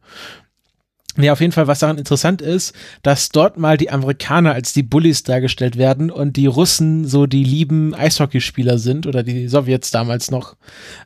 Ja, 1.16 1.32
auf 1.32 1.41
jeden 1.41 1.53
Fall, 1.53 1.66
was 1.66 1.81
daran 1.81 1.99
interessant 1.99 2.41
ist, 2.41 2.73
dass 3.03 3.31
dort 3.31 3.59
mal 3.59 3.77
die 3.77 3.91
Amerikaner 3.91 4.53
als 4.53 4.73
die 4.73 4.85
Bullies 4.85 5.24
dargestellt 5.24 5.77
werden 5.77 6.09
und 6.11 6.37
die 6.37 6.47
Russen 6.47 7.05
so 7.05 7.27
die 7.27 7.43
lieben 7.43 7.95
Eishockeyspieler 7.95 8.78
sind 8.78 9.07
oder 9.09 9.24
die 9.24 9.49
Sowjets 9.49 9.91
damals 9.91 10.31
noch. 10.31 10.57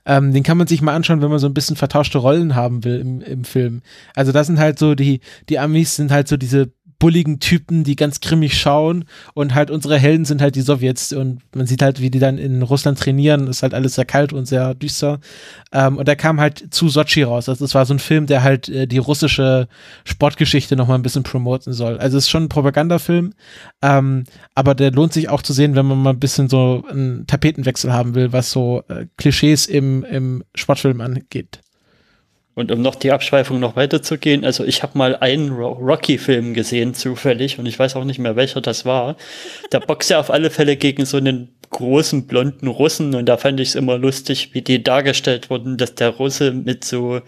Ähm, 0.04 0.34
den 0.34 0.42
kann 0.42 0.58
man 0.58 0.66
sich 0.66 0.82
mal 0.82 0.94
anschauen, 0.94 1.22
wenn 1.22 1.30
man 1.30 1.38
so 1.38 1.46
ein 1.46 1.54
bisschen 1.54 1.76
vertauschte 1.76 2.18
Rollen 2.18 2.54
haben 2.54 2.84
will 2.84 3.00
im, 3.00 3.22
im 3.22 3.44
Film. 3.44 3.80
Also 4.14 4.30
das 4.30 4.46
sind 4.46 4.58
halt 4.58 4.78
so 4.78 4.94
die, 4.94 5.20
die 5.48 5.58
Amis 5.58 5.96
sind 5.96 6.10
halt 6.10 6.28
so 6.28 6.36
diese 6.36 6.70
bulligen 6.98 7.40
Typen, 7.40 7.84
die 7.84 7.96
ganz 7.96 8.20
grimmig 8.20 8.58
schauen. 8.58 9.04
Und 9.34 9.54
halt 9.54 9.70
unsere 9.70 9.98
Helden 9.98 10.24
sind 10.24 10.40
halt 10.40 10.54
die 10.54 10.62
Sowjets. 10.62 11.12
Und 11.12 11.42
man 11.54 11.66
sieht 11.66 11.82
halt, 11.82 12.00
wie 12.00 12.10
die 12.10 12.18
dann 12.18 12.38
in 12.38 12.62
Russland 12.62 12.98
trainieren, 12.98 13.46
ist 13.48 13.62
halt 13.62 13.74
alles 13.74 13.94
sehr 13.94 14.04
kalt 14.04 14.32
und 14.32 14.46
sehr 14.46 14.74
düster. 14.74 15.20
Ähm, 15.72 15.98
und 15.98 16.06
der 16.06 16.16
kam 16.16 16.40
halt 16.40 16.72
zu 16.72 16.88
Sochi 16.88 17.24
raus, 17.24 17.48
also 17.48 17.64
es 17.64 17.74
war 17.74 17.84
so 17.84 17.94
ein 17.94 17.98
Film, 17.98 18.26
der 18.26 18.42
halt 18.42 18.68
äh, 18.68 18.86
die 18.86 18.98
russische 18.98 19.68
Sportgeschichte 20.04 20.76
nochmal 20.76 20.98
ein 20.98 21.02
bisschen 21.02 21.24
promoten 21.24 21.72
soll, 21.72 21.98
also 21.98 22.16
es 22.16 22.24
ist 22.24 22.30
schon 22.30 22.44
ein 22.44 22.48
Propagandafilm, 22.48 23.32
ähm, 23.82 24.24
aber 24.54 24.74
der 24.74 24.92
lohnt 24.92 25.12
sich 25.12 25.28
auch 25.28 25.42
zu 25.42 25.52
sehen, 25.52 25.74
wenn 25.74 25.86
man 25.86 26.02
mal 26.02 26.10
ein 26.10 26.20
bisschen 26.20 26.48
so 26.48 26.84
einen 26.88 27.26
Tapetenwechsel 27.26 27.92
haben 27.92 28.14
will, 28.14 28.32
was 28.32 28.52
so 28.52 28.84
äh, 28.88 29.06
Klischees 29.16 29.66
im, 29.66 30.04
im 30.04 30.44
Sportfilm 30.54 31.00
angeht. 31.00 31.63
Und 32.54 32.70
um 32.70 32.82
noch 32.82 32.94
die 32.94 33.10
Abschweifung 33.10 33.58
noch 33.58 33.74
weiterzugehen, 33.74 34.44
also 34.44 34.64
ich 34.64 34.82
habe 34.84 34.96
mal 34.96 35.16
einen 35.16 35.50
Rocky-Film 35.50 36.54
gesehen, 36.54 36.94
zufällig, 36.94 37.58
und 37.58 37.66
ich 37.66 37.78
weiß 37.78 37.96
auch 37.96 38.04
nicht 38.04 38.20
mehr, 38.20 38.36
welcher 38.36 38.60
das 38.60 38.84
war. 38.84 39.16
Da 39.70 39.80
boxt 39.80 40.12
er 40.12 40.20
auf 40.20 40.30
alle 40.30 40.50
Fälle 40.50 40.76
gegen 40.76 41.04
so 41.04 41.16
einen 41.16 41.48
großen 41.70 42.28
blonden 42.28 42.68
Russen 42.68 43.14
und 43.16 43.26
da 43.26 43.36
fand 43.36 43.58
ich 43.58 43.70
es 43.70 43.74
immer 43.74 43.98
lustig, 43.98 44.50
wie 44.52 44.62
die 44.62 44.84
dargestellt 44.84 45.50
wurden, 45.50 45.76
dass 45.76 45.96
der 45.96 46.10
Russe 46.10 46.52
mit 46.52 46.84
so 46.84 47.20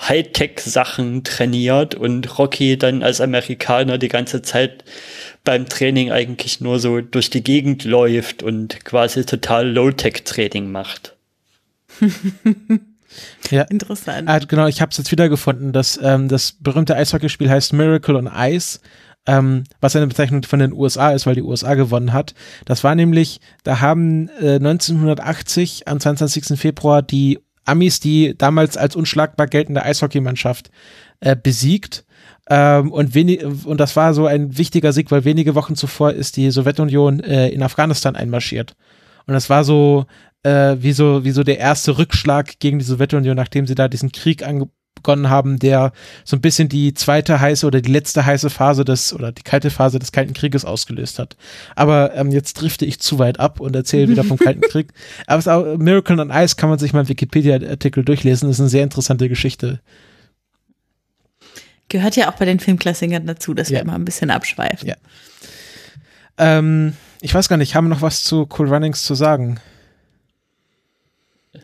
Hightech-Sachen 0.00 1.24
trainiert 1.24 1.96
und 1.96 2.38
Rocky 2.38 2.78
dann 2.78 3.02
als 3.02 3.20
Amerikaner 3.20 3.98
die 3.98 4.08
ganze 4.08 4.42
Zeit 4.42 4.84
beim 5.42 5.68
Training 5.68 6.12
eigentlich 6.12 6.60
nur 6.60 6.78
so 6.78 7.00
durch 7.00 7.30
die 7.30 7.42
Gegend 7.42 7.84
läuft 7.84 8.44
und 8.44 8.84
quasi 8.84 9.24
total 9.24 9.68
Low-Tech-Training 9.68 10.70
macht. 10.70 11.16
Ja. 13.50 13.62
Interessant. 13.62 14.28
Ah, 14.28 14.38
genau, 14.38 14.66
ich 14.66 14.80
habe 14.80 14.90
es 14.90 14.98
jetzt 14.98 15.10
wieder 15.10 15.28
gefunden. 15.28 15.72
Das, 15.72 15.98
ähm, 16.02 16.28
das 16.28 16.52
berühmte 16.52 16.96
Eishockeyspiel 16.96 17.50
heißt 17.50 17.72
Miracle 17.72 18.16
on 18.16 18.30
Ice, 18.34 18.80
ähm, 19.26 19.64
was 19.80 19.94
eine 19.94 20.06
Bezeichnung 20.06 20.42
von 20.42 20.58
den 20.58 20.72
USA 20.72 21.12
ist, 21.12 21.26
weil 21.26 21.34
die 21.34 21.42
USA 21.42 21.74
gewonnen 21.74 22.12
hat. 22.12 22.34
Das 22.64 22.82
war 22.82 22.94
nämlich, 22.94 23.40
da 23.62 23.80
haben 23.80 24.28
äh, 24.40 24.56
1980 24.56 25.88
am 25.88 26.00
22. 26.00 26.58
Februar 26.58 27.02
die 27.02 27.38
Amis 27.64 28.00
die 28.00 28.36
damals 28.36 28.76
als 28.76 28.96
unschlagbar 28.96 29.46
geltende 29.46 29.82
Eishockeymannschaft 29.82 30.70
äh, 31.20 31.36
besiegt. 31.40 32.04
Ähm, 32.50 32.90
und, 32.90 33.14
wenig, 33.14 33.44
und 33.44 33.78
das 33.78 33.94
war 33.94 34.14
so 34.14 34.26
ein 34.26 34.58
wichtiger 34.58 34.92
Sieg, 34.92 35.10
weil 35.10 35.24
wenige 35.24 35.54
Wochen 35.54 35.76
zuvor 35.76 36.12
ist 36.12 36.36
die 36.36 36.50
Sowjetunion 36.50 37.20
äh, 37.20 37.48
in 37.50 37.62
Afghanistan 37.62 38.16
einmarschiert. 38.16 38.74
Und 39.26 39.34
das 39.34 39.48
war 39.48 39.62
so 39.62 40.06
äh, 40.42 40.76
wie, 40.78 40.92
so, 40.92 41.24
wie 41.24 41.30
so 41.30 41.42
der 41.42 41.58
erste 41.58 41.98
Rückschlag 41.98 42.58
gegen 42.58 42.78
die 42.78 42.84
Sowjetunion, 42.84 43.36
nachdem 43.36 43.66
sie 43.66 43.74
da 43.74 43.88
diesen 43.88 44.12
Krieg 44.12 44.42
begonnen 44.94 45.30
haben, 45.30 45.58
der 45.58 45.92
so 46.24 46.36
ein 46.36 46.40
bisschen 46.40 46.68
die 46.68 46.94
zweite 46.94 47.40
heiße 47.40 47.66
oder 47.66 47.80
die 47.80 47.90
letzte 47.90 48.24
heiße 48.24 48.50
Phase 48.50 48.84
des 48.84 49.12
oder 49.12 49.32
die 49.32 49.42
kalte 49.42 49.70
Phase 49.70 49.98
des 49.98 50.12
Kalten 50.12 50.34
Krieges 50.34 50.64
ausgelöst 50.64 51.18
hat. 51.18 51.36
Aber 51.74 52.14
ähm, 52.14 52.30
jetzt 52.30 52.54
drifte 52.54 52.84
ich 52.84 53.00
zu 53.00 53.18
weit 53.18 53.40
ab 53.40 53.60
und 53.60 53.74
erzähle 53.74 54.08
wieder 54.08 54.24
vom 54.24 54.38
Kalten 54.38 54.60
Krieg. 54.60 54.92
Aber 55.26 55.38
es 55.38 55.48
auch, 55.48 55.76
Miracle 55.76 56.20
on 56.20 56.30
Ice 56.30 56.56
kann 56.56 56.70
man 56.70 56.78
sich 56.78 56.92
mal 56.92 57.00
im 57.00 57.08
Wikipedia-Artikel 57.08 58.04
durchlesen. 58.04 58.48
Das 58.48 58.56
ist 58.56 58.60
eine 58.60 58.68
sehr 58.68 58.84
interessante 58.84 59.28
Geschichte. 59.28 59.80
Gehört 61.88 62.16
ja 62.16 62.30
auch 62.30 62.36
bei 62.36 62.44
den 62.44 62.60
Filmklassikern 62.60 63.26
dazu, 63.26 63.54
dass 63.54 63.68
ja. 63.68 63.76
wir 63.76 63.82
immer 63.82 63.94
ein 63.94 64.04
bisschen 64.04 64.30
abschweifen. 64.30 64.88
Ja. 64.88 64.96
Ähm, 66.38 66.94
ich 67.20 67.34
weiß 67.34 67.48
gar 67.48 67.56
nicht, 67.56 67.74
haben 67.74 67.86
wir 67.86 67.94
noch 67.94 68.02
was 68.02 68.24
zu 68.24 68.48
Cool 68.56 68.68
Runnings 68.68 69.02
zu 69.04 69.14
sagen? 69.14 69.60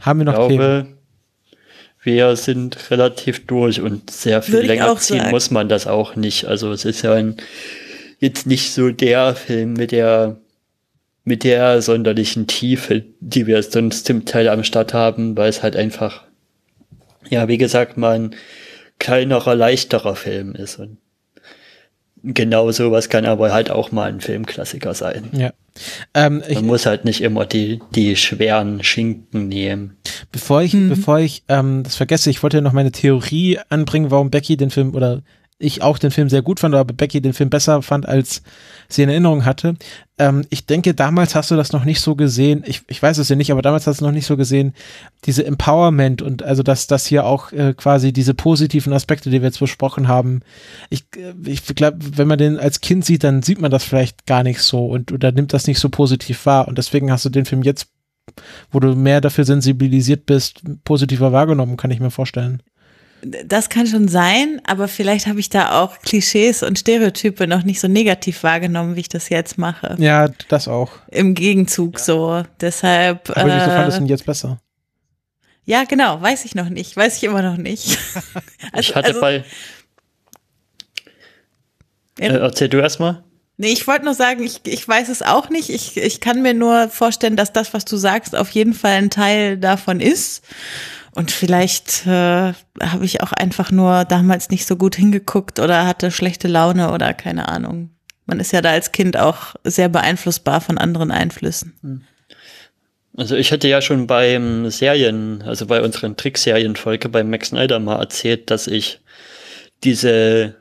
Haben 0.00 0.20
wir 0.20 0.24
noch 0.24 0.32
ich 0.32 0.56
glaube, 0.56 0.84
Themen? 0.86 0.98
wir 2.02 2.36
sind 2.36 2.90
relativ 2.90 3.46
durch 3.46 3.80
und 3.80 4.10
sehr 4.10 4.42
viel 4.42 4.54
Würde 4.54 4.66
länger 4.68 4.96
ziehen 4.96 5.18
sagen. 5.18 5.30
muss 5.30 5.50
man 5.50 5.68
das 5.68 5.86
auch 5.86 6.16
nicht. 6.16 6.46
Also 6.46 6.72
es 6.72 6.84
ist 6.84 7.02
ja 7.02 7.14
ein, 7.14 7.36
jetzt 8.18 8.46
nicht 8.46 8.72
so 8.72 8.90
der 8.90 9.34
Film 9.34 9.74
mit 9.74 9.92
der 9.92 10.36
mit 11.24 11.44
der 11.44 11.82
sonderlichen 11.82 12.46
Tiefe, 12.46 13.04
die 13.20 13.46
wir 13.46 13.62
sonst 13.62 14.06
zum 14.06 14.24
Teil 14.24 14.48
am 14.48 14.64
Start 14.64 14.94
haben, 14.94 15.36
weil 15.36 15.50
es 15.50 15.62
halt 15.62 15.76
einfach, 15.76 16.24
ja, 17.28 17.48
wie 17.48 17.58
gesagt, 17.58 17.98
mal 17.98 18.18
ein 18.18 18.34
kleinerer, 18.98 19.54
leichterer 19.54 20.16
Film 20.16 20.54
ist. 20.54 20.78
Und 20.78 20.96
genau 22.22 22.70
sowas 22.70 23.08
kann 23.08 23.26
aber 23.26 23.52
halt 23.52 23.70
auch 23.70 23.92
mal 23.92 24.08
ein 24.08 24.20
Filmklassiker 24.20 24.94
sein. 24.94 25.28
Ja. 25.32 25.52
Ähm, 26.14 26.42
Man 26.52 26.66
muss 26.66 26.86
halt 26.86 27.04
nicht 27.04 27.20
immer 27.20 27.46
die, 27.46 27.80
die 27.94 28.16
schweren 28.16 28.82
Schinken 28.82 29.48
nehmen. 29.48 29.96
Bevor 30.32 30.62
ich, 30.62 30.74
mhm. 30.74 30.88
bevor 30.88 31.18
ich 31.18 31.44
ähm, 31.48 31.82
das 31.84 31.96
vergesse, 31.96 32.30
ich 32.30 32.42
wollte 32.42 32.58
ja 32.58 32.60
noch 32.60 32.72
meine 32.72 32.92
Theorie 32.92 33.58
anbringen, 33.68 34.10
warum 34.10 34.30
Becky 34.30 34.56
den 34.56 34.70
Film 34.70 34.94
oder 34.94 35.22
ich 35.58 35.82
auch 35.82 35.98
den 35.98 36.12
Film 36.12 36.28
sehr 36.28 36.42
gut 36.42 36.60
fand, 36.60 36.74
aber 36.74 36.94
Becky 36.94 37.20
den 37.20 37.32
Film 37.32 37.50
besser 37.50 37.82
fand, 37.82 38.06
als 38.08 38.42
sie 38.88 39.02
in 39.02 39.08
Erinnerung 39.08 39.44
hatte. 39.44 39.74
Ähm, 40.16 40.44
ich 40.50 40.66
denke, 40.66 40.94
damals 40.94 41.34
hast 41.34 41.50
du 41.50 41.56
das 41.56 41.72
noch 41.72 41.84
nicht 41.84 42.00
so 42.00 42.14
gesehen. 42.14 42.62
Ich, 42.64 42.82
ich 42.86 43.02
weiß 43.02 43.18
es 43.18 43.28
ja 43.28 43.34
nicht, 43.34 43.50
aber 43.50 43.60
damals 43.60 43.86
hast 43.88 44.00
du 44.00 44.04
noch 44.04 44.12
nicht 44.12 44.26
so 44.26 44.36
gesehen, 44.36 44.72
diese 45.24 45.44
Empowerment 45.44 46.22
und 46.22 46.44
also, 46.44 46.62
dass 46.62 46.86
das 46.86 47.06
hier 47.06 47.24
auch 47.24 47.50
äh, 47.52 47.74
quasi 47.74 48.12
diese 48.12 48.34
positiven 48.34 48.92
Aspekte, 48.92 49.30
die 49.30 49.40
wir 49.40 49.48
jetzt 49.48 49.58
besprochen 49.58 50.06
haben. 50.06 50.42
Ich, 50.90 51.04
äh, 51.16 51.34
ich 51.44 51.64
glaube, 51.64 51.98
wenn 52.16 52.28
man 52.28 52.38
den 52.38 52.56
als 52.58 52.80
Kind 52.80 53.04
sieht, 53.04 53.24
dann 53.24 53.42
sieht 53.42 53.60
man 53.60 53.72
das 53.72 53.82
vielleicht 53.82 54.26
gar 54.26 54.44
nicht 54.44 54.60
so 54.60 54.86
und 54.86 55.10
oder 55.10 55.32
nimmt 55.32 55.52
das 55.52 55.66
nicht 55.66 55.80
so 55.80 55.88
positiv 55.88 56.46
wahr. 56.46 56.68
Und 56.68 56.78
deswegen 56.78 57.10
hast 57.10 57.24
du 57.24 57.30
den 57.30 57.46
Film 57.46 57.62
jetzt, 57.62 57.88
wo 58.70 58.78
du 58.78 58.94
mehr 58.94 59.20
dafür 59.20 59.44
sensibilisiert 59.44 60.24
bist, 60.24 60.62
positiver 60.84 61.32
wahrgenommen, 61.32 61.76
kann 61.76 61.90
ich 61.90 61.98
mir 61.98 62.12
vorstellen. 62.12 62.62
Das 63.22 63.68
kann 63.68 63.86
schon 63.86 64.06
sein, 64.06 64.60
aber 64.64 64.86
vielleicht 64.86 65.26
habe 65.26 65.40
ich 65.40 65.50
da 65.50 65.80
auch 65.82 65.98
Klischees 66.00 66.62
und 66.62 66.78
Stereotype 66.78 67.46
noch 67.46 67.64
nicht 67.64 67.80
so 67.80 67.88
negativ 67.88 68.42
wahrgenommen, 68.42 68.96
wie 68.96 69.00
ich 69.00 69.08
das 69.08 69.28
jetzt 69.28 69.58
mache. 69.58 69.96
Ja, 69.98 70.28
das 70.48 70.68
auch. 70.68 70.90
Im 71.08 71.34
Gegenzug 71.34 71.98
ja. 71.98 72.04
so. 72.04 72.42
Deshalb. 72.60 73.30
Aber 73.30 73.46
wieso 73.46 73.70
äh, 73.70 73.74
fandest 73.74 73.98
du 73.98 74.02
ihn 74.02 74.08
jetzt 74.08 74.26
besser? 74.26 74.60
Ja, 75.64 75.84
genau, 75.84 76.22
weiß 76.22 76.44
ich 76.44 76.54
noch 76.54 76.68
nicht. 76.68 76.96
Weiß 76.96 77.16
ich 77.16 77.24
immer 77.24 77.42
noch 77.42 77.56
nicht. 77.56 77.98
also, 78.72 78.90
ich 78.90 78.94
hatte 78.94 79.08
also, 79.08 79.20
bei. 79.20 79.44
Äh, 82.18 82.28
erzähl 82.28 82.68
du 82.68 82.78
erstmal. 82.78 83.22
Nee, 83.60 83.72
ich 83.72 83.86
wollte 83.88 84.04
nur 84.04 84.14
sagen, 84.14 84.44
ich, 84.44 84.60
ich 84.64 84.86
weiß 84.86 85.08
es 85.08 85.20
auch 85.20 85.50
nicht. 85.50 85.68
Ich, 85.68 85.96
ich 85.96 86.20
kann 86.20 86.42
mir 86.42 86.54
nur 86.54 86.88
vorstellen, 86.88 87.34
dass 87.34 87.52
das, 87.52 87.74
was 87.74 87.84
du 87.84 87.96
sagst, 87.96 88.36
auf 88.36 88.50
jeden 88.50 88.72
Fall 88.72 88.92
ein 88.92 89.10
Teil 89.10 89.58
davon 89.58 90.00
ist. 90.00 90.44
Und 91.18 91.32
vielleicht 91.32 92.06
äh, 92.06 92.52
habe 92.80 93.04
ich 93.04 93.24
auch 93.24 93.32
einfach 93.32 93.72
nur 93.72 94.04
damals 94.04 94.50
nicht 94.50 94.68
so 94.68 94.76
gut 94.76 94.94
hingeguckt 94.94 95.58
oder 95.58 95.84
hatte 95.84 96.12
schlechte 96.12 96.46
Laune 96.46 96.92
oder 96.92 97.12
keine 97.12 97.48
Ahnung. 97.48 97.90
Man 98.26 98.38
ist 98.38 98.52
ja 98.52 98.60
da 98.60 98.70
als 98.70 98.92
Kind 98.92 99.16
auch 99.16 99.56
sehr 99.64 99.88
beeinflussbar 99.88 100.60
von 100.60 100.78
anderen 100.78 101.10
Einflüssen. 101.10 101.74
Hm. 101.82 102.04
Also 103.16 103.34
ich 103.34 103.50
hatte 103.50 103.66
ja 103.66 103.82
schon 103.82 104.06
beim 104.06 104.70
Serien, 104.70 105.42
also 105.42 105.66
bei 105.66 105.82
unseren 105.82 106.16
Trickserienfolge 106.16 107.08
bei 107.08 107.24
Max 107.24 107.48
Snyder 107.48 107.80
mal 107.80 107.98
erzählt, 107.98 108.48
dass 108.52 108.68
ich 108.68 109.00
diese 109.82 110.54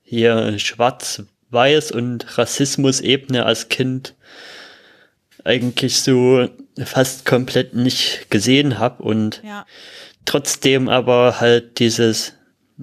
hier 0.00 0.58
Schwarz-Weiß 0.58 1.92
und 1.92 2.38
Rassismus-Ebene 2.38 3.44
als 3.44 3.68
Kind 3.68 4.14
eigentlich 5.44 6.00
so 6.00 6.48
fast 6.84 7.24
komplett 7.26 7.74
nicht 7.74 8.30
gesehen 8.30 8.78
habe 8.78 9.02
und 9.02 9.42
ja. 9.44 9.66
trotzdem 10.24 10.88
aber 10.88 11.40
halt 11.40 11.78
dieses, 11.78 12.34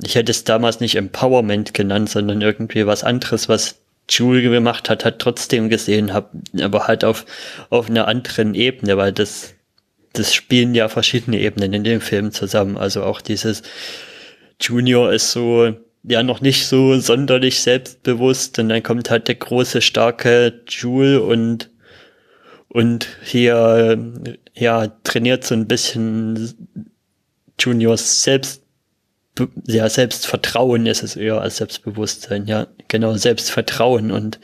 ich 0.03 0.15
hätte 0.15 0.31
es 0.31 0.43
damals 0.43 0.79
nicht 0.79 0.95
Empowerment 0.95 1.73
genannt, 1.73 2.09
sondern 2.09 2.41
irgendwie 2.41 2.85
was 2.85 3.03
anderes, 3.03 3.49
was 3.49 3.75
Jule 4.09 4.41
gemacht 4.41 4.89
hat, 4.89 5.03
hat 5.05 5.19
trotzdem 5.19 5.69
gesehen 5.69 6.13
habe, 6.13 6.29
aber 6.61 6.87
halt 6.87 7.03
auf, 7.03 7.25
auf 7.69 7.89
einer 7.89 8.07
anderen 8.07 8.53
Ebene, 8.55 8.97
weil 8.97 9.11
das, 9.11 9.53
das 10.13 10.33
spielen 10.33 10.75
ja 10.75 10.87
verschiedene 10.87 11.39
Ebenen 11.39 11.73
in 11.73 11.83
dem 11.83 12.01
Film 12.01 12.31
zusammen. 12.31 12.77
Also 12.77 13.03
auch 13.03 13.19
dieses 13.19 13.63
Junior 14.61 15.11
ist 15.11 15.31
so, 15.31 15.73
ja, 16.03 16.23
noch 16.23 16.39
nicht 16.39 16.67
so 16.67 16.97
sonderlich 16.99 17.59
selbstbewusst 17.59 18.59
und 18.59 18.69
dann 18.69 18.81
kommt 18.81 19.09
halt 19.09 19.27
der 19.27 19.35
große, 19.35 19.81
starke 19.81 20.61
Jule 20.67 21.21
und 21.21 21.69
und 22.69 23.07
hier 23.23 23.97
ja 24.53 24.87
trainiert 25.03 25.45
so 25.45 25.55
ein 25.55 25.67
bisschen 25.67 26.53
Juniors 27.59 28.23
selbst 28.23 28.63
ja 29.67 29.87
Selbstvertrauen 29.87 30.87
ist 30.87 31.03
es 31.03 31.15
eher 31.15 31.41
als 31.41 31.57
Selbstbewusstsein 31.57 32.47
ja 32.47 32.67
genau 32.87 33.15
Selbstvertrauen 33.15 34.11
und 34.11 34.39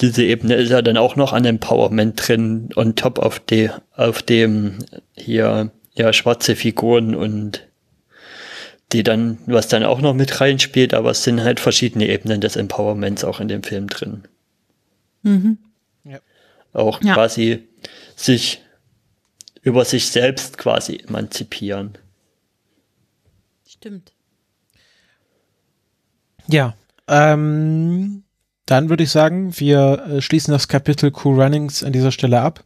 diese 0.00 0.24
Ebene 0.24 0.54
ist 0.54 0.70
ja 0.70 0.82
dann 0.82 0.96
auch 0.96 1.16
noch 1.16 1.32
an 1.32 1.44
Empowerment 1.44 2.28
drin 2.28 2.68
on 2.76 2.94
top 2.94 3.18
auf 3.18 3.40
die 3.40 3.70
auf 3.96 4.22
dem 4.22 4.78
hier 5.16 5.70
ja 5.94 6.12
schwarze 6.12 6.56
Figuren 6.56 7.14
und 7.14 7.66
die 8.92 9.02
dann, 9.02 9.38
was 9.46 9.68
dann 9.68 9.84
auch 9.84 10.00
noch 10.00 10.14
mit 10.14 10.40
reinspielt, 10.40 10.94
aber 10.94 11.10
es 11.10 11.24
sind 11.24 11.42
halt 11.42 11.60
verschiedene 11.60 12.08
Ebenen 12.08 12.40
des 12.40 12.56
Empowerments 12.56 13.24
auch 13.24 13.40
in 13.40 13.48
dem 13.48 13.62
Film 13.62 13.88
drin. 13.88 14.24
Mhm. 15.22 15.58
Auch 16.72 17.02
Ja. 17.02 17.14
quasi 17.14 17.68
sich 18.16 18.62
über 19.62 19.84
sich 19.84 20.08
selbst 20.08 20.58
quasi 20.58 20.96
emanzipieren. 20.96 21.98
Stimmt. 23.68 24.12
Ja, 26.48 26.74
ähm, 27.08 28.24
dann 28.66 28.88
würde 28.88 29.04
ich 29.04 29.10
sagen, 29.10 29.58
wir 29.58 30.04
äh, 30.08 30.20
schließen 30.22 30.52
das 30.52 30.68
Kapitel 30.68 31.12
Cool 31.24 31.40
Runnings 31.40 31.84
an 31.84 31.92
dieser 31.92 32.12
Stelle 32.12 32.40
ab. 32.40 32.64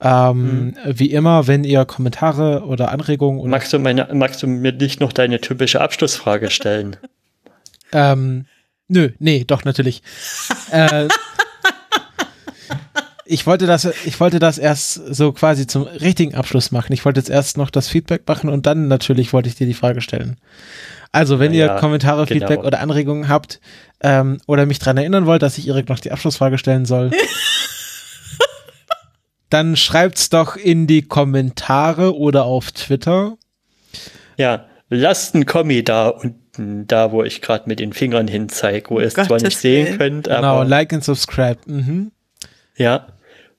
Ähm, 0.00 0.74
Wie 0.84 1.10
immer, 1.12 1.46
wenn 1.46 1.64
ihr 1.64 1.84
Kommentare 1.84 2.64
oder 2.66 2.90
Anregungen 2.90 3.40
oder 3.40 3.48
Magst 3.50 3.72
du, 3.72 3.78
meine, 3.78 4.08
magst 4.12 4.42
du 4.42 4.46
mir 4.46 4.72
nicht 4.72 5.00
noch 5.00 5.12
deine 5.12 5.40
typische 5.40 5.80
Abschlussfrage 5.80 6.50
stellen? 6.50 6.96
Ähm, 7.96 8.46
nö, 8.88 9.10
nee, 9.20 9.44
doch, 9.46 9.64
natürlich. 9.64 10.02
äh, 10.72 11.06
ich 13.26 13.46
wollte 13.46 13.66
das, 13.66 13.88
ich 14.04 14.20
wollte 14.20 14.38
das 14.38 14.58
erst 14.58 14.94
so 14.94 15.32
quasi 15.32 15.66
zum 15.66 15.84
richtigen 15.84 16.34
Abschluss 16.34 16.72
machen. 16.72 16.92
Ich 16.92 17.04
wollte 17.04 17.20
jetzt 17.20 17.30
erst 17.30 17.56
noch 17.56 17.70
das 17.70 17.88
Feedback 17.88 18.22
machen 18.26 18.50
und 18.50 18.66
dann 18.66 18.88
natürlich 18.88 19.32
wollte 19.32 19.48
ich 19.48 19.54
dir 19.54 19.66
die 19.66 19.74
Frage 19.74 20.00
stellen. 20.00 20.36
Also, 21.12 21.38
wenn 21.38 21.52
Na 21.52 21.58
ihr 21.58 21.66
ja, 21.66 21.78
Kommentare, 21.78 22.26
genau. 22.26 22.46
Feedback 22.46 22.66
oder 22.66 22.80
Anregungen 22.80 23.28
habt 23.28 23.60
ähm, 24.00 24.38
oder 24.46 24.66
mich 24.66 24.80
dran 24.80 24.96
erinnern 24.96 25.26
wollt, 25.26 25.42
dass 25.42 25.58
ich 25.58 25.68
Erik 25.68 25.88
noch 25.88 26.00
die 26.00 26.10
Abschlussfrage 26.10 26.58
stellen 26.58 26.86
soll, 26.86 27.12
dann 29.48 29.76
schreibt's 29.76 30.28
doch 30.28 30.56
in 30.56 30.88
die 30.88 31.02
Kommentare 31.02 32.16
oder 32.16 32.44
auf 32.44 32.72
Twitter. 32.72 33.36
Ja, 34.36 34.66
lasst 34.90 35.34
einen 35.34 35.46
Kommi 35.46 35.84
da 35.84 36.08
unten, 36.08 36.88
da 36.88 37.12
wo 37.12 37.22
ich 37.22 37.40
gerade 37.40 37.68
mit 37.68 37.78
den 37.78 37.92
Fingern 37.92 38.26
hin 38.26 38.48
zeige, 38.48 38.90
wo 38.90 38.98
ihr 38.98 39.06
es 39.06 39.14
zwar 39.14 39.40
nicht 39.40 39.56
sehen 39.56 39.96
könnt, 39.96 40.24
Genau, 40.24 40.42
aber 40.42 40.64
like 40.64 40.92
and 40.92 41.04
subscribe. 41.04 41.58
Mhm. 41.66 42.10
ja, 42.76 43.06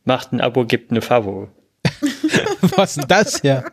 macht 0.06 0.32
ein 0.32 0.41
Abo, 0.41 0.65
gibt 0.65 0.91
eine 0.91 1.02
Favo. 1.02 1.49
Was 2.76 2.95
denn 2.95 3.06
das 3.07 3.41
hier? 3.41 3.65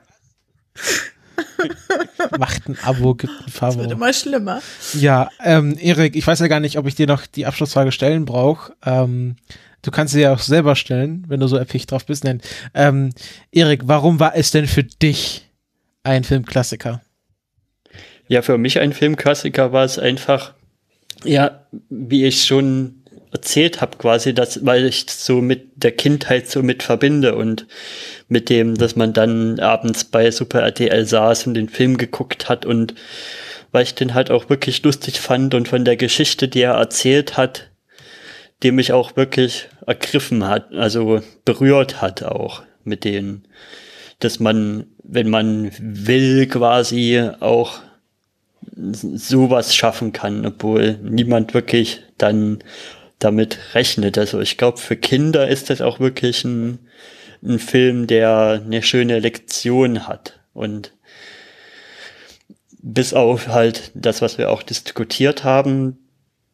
Macht 2.39 2.69
ein 2.69 2.79
Abo, 2.83 3.15
gibt 3.15 3.33
ein 3.33 3.45
Wird 3.47 3.51
Favo. 3.53 3.83
immer 3.83 4.13
schlimmer. 4.13 4.61
Ja, 4.95 5.29
ähm, 5.45 5.77
Erik, 5.79 6.17
ich 6.17 6.27
weiß 6.27 6.41
ja 6.41 6.49
gar 6.49 6.61
nicht, 6.61 6.79
ob 6.79 6.87
ich 6.87 6.95
dir 6.95 7.07
noch 7.07 7.27
die 7.27 7.47
Abschlussfrage 7.47 7.93
stellen 7.93 8.25
brauche. 8.25 8.73
Ähm, 8.85 9.37
du 9.83 9.91
kannst 9.91 10.15
sie 10.15 10.21
ja 10.21 10.33
auch 10.33 10.39
selber 10.41 10.77
stellen, 10.77 11.25
wenn 11.29 11.41
du 11.41 11.47
so 11.47 11.57
erpicht 11.57 11.91
drauf 11.91 12.07
bist. 12.07 12.25
Nein. 12.25 12.41
Ähm, 12.75 13.11
Erik, 13.51 13.83
warum 13.85 14.19
war 14.21 14.35
es 14.35 14.51
denn 14.51 14.67
für 14.67 14.85
dich 14.85 15.49
ein 16.05 16.25
Filmklassiker? 16.25 17.01
Ja, 18.29 18.43
für 18.43 18.57
mich 18.59 18.81
ein 18.81 18.93
Filmklassiker 18.93 19.73
war 19.73 19.85
es 19.85 19.99
einfach, 19.99 20.55
ja, 21.25 21.67
wie 21.91 22.25
ich 22.25 22.45
schon 22.45 23.02
erzählt 23.33 23.81
habe, 23.81 23.97
quasi, 23.97 24.35
dass, 24.35 24.65
weil 24.65 24.85
ich 24.85 25.07
so 25.09 25.41
mit 25.41 25.71
der 25.77 25.93
Kindheit 25.93 26.49
so 26.49 26.63
mit 26.63 26.83
verbinde 26.83 27.35
und 27.35 27.67
mit 28.29 28.51
dem, 28.51 28.77
dass 28.77 28.95
man 28.95 29.13
dann 29.13 29.59
abends 29.59 30.05
bei 30.05 30.31
Super 30.31 30.61
RTL 30.61 31.07
saß 31.07 31.47
und 31.47 31.55
den 31.55 31.69
Film 31.69 31.97
geguckt 31.97 32.49
hat 32.49 32.67
und 32.67 32.95
weil 33.73 33.85
ich 33.85 33.95
den 33.95 34.13
halt 34.13 34.31
auch 34.31 34.51
wirklich 34.51 34.83
lustig 34.83 35.19
fand 35.21 35.55
und 35.55 35.67
von 35.67 35.85
der 35.85 35.97
Geschichte, 35.97 36.47
die 36.47 36.61
er 36.61 36.75
erzählt 36.75 37.39
hat, 37.39 37.71
die 38.63 38.71
mich 38.71 38.93
auch 38.93 39.17
wirklich 39.17 39.69
ergriffen 39.87 40.47
hat, 40.47 40.73
also 40.75 41.23
berührt 41.47 42.03
hat 42.03 42.23
auch 42.23 42.63
mit 42.85 43.05
denen, 43.05 43.45
dass 44.19 44.41
man, 44.41 44.87
wenn 45.03 45.31
man 45.31 45.73
will, 45.79 46.47
quasi 46.47 47.23
auch 47.41 47.81
sowas 48.77 49.75
schaffen 49.75 50.13
kann, 50.13 50.47
obwohl 50.47 50.99
niemand 51.03 51.55
wirklich 51.55 52.03
dann 52.19 52.63
damit 53.25 53.59
rechnet. 53.75 54.19
Also 54.19 54.41
ich 54.41 54.59
glaube, 54.59 54.79
für 54.79 54.97
Kinder 54.97 55.49
ist 55.49 55.71
das 55.71 55.81
auch 55.81 56.01
wirklich 56.01 56.45
ein, 56.45 56.79
ein 57.43 57.59
Film, 57.59 58.07
der 58.07 58.63
eine 58.65 58.83
schöne 58.83 59.19
Lektion 59.19 60.07
hat. 60.07 60.41
Und 60.53 60.93
bis 62.83 63.15
auf 63.15 63.49
halt 63.49 63.91
das, 63.95 64.23
was 64.23 64.39
wir 64.39 64.51
auch 64.51 64.63
diskutiert 64.63 65.45
haben, 65.45 65.99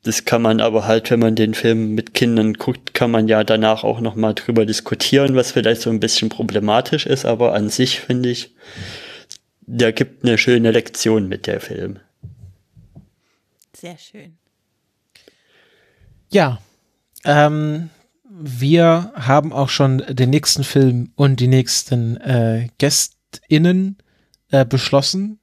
das 0.05 0.25
kann 0.25 0.43
man 0.43 0.61
aber 0.61 0.87
halt, 0.87 1.11
wenn 1.11 1.21
man 1.21 1.35
den 1.35 1.55
Film 1.55 1.95
mit 1.95 2.15
Kindern 2.15 2.55
guckt, 2.55 2.95
kann 2.95 3.11
man 3.11 3.29
ja 3.29 3.43
danach 3.45 3.83
auch 3.83 4.01
nochmal 4.01 4.35
drüber 4.35 4.65
diskutieren, 4.65 5.35
was 5.35 5.53
vielleicht 5.53 5.83
so 5.83 5.91
ein 5.91 6.01
bisschen 6.01 6.29
problematisch 6.29 7.05
ist, 7.05 7.25
aber 7.25 7.55
an 7.55 7.69
sich 7.69 8.01
finde 8.01 8.29
ich, 8.29 8.55
der 9.63 9.93
gibt 9.93 10.25
eine 10.25 10.39
schöne 10.39 10.71
Lektion 10.71 11.29
mit 11.29 11.47
der 11.47 11.61
Film. 11.61 11.99
Sehr 13.75 13.99
schön. 13.99 14.39
Ja, 16.31 16.59
ähm, 17.25 17.91
wir 18.31 19.13
haben 19.15 19.53
auch 19.53 19.69
schon 19.69 20.03
den 20.09 20.31
nächsten 20.31 20.63
Film 20.65 21.11
und 21.17 21.41
die 21.41 21.49
nächsten 21.49 22.17
äh, 22.19 22.69
GästInnen 22.79 23.97
äh, 24.51 24.65
beschlossen. 24.65 25.41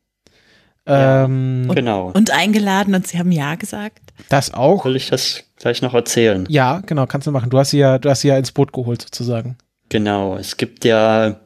Ja. 0.87 1.25
Ähm, 1.25 1.69
Genau. 1.73 2.11
Und 2.11 2.31
eingeladen 2.31 2.93
und 2.95 3.07
sie 3.07 3.17
haben 3.19 3.31
Ja 3.31 3.55
gesagt. 3.55 4.13
das 4.29 4.53
auch. 4.53 4.83
Soll 4.83 4.95
ich 4.95 5.09
das 5.09 5.43
gleich 5.57 5.81
noch 5.81 5.93
erzählen? 5.93 6.45
Ja, 6.49 6.81
genau, 6.85 7.05
kannst 7.07 7.27
du 7.27 7.31
machen. 7.31 7.49
Du 7.49 7.57
hast 7.57 7.71
sie 7.71 7.79
ja, 7.79 7.97
du 7.97 8.09
hast 8.09 8.21
sie 8.21 8.27
ja 8.29 8.37
ins 8.37 8.51
Boot 8.51 8.71
geholt 8.71 9.01
sozusagen. 9.01 9.57
Genau, 9.89 10.37
es 10.37 10.57
gibt 10.57 10.85
ja, 10.85 11.39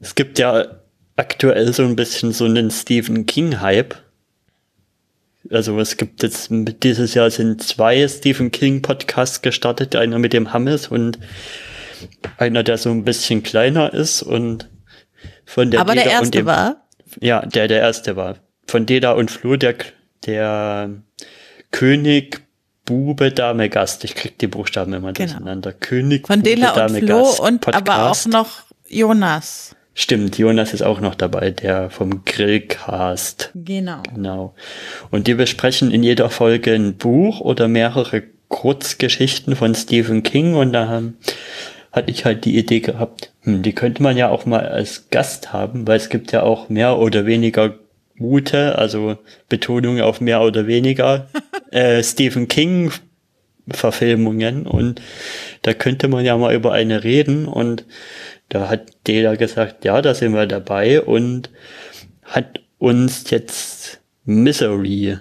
es 0.00 0.14
gibt 0.14 0.38
ja 0.38 0.66
aktuell 1.16 1.72
so 1.72 1.82
ein 1.84 1.96
bisschen 1.96 2.32
so 2.32 2.44
einen 2.44 2.70
Stephen 2.70 3.26
King-Hype. 3.26 3.94
Also 5.54 5.78
es 5.78 5.96
gibt 5.96 6.22
jetzt, 6.22 6.48
dieses 6.50 7.14
Jahr 7.14 7.30
sind 7.30 7.62
zwei 7.62 8.06
Stephen 8.08 8.50
King-Podcasts 8.50 9.42
gestartet, 9.42 9.94
einer 9.96 10.18
mit 10.18 10.32
dem 10.32 10.52
Hammes 10.52 10.88
und 10.88 11.18
einer, 12.38 12.62
der 12.62 12.78
so 12.78 12.90
ein 12.90 13.04
bisschen 13.04 13.42
kleiner 13.42 13.92
ist 13.94 14.22
und 14.22 14.68
von 15.46 15.70
der 15.70 15.80
Aber 15.80 15.94
der 15.94 16.04
Deda 16.04 16.16
und 16.18 16.22
erste 16.24 16.38
dem, 16.38 16.46
war. 16.46 16.76
Ja, 17.20 17.44
der 17.46 17.68
der 17.68 17.80
erste 17.80 18.16
war. 18.16 18.36
Von 18.66 18.86
Deda 18.86 19.12
und 19.12 19.30
Flo, 19.30 19.56
der, 19.56 19.76
der 20.26 20.90
König, 21.70 22.40
Bube, 22.84 23.30
Dame, 23.32 23.68
Gast. 23.70 24.04
Ich 24.04 24.14
krieg 24.14 24.38
die 24.38 24.46
Buchstaben 24.46 24.92
immer 24.92 25.12
Genau. 25.12 25.32
durcheinander. 25.32 25.72
König, 25.72 26.26
Von 26.26 26.40
Bube, 26.40 26.50
Dela 26.50 26.70
und 26.70 26.76
Dame, 26.78 26.98
Flo 26.98 27.22
Gast 27.24 27.40
und 27.40 27.68
aber 27.68 27.94
auch 27.94 27.98
Podcast. 28.08 28.28
noch 28.28 28.62
Jonas. 28.88 29.74
Stimmt, 29.96 30.38
Jonas 30.38 30.74
ist 30.74 30.82
auch 30.82 31.00
noch 31.00 31.14
dabei, 31.14 31.52
der 31.52 31.88
vom 31.88 32.24
Grillcast. 32.24 33.50
Genau. 33.54 34.02
Genau. 34.12 34.54
Und 35.10 35.28
die 35.28 35.34
besprechen 35.34 35.92
in 35.92 36.02
jeder 36.02 36.30
Folge 36.30 36.72
ein 36.72 36.96
Buch 36.96 37.40
oder 37.40 37.68
mehrere 37.68 38.24
Kurzgeschichten 38.48 39.54
von 39.54 39.74
Stephen 39.74 40.24
King 40.24 40.54
und 40.54 40.72
da 40.72 40.88
haben, 40.88 41.16
hatte 41.92 42.10
ich 42.10 42.24
halt 42.24 42.44
die 42.44 42.58
Idee 42.58 42.80
gehabt, 42.80 43.32
hm, 43.42 43.62
die 43.62 43.72
könnte 43.72 44.02
man 44.02 44.16
ja 44.16 44.30
auch 44.30 44.46
mal 44.46 44.66
als 44.66 45.10
Gast 45.10 45.52
haben, 45.52 45.86
weil 45.86 45.96
es 45.96 46.08
gibt 46.08 46.32
ja 46.32 46.42
auch 46.42 46.68
mehr 46.68 46.98
oder 46.98 47.24
weniger 47.24 47.74
gute, 48.18 48.76
also 48.76 49.16
Betonung 49.48 50.00
auf 50.00 50.20
mehr 50.20 50.40
oder 50.42 50.66
weniger, 50.66 51.28
äh, 51.70 52.02
Stephen 52.02 52.48
King 52.48 52.90
Verfilmungen 53.70 54.66
und 54.66 55.00
da 55.62 55.72
könnte 55.72 56.08
man 56.08 56.24
ja 56.24 56.36
mal 56.36 56.54
über 56.54 56.72
eine 56.72 57.02
reden 57.02 57.46
und 57.46 57.86
da 58.48 58.68
hat 58.68 58.92
Dela 59.06 59.36
gesagt, 59.36 59.84
ja, 59.84 60.00
da 60.02 60.14
sind 60.14 60.32
wir 60.32 60.46
dabei 60.46 61.00
und 61.00 61.50
hat 62.22 62.60
uns 62.78 63.30
jetzt 63.30 64.00
Misery 64.24 65.18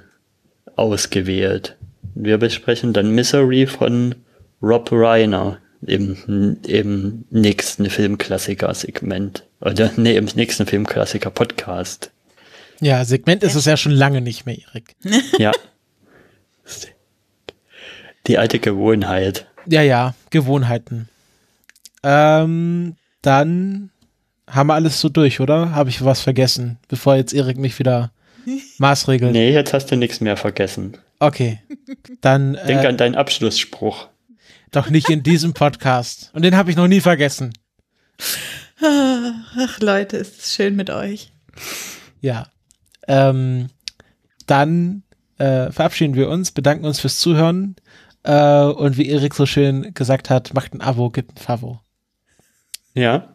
ausgewählt. 0.75 1.77
Wir 2.15 2.37
besprechen 2.37 2.93
dann 2.93 3.11
Misery 3.11 3.67
von 3.67 4.15
Rob 4.61 4.89
Reiner 4.91 5.59
im, 5.85 6.57
im 6.65 7.25
nächsten 7.29 7.89
Filmklassiker-Segment. 7.89 9.43
Oder 9.61 9.91
nee, 9.97 10.15
im 10.15 10.25
nächsten 10.35 10.65
Filmklassiker-Podcast. 10.65 12.11
Ja, 12.79 13.03
Segment 13.05 13.43
ist 13.43 13.55
es 13.55 13.65
ja 13.65 13.77
schon 13.77 13.91
lange 13.91 14.21
nicht 14.21 14.45
mehr, 14.45 14.57
Erik. 14.73 14.95
Ja. 15.39 15.51
Die 18.27 18.37
alte 18.37 18.59
Gewohnheit. 18.59 19.47
Ja, 19.65 19.81
ja, 19.81 20.15
Gewohnheiten. 20.29 21.09
Ähm, 22.03 22.95
dann 23.23 23.89
haben 24.47 24.67
wir 24.67 24.75
alles 24.75 24.99
so 25.01 25.09
durch, 25.09 25.39
oder? 25.39 25.71
Habe 25.71 25.89
ich 25.89 26.03
was 26.05 26.21
vergessen, 26.21 26.77
bevor 26.87 27.15
jetzt 27.15 27.33
Erik 27.33 27.57
mich 27.57 27.79
wieder 27.79 28.11
maßregelt? 28.77 29.31
Nee, 29.31 29.51
jetzt 29.51 29.73
hast 29.73 29.87
du 29.87 29.95
nichts 29.95 30.21
mehr 30.21 30.37
vergessen. 30.37 30.97
Okay. 31.19 31.59
Dann 32.21 32.53
Denk 32.67 32.83
äh, 32.83 32.87
an 32.87 32.97
deinen 32.97 33.15
Abschlussspruch. 33.15 34.09
doch 34.71 34.89
nicht 34.89 35.09
in 35.09 35.23
diesem 35.23 35.53
Podcast. 35.55 36.29
Und 36.33 36.43
den 36.43 36.55
habe 36.55 36.69
ich 36.69 36.75
noch 36.77 36.87
nie 36.87 37.01
vergessen. 37.01 37.53
Ach, 38.81 39.79
Leute, 39.79 40.17
ist 40.17 40.39
es 40.39 40.53
schön 40.53 40.75
mit 40.75 40.89
euch. 40.89 41.31
Ja. 42.19 42.47
Ähm, 43.07 43.69
dann 44.45 45.03
äh, 45.37 45.71
verabschieden 45.71 46.15
wir 46.15 46.29
uns, 46.29 46.51
bedanken 46.51 46.85
uns 46.85 46.99
fürs 46.99 47.19
Zuhören 47.19 47.75
äh, 48.23 48.63
und 48.63 48.97
wie 48.97 49.07
Erik 49.07 49.33
so 49.33 49.45
schön 49.45 49.93
gesagt 49.93 50.29
hat, 50.29 50.53
macht 50.53 50.73
ein 50.73 50.81
Abo, 50.81 51.09
gibt 51.09 51.33
ein 51.35 51.37
Favo. 51.37 51.79
Ja, 52.93 53.33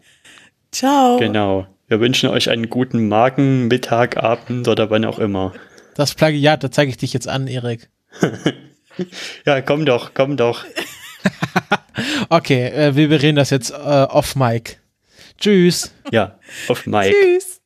Ciao. 0.72 1.18
genau. 1.18 1.66
Wir 1.88 2.00
wünschen 2.00 2.28
euch 2.28 2.50
einen 2.50 2.68
guten 2.68 3.08
Magen, 3.08 3.68
Mittag, 3.68 4.16
Abend 4.18 4.68
oder 4.68 4.90
wann 4.90 5.04
auch 5.04 5.18
immer. 5.18 5.52
Das 5.94 6.14
Plagiat, 6.14 6.62
da 6.62 6.70
zeige 6.70 6.90
ich 6.90 6.96
dich 6.96 7.12
jetzt 7.12 7.28
an, 7.28 7.46
Erik. 7.46 7.88
Ja, 9.46 9.60
komm 9.60 9.86
doch, 9.86 10.12
komm 10.12 10.36
doch. 10.36 10.64
Okay, 12.30 12.68
äh, 12.68 12.94
wir 12.96 13.08
bereden 13.08 13.36
das 13.36 13.50
jetzt 13.50 13.70
äh, 13.70 13.74
off 13.74 14.36
Mic. 14.36 14.78
Tschüss. 15.38 15.92
Ja, 16.10 16.38
auf 16.68 16.86
Mike. 16.86 17.14
Tschüss. 17.14 17.57